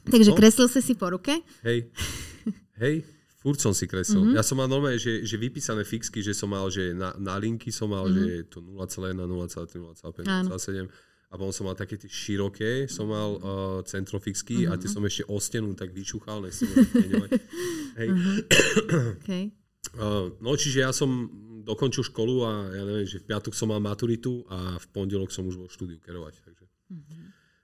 Takže 0.07 0.31
No. 0.31 0.37
kreslil 0.39 0.67
si 0.71 0.79
si 0.79 0.93
po 0.95 1.11
ruke? 1.11 1.43
Hej. 1.61 1.91
Hej, 2.81 3.03
furt 3.37 3.59
som 3.59 3.75
si 3.75 3.83
kreslil. 3.83 4.23
Mhm. 4.23 4.27
Mm-hmm. 4.31 4.37
Ja 4.39 4.43
som 4.47 4.55
mal 4.55 4.65
normálne, 4.65 4.95
že, 4.95 5.21
že 5.21 5.35
vypísané 5.35 5.83
fixky, 5.83 6.23
že 6.23 6.31
som 6.31 6.47
mal, 6.47 6.71
že 6.71 6.95
na, 6.95 7.11
na 7.19 7.35
linky 7.35 7.67
som 7.69 7.91
mal, 7.91 8.07
mm-hmm. 8.07 8.47
že 8.47 8.47
to 8.47 8.63
0,1, 8.63 9.19
0,3, 9.19 9.75
0,5, 9.75 10.23
Mhm. 10.23 10.31
Áno. 10.31 10.49
0,7. 10.55 10.87
A 11.27 11.35
potom 11.35 11.51
som 11.51 11.67
mal 11.67 11.75
také 11.75 11.99
tie 11.99 12.07
široké, 12.07 12.87
som 12.87 13.11
mal 13.11 13.35
uh, 13.35 13.43
centrofixky 13.83 14.63
mm-hmm. 14.63 14.71
a 14.71 14.73
Mhm. 14.73 14.79
tie 14.79 14.87
som 14.87 15.03
ešte 15.03 15.23
o 15.27 15.35
stenu 15.43 15.75
tak 15.75 15.91
vyčúchal, 15.91 16.39
to 16.47 16.63
vymeňovať. 16.95 17.29
Hej. 17.99 18.07
Mhm. 18.07 18.35
Okay. 19.19 19.51
Uh, 19.97 20.31
no 20.39 20.55
čiže 20.55 20.83
ja 20.83 20.91
som 20.91 21.27
dokončil 21.67 22.03
školu 22.05 22.35
a 22.41 22.51
ja 22.69 22.81
neviem, 22.81 23.03
že 23.03 23.19
v 23.19 23.27
piatok 23.27 23.51
som 23.51 23.67
mal 23.67 23.79
maturitu 23.79 24.41
a 24.47 24.75
v 24.75 24.85
pondelok 24.87 25.27
som 25.27 25.43
už 25.43 25.55
bol 25.57 25.67
štúdiu 25.67 25.99
kerovať. 25.99 26.39
Takže 26.41 26.63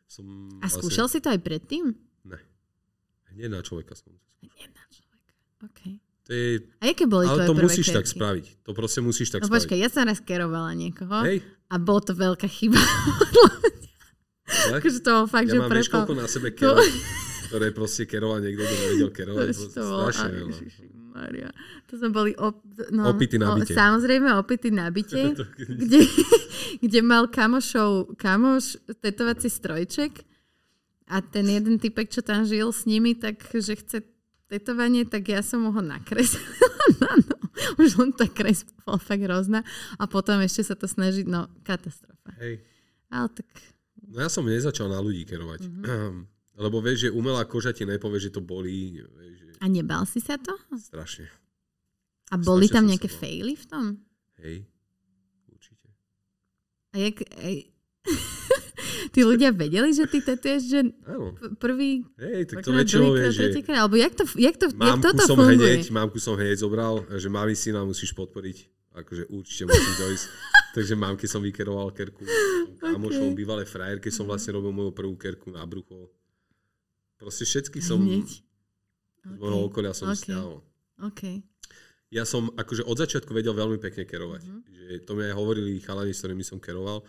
som 0.06 0.26
A 0.60 0.68
skúšal 0.68 1.08
si 1.08 1.18
to 1.18 1.28
aj 1.28 1.40
predtým? 1.40 1.96
Ne. 2.24 2.40
Hneď 3.32 3.50
na 3.50 3.62
človeka 3.62 3.96
som. 3.96 4.12
Jedna 4.42 4.84
človek. 4.88 5.24
Okay. 5.64 5.94
To 6.24 6.32
je, 6.32 6.64
A 6.78 6.88
aké 6.88 7.04
boli 7.04 7.24
ale 7.26 7.44
tvoje 7.44 7.50
to 7.50 7.56
musíš 7.58 7.88
tak 7.90 8.04
kerky? 8.04 8.14
spraviť. 8.14 8.46
To 8.62 8.72
proste 8.72 9.00
musíš 9.00 9.28
tak 9.30 9.40
No 9.40 9.46
spraviť. 9.46 9.56
počkaj, 9.58 9.78
ja 9.78 9.90
som 9.90 10.04
raz 10.04 10.20
kerovala 10.20 10.72
niekoho 10.74 11.20
Hej, 11.22 11.44
a 11.66 11.76
bolo 11.78 12.00
to 12.02 12.14
veľká 12.14 12.48
chyba. 12.48 12.80
tak? 14.70 14.80
akože 14.80 15.00
to 15.00 15.12
bol 15.14 15.26
fakt, 15.26 15.48
ja 15.48 15.52
že 15.52 15.60
mám 15.60 15.70
prepal. 15.70 16.04
na 16.14 16.28
sebe 16.28 16.52
To- 16.54 16.58
kerov. 16.76 16.80
ktoré 17.46 17.68
proste 17.70 18.04
keroval 18.04 18.40
niekto, 18.40 18.62
kto 18.62 18.76
nevedel 18.78 19.10
kerovať. 19.12 19.48
To, 19.50 19.64
to 19.70 19.82
strašne 19.84 20.30
veľa. 20.34 20.58
Maria. 21.14 21.50
To 21.88 21.96
sme 21.96 22.10
boli 22.10 22.32
op, 22.36 22.58
no, 22.90 23.14
Opity 23.14 23.38
na 23.38 23.54
o- 23.54 23.58
byte. 23.62 23.78
Samozrejme 23.78 24.34
opity 24.34 24.74
na 24.74 24.90
byte, 24.90 25.38
kde, 25.82 26.02
kde 26.82 27.00
mal 27.06 27.30
kamošov, 27.30 28.18
kamoš 28.18 28.82
tetovací 29.00 29.48
strojček 29.48 30.26
a 31.08 31.22
ten 31.22 31.46
jeden 31.46 31.78
typek, 31.78 32.10
čo 32.10 32.26
tam 32.26 32.44
žil 32.50 32.74
s 32.74 32.90
nimi, 32.90 33.14
tak 33.14 33.38
že 33.54 33.78
chce 33.78 34.02
tetovanie, 34.50 35.06
tak 35.06 35.30
ja 35.30 35.46
som 35.46 35.66
mu 35.66 35.70
ho 35.70 35.82
nakreslila 35.82 36.78
na 37.02 37.12
no. 37.22 37.36
Už 37.78 38.02
len 38.02 38.10
tá 38.14 38.26
kresba 38.26 38.74
bola 38.82 38.98
fakt 38.98 39.22
hrozná. 39.22 39.62
A 40.02 40.10
potom 40.10 40.42
ešte 40.42 40.66
sa 40.66 40.76
to 40.78 40.90
snaží, 40.90 41.22
no 41.26 41.50
katastrofa. 41.62 42.34
Hej. 42.42 42.66
Ale 43.14 43.30
tak, 43.30 43.50
No 44.14 44.22
ja 44.22 44.30
som 44.30 44.46
nezačal 44.46 44.94
na 44.94 45.02
ľudí 45.02 45.26
kerovať. 45.26 45.66
Mhm. 45.66 45.82
Mm-hmm. 45.82 46.22
Lebo 46.54 46.86
vieš, 46.86 47.10
že 47.10 47.16
umelá 47.16 47.50
koža 47.50 47.74
ti 47.74 47.82
nepovie, 47.82 48.22
že 48.22 48.30
to 48.30 48.38
bolí. 48.38 49.02
Vieš, 49.02 49.38
a 49.64 49.66
nebal 49.66 50.04
si 50.04 50.20
sa 50.20 50.36
to? 50.36 50.52
strašne. 50.76 51.32
A 52.28 52.36
boli 52.36 52.68
Strašne 52.68 52.76
tam 52.76 52.84
nejaké 52.92 53.08
faily 53.08 53.56
v 53.56 53.66
tom? 53.66 53.86
Hej. 54.42 54.68
Určite. 55.48 55.88
A 56.92 56.96
jak, 57.00 57.16
aj, 57.32 57.56
tí 59.14 59.22
ľudia 59.22 59.56
vedeli, 59.56 59.94
že 59.94 60.04
ty 60.04 60.20
tetuješ, 60.20 60.62
že 60.66 60.80
Áno. 61.06 61.38
prvý, 61.56 62.04
Hej, 62.18 62.52
tak 62.52 62.66
to 62.66 62.74
väčšinou 62.74 63.16
vieš, 63.16 63.34
že 63.34 63.44
tretíkrát, 63.48 63.80
alebo 63.80 63.96
jak, 63.96 64.14
to, 64.14 64.24
jak, 64.36 64.56
to, 64.60 64.68
jak 64.68 65.00
toto 65.00 65.24
som 65.24 65.38
funguje? 65.40 65.80
hneď, 65.80 65.84
mámku 65.90 66.18
som 66.20 66.36
hneď 66.36 66.58
zobral, 66.60 67.06
že 67.08 67.32
mami 67.32 67.56
syna 67.56 67.88
musíš 67.88 68.12
podporiť. 68.12 68.68
Akože 68.94 69.26
určite 69.26 69.66
musíš 69.66 69.96
dojsť. 69.98 70.26
Takže 70.78 70.94
mámke 70.94 71.26
som 71.26 71.42
vykeroval 71.42 71.90
kerku. 71.94 72.26
Kamošom, 72.82 73.34
Ok. 73.34 73.38
bývalé 73.38 73.66
frajerke 73.66 74.10
som 74.10 74.26
vlastne 74.26 74.54
robil 74.54 74.70
moju 74.70 74.94
prvú 74.94 75.18
kerku 75.18 75.50
na 75.50 75.66
brucho. 75.66 76.10
Proste 77.18 77.46
všetky 77.46 77.82
som 77.82 78.02
Hneď. 78.02 78.42
Z 79.24 79.38
môjho 79.40 79.60
okolia 79.66 79.96
som 79.96 80.12
ok. 80.12 80.16
stiahol. 80.16 80.60
OK. 81.00 81.22
Ja 82.14 82.24
som 82.24 82.54
akože 82.54 82.86
od 82.86 82.98
začiatku 83.00 83.34
vedel 83.34 83.56
veľmi 83.56 83.82
pekne 83.82 84.06
kerovať. 84.06 84.42
Mhm. 84.46 84.60
Že 84.70 84.86
to 85.08 85.12
mi 85.16 85.22
aj 85.26 85.34
hovorili 85.34 85.80
chalani, 85.80 86.14
s 86.14 86.22
ktorými 86.22 86.44
som 86.44 86.60
keroval. 86.60 87.02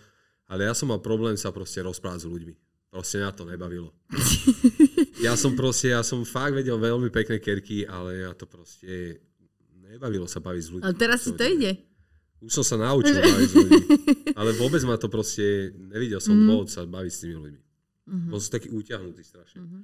Ale 0.47 0.69
ja 0.69 0.75
som 0.77 0.89
mal 0.93 1.01
problém 1.01 1.35
sa 1.37 1.51
proste 1.51 1.81
rozprávať 1.81 2.25
s 2.25 2.29
ľuďmi. 2.29 2.55
Proste 2.89 3.19
mňa 3.19 3.31
to 3.35 3.45
nebavilo. 3.45 3.91
ja 5.27 5.35
som 5.35 5.57
proste, 5.59 5.91
ja 5.91 6.05
som 6.07 6.23
fakt 6.23 6.55
vedel 6.55 6.79
veľmi 6.79 7.11
pekné 7.11 7.43
kerky, 7.43 7.83
ale 7.83 8.23
ja 8.23 8.31
to 8.37 8.47
proste 8.47 9.19
nebavilo 9.75 10.31
sa 10.31 10.39
baviť 10.39 10.63
s 10.63 10.69
ľuďmi. 10.71 10.85
Ale 10.85 10.95
teraz 10.95 11.27
si 11.27 11.35
to 11.35 11.43
ide. 11.43 11.75
Už 12.45 12.61
som 12.61 12.65
sa 12.65 12.77
naučil 12.77 13.17
baviť 13.19 13.49
s 13.49 13.55
ľuďmi. 13.57 13.81
Ale 14.39 14.53
vôbec 14.55 14.85
ma 14.85 15.01
to 15.01 15.09
proste, 15.09 15.73
nevidel 15.75 16.21
som 16.21 16.37
Mhm. 16.37 16.45
dôvod 16.45 16.69
sa 16.69 16.85
baviť 16.85 17.13
s 17.13 17.19
tými 17.25 17.37
ľuďmi. 17.41 17.63
Mhm. 18.05 18.29
Bol 18.31 18.39
som 18.39 18.51
taký 18.53 18.69
utiahnutý 18.69 19.23
strašne. 19.25 19.65
Mhm. 19.65 19.81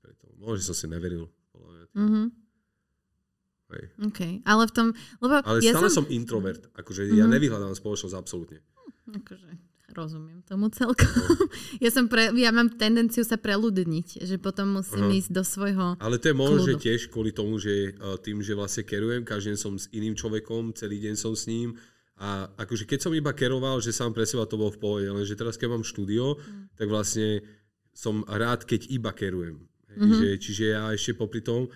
Asi 0.00 0.16
preto. 0.16 0.32
Možno, 0.34 0.56
že 0.56 0.64
som 0.64 0.76
si 0.76 0.86
neveril. 0.86 1.28
Mhm. 1.92 2.32
Hej. 3.70 3.84
OK. 4.02 4.20
Ale 4.42 4.62
v 4.64 4.72
tom, 4.72 4.86
lebo 5.20 5.44
Ale 5.44 5.60
ja 5.60 5.70
stále 5.70 5.86
som... 5.86 6.02
som 6.02 6.10
introvert. 6.10 6.66
Akože 6.72 7.06
ja 7.06 7.28
Mhm. 7.28 7.32
nevyhľadám 7.36 7.70
spoločnosť 7.72 8.16
absolútne. 8.16 8.58
Akože, 9.06 9.46
rozumiem 9.92 10.42
tomu 10.42 10.70
celkom. 10.70 11.06
ja, 11.84 11.90
som 11.90 12.06
pre, 12.06 12.32
ja 12.32 12.50
mám 12.50 12.72
tendenciu 12.72 13.22
sa 13.22 13.36
preľudniť, 13.36 14.24
že 14.24 14.38
potom 14.38 14.74
musím 14.74 15.06
Aha. 15.06 15.14
ísť 15.14 15.30
do 15.30 15.42
svojho... 15.42 15.94
Ale 15.98 16.16
to 16.16 16.30
je 16.30 16.34
Kľudu. 16.34 16.78
tiež 16.78 17.00
kvôli 17.10 17.30
tomu, 17.30 17.58
že 17.58 17.94
uh, 17.94 18.16
tým, 18.16 18.40
že 18.40 18.54
vlastne 18.54 18.82
kerujem, 18.82 19.22
každý 19.22 19.52
deň 19.52 19.58
som 19.58 19.74
s 19.76 19.86
iným 19.90 20.14
človekom, 20.14 20.74
celý 20.74 20.98
deň 20.98 21.14
som 21.14 21.34
s 21.34 21.46
ním 21.46 21.78
a 22.18 22.50
akože 22.56 22.84
keď 22.84 22.98
som 23.00 23.12
iba 23.14 23.30
keroval, 23.30 23.78
že 23.78 23.90
sám 23.90 24.10
pre 24.10 24.26
seba 24.26 24.44
to 24.44 24.54
bolo 24.54 24.70
v 24.70 24.78
pohode, 24.78 25.06
lenže 25.06 25.34
teraz 25.34 25.54
keď 25.54 25.68
mám 25.72 25.82
štúdio, 25.82 26.36
Mm. 26.36 26.68
tak 26.74 26.86
vlastne 26.86 27.40
som 27.90 28.22
rád, 28.24 28.62
keď 28.62 28.86
iba 28.88 29.10
kerujem. 29.10 29.66
Mhm. 29.96 30.14
že, 30.14 30.28
čiže 30.38 30.64
ja 30.70 30.90
ešte 30.90 31.12
popri 31.14 31.40
tom, 31.40 31.66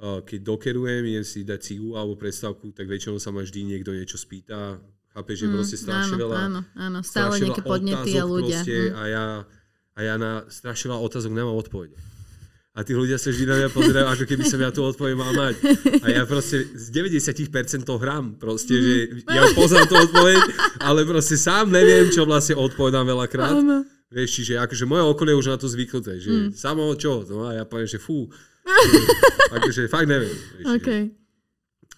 keď 0.00 0.40
dokerujem, 0.40 1.04
idem 1.04 1.22
si 1.22 1.44
dať 1.44 1.60
cigu 1.60 1.92
alebo 1.92 2.16
predstavku, 2.16 2.72
tak 2.72 2.88
väčšinou 2.88 3.20
sa 3.20 3.30
ma 3.30 3.44
vždy 3.44 3.68
niekto 3.68 3.92
niečo 3.92 4.16
spýta. 4.16 4.80
Chápeš, 5.10 5.36
že 5.36 5.46
Mm, 5.46 5.52
proste 5.52 5.76
strašne 5.76 6.14
áno, 6.14 6.22
veľa 6.22 6.36
áno, 6.40 6.60
áno, 6.72 6.98
stále 7.02 7.34
nejaké 7.36 7.60
podnety 7.60 8.10
a 8.14 8.24
ľudia. 8.24 8.62
Proste, 8.62 8.76
Hm. 8.80 8.94
a, 8.94 9.02
ja, 9.04 9.24
a 9.92 9.98
ja 10.00 10.14
na 10.16 10.32
strašne 10.46 10.88
veľa 10.88 11.02
otázok 11.02 11.30
nemám 11.30 11.52
odpovede. 11.52 11.98
A 12.70 12.86
tí 12.86 12.94
ľudia 12.94 13.18
sa 13.18 13.28
vždy 13.28 13.44
na 13.44 13.56
mňa 13.58 13.68
pozerajú, 13.74 14.06
ako 14.08 14.24
keby 14.24 14.44
som 14.46 14.62
ja 14.62 14.70
tú 14.70 14.86
odpoveď 14.86 15.14
mal 15.18 15.34
mať. 15.34 15.54
A 16.00 16.06
ja 16.08 16.22
proste 16.22 16.62
z 16.70 16.86
90% 16.94 17.82
to 17.82 17.98
hrám. 17.98 18.38
Proste, 18.38 18.72
že 18.72 18.94
ja 19.26 19.42
poznám 19.52 19.90
tú 19.90 19.98
odpoveď, 19.98 20.38
ale 20.78 21.02
proste 21.02 21.34
sám 21.34 21.68
neviem, 21.68 22.08
čo 22.08 22.22
vlastne 22.22 22.54
odpovedám 22.54 23.04
veľakrát. 23.04 23.58
Áno. 23.58 23.82
Vieš, 24.10 24.30
čiže 24.32 24.52
akože 24.58 24.84
moje 24.84 25.02
okolie 25.04 25.34
už 25.34 25.46
na 25.46 25.56
to 25.56 25.66
zvyknuté, 25.66 26.18
že 26.18 26.28
Mm. 26.28 26.50
samo 26.50 26.82
čo? 26.94 27.22
No 27.24 27.46
a 27.46 27.54
ja 27.54 27.64
poviem, 27.64 27.86
že 27.86 27.96
fú. 27.96 28.26
akože 29.56 29.86
fakt 29.86 30.06
neviem. 30.06 30.34
Vieš, 30.58 30.66
OK. 30.68 30.88
že- 30.88 31.10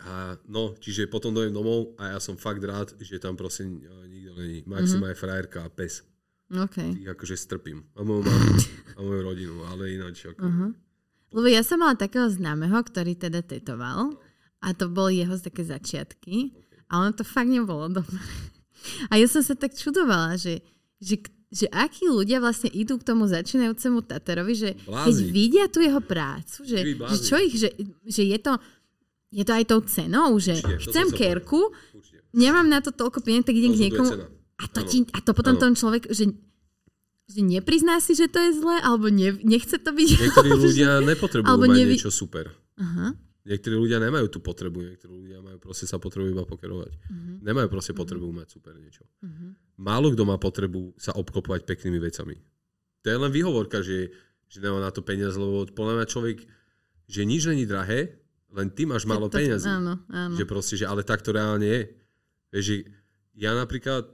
a 0.02 0.12
no, 0.44 0.74
čiže 0.76 1.06
potom 1.06 1.30
dojem 1.30 1.50
domov 1.50 1.94
a 1.94 2.10
ja 2.10 2.18
som 2.18 2.34
fakt 2.34 2.58
rád, 2.60 2.90
že 2.98 3.16
tam 3.16 3.32
proste 3.32 3.62
nikto 3.64 4.34
není. 4.34 4.60
Maxim 4.66 4.98
Mhm. 4.98 5.08
aj 5.08 5.16
frajerka 5.16 5.58
a 5.62 5.70
pes. 5.70 6.02
OK. 6.50 6.76
Tých 6.98 7.08
akože 7.08 7.36
strpím. 7.38 7.86
A 7.94 8.02
moju 8.02 8.22
mamu, 8.22 8.50
a 8.92 9.00
moju 9.00 9.20
rodinu, 9.22 9.62
ale 9.64 9.94
ináč. 9.94 10.26
Ako... 10.26 10.42
Uh-huh. 10.42 10.70
Lebo 11.32 11.46
ja 11.48 11.64
som 11.64 11.80
mala 11.80 11.96
takého 11.96 12.28
známeho, 12.28 12.76
ktorý 12.76 13.16
teda 13.16 13.40
tetoval 13.40 14.20
a 14.60 14.68
to 14.74 14.92
boli 14.92 15.22
jeho 15.22 15.32
také 15.38 15.64
začiatky 15.64 16.52
a 16.92 17.00
ono 17.00 17.16
to 17.16 17.24
fakt 17.24 17.48
nebolo 17.48 17.88
dobré. 17.88 18.20
A 19.08 19.16
ja 19.16 19.24
som 19.24 19.40
sa 19.40 19.54
tak 19.54 19.72
čudovala, 19.72 20.36
že, 20.36 20.60
že, 20.98 21.22
že 21.52 21.68
akí 21.68 22.08
ľudia 22.08 22.40
vlastne 22.40 22.72
idú 22.72 22.96
k 22.96 23.04
tomu 23.04 23.28
začínajúcemu 23.28 24.00
Taterovi, 24.02 24.54
že 24.56 24.70
keď 24.72 24.88
Blázni. 25.12 25.28
vidia 25.28 25.68
tú 25.68 25.78
jeho 25.78 26.00
prácu, 26.00 26.64
že, 26.64 26.78
že 26.96 27.16
čo 27.20 27.36
ich, 27.36 27.54
že, 27.54 27.68
že 28.02 28.24
je 28.24 28.38
to 28.40 28.56
je 29.28 29.44
to 29.44 29.52
aj 29.52 29.64
tou 29.64 29.80
cenou, 29.82 30.36
že 30.36 30.56
Určite, 30.56 30.80
chcem 30.82 31.06
kerku, 31.08 31.72
Určite. 31.92 32.20
nemám 32.32 32.64
na 32.64 32.80
to 32.80 32.88
toľko 32.88 33.20
peniazí, 33.20 33.44
tak 33.44 33.56
idem 33.56 33.72
k 33.72 33.80
niekomu 33.86 34.12
a 34.58 34.64
to, 34.68 34.80
ti, 34.84 35.04
a 35.08 35.18
to 35.18 35.32
potom 35.32 35.56
Áno. 35.56 35.62
ten 35.62 35.72
človek, 35.72 36.08
že, 36.08 36.36
že 37.26 37.40
neprizná 37.40 37.96
si, 37.98 38.12
že 38.12 38.28
to 38.28 38.38
je 38.38 38.52
zlé, 38.54 38.76
alebo 38.80 39.08
ne, 39.08 39.32
nechce 39.42 39.74
to 39.74 39.90
byť. 39.90 40.08
Niektorí 40.20 40.50
ľudia 40.68 41.00
nepotrebujú 41.02 41.48
Alebo 41.48 41.64
mať 41.64 41.74
nevi- 41.74 41.96
niečo 41.96 42.12
super. 42.12 42.52
Aha. 42.76 43.16
Niektorí 43.42 43.74
ľudia 43.74 43.98
nemajú 43.98 44.30
tú 44.30 44.38
potrebu, 44.38 44.86
niektorí 44.86 45.10
ľudia 45.10 45.42
majú 45.42 45.58
proste 45.58 45.90
sa 45.90 45.98
potrebujú 45.98 46.30
iba 46.30 46.46
pokerovať. 46.46 46.92
Mhm. 47.10 47.32
Nemajú 47.42 47.66
proste 47.66 47.90
potrebu 47.90 48.30
mať 48.30 48.54
super 48.54 48.78
niečo. 48.78 49.02
Mhm. 49.18 49.78
Málo 49.82 50.14
kto 50.14 50.22
má 50.22 50.38
potrebu 50.38 50.94
sa 50.94 51.10
obklopovať 51.18 51.66
peknými 51.66 51.98
vecami. 51.98 52.38
To 53.02 53.10
je 53.10 53.18
len 53.18 53.32
výhovorka, 53.34 53.82
že, 53.82 54.14
že 54.46 54.62
nemá 54.62 54.78
na 54.78 54.94
to 54.94 55.02
peniaze, 55.02 55.34
lebo 55.34 55.66
podľa 55.74 55.94
mňa 55.98 56.06
človek, 56.06 56.38
že 57.10 57.26
nič 57.26 57.50
není 57.50 57.66
drahé, 57.66 58.14
len 58.54 58.70
ty 58.70 58.86
máš 58.86 59.10
málo 59.10 59.26
To- 59.26 59.42
peniazy. 59.42 59.66
Áno, 59.66 59.98
áno. 60.06 60.38
Že 60.38 60.44
proste, 60.46 60.78
že 60.78 60.86
ale 60.86 61.02
tak 61.02 61.26
to 61.26 61.34
reálne 61.34 61.66
je. 61.66 61.82
Vieš, 62.54 62.62
že 62.62 62.76
ja 63.34 63.58
napríklad 63.58 64.06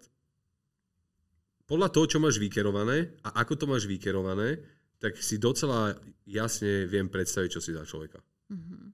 podľa 1.68 1.93
toho, 1.93 2.07
čo 2.09 2.16
máš 2.16 2.41
vykerované 2.41 3.12
a 3.20 3.45
ako 3.45 3.61
to 3.61 3.64
máš 3.68 3.85
vykerované, 3.85 4.57
tak 4.97 5.20
si 5.20 5.37
docela 5.37 5.93
jasne 6.24 6.89
viem 6.89 7.12
predstaviť, 7.12 7.51
čo 7.53 7.61
si 7.61 7.76
za 7.76 7.85
človeka. 7.85 8.24
Mhm. 8.49 8.88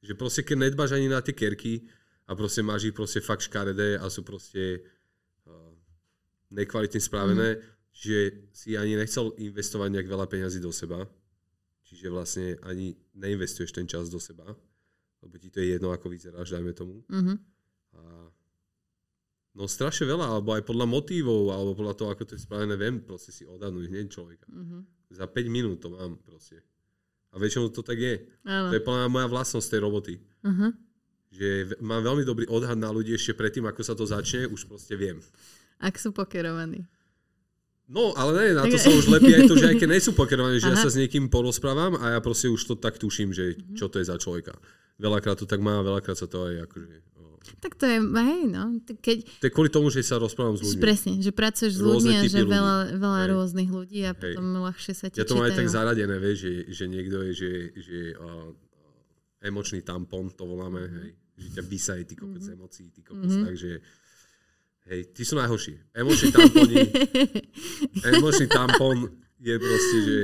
Že 0.00 0.12
proste, 0.16 0.42
keď 0.44 0.56
nedbáš 0.70 0.96
ani 0.96 1.12
na 1.12 1.20
tie 1.20 1.36
kerky 1.36 1.84
a 2.24 2.32
proste 2.32 2.64
máš 2.64 2.88
ich 2.88 2.96
proste 2.96 3.20
fakt 3.20 3.44
škaredé 3.44 4.00
a 4.00 4.06
sú 4.08 4.24
proste 4.24 4.80
uh, 5.44 5.72
nekvalitne 6.54 7.02
spravené, 7.02 7.60
že 7.90 8.48
si 8.54 8.78
ani 8.78 8.96
nechcel 8.96 9.34
investovať 9.36 9.88
nejak 9.92 10.08
veľa 10.08 10.26
peňazí 10.30 10.62
do 10.62 10.70
seba, 10.70 11.04
čiže 11.84 12.06
vlastne 12.08 12.56
ani 12.62 12.94
neinvestuješ 13.18 13.74
ten 13.74 13.84
čas 13.84 14.08
do 14.08 14.22
seba, 14.22 14.46
lebo 15.20 15.34
ti 15.36 15.50
to 15.50 15.60
je 15.60 15.76
jedno, 15.76 15.90
ako 15.92 16.08
vyzeráš, 16.08 16.54
dajme 16.54 16.72
tomu. 16.72 17.02
Mhm. 17.10 17.34
A 17.98 18.02
no 19.58 19.66
strašne 19.66 20.06
veľa, 20.06 20.38
alebo 20.38 20.54
aj 20.54 20.62
podľa 20.64 20.86
motívov, 20.86 21.50
alebo 21.50 21.74
podľa 21.74 21.94
toho, 21.98 22.08
ako 22.14 22.22
to 22.24 22.32
je 22.38 22.46
spravené, 22.46 22.78
viem 22.78 23.02
proste 23.02 23.34
si 23.34 23.42
odhadnúť 23.42 23.90
hneď 23.90 24.06
človeka. 24.08 24.46
Mhm. 24.48 24.78
Za 25.10 25.26
5 25.26 25.50
minút 25.50 25.82
to 25.82 25.90
mám 25.90 26.16
proste. 26.22 26.62
A 27.30 27.38
väčšinou 27.38 27.70
to 27.70 27.82
tak 27.82 27.96
je. 27.96 28.26
Áno. 28.42 28.70
To 28.70 28.74
je 28.74 28.82
mňa 28.82 29.06
moja 29.06 29.28
vlastnosť 29.30 29.68
tej 29.70 29.80
roboty. 29.80 30.14
Aha. 30.42 30.74
Že 31.30 31.78
mám 31.78 32.02
veľmi 32.02 32.26
dobrý 32.26 32.46
odhad 32.50 32.74
na 32.74 32.90
ľudí 32.90 33.14
ešte 33.14 33.38
predtým, 33.38 33.62
ako 33.70 33.80
sa 33.86 33.94
to 33.94 34.02
začne, 34.02 34.50
už 34.50 34.66
proste 34.66 34.98
viem. 34.98 35.22
Ak 35.78 35.94
sú 35.94 36.10
pokerovaní. 36.10 36.84
No, 37.90 38.14
ale 38.14 38.30
ne, 38.34 38.46
na 38.54 38.66
to 38.66 38.78
sa 38.78 38.90
už 38.90 39.10
lepí 39.10 39.34
aj 39.34 39.50
to, 39.50 39.58
že 39.58 39.66
aj 39.66 39.76
keď 39.82 39.88
nie 39.90 40.02
sú 40.02 40.14
pokerovaní, 40.14 40.62
že 40.62 40.70
ja 40.70 40.78
Aha. 40.78 40.84
sa 40.86 40.90
s 40.90 40.98
niekým 40.98 41.26
porozprávam 41.26 41.98
a 41.98 42.14
ja 42.14 42.20
proste 42.22 42.46
už 42.46 42.62
to 42.62 42.74
tak 42.78 42.98
tuším, 42.98 43.34
že 43.34 43.58
Mhm. 43.58 43.74
čo 43.78 43.86
to 43.90 43.98
je 43.98 44.06
za 44.06 44.14
človeka. 44.18 44.54
Veľakrát 44.98 45.38
to 45.38 45.46
tak 45.46 45.58
má, 45.58 45.82
veľakrát 45.82 46.14
sa 46.14 46.26
to 46.26 46.50
aj 46.50 46.70
akože... 46.70 46.86
Tak 47.40 47.72
to 47.74 47.84
je, 47.84 47.98
hej, 47.98 48.42
no. 48.46 48.62
tak 48.80 48.96
Keď, 48.98 49.16
To 49.38 49.44
je 49.44 49.52
kvôli 49.52 49.68
tomu, 49.68 49.88
že 49.88 50.00
sa 50.00 50.16
rozprávam 50.16 50.54
s 50.54 50.62
ľuďmi. 50.62 50.78
presne, 50.78 51.12
že 51.16 51.30
pracuješ 51.30 51.72
s 51.72 51.82
ľuďmi 51.82 52.14
a 52.14 52.22
že 52.24 52.38
ľudí. 52.38 52.50
veľa, 52.50 52.76
veľa 52.94 53.18
Hej. 53.18 53.28
rôznych 53.30 53.70
ľudí 53.70 54.00
a 54.02 54.12
potom 54.12 54.44
ľahšie 54.60 54.92
sa 54.92 55.06
ti 55.06 55.16
Ja 55.16 55.24
to 55.24 55.34
mám 55.34 55.46
aj 55.46 55.56
tak 55.56 55.68
zaradené, 55.68 56.16
vieš, 56.16 56.38
že, 56.38 56.52
že 56.70 56.84
niekto 56.86 57.16
je, 57.22 57.32
že, 57.32 57.50
že 57.74 57.98
uh, 58.14 58.52
emočný 59.42 59.80
tampon, 59.80 60.28
to 60.30 60.44
voláme, 60.44 60.80
Mhm. 60.82 60.96
hej, 60.98 61.10
že 61.38 61.48
ťa 61.50 61.62
vysaje 61.64 62.02
ty 62.04 62.14
kokos 62.14 62.42
z 62.42 62.50
emócií, 62.50 62.86
ty 62.90 63.00
kokos, 63.00 63.32
takže 63.32 63.70
hej, 64.86 65.00
ty 65.10 65.22
sú 65.22 65.34
najhorší. 65.34 65.74
Emočný 65.90 66.28
tamponi, 66.30 66.76
emočný 68.10 68.46
tampon 68.46 69.08
je 69.38 69.54
proste, 69.56 69.98
že 70.02 70.18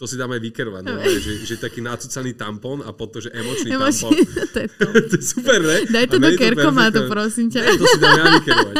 to 0.00 0.08
si 0.08 0.16
dáme 0.16 0.40
vykerovať, 0.40 0.80
no, 0.80 0.96
že, 0.96 1.44
že 1.44 1.60
taký 1.60 1.84
nacucaný 1.84 2.32
tampón 2.32 2.80
a 2.80 2.88
potom, 2.96 3.20
že 3.20 3.28
emočný 3.36 3.76
tampón. 3.76 4.16
to, 4.56 4.58
je 4.64 4.68
to. 4.72 4.84
to 5.12 5.14
je 5.20 5.24
super, 5.28 5.60
ne? 5.60 5.84
Daj 5.92 6.06
to 6.08 6.16
A 6.16 6.22
do 6.24 6.28
nie 6.32 6.32
je 6.32 6.40
kerkoma, 6.40 6.88
to 6.88 7.04
perfektné. 7.04 7.12
prosím 7.12 7.46
ťa. 7.52 7.60
Ne, 7.60 7.72
to 7.76 7.84
si 7.84 7.98
dám 8.00 8.16
ja 8.16 8.26
vykerovať. 8.32 8.74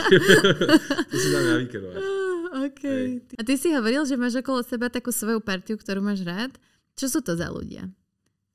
to 1.12 1.16
si 1.20 1.28
dám 1.28 1.44
ja 1.44 1.56
vykerovať. 1.60 2.02
Okay. 2.72 3.04
A 3.36 3.40
ty 3.44 3.54
si 3.60 3.68
hovoril, 3.68 4.02
že 4.08 4.16
máš 4.16 4.40
okolo 4.40 4.64
seba 4.64 4.88
takú 4.88 5.12
svoju 5.12 5.44
partiu, 5.44 5.76
ktorú 5.76 6.00
máš 6.00 6.24
rád. 6.24 6.56
Čo 6.96 7.12
sú 7.12 7.20
to 7.20 7.36
za 7.36 7.52
ľudia? 7.52 7.84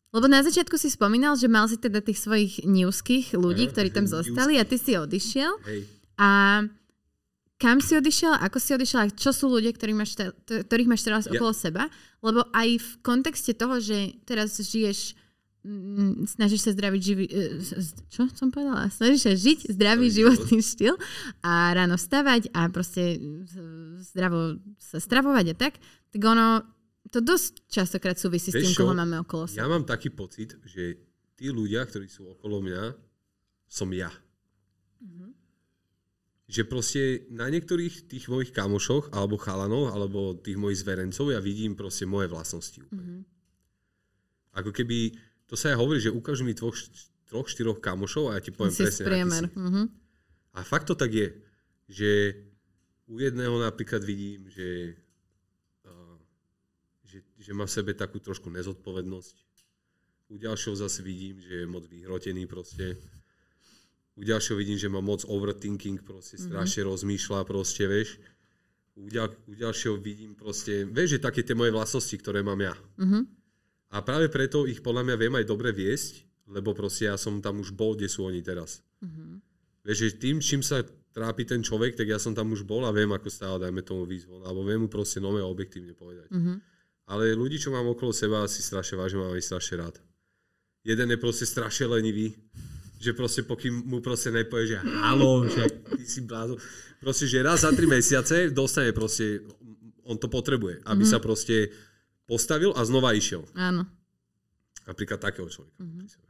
Lebo 0.10 0.26
na 0.26 0.42
začiatku 0.42 0.74
si 0.82 0.90
spomínal, 0.90 1.38
že 1.38 1.46
mal 1.46 1.70
si 1.70 1.78
teda 1.78 2.02
tých 2.02 2.18
svojich 2.18 2.66
newských 2.66 3.38
ľudí, 3.38 3.70
ktorí 3.70 3.94
tam 3.94 4.10
zostali 4.10 4.58
a 4.58 4.66
ty 4.66 4.82
si 4.82 4.98
odišiel. 4.98 5.54
Hej. 5.70 5.86
A 6.18 6.66
kam 7.56 7.80
si 7.80 7.94
odišiel, 7.94 8.36
ako 8.36 8.58
si 8.58 8.72
odišiel 8.72 9.00
a 9.02 9.10
čo 9.10 9.30
sú 9.30 9.48
ľudia, 9.48 9.72
ktorých 9.72 9.96
máš, 9.96 10.12
te, 10.14 10.28
ktorých 10.44 10.88
máš 10.88 11.02
teraz 11.02 11.24
Ja- 11.24 11.32
okolo 11.32 11.52
seba? 11.52 11.88
Lebo 12.20 12.44
aj 12.52 12.70
v 12.76 12.90
kontexte 13.00 13.52
toho, 13.52 13.78
že 13.78 13.96
teraz 14.22 14.56
žiješ 14.56 15.16
mm, 15.62 16.28
snažíš 16.28 16.62
sa 16.62 16.72
zdraviť 16.72 17.02
živý... 17.02 17.26
e, 17.26 17.62
Čo 18.08 18.28
som 18.30 18.50
povedala? 18.50 18.86
Snažíš 18.88 19.22
sa 19.22 19.34
žiť 19.34 19.60
zdravý 19.68 20.06
Zdravý 20.06 20.06
životný 20.12 20.60
štýl 20.60 20.96
a 21.42 21.52
ráno 21.72 21.96
vstávať 21.96 22.52
a 22.52 22.68
proste 22.68 23.18
zdravo 24.04 24.58
sa 24.76 24.98
stravovať 24.98 25.46
a 25.48 25.56
tak, 25.56 25.74
tak 26.10 26.22
ono 26.22 26.60
to 27.06 27.20
dosť 27.20 27.66
častokrát 27.68 28.16
súvisí 28.16 28.50
s 28.50 28.56
Vieš 28.56 28.64
tým, 28.64 28.74
čo? 28.74 28.82
koho 28.84 28.94
máme 28.94 29.22
okolo 29.22 29.46
Ja 29.48 29.64
seba. 29.64 29.72
mám 29.72 29.86
taký 29.86 30.10
pocit, 30.10 30.58
že 30.62 30.98
tí 31.34 31.48
ľudia, 31.48 31.82
ktorí 31.82 32.06
sú 32.06 32.28
okolo 32.28 32.60
mňa, 32.60 32.84
som 33.66 33.88
ja. 33.90 34.10
Že 36.46 36.62
proste 36.70 37.02
na 37.34 37.50
niektorých 37.50 38.06
tých 38.06 38.30
mojich 38.30 38.54
kamošoch, 38.54 39.10
alebo 39.14 39.42
chalanov, 39.42 39.90
alebo 39.90 40.38
tých 40.38 40.62
mojich 40.62 40.86
zverencov, 40.86 41.34
ja 41.34 41.42
vidím 41.42 41.74
proste 41.74 42.06
moje 42.06 42.30
vlastnosti. 42.30 42.86
úplne. 42.86 43.26
Ako 44.56 44.72
keby, 44.72 45.18
to 45.50 45.58
sa 45.58 45.74
aj 45.74 45.78
hovorí, 45.82 46.00
že 46.00 46.14
ukáž 46.14 46.46
mi 46.46 46.54
tvoch, 46.54 46.78
troch, 47.28 47.50
štyroch 47.50 47.82
kamošov 47.82 48.32
a 48.32 48.38
ja 48.38 48.42
ti 48.46 48.54
poviem 48.54 48.72
Si 48.72 48.86
presne, 48.86 49.04
aký 49.04 49.30
si. 49.30 49.46
Mhm. 49.58 49.84
A 50.56 50.60
fakt 50.64 50.88
to 50.88 50.96
tak 50.96 51.12
je, 51.12 51.28
že 51.92 52.10
u 53.12 53.20
jedného 53.20 53.60
napríklad 53.60 54.02
vidím, 54.02 54.48
že, 54.50 54.96
uh, 55.86 56.18
že, 57.04 57.22
že 57.38 57.52
má 57.54 57.68
v 57.68 57.76
sebe 57.76 57.92
takú 57.94 58.18
trošku 58.24 58.50
nezodpovednosť. 58.50 59.36
U 60.32 60.42
ďalšieho 60.42 60.74
zase 60.74 61.06
vidím, 61.06 61.38
že 61.38 61.66
je 61.66 61.68
moc 61.70 61.86
vyhrotený 61.86 62.50
proste. 62.50 62.98
U 64.16 64.22
ďalšieho 64.24 64.56
vidím, 64.56 64.80
že 64.80 64.88
má 64.88 65.04
moc 65.04 65.28
overthinking, 65.28 66.00
proste 66.08 66.40
strašne 66.40 66.88
rozmýšľa 66.88 67.44
proste, 67.44 67.84
vieš. 67.84 68.16
U, 68.96 69.12
ďal, 69.12 69.28
u 69.44 69.54
ďalšieho 69.60 70.00
vidím 70.00 70.40
proste, 70.40 70.88
vieš, 70.88 71.20
že 71.20 71.26
také 71.28 71.44
tie 71.44 71.52
moje 71.52 71.76
vlastnosti, 71.76 72.16
ktoré 72.16 72.40
mám 72.40 72.60
ja. 72.64 72.76
Mhm. 72.96 73.28
A 73.92 74.02
práve 74.04 74.32
preto 74.32 74.68
ich 74.68 74.80
podľa 74.80 75.08
mňa 75.08 75.16
viem 75.20 75.36
aj 75.36 75.46
dobre 75.48 75.76
viesť, 75.76 76.24
lebo 76.48 76.72
proste 76.72 77.12
ja 77.12 77.20
som 77.20 77.44
tam 77.44 77.60
už 77.60 77.76
bol, 77.76 77.96
kde 77.96 78.08
sú 78.08 78.24
oni 78.24 78.40
teraz. 78.40 78.80
Mhm. 79.04 79.44
Vieš, 79.84 79.98
že 80.00 80.10
tým, 80.18 80.40
čím 80.40 80.64
sa 80.64 80.82
trápi 81.16 81.48
ten 81.48 81.64
človek, 81.64 81.96
tak 81.96 82.12
ja 82.12 82.20
som 82.20 82.36
tam 82.36 82.52
už 82.52 82.68
bol 82.68 82.84
a 82.84 82.92
viem, 82.92 83.08
ako 83.12 83.32
stále, 83.32 83.62
dajme 83.62 83.84
tomu 83.84 84.04
výzvu. 84.04 84.44
Alebo 84.44 84.68
viem 84.68 84.84
mu 84.84 84.90
proste 84.92 85.24
nové 85.24 85.40
objektívne 85.44 85.96
povedať. 85.96 86.32
Mhm. 86.32 86.54
Ale 87.06 87.38
ľudí, 87.38 87.62
čo 87.62 87.70
mám 87.70 87.86
okolo 87.86 88.10
seba, 88.16 88.50
si 88.50 88.66
strašne 88.66 88.98
vážim, 88.98 89.22
mám 89.22 89.38
ich 89.38 89.46
strašne 89.46 89.78
rád. 89.78 89.96
Jeden 90.82 91.08
je 91.12 91.18
proste 91.22 91.46
strašne 91.46 91.86
lenivý, 91.90 92.34
že 92.96 93.12
proste 93.12 93.44
pokým 93.44 93.84
mu 93.86 94.00
proste 94.00 94.32
nepovie, 94.32 94.76
že 94.76 94.78
halo, 94.80 95.44
že 95.46 95.68
ty 95.96 96.04
si 96.04 96.24
blázon. 96.24 96.56
Proste, 96.98 97.28
že 97.28 97.44
raz 97.44 97.62
za 97.68 97.72
tri 97.76 97.86
mesiace 97.86 98.50
dostane 98.50 98.96
proste, 98.96 99.44
on 100.08 100.16
to 100.16 100.26
potrebuje, 100.26 100.82
aby 100.88 101.04
sa 101.04 101.20
proste 101.20 101.70
postavil 102.26 102.74
a 102.74 102.82
znova 102.88 103.14
išiel. 103.14 103.46
Áno. 103.54 103.86
Napríklad 104.86 105.18
takého 105.18 105.50
človeka. 105.50 105.82
sebe. 106.08 106.26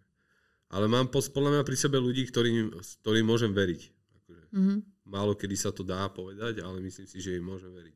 Ale 0.72 0.88
mám 0.88 1.08
podľa 1.08 1.60
mňa 1.60 1.64
pri 1.64 1.78
sebe 1.78 1.98
ľudí, 2.02 2.28
ktorým, 2.28 2.72
ktorým 3.04 3.26
môžem 3.28 3.52
veriť. 3.54 3.82
Akože, 4.24 4.44
Mhm. 4.52 4.76
málo 5.08 5.38
kedy 5.38 5.56
sa 5.56 5.72
to 5.72 5.86
dá 5.86 6.10
povedať, 6.10 6.60
ale 6.60 6.82
myslím 6.82 7.08
si, 7.08 7.22
že 7.22 7.38
im 7.38 7.46
môžem 7.46 7.72
veriť. 7.72 7.96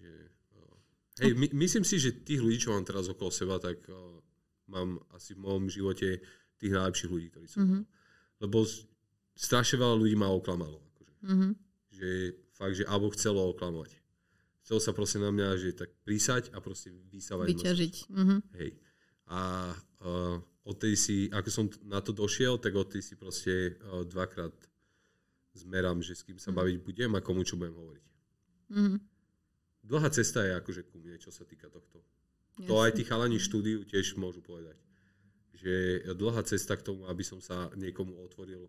Že, 0.00 0.10
uh, 0.56 0.76
hej, 1.22 1.32
my, 1.36 1.46
myslím 1.60 1.84
si, 1.84 2.00
že 2.00 2.16
tých 2.24 2.40
ľudí, 2.40 2.58
čo 2.58 2.72
mám 2.72 2.82
teraz 2.82 3.06
okolo 3.06 3.30
seba, 3.30 3.60
tak 3.60 3.78
uh, 3.86 3.94
mám 4.66 4.98
asi 5.12 5.36
v 5.36 5.42
môjom 5.44 5.66
živote 5.68 6.24
tých 6.60 6.72
najlepších 6.76 7.10
ľudí, 7.10 7.26
ktorí 7.32 7.46
som 7.48 7.64
Mhm. 7.64 7.72
mal. 7.72 7.84
Lebo 8.40 8.58
strašne 9.34 9.76
veľa 9.80 9.96
ľudí 9.96 10.14
ma 10.16 10.28
oklamalo. 10.28 10.78
Akože. 10.92 11.14
Mhm. 11.24 11.48
Že 11.96 12.08
fakt, 12.52 12.74
že 12.76 12.84
alebo 12.84 13.08
chcelo 13.16 13.40
oklamovať. 13.50 13.96
Chcelo 14.60 14.80
sa 14.80 14.92
proste 14.92 15.18
na 15.18 15.32
mňa, 15.32 15.48
že 15.56 15.72
tak 15.72 15.90
prísať 16.04 16.52
a 16.54 16.60
proste 16.60 16.92
vysávať. 17.10 17.48
Vyťažiť. 17.50 17.94
Mhm. 18.12 18.36
Hej. 18.60 18.70
A 19.30 19.72
uh, 20.04 20.36
odtedy 20.66 20.96
si, 20.98 21.16
ako 21.32 21.48
som 21.50 21.64
na 21.86 21.98
to 22.04 22.10
došiel, 22.12 22.58
tak 22.58 22.74
odtedy 22.74 23.02
si 23.02 23.14
proste 23.16 23.78
uh, 23.80 24.02
dvakrát 24.04 24.52
zmerám, 25.54 25.98
že 26.02 26.14
s 26.14 26.22
kým 26.22 26.38
sa 26.38 26.54
baviť 26.54 26.76
budem 26.82 27.10
a 27.16 27.20
komu 27.24 27.42
čo 27.42 27.56
budem 27.58 27.74
hovoriť. 27.74 28.06
Mhm. 28.70 28.96
Dlhá 29.80 30.08
cesta 30.12 30.44
je 30.44 30.52
akože 30.54 30.82
ku 30.86 31.00
mne, 31.00 31.16
čo 31.18 31.32
sa 31.32 31.42
týka 31.42 31.66
tohto. 31.72 32.04
To 32.68 32.84
aj 32.84 33.00
tí 33.00 33.02
chalani 33.08 33.40
štúdiu 33.40 33.82
tiež 33.88 34.20
môžu 34.20 34.44
povedať. 34.44 34.76
Že 35.56 35.72
je 36.06 36.12
dlhá 36.16 36.40
cesta 36.42 36.76
k 36.76 36.86
tomu, 36.86 37.04
aby 37.06 37.20
som 37.20 37.38
sa 37.40 37.68
niekomu 37.76 38.16
otvoril. 38.24 38.64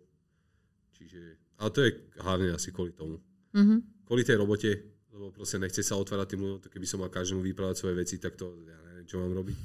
Čiže, 0.98 1.22
ale 1.58 1.70
to 1.72 1.80
je 1.88 1.92
hlavne 2.20 2.50
asi 2.54 2.70
kvôli 2.70 2.92
tomu. 2.94 3.18
Mhm. 3.56 4.06
Kvôli 4.06 4.28
tej 4.28 4.38
robote, 4.38 4.70
lebo 5.12 5.32
proste 5.32 5.56
nechce 5.60 5.84
sa 5.84 5.96
otvárať 5.96 6.36
tým 6.36 6.42
ľuďom, 6.44 6.60
to 6.64 6.70
keby 6.72 6.88
som 6.88 7.00
mal 7.00 7.12
každému 7.12 7.44
vyprávať 7.44 7.76
svoje 7.80 7.96
veci, 7.96 8.16
tak 8.20 8.36
to 8.36 8.52
ja 8.68 8.80
neviem, 8.92 9.08
čo 9.08 9.20
mám 9.24 9.32
robiť. 9.32 9.58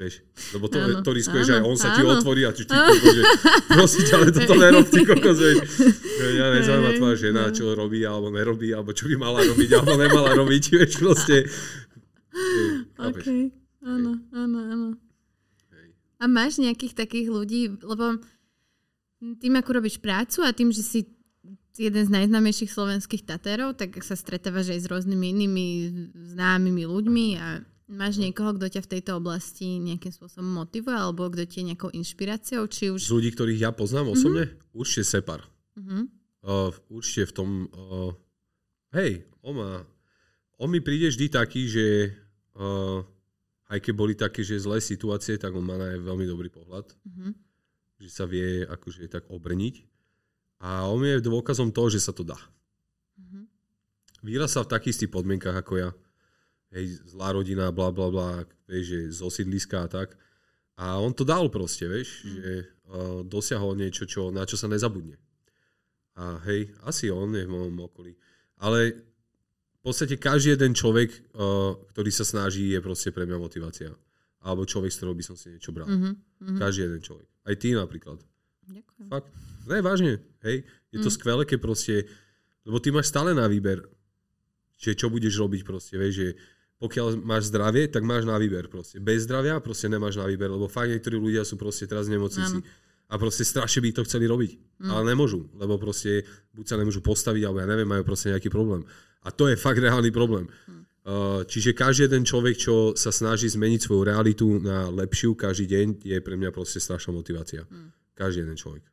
Vieš, 0.00 0.24
lebo 0.56 0.64
to, 0.72 0.80
Áno, 0.80 1.04
to 1.04 1.12
riskuje, 1.12 1.44
že 1.44 1.60
aj 1.60 1.60
áno, 1.60 1.68
on 1.68 1.76
sa 1.76 1.92
ti 1.92 2.00
áno. 2.00 2.16
otvorí 2.16 2.48
a 2.48 2.56
ty 2.56 2.64
ty 2.64 2.72
kokos, 2.72 3.12
že 3.12 3.22
prosím 3.68 4.02
ťa, 4.08 4.14
ale 4.16 4.28
toto 4.32 4.54
nerob, 4.56 4.86
ty 4.88 5.00
kokos, 5.04 5.36
vieš. 5.36 5.58
Ja 6.40 6.46
nezaujíma 6.56 6.90
tvoja 6.96 7.16
žena, 7.20 7.42
čo 7.52 7.76
robí 7.76 8.00
alebo 8.08 8.32
nerobí, 8.32 8.72
alebo 8.72 8.96
čo 8.96 9.12
by 9.12 9.20
mala 9.20 9.44
robiť, 9.44 9.70
alebo 9.76 10.00
nemala 10.00 10.32
robiť, 10.40 10.62
vieš, 10.72 11.04
proste. 11.04 11.44
OK. 12.96 13.24
Áno, 13.84 14.12
áno, 14.32 14.58
áno. 14.72 14.88
A 16.20 16.28
máš 16.28 16.60
nejakých 16.60 16.92
takých 16.92 17.32
ľudí, 17.32 17.80
lebo 17.80 18.20
tým, 19.20 19.54
ako 19.56 19.70
robíš 19.80 20.00
prácu 20.00 20.44
a 20.44 20.52
tým, 20.52 20.68
že 20.72 20.84
si 20.84 21.00
jeden 21.80 22.04
z 22.04 22.10
najznámejších 22.12 22.68
slovenských 22.68 23.24
Tatérov, 23.24 23.72
tak 23.72 23.96
sa 24.04 24.12
stretávaš 24.12 24.76
aj 24.76 24.80
s 24.84 24.90
rôznymi 24.90 25.26
inými 25.32 25.66
známymi 26.36 26.84
ľuďmi 26.84 27.26
a 27.40 27.64
máš 27.90 28.20
niekoho, 28.20 28.54
kto 28.54 28.66
ťa 28.68 28.80
v 28.84 28.90
tejto 28.96 29.12
oblasti 29.16 29.80
nejakým 29.80 30.12
spôsobom 30.12 30.46
motivuje 30.46 30.94
alebo 30.94 31.32
kto 31.32 31.42
ti 31.48 31.64
je 31.64 31.68
nejakou 31.72 31.90
inšpiráciou, 31.90 32.68
či 32.68 32.92
už... 32.92 33.00
Z 33.00 33.14
ľudí, 33.16 33.30
ktorých 33.32 33.64
ja 33.64 33.70
poznám 33.72 34.12
osobne, 34.12 34.52
určite 34.76 35.08
Separ. 35.08 35.42
Mhm. 35.80 36.20
Uh, 36.40 36.72
určite 36.88 37.28
v 37.28 37.32
tom... 37.36 37.48
Uh, 37.72 38.12
hej, 38.96 39.28
on, 39.44 39.54
má, 39.60 39.70
on 40.56 40.68
mi 40.72 40.80
príde 40.80 41.12
vždy 41.12 41.28
taký, 41.28 41.68
že 41.68 42.16
uh, 42.56 43.04
aj 43.70 43.78
keď 43.78 43.94
boli 43.94 44.18
také, 44.18 44.42
že 44.42 44.58
zlé 44.58 44.82
situácie, 44.82 45.38
tak 45.38 45.54
on 45.54 45.62
má 45.62 45.78
na 45.78 45.94
veľmi 45.94 46.26
dobrý 46.26 46.50
pohľad. 46.50 46.90
Mhm. 47.06 47.30
Že 48.02 48.08
sa 48.10 48.24
vie 48.26 48.66
akože 48.66 49.06
tak 49.06 49.30
obrniť. 49.30 49.86
A 50.60 50.90
on 50.90 51.00
je 51.06 51.22
dôkazom 51.22 51.72
toho, 51.72 51.88
že 51.88 52.02
sa 52.02 52.10
to 52.10 52.26
dá. 52.26 52.36
Mhm. 53.16 53.46
Vyrastal 54.26 54.66
v 54.66 54.72
takých 54.74 54.92
istých 54.98 55.14
podmienkach 55.14 55.54
ako 55.54 55.74
ja. 55.78 55.90
Hej, 56.70 57.02
zlá 57.06 57.34
rodina, 57.34 57.70
bla 57.74 57.90
bla 57.90 58.10
bla, 58.10 58.28
vieš, 58.70 58.84
že 58.86 59.00
z 59.10 59.20
osídliska 59.26 59.86
a 59.86 59.88
tak. 59.90 60.14
A 60.78 60.96
on 61.02 61.12
to 61.12 61.26
dal 61.26 61.50
proste, 61.50 61.84
vieš, 61.84 62.24
Mm. 62.24 62.30
že 62.40 62.50
uh, 62.88 63.20
dosiahol 63.26 63.76
niečo, 63.76 64.06
čo, 64.08 64.32
na 64.32 64.46
čo 64.48 64.56
sa 64.56 64.70
nezabudne. 64.70 65.18
A 66.16 66.40
hej, 66.46 66.72
asi 66.86 67.10
on 67.12 67.34
je 67.36 67.44
v 67.44 67.52
mojom 67.52 67.76
okolí. 67.84 68.16
Ale 68.60 69.09
v 69.80 69.82
podstate 69.82 70.20
každý 70.20 70.54
jeden 70.54 70.76
človek, 70.76 71.08
uh, 71.32 71.72
ktorý 71.96 72.10
sa 72.12 72.28
snaží, 72.28 72.68
je 72.68 72.80
proste 72.84 73.08
pre 73.10 73.24
mňa 73.24 73.38
motivácia. 73.40 73.90
Alebo 74.40 74.64
človek, 74.64 74.92
z 74.92 74.96
ktorého 75.00 75.16
by 75.16 75.24
som 75.24 75.36
si 75.36 75.52
niečo 75.52 75.72
bral. 75.72 75.88
Mhm. 75.88 76.10
Mhm. 76.40 76.58
Každý 76.60 76.80
jeden 76.84 77.00
človek. 77.00 77.28
Aj 77.44 77.54
ty 77.56 77.72
napríklad. 77.72 78.20
Ďakujem. 78.68 79.08
Fakt. 79.08 79.28
Ne, 79.68 79.78
vážne. 79.80 80.12
Hej. 80.44 80.64
Je 80.92 80.98
to 81.00 81.10
Mm. 81.10 81.16
skvelé, 81.16 81.42
keď 81.44 81.58
proste... 81.60 81.94
Lebo 82.64 82.76
ty 82.78 82.92
máš 82.92 83.08
stále 83.08 83.32
na 83.32 83.48
výber, 83.48 83.82
že 84.76 84.92
čo 84.96 85.08
budeš 85.08 85.36
robiť 85.40 85.64
proste, 85.64 85.96
vieš, 85.96 86.14
že 86.16 86.28
pokiaľ 86.80 87.20
máš 87.20 87.52
zdravie, 87.52 87.88
tak 87.92 88.04
máš 88.04 88.24
na 88.24 88.40
výber 88.40 88.68
proste. 88.72 88.96
Bez 89.00 89.28
zdravia 89.28 89.60
proste 89.60 89.88
nemáš 89.92 90.16
na 90.16 90.24
výber, 90.24 90.48
lebo 90.48 90.64
fakt 90.68 90.88
niektorí 90.88 91.20
ľudia 91.20 91.44
sú 91.44 91.60
proste 91.60 91.84
teraz 91.84 92.08
nemocnici 92.08 92.60
Áno. 92.60 92.64
A 93.10 93.14
proste 93.18 93.42
strašne 93.42 93.82
by 93.82 93.90
to 93.90 94.06
chceli 94.06 94.30
robiť. 94.30 94.80
Mm. 94.80 94.90
Ale 94.94 95.02
nemôžu, 95.10 95.50
lebo 95.58 95.76
proste 95.82 96.22
buď 96.54 96.64
sa 96.64 96.78
nemôžu 96.78 97.02
postaviť, 97.02 97.42
alebo 97.42 97.58
ja 97.58 97.66
neviem, 97.66 97.90
majú 97.90 98.06
proste 98.06 98.30
nejaký 98.30 98.48
problém. 98.48 98.86
A 99.26 99.34
to 99.34 99.50
je 99.50 99.58
fakt 99.58 99.82
reálny 99.82 100.14
problém. 100.14 100.46
Mm. 100.46 100.86
Uh, 101.00 101.42
čiže 101.48 101.74
každý 101.74 102.06
jeden 102.06 102.22
človek, 102.22 102.54
čo 102.54 102.94
sa 102.94 103.10
snaží 103.10 103.50
zmeniť 103.50 103.80
svoju 103.82 104.02
realitu 104.06 104.62
na 104.62 104.86
lepšiu 104.86 105.34
každý 105.34 105.66
deň, 105.66 105.86
je 106.06 106.18
pre 106.22 106.38
mňa 106.38 106.54
proste 106.54 106.78
strašná 106.78 107.10
motivácia. 107.10 107.66
Mm. 107.66 107.90
Každý 108.14 108.46
jeden 108.46 108.56
človek. 108.56 108.84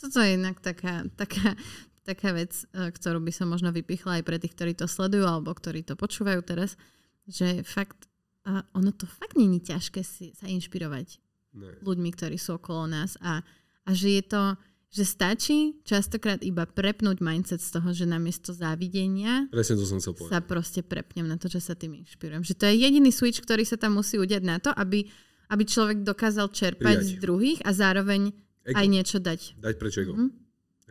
Toto 0.00 0.20
je 0.20 0.36
inak 0.36 0.60
taká, 0.60 1.04
taká 1.16 1.56
taká 2.04 2.36
vec, 2.36 2.52
e, 2.70 2.92
ktorú 2.92 3.18
by 3.24 3.32
som 3.32 3.48
možno 3.48 3.72
vypichla 3.72 4.20
aj 4.20 4.24
pre 4.28 4.36
tých, 4.36 4.52
ktorí 4.52 4.76
to 4.76 4.84
sledujú 4.84 5.24
alebo 5.24 5.56
ktorí 5.56 5.82
to 5.82 5.96
počúvajú 5.96 6.44
teraz, 6.44 6.76
že 7.24 7.64
fakt, 7.64 8.04
uh, 8.44 8.60
ono 8.76 8.92
to 8.92 9.08
fakt 9.08 9.32
není 9.40 9.64
ťažké 9.64 10.04
si, 10.04 10.36
sa 10.36 10.44
inšpirovať 10.44 11.23
Ne. 11.54 11.70
ľuďmi, 11.80 12.10
ktorí 12.10 12.34
sú 12.34 12.58
okolo 12.58 12.90
nás 12.90 13.14
a, 13.22 13.38
a 13.86 13.90
že 13.94 14.18
je 14.18 14.22
to, 14.26 14.42
že 14.90 15.04
stačí 15.06 15.58
častokrát 15.82 16.42
iba 16.42 16.66
prepnúť 16.66 17.18
mindset 17.18 17.62
z 17.62 17.78
toho, 17.78 17.90
že 17.90 18.06
namiesto 18.06 18.50
závidenia 18.54 19.46
Presne 19.50 19.78
to 19.78 19.86
som 19.86 19.98
chcel 19.98 20.14
povedať. 20.14 20.30
sa 20.34 20.40
proste 20.42 20.80
prepnem 20.82 21.26
na 21.26 21.38
to, 21.38 21.46
že 21.46 21.62
sa 21.62 21.74
tým 21.74 21.98
inšpirujem. 21.98 22.42
Že 22.42 22.54
to 22.54 22.64
je 22.70 22.74
jediný 22.78 23.10
switch, 23.10 23.38
ktorý 23.42 23.62
sa 23.62 23.74
tam 23.74 23.98
musí 23.98 24.18
udiať 24.18 24.42
na 24.42 24.58
to, 24.58 24.70
aby, 24.70 25.06
aby 25.50 25.62
človek 25.62 26.02
dokázal 26.02 26.50
čerpať 26.50 26.98
Prijať. 27.02 27.10
z 27.10 27.12
druhých 27.18 27.60
a 27.66 27.70
zároveň 27.74 28.30
Ego. 28.66 28.76
aj 28.78 28.86
niečo 28.86 29.18
dať. 29.18 29.40
Dať 29.58 29.74
preč 29.78 29.94
ego. 29.98 30.14
Mhm. 30.14 30.28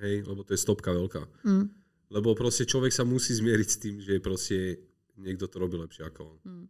Hej, 0.04 0.16
lebo 0.28 0.42
to 0.44 0.52
je 0.52 0.60
stopka 0.60 0.90
veľká. 0.92 1.22
Mm. 1.48 1.70
Lebo 2.12 2.34
proste 2.36 2.68
človek 2.68 2.92
sa 2.92 3.06
musí 3.08 3.32
zmieriť 3.32 3.68
s 3.70 3.78
tým, 3.80 3.96
že 4.02 4.20
proste 4.20 4.84
niekto 5.16 5.48
to 5.48 5.56
robí 5.62 5.78
lepšie 5.80 6.04
ako 6.04 6.34
on. 6.34 6.38
Mm. 6.44 6.66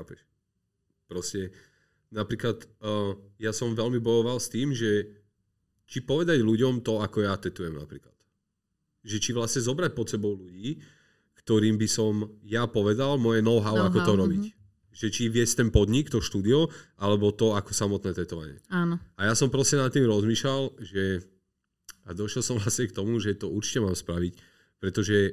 Chápeš? 0.00 0.20
Proste, 1.10 1.52
napríklad, 2.12 2.62
uh, 2.84 3.16
ja 3.40 3.50
som 3.50 3.72
veľmi 3.72 3.98
bojoval 3.98 4.38
s 4.38 4.52
tým, 4.52 4.76
že 4.76 5.08
či 5.88 6.04
povedať 6.04 6.44
ľuďom 6.44 6.84
to, 6.84 7.00
ako 7.00 7.24
ja 7.24 7.34
tetujem 7.40 7.74
napríklad. 7.74 8.14
Že 9.02 9.16
či 9.18 9.30
vlastne 9.34 9.64
zobrať 9.64 9.92
pod 9.96 10.06
sebou 10.08 10.36
ľudí, 10.36 10.78
ktorým 11.42 11.74
by 11.74 11.88
som 11.90 12.22
ja 12.46 12.70
povedal 12.70 13.18
moje 13.18 13.42
know-how, 13.42 13.74
Know-how, 13.74 13.90
ako 13.90 13.98
to 14.04 14.12
mhm. 14.14 14.20
robiť. 14.20 14.44
Že 14.92 15.06
či 15.08 15.22
viesť 15.32 15.64
ten 15.64 15.68
podnik, 15.72 16.12
to 16.12 16.20
štúdio, 16.20 16.68
alebo 17.00 17.32
to 17.32 17.56
ako 17.56 17.72
samotné 17.72 18.12
tetovanie. 18.12 18.60
Áno. 18.68 19.00
A 19.16 19.32
ja 19.32 19.34
som 19.34 19.48
proste 19.48 19.80
nad 19.80 19.88
tým 19.88 20.04
rozmýšľal, 20.04 20.76
že 20.84 21.24
a 22.06 22.12
došiel 22.12 22.44
som 22.44 22.56
vlastne 22.60 22.86
k 22.86 22.96
tomu, 22.96 23.18
že 23.18 23.34
to 23.34 23.48
určite 23.48 23.82
mám 23.82 23.96
spraviť, 23.96 24.32
pretože 24.78 25.32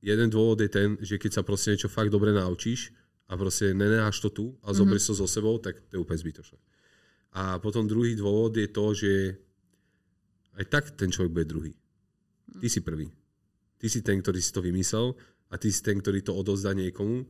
jeden 0.00 0.28
dôvod 0.32 0.62
je 0.62 0.70
ten, 0.70 0.88
že 1.02 1.20
keď 1.20 1.40
sa 1.40 1.42
proste 1.44 1.74
niečo 1.74 1.92
fakt 1.92 2.14
dobre 2.14 2.32
naučíš 2.32 2.94
a 3.30 3.32
proste 3.38 3.70
nenecháš 3.70 4.18
to 4.18 4.28
tu 4.34 4.46
a 4.66 4.74
zoberieš 4.74 5.14
to 5.14 5.22
so 5.22 5.26
sebou, 5.30 5.62
tak 5.62 5.78
to 5.86 5.94
je 5.94 6.02
úplne 6.02 6.18
zbytočné. 6.18 6.58
A 7.38 7.62
potom 7.62 7.86
druhý 7.86 8.18
dôvod 8.18 8.58
je 8.58 8.66
to, 8.66 8.90
že 8.90 9.12
aj 10.58 10.64
tak 10.66 10.84
ten 10.98 11.14
človek 11.14 11.30
bude 11.30 11.46
druhý. 11.46 11.72
Ty 12.58 12.66
si 12.66 12.82
prvý. 12.82 13.06
Ty 13.78 13.86
si 13.86 14.02
ten, 14.02 14.18
ktorý 14.18 14.42
si 14.42 14.50
to 14.50 14.58
vymyslel 14.58 15.14
a 15.46 15.54
ty 15.54 15.70
si 15.70 15.78
ten, 15.78 16.02
ktorý 16.02 16.26
to 16.26 16.34
odozdá 16.34 16.74
niekomu 16.74 17.22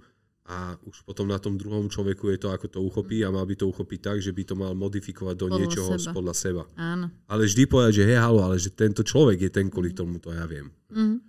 a 0.48 0.74
už 0.88 1.04
potom 1.04 1.28
na 1.28 1.36
tom 1.36 1.60
druhom 1.60 1.86
človeku 1.86 2.32
je 2.32 2.38
to, 2.40 2.48
ako 2.48 2.66
to 2.66 2.80
uchopí 2.80 3.20
a 3.22 3.30
mal 3.30 3.44
by 3.44 3.54
to 3.54 3.68
uchopiť 3.68 4.00
tak, 4.00 4.18
že 4.24 4.32
by 4.32 4.42
to 4.48 4.56
mal 4.56 4.72
modifikovať 4.72 5.36
do 5.36 5.46
Podľa 5.46 5.58
niečoho 5.60 5.90
seba. 6.00 6.16
podľa 6.16 6.34
seba. 6.34 6.62
Áno. 6.80 7.06
Ale 7.28 7.44
vždy 7.44 7.62
povedať, 7.68 7.92
že 8.00 8.04
hej, 8.08 8.18
halo, 8.18 8.40
ale 8.40 8.56
že 8.56 8.72
tento 8.72 9.04
človek 9.04 9.46
je 9.46 9.50
ten, 9.52 9.68
kvôli 9.68 9.92
tomu 9.92 10.16
to 10.16 10.32
ja 10.32 10.48
viem. 10.48 10.72
Mm. 10.90 11.20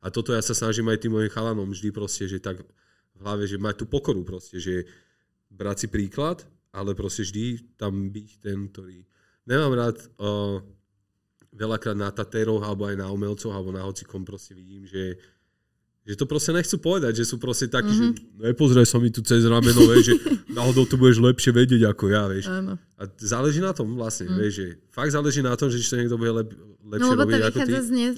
A 0.00 0.06
toto 0.08 0.32
ja 0.32 0.40
sa 0.40 0.56
snažím 0.56 0.88
aj 0.88 1.02
tým 1.02 1.12
mojim 1.12 1.28
chalanom 1.28 1.68
vždy 1.68 1.92
proste, 1.92 2.24
že 2.24 2.40
tak 2.40 2.62
v 3.20 3.22
hlave, 3.22 3.44
že 3.44 3.60
mať 3.60 3.84
tú 3.84 3.86
pokoru 3.86 4.24
proste, 4.24 4.56
že 4.56 4.88
brať 5.52 5.84
si 5.84 5.88
príklad, 5.92 6.48
ale 6.72 6.96
proste 6.96 7.28
vždy 7.28 7.76
tam 7.76 8.08
byť 8.08 8.28
ten, 8.40 8.72
ktorý... 8.72 9.04
Nemám 9.44 9.72
rád 9.76 9.96
uh, 10.16 10.64
veľakrát 11.52 11.98
na 11.98 12.08
tatéroch, 12.08 12.64
alebo 12.64 12.88
aj 12.88 12.96
na 12.96 13.12
umelcoch, 13.12 13.52
alebo 13.52 13.74
na 13.74 13.84
hocikom 13.84 14.24
proste 14.24 14.56
vidím, 14.56 14.88
že 14.88 15.20
že 16.00 16.16
to 16.16 16.24
proste 16.24 16.56
nechcú 16.56 16.80
povedať, 16.80 17.22
že 17.22 17.28
sú 17.28 17.36
proste 17.36 17.68
takí, 17.68 17.92
mm-hmm. 17.92 18.40
že 18.40 18.50
nepozraj 18.50 18.88
sa 18.88 18.96
mi 18.96 19.12
tu 19.12 19.20
cez 19.20 19.44
rameno, 19.44 19.84
vieš, 19.84 20.10
že 20.10 20.14
náhodou 20.48 20.88
tu 20.88 20.96
budeš 20.96 21.20
lepšie 21.20 21.52
vedieť 21.52 21.92
ako 21.92 22.04
ja, 22.08 22.24
vieš. 22.24 22.48
Áno. 22.48 22.80
A 22.96 23.02
záleží 23.20 23.60
na 23.60 23.76
tom 23.76 23.94
vlastne, 23.94 24.32
mm. 24.32 24.36
vieš, 24.40 24.52
že 24.56 24.66
fakt 24.88 25.12
záleží 25.12 25.44
na 25.44 25.52
tom, 25.60 25.68
že 25.68 25.76
či 25.76 25.92
to 25.92 26.00
niekto 26.00 26.16
bude 26.16 26.32
lep, 26.32 26.50
lepšie 26.88 27.04
No 27.04 27.20
robiť 27.20 27.42
ako 27.52 27.58
ty. 27.62 27.72
z 27.76 27.90
ne... 27.92 28.08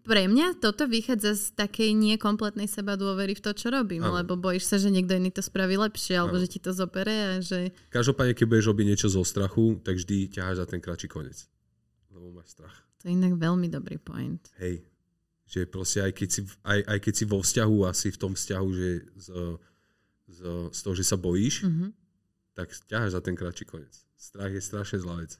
Pre 0.00 0.22
mňa 0.24 0.56
toto 0.56 0.86
vychádza 0.86 1.34
z 1.34 1.44
takej 1.52 1.90
nekompletnej 1.92 2.64
seba 2.64 2.94
dôvery 2.94 3.34
v 3.34 3.42
to, 3.42 3.50
čo 3.50 3.68
robím, 3.68 4.02
Áno. 4.02 4.16
lebo 4.16 4.34
bojíš 4.34 4.64
sa, 4.64 4.76
že 4.76 4.88
niekto 4.88 5.12
iný 5.12 5.28
to 5.28 5.40
spraví 5.40 5.74
lepšie, 5.74 6.14
alebo 6.14 6.38
Áno. 6.38 6.42
že 6.42 6.48
ti 6.48 6.58
to 6.58 6.70
zopere 6.70 7.10
a 7.10 7.32
že... 7.38 7.74
Každopádne, 7.88 8.32
keď 8.32 8.46
budeš 8.46 8.66
robiť 8.68 8.86
niečo 8.86 9.08
zo 9.08 9.20
strachu, 9.20 9.82
tak 9.82 9.98
vždy 9.98 10.30
ťaháš 10.30 10.62
za 10.62 10.66
ten 10.66 10.78
kratší 10.78 11.06
koniec. 11.06 11.50
Lebo 12.08 12.30
máš 12.30 12.54
strach. 12.54 12.76
To 13.00 13.08
je 13.08 13.16
inak 13.16 13.34
veľmi 13.34 13.66
dobrý 13.66 13.96
point. 13.96 14.38
Hej. 14.58 14.86
Že 15.44 15.60
proste 15.66 15.98
aj 16.00 16.12
keď 16.14 16.28
si, 16.30 16.40
aj, 16.62 16.80
aj 16.86 16.98
keď 17.00 17.12
si 17.12 17.24
vo 17.26 17.38
vzťahu 17.40 17.76
a 17.82 17.90
si 17.90 18.08
v 18.08 18.18
tom 18.18 18.32
vzťahu, 18.32 18.68
že 18.70 18.88
z, 19.18 19.26
z, 20.30 20.38
z 20.70 20.78
toho, 20.80 20.94
že 20.94 21.02
sa 21.02 21.16
bojíš, 21.16 21.66
Mhm. 21.66 21.86
tak 22.54 22.70
ťaháš 22.86 23.16
za 23.16 23.20
ten 23.20 23.34
kratší 23.34 23.64
koniec. 23.64 23.94
Strach 24.14 24.52
je 24.52 24.60
strašne 24.60 25.00
zlá 25.00 25.18
vec. 25.18 25.34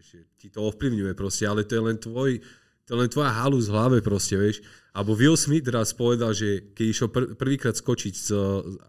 Že 0.00 0.24
ti 0.38 0.48
to 0.48 0.64
ovplyvňuje 0.64 1.12
proste, 1.12 1.44
ale 1.44 1.60
to 1.60 1.76
je 1.76 1.82
len 1.82 1.98
tvoj, 1.98 2.40
to 2.88 2.96
je 2.96 3.00
len 3.04 3.12
tvoja 3.12 3.28
halus 3.36 3.68
v 3.68 3.76
hlave 3.76 3.98
proste, 4.00 4.40
vieš. 4.40 4.64
Alebo 4.96 5.12
Will 5.12 5.36
Smith 5.36 5.68
raz 5.68 5.92
povedal, 5.92 6.32
že 6.32 6.72
keď 6.72 6.86
išiel 6.88 7.08
pr- 7.12 7.36
prvýkrát 7.36 7.76
skočiť 7.76 8.14
z, 8.16 8.28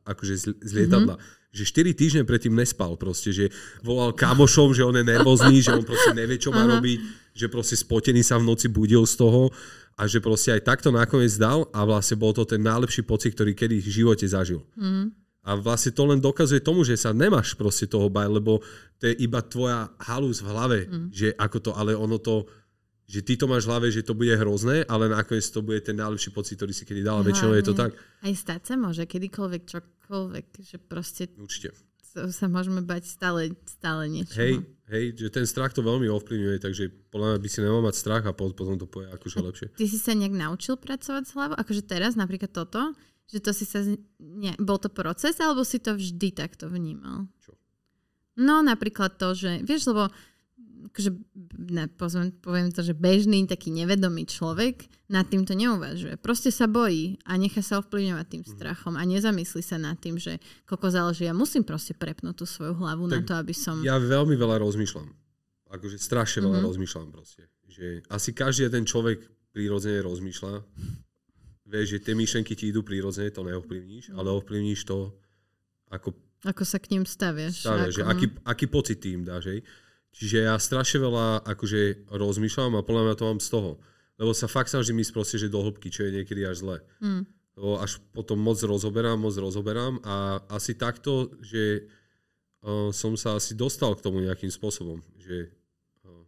akože 0.08 0.34
z, 0.40 0.44
z 0.64 0.72
lietadla, 0.72 1.20
mm-hmm. 1.20 1.52
že 1.52 1.64
4 1.68 2.00
týždne 2.00 2.24
predtým 2.24 2.56
nespal 2.56 2.96
proste, 2.96 3.36
že 3.36 3.52
volal 3.84 4.16
kamošom, 4.16 4.72
že 4.72 4.88
on 4.88 4.96
je 4.96 5.04
nervózny, 5.04 5.60
že 5.60 5.76
on 5.76 5.84
proste 5.84 6.16
nevie, 6.16 6.40
čo 6.40 6.56
má 6.56 6.64
Aha. 6.64 6.80
robiť, 6.80 6.98
že 7.36 7.52
proste 7.52 7.76
spotený 7.76 8.24
sa 8.24 8.40
v 8.40 8.48
noci 8.48 8.72
budil 8.72 9.04
z 9.04 9.20
toho 9.20 9.52
a 10.00 10.08
že 10.08 10.24
proste 10.24 10.56
aj 10.56 10.64
takto 10.64 10.96
nakoniec 10.96 11.36
dal 11.36 11.68
a 11.76 11.84
vlastne 11.84 12.16
bol 12.16 12.32
to 12.32 12.48
ten 12.48 12.64
najlepší 12.64 13.04
pocit, 13.04 13.36
ktorý 13.36 13.52
kedy 13.52 13.84
v 13.84 13.90
živote 13.92 14.24
zažil. 14.24 14.64
Mhm. 14.80 15.12
A 15.50 15.56
vlastne 15.56 15.96
to 15.96 16.04
len 16.04 16.20
dokazuje 16.20 16.60
tomu, 16.60 16.84
že 16.84 17.00
sa 17.00 17.16
nemáš 17.16 17.56
proste 17.56 17.88
toho 17.88 18.12
bať, 18.12 18.28
lebo 18.28 18.60
to 19.00 19.08
je 19.08 19.16
iba 19.24 19.40
tvoja 19.40 19.88
halus 19.98 20.44
v 20.44 20.48
hlave, 20.52 20.80
mm. 20.86 21.08
že 21.16 21.32
ako 21.40 21.58
to, 21.64 21.72
ale 21.74 21.96
ono 21.96 22.20
to, 22.20 22.44
že 23.10 23.26
ty 23.26 23.34
to 23.34 23.50
máš 23.50 23.66
v 23.66 23.74
hlave, 23.74 23.88
že 23.90 24.06
to 24.06 24.14
bude 24.14 24.30
hrozné, 24.30 24.86
ale 24.86 25.10
nakoniec 25.10 25.42
to 25.50 25.66
bude 25.66 25.82
ten 25.82 25.98
najlepší 25.98 26.30
pocit, 26.30 26.62
ktorý 26.62 26.70
si 26.78 26.86
kedy 26.86 27.02
dal. 27.02 27.20
A 27.20 27.26
väčšinou 27.26 27.58
je 27.58 27.66
to 27.66 27.74
tak. 27.74 27.98
Aj 27.98 28.34
stať 28.38 28.62
sa 28.70 28.74
môže 28.78 29.02
kedykoľvek, 29.10 29.62
čokoľvek, 29.66 30.46
že 30.62 30.78
proste 30.78 31.26
Určite. 31.34 31.74
sa 32.14 32.46
môžeme 32.46 32.86
bať 32.86 33.10
stále, 33.10 33.58
stále 33.66 34.06
niečo. 34.14 34.38
Hej, 34.38 34.62
hej, 34.94 35.18
že 35.18 35.34
ten 35.34 35.50
strach 35.50 35.74
to 35.74 35.82
veľmi 35.82 36.06
ovplyvňuje, 36.06 36.62
takže 36.62 37.10
podľa 37.10 37.28
mňa 37.34 37.40
by 37.42 37.50
si 37.50 37.58
nemal 37.66 37.82
mať 37.82 37.96
strach 37.98 38.24
a 38.30 38.32
po- 38.38 38.54
potom 38.54 38.78
to 38.78 38.86
povie 38.86 39.10
akože 39.10 39.38
lepšie. 39.42 39.68
Ty 39.74 39.86
si 39.90 39.98
sa 39.98 40.14
nejak 40.14 40.38
naučil 40.38 40.78
pracovať 40.78 41.24
s 41.26 41.34
hlavou? 41.34 41.58
Akože 41.58 41.82
teraz 41.90 42.14
napríklad 42.14 42.54
toto, 42.54 42.94
že 43.26 43.42
to 43.42 43.58
si 43.58 43.66
sa... 43.66 43.82
Ne, 44.22 44.54
bol 44.62 44.78
to 44.78 44.94
proces, 44.94 45.34
alebo 45.42 45.66
si 45.66 45.82
to 45.82 45.98
vždy 45.98 46.30
takto 46.30 46.70
vnímal? 46.70 47.26
Čo? 47.42 47.58
No 48.38 48.62
napríklad 48.62 49.18
to, 49.18 49.34
že... 49.34 49.66
Vieš, 49.66 49.90
lebo 49.94 50.14
akože, 50.82 51.12
ne, 51.68 51.86
poviem, 51.90 52.32
poviem 52.34 52.70
to, 52.70 52.80
že 52.80 52.94
bežný, 52.94 53.44
taký 53.44 53.70
nevedomý 53.70 54.24
človek 54.24 54.76
nad 55.08 55.24
tým 55.24 55.44
to 55.44 55.52
neuvažuje. 55.52 56.16
Proste 56.16 56.50
sa 56.50 56.66
bojí 56.66 57.20
a 57.24 57.36
nechá 57.36 57.60
sa 57.60 57.78
ovplyvňovať 57.78 58.26
tým 58.26 58.44
Mhm. 58.44 58.50
strachom 58.50 58.94
a 58.94 59.04
nezamyslí 59.04 59.60
sa 59.60 59.76
nad 59.76 59.96
tým, 59.96 60.16
že 60.16 60.38
koľko 60.64 60.88
záleží. 60.90 61.24
Ja 61.24 61.34
musím 61.34 61.62
proste 61.62 61.92
prepnúť 61.92 62.36
tú 62.36 62.46
svoju 62.46 62.74
hlavu 62.76 63.06
na 63.06 63.20
Tak 63.20 63.26
to, 63.26 63.34
aby 63.36 63.52
som... 63.52 63.82
Ja 63.82 63.98
veľmi 63.98 64.34
veľa 64.34 64.60
rozmýšľam. 64.60 65.12
Akože 65.70 65.98
strašne 65.98 66.42
veľa 66.42 66.60
Mhm. 66.60 66.66
rozmýšľam 66.66 67.08
proste. 67.10 67.44
Že 67.68 68.02
asi 68.08 68.30
každý 68.32 68.66
jeden 68.66 68.84
človek 68.84 69.22
prirodzene 69.52 70.02
rozmýšľa. 70.02 70.64
Vieš, 71.66 71.88
že 71.88 72.00
tie 72.02 72.14
myšlenky 72.14 72.54
ti 72.54 72.66
idú 72.68 72.82
prirodzene, 72.82 73.30
to 73.30 73.44
neovplyvníš, 73.44 74.10
ale 74.12 74.32
ovplyvníš 74.32 74.82
to, 74.84 75.14
ako 75.88 76.18
Ako 76.42 76.64
sa 76.64 76.80
k 76.80 76.96
ním 76.96 77.04
staviaš. 77.04 77.62
že 77.62 78.00
ako, 78.00 78.08
aký, 78.08 78.26
aký 78.44 78.66
pocit 78.66 78.98
tým 78.98 79.22
dáš, 79.22 79.52
hej. 79.52 79.60
Čiže 80.14 80.50
ja 80.50 80.56
strašne 80.58 81.00
veľa 81.06 81.46
akože 81.46 82.10
rozmýšľam 82.10 82.80
a 82.80 82.86
podľa 82.86 83.04
mňa 83.06 83.16
to 83.16 83.26
mám 83.30 83.40
z 83.40 83.50
toho. 83.54 83.72
Lebo 84.20 84.36
sa 84.36 84.52
fakt 84.52 84.74
snažím 84.74 85.00
ísť 85.00 85.14
proste, 85.16 85.38
že 85.40 85.48
do 85.48 85.64
hĺbky, 85.64 85.88
čo 85.88 86.04
je 86.04 86.16
niekedy 86.20 86.44
až 86.44 86.66
zle. 86.66 86.78
Hm. 87.00 87.24
Lebo 87.56 87.80
až 87.80 88.04
potom 88.12 88.40
moc 88.40 88.60
rozoberám, 88.60 89.20
moc 89.20 89.36
rozoberám 89.36 90.04
a 90.04 90.44
asi 90.52 90.76
takto, 90.76 91.32
že 91.40 91.88
uh, 92.64 92.92
som 92.92 93.16
sa 93.16 93.40
asi 93.40 93.56
dostal 93.56 93.96
k 93.96 94.04
tomu 94.04 94.20
nejakým 94.24 94.52
spôsobom, 94.52 95.00
že 95.16 95.52
uh, 96.04 96.24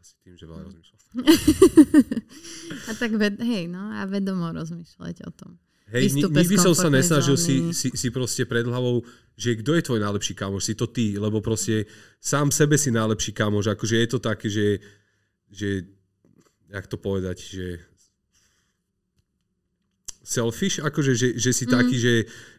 asi 0.00 0.14
tým, 0.24 0.36
že 0.40 0.48
veľa 0.48 0.72
rozmýšľam. 0.72 0.98
A 2.88 2.90
tak, 2.96 3.16
ved, 3.16 3.40
hej, 3.40 3.64
no 3.64 3.80
a 3.80 4.04
vedomo 4.04 4.52
rozmýšľať 4.52 5.24
o 5.24 5.30
tom. 5.32 5.56
Hej, 5.88 6.20
nikdy 6.20 6.56
som 6.60 6.76
sa 6.76 6.92
nesnažil 6.92 7.40
si, 7.40 7.72
si, 7.72 7.88
si 7.96 8.08
proste 8.12 8.44
pred 8.44 8.68
hlavou, 8.68 9.00
že 9.40 9.56
kto 9.56 9.72
je 9.72 9.82
tvoj 9.88 10.00
najlepší 10.04 10.36
kamoš, 10.36 10.68
si 10.68 10.74
to 10.76 10.84
ty, 10.84 11.16
lebo 11.16 11.40
proste 11.40 11.88
sám 12.20 12.52
sebe 12.52 12.76
si 12.76 12.92
najlepší 12.92 13.32
kamoš, 13.32 13.72
akože 13.72 13.96
je 13.96 14.08
to 14.08 14.18
také, 14.20 14.52
že, 14.52 14.84
že 15.48 15.88
jak 16.68 16.84
to 16.84 17.00
povedať, 17.00 17.40
že 17.40 17.66
selfish, 20.28 20.76
akože, 20.84 21.16
že, 21.16 21.28
že 21.40 21.50
si 21.56 21.64
mm. 21.64 21.72
taký, 21.72 21.96
že, 21.96 22.14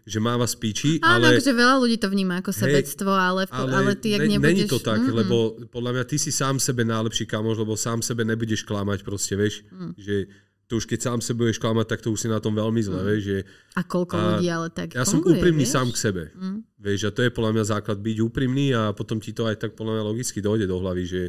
že 0.10 0.18
má 0.18 0.34
vás 0.34 0.58
píči, 0.58 0.98
Áno, 1.06 1.22
ale, 1.30 1.38
akože 1.38 1.54
veľa 1.54 1.76
ľudí 1.78 2.02
to 2.02 2.10
vníma 2.10 2.42
ako 2.42 2.50
sebectvo, 2.50 3.14
ale, 3.14 3.46
v, 3.46 3.54
ale, 3.54 3.70
ale 3.70 3.94
ty, 3.94 4.18
ak 4.18 4.26
ne, 4.26 4.42
nebudeš... 4.42 4.50
není 4.50 4.66
to 4.66 4.82
tak, 4.82 5.06
Mm-mm. 5.06 5.14
lebo 5.22 5.38
podľa 5.70 6.02
mňa 6.02 6.04
ty 6.10 6.18
si 6.18 6.34
sám 6.34 6.58
sebe 6.58 6.82
najlepší 6.82 7.30
kamoš, 7.30 7.62
lebo 7.62 7.78
sám 7.78 8.02
sebe 8.02 8.26
nebudeš 8.26 8.66
klamať 8.66 9.06
proste, 9.06 9.38
vieš, 9.38 9.62
Mm. 9.70 9.94
že 10.02 10.26
to 10.70 10.78
už 10.78 10.86
keď 10.86 11.00
sám 11.02 11.20
sebe 11.26 11.50
budeš 11.50 11.58
klamať, 11.58 11.86
tak 11.90 12.06
to 12.06 12.14
už 12.14 12.22
si 12.22 12.28
na 12.30 12.38
tom 12.38 12.54
veľmi 12.54 12.78
zle, 12.86 13.02
Mm. 13.02 13.08
vieš, 13.10 13.24
že 13.26 13.38
A 13.74 13.82
koľko 13.82 14.14
A 14.14 14.22
ľudí 14.38 14.48
ale 14.54 14.70
tak 14.70 14.94
ja 14.94 15.02
som 15.02 15.18
funguje, 15.26 15.42
úprimný 15.42 15.66
vieš? 15.66 15.74
sám 15.74 15.90
k 15.90 15.98
sebe. 15.98 16.24
Mm. 16.38 16.62
Vieš, 16.78 17.00
a 17.10 17.12
to 17.12 17.26
je 17.26 17.34
podľa 17.34 17.52
mňa 17.58 17.66
základ 17.74 17.98
byť 17.98 18.18
úprimný 18.22 18.78
a 18.78 18.94
potom 18.94 19.18
ti 19.18 19.34
to 19.34 19.50
aj 19.50 19.58
tak 19.58 19.74
podľa 19.74 19.98
mňa 19.98 20.04
logicky 20.06 20.40
dojde 20.46 20.70
do 20.70 20.78
hlavy, 20.78 21.04
že 21.10 21.22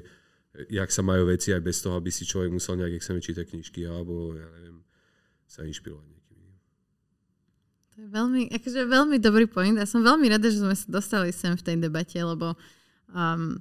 jak 0.69 0.91
sa 0.93 1.01
majú 1.01 1.25
veci 1.25 1.57
aj 1.57 1.63
bez 1.65 1.81
toho, 1.81 1.97
aby 1.97 2.13
si 2.13 2.29
človek 2.29 2.53
musel 2.53 2.77
nejak 2.77 3.01
extrémne 3.01 3.25
čítať 3.25 3.49
knižky 3.49 3.89
alebo, 3.89 4.37
ja 4.37 4.45
neviem, 4.61 4.85
sa 5.49 5.65
inšpirovať 5.65 6.05
niekým. 6.05 6.39
To 7.91 7.97
je 8.05 8.09
veľmi, 8.13 8.43
akože 8.53 8.81
veľmi 8.85 9.17
dobrý 9.19 9.47
point 9.49 9.79
a 9.81 9.89
som 9.89 10.05
veľmi 10.05 10.29
rada, 10.29 10.53
že 10.53 10.61
sme 10.61 10.77
sa 10.77 10.85
dostali 10.85 11.33
sem 11.33 11.57
v 11.57 11.65
tej 11.65 11.77
debate, 11.81 12.19
lebo 12.21 12.59
um, 13.09 13.57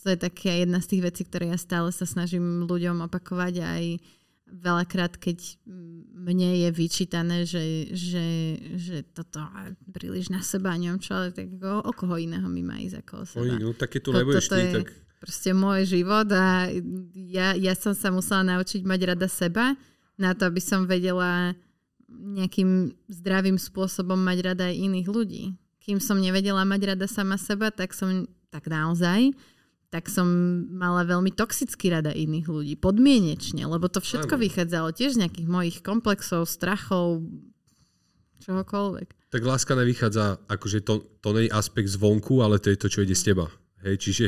to 0.00 0.06
je 0.08 0.16
taká 0.16 0.54
jedna 0.56 0.80
z 0.80 0.96
tých 0.96 1.02
vecí, 1.12 1.22
ktoré 1.28 1.52
ja 1.52 1.58
stále 1.60 1.92
sa 1.92 2.08
snažím 2.08 2.64
ľuďom 2.64 3.04
opakovať 3.04 3.54
aj 3.60 3.84
veľakrát, 4.50 5.16
keď 5.16 5.56
mne 6.20 6.50
je 6.66 6.68
vyčítané, 6.74 7.48
že, 7.48 7.90
že, 7.94 8.26
že 8.76 8.96
toto 9.08 9.40
príliš 9.88 10.28
na 10.28 10.44
seba, 10.44 10.76
neviem 10.76 11.00
čo, 11.00 11.16
ale 11.16 11.32
tak 11.32 11.48
o, 11.62 11.80
o 11.80 11.92
koho 11.94 12.20
iného 12.20 12.44
mi 12.50 12.60
má 12.60 12.76
ísť 12.82 13.06
ako 13.06 13.14
o 13.14 13.24
seba. 13.24 13.42
Oni, 13.46 13.56
no 13.56 13.72
tak 13.72 13.96
keď 13.96 14.00
tu 14.04 14.10
nebudeš 14.12 14.46
ty, 14.52 14.60
je 14.60 14.74
tak... 14.84 14.90
proste 15.22 15.50
môj 15.56 15.88
život 15.88 16.28
a 16.34 16.68
ja, 17.16 17.56
ja 17.56 17.74
som 17.78 17.96
sa 17.96 18.12
musela 18.12 18.44
naučiť 18.44 18.84
mať 18.84 19.00
rada 19.16 19.28
seba 19.30 19.78
na 20.20 20.36
to, 20.36 20.44
aby 20.44 20.60
som 20.60 20.84
vedela 20.84 21.56
nejakým 22.10 22.92
zdravým 23.08 23.56
spôsobom 23.56 24.18
mať 24.18 24.38
rada 24.52 24.64
aj 24.68 24.76
iných 24.76 25.08
ľudí. 25.08 25.44
Kým 25.80 26.02
som 26.02 26.20
nevedela 26.20 26.66
mať 26.66 26.94
rada 26.94 27.06
sama 27.08 27.40
seba, 27.40 27.72
tak 27.72 27.96
som 27.96 28.28
tak 28.50 28.66
naozaj 28.66 29.30
tak 29.90 30.06
som 30.06 30.26
mala 30.70 31.02
veľmi 31.02 31.34
toxicky 31.34 31.90
rada 31.90 32.14
iných 32.14 32.46
ľudí, 32.46 32.74
podmienečne, 32.78 33.66
lebo 33.66 33.90
to 33.90 33.98
všetko 33.98 34.38
ano. 34.38 34.42
vychádzalo 34.46 34.88
tiež 34.94 35.18
z 35.18 35.20
nejakých 35.26 35.48
mojich 35.50 35.76
komplexov, 35.82 36.46
strachov, 36.46 37.26
čohokoľvek. 38.46 39.34
Tak 39.34 39.42
láska 39.42 39.74
nevychádza, 39.74 40.46
akože 40.46 40.86
to, 40.86 41.02
to 41.18 41.28
nie 41.34 41.50
je 41.50 41.54
aspekt 41.54 41.90
zvonku, 41.90 42.38
ale 42.38 42.62
to 42.62 42.70
je 42.70 42.78
to, 42.78 42.86
čo 42.86 43.02
ide 43.02 43.18
z 43.18 43.34
teba. 43.34 43.50
Hej, 43.82 43.98
čiže 43.98 44.26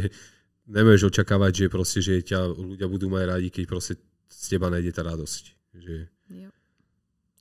nemôžeš 0.66 1.14
očakávať, 1.14 1.66
že 1.66 1.72
proste, 1.72 1.98
že 2.02 2.22
ťa 2.22 2.58
ľudia 2.58 2.86
budú 2.90 3.06
mať 3.10 3.22
radi, 3.30 3.48
keď 3.54 3.64
proste 3.70 3.94
z 4.30 4.44
teba 4.50 4.66
nejde 4.66 4.90
tá 4.90 5.06
radosť. 5.06 5.42
Že... 5.78 5.94
Jo. 6.30 6.50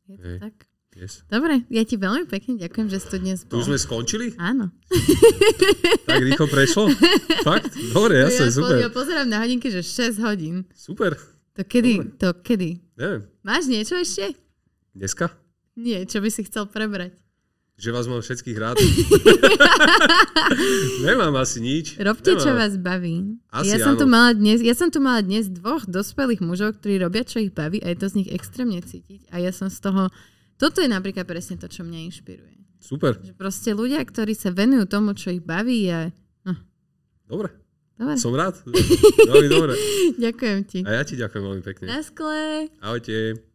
Je 0.10 0.18
to 0.18 0.30
hej. 0.30 0.40
tak. 0.42 0.71
Yes. 0.92 1.24
Dobre, 1.32 1.64
ja 1.72 1.88
ti 1.88 1.96
veľmi 1.96 2.28
pekne 2.28 2.60
ďakujem, 2.60 2.92
že 2.92 3.00
si 3.00 3.08
tu 3.08 3.18
dnes 3.24 3.40
bol. 3.48 3.64
Tu 3.64 3.72
sme 3.72 3.80
skončili? 3.80 4.36
Áno. 4.36 4.76
tak 6.10 6.20
rýchlo 6.20 6.52
prešlo? 6.52 6.92
Fakt? 7.48 7.72
Dobre, 7.96 8.28
jasne, 8.28 8.52
ja, 8.52 8.56
super. 8.60 8.76
Ja 8.76 8.92
pozerám 8.92 9.24
na 9.32 9.40
hodinky, 9.40 9.72
že 9.72 9.88
6 9.88 10.20
hodín. 10.20 10.68
Super. 10.76 11.16
To 11.56 11.64
kedy? 11.64 11.94
Dobre. 11.96 12.12
To 12.20 12.28
kedy? 12.44 12.70
Neviem. 13.00 13.22
Máš 13.40 13.72
niečo 13.72 13.96
ešte? 13.96 14.36
Dneska? 14.92 15.32
Nie, 15.80 16.04
čo 16.04 16.20
by 16.20 16.28
si 16.28 16.44
chcel 16.44 16.68
prebrať? 16.68 17.16
Že 17.80 17.90
vás 17.96 18.06
mám 18.12 18.20
všetkých 18.20 18.58
rád. 18.60 18.76
Nemám 21.08 21.34
asi 21.40 21.64
nič. 21.64 21.96
Robte, 22.04 22.36
Nemám. 22.36 22.44
čo 22.44 22.52
vás 22.52 22.74
baví. 22.76 23.40
Asi 23.48 23.74
ja, 23.74 23.82
som 23.82 23.96
áno. 23.96 24.02
tu 24.04 24.06
mala 24.12 24.36
dnes, 24.36 24.60
ja 24.60 24.76
som 24.76 24.92
tu 24.92 25.00
mala 25.00 25.24
dnes 25.24 25.48
dvoch 25.48 25.88
dospelých 25.88 26.44
mužov, 26.44 26.78
ktorí 26.78 27.00
robia, 27.00 27.24
čo 27.24 27.40
ich 27.40 27.56
baví 27.56 27.80
a 27.80 27.90
je 27.90 27.98
to 27.98 28.12
z 28.12 28.22
nich 28.22 28.30
extrémne 28.30 28.78
cítiť. 28.84 29.32
A 29.32 29.40
ja 29.40 29.56
som 29.56 29.72
z 29.72 29.82
toho 29.82 30.12
toto 30.62 30.78
je 30.86 30.90
napríklad 30.90 31.26
presne 31.26 31.58
to, 31.58 31.66
čo 31.66 31.82
mňa 31.82 32.06
inšpiruje. 32.14 32.62
Super. 32.78 33.18
Že 33.18 33.34
proste 33.34 33.74
ľudia, 33.74 34.02
ktorí 34.06 34.38
sa 34.38 34.54
venujú 34.54 34.86
tomu, 34.86 35.18
čo 35.18 35.34
ich 35.34 35.42
baví 35.42 35.90
a... 35.90 36.14
No. 36.46 36.54
Dobre. 37.26 37.50
Dobre. 37.98 38.18
Som 38.18 38.34
rád. 38.38 38.58
Veľmi 39.30 39.50
dobre. 39.50 39.74
ďakujem 40.18 40.60
ti. 40.66 40.80
A 40.86 41.02
ja 41.02 41.04
ti 41.06 41.18
ďakujem 41.18 41.44
veľmi 41.46 41.64
pekne. 41.66 41.86
Na 41.86 42.02
skle. 42.02 42.70
Ahojte. 42.82 43.51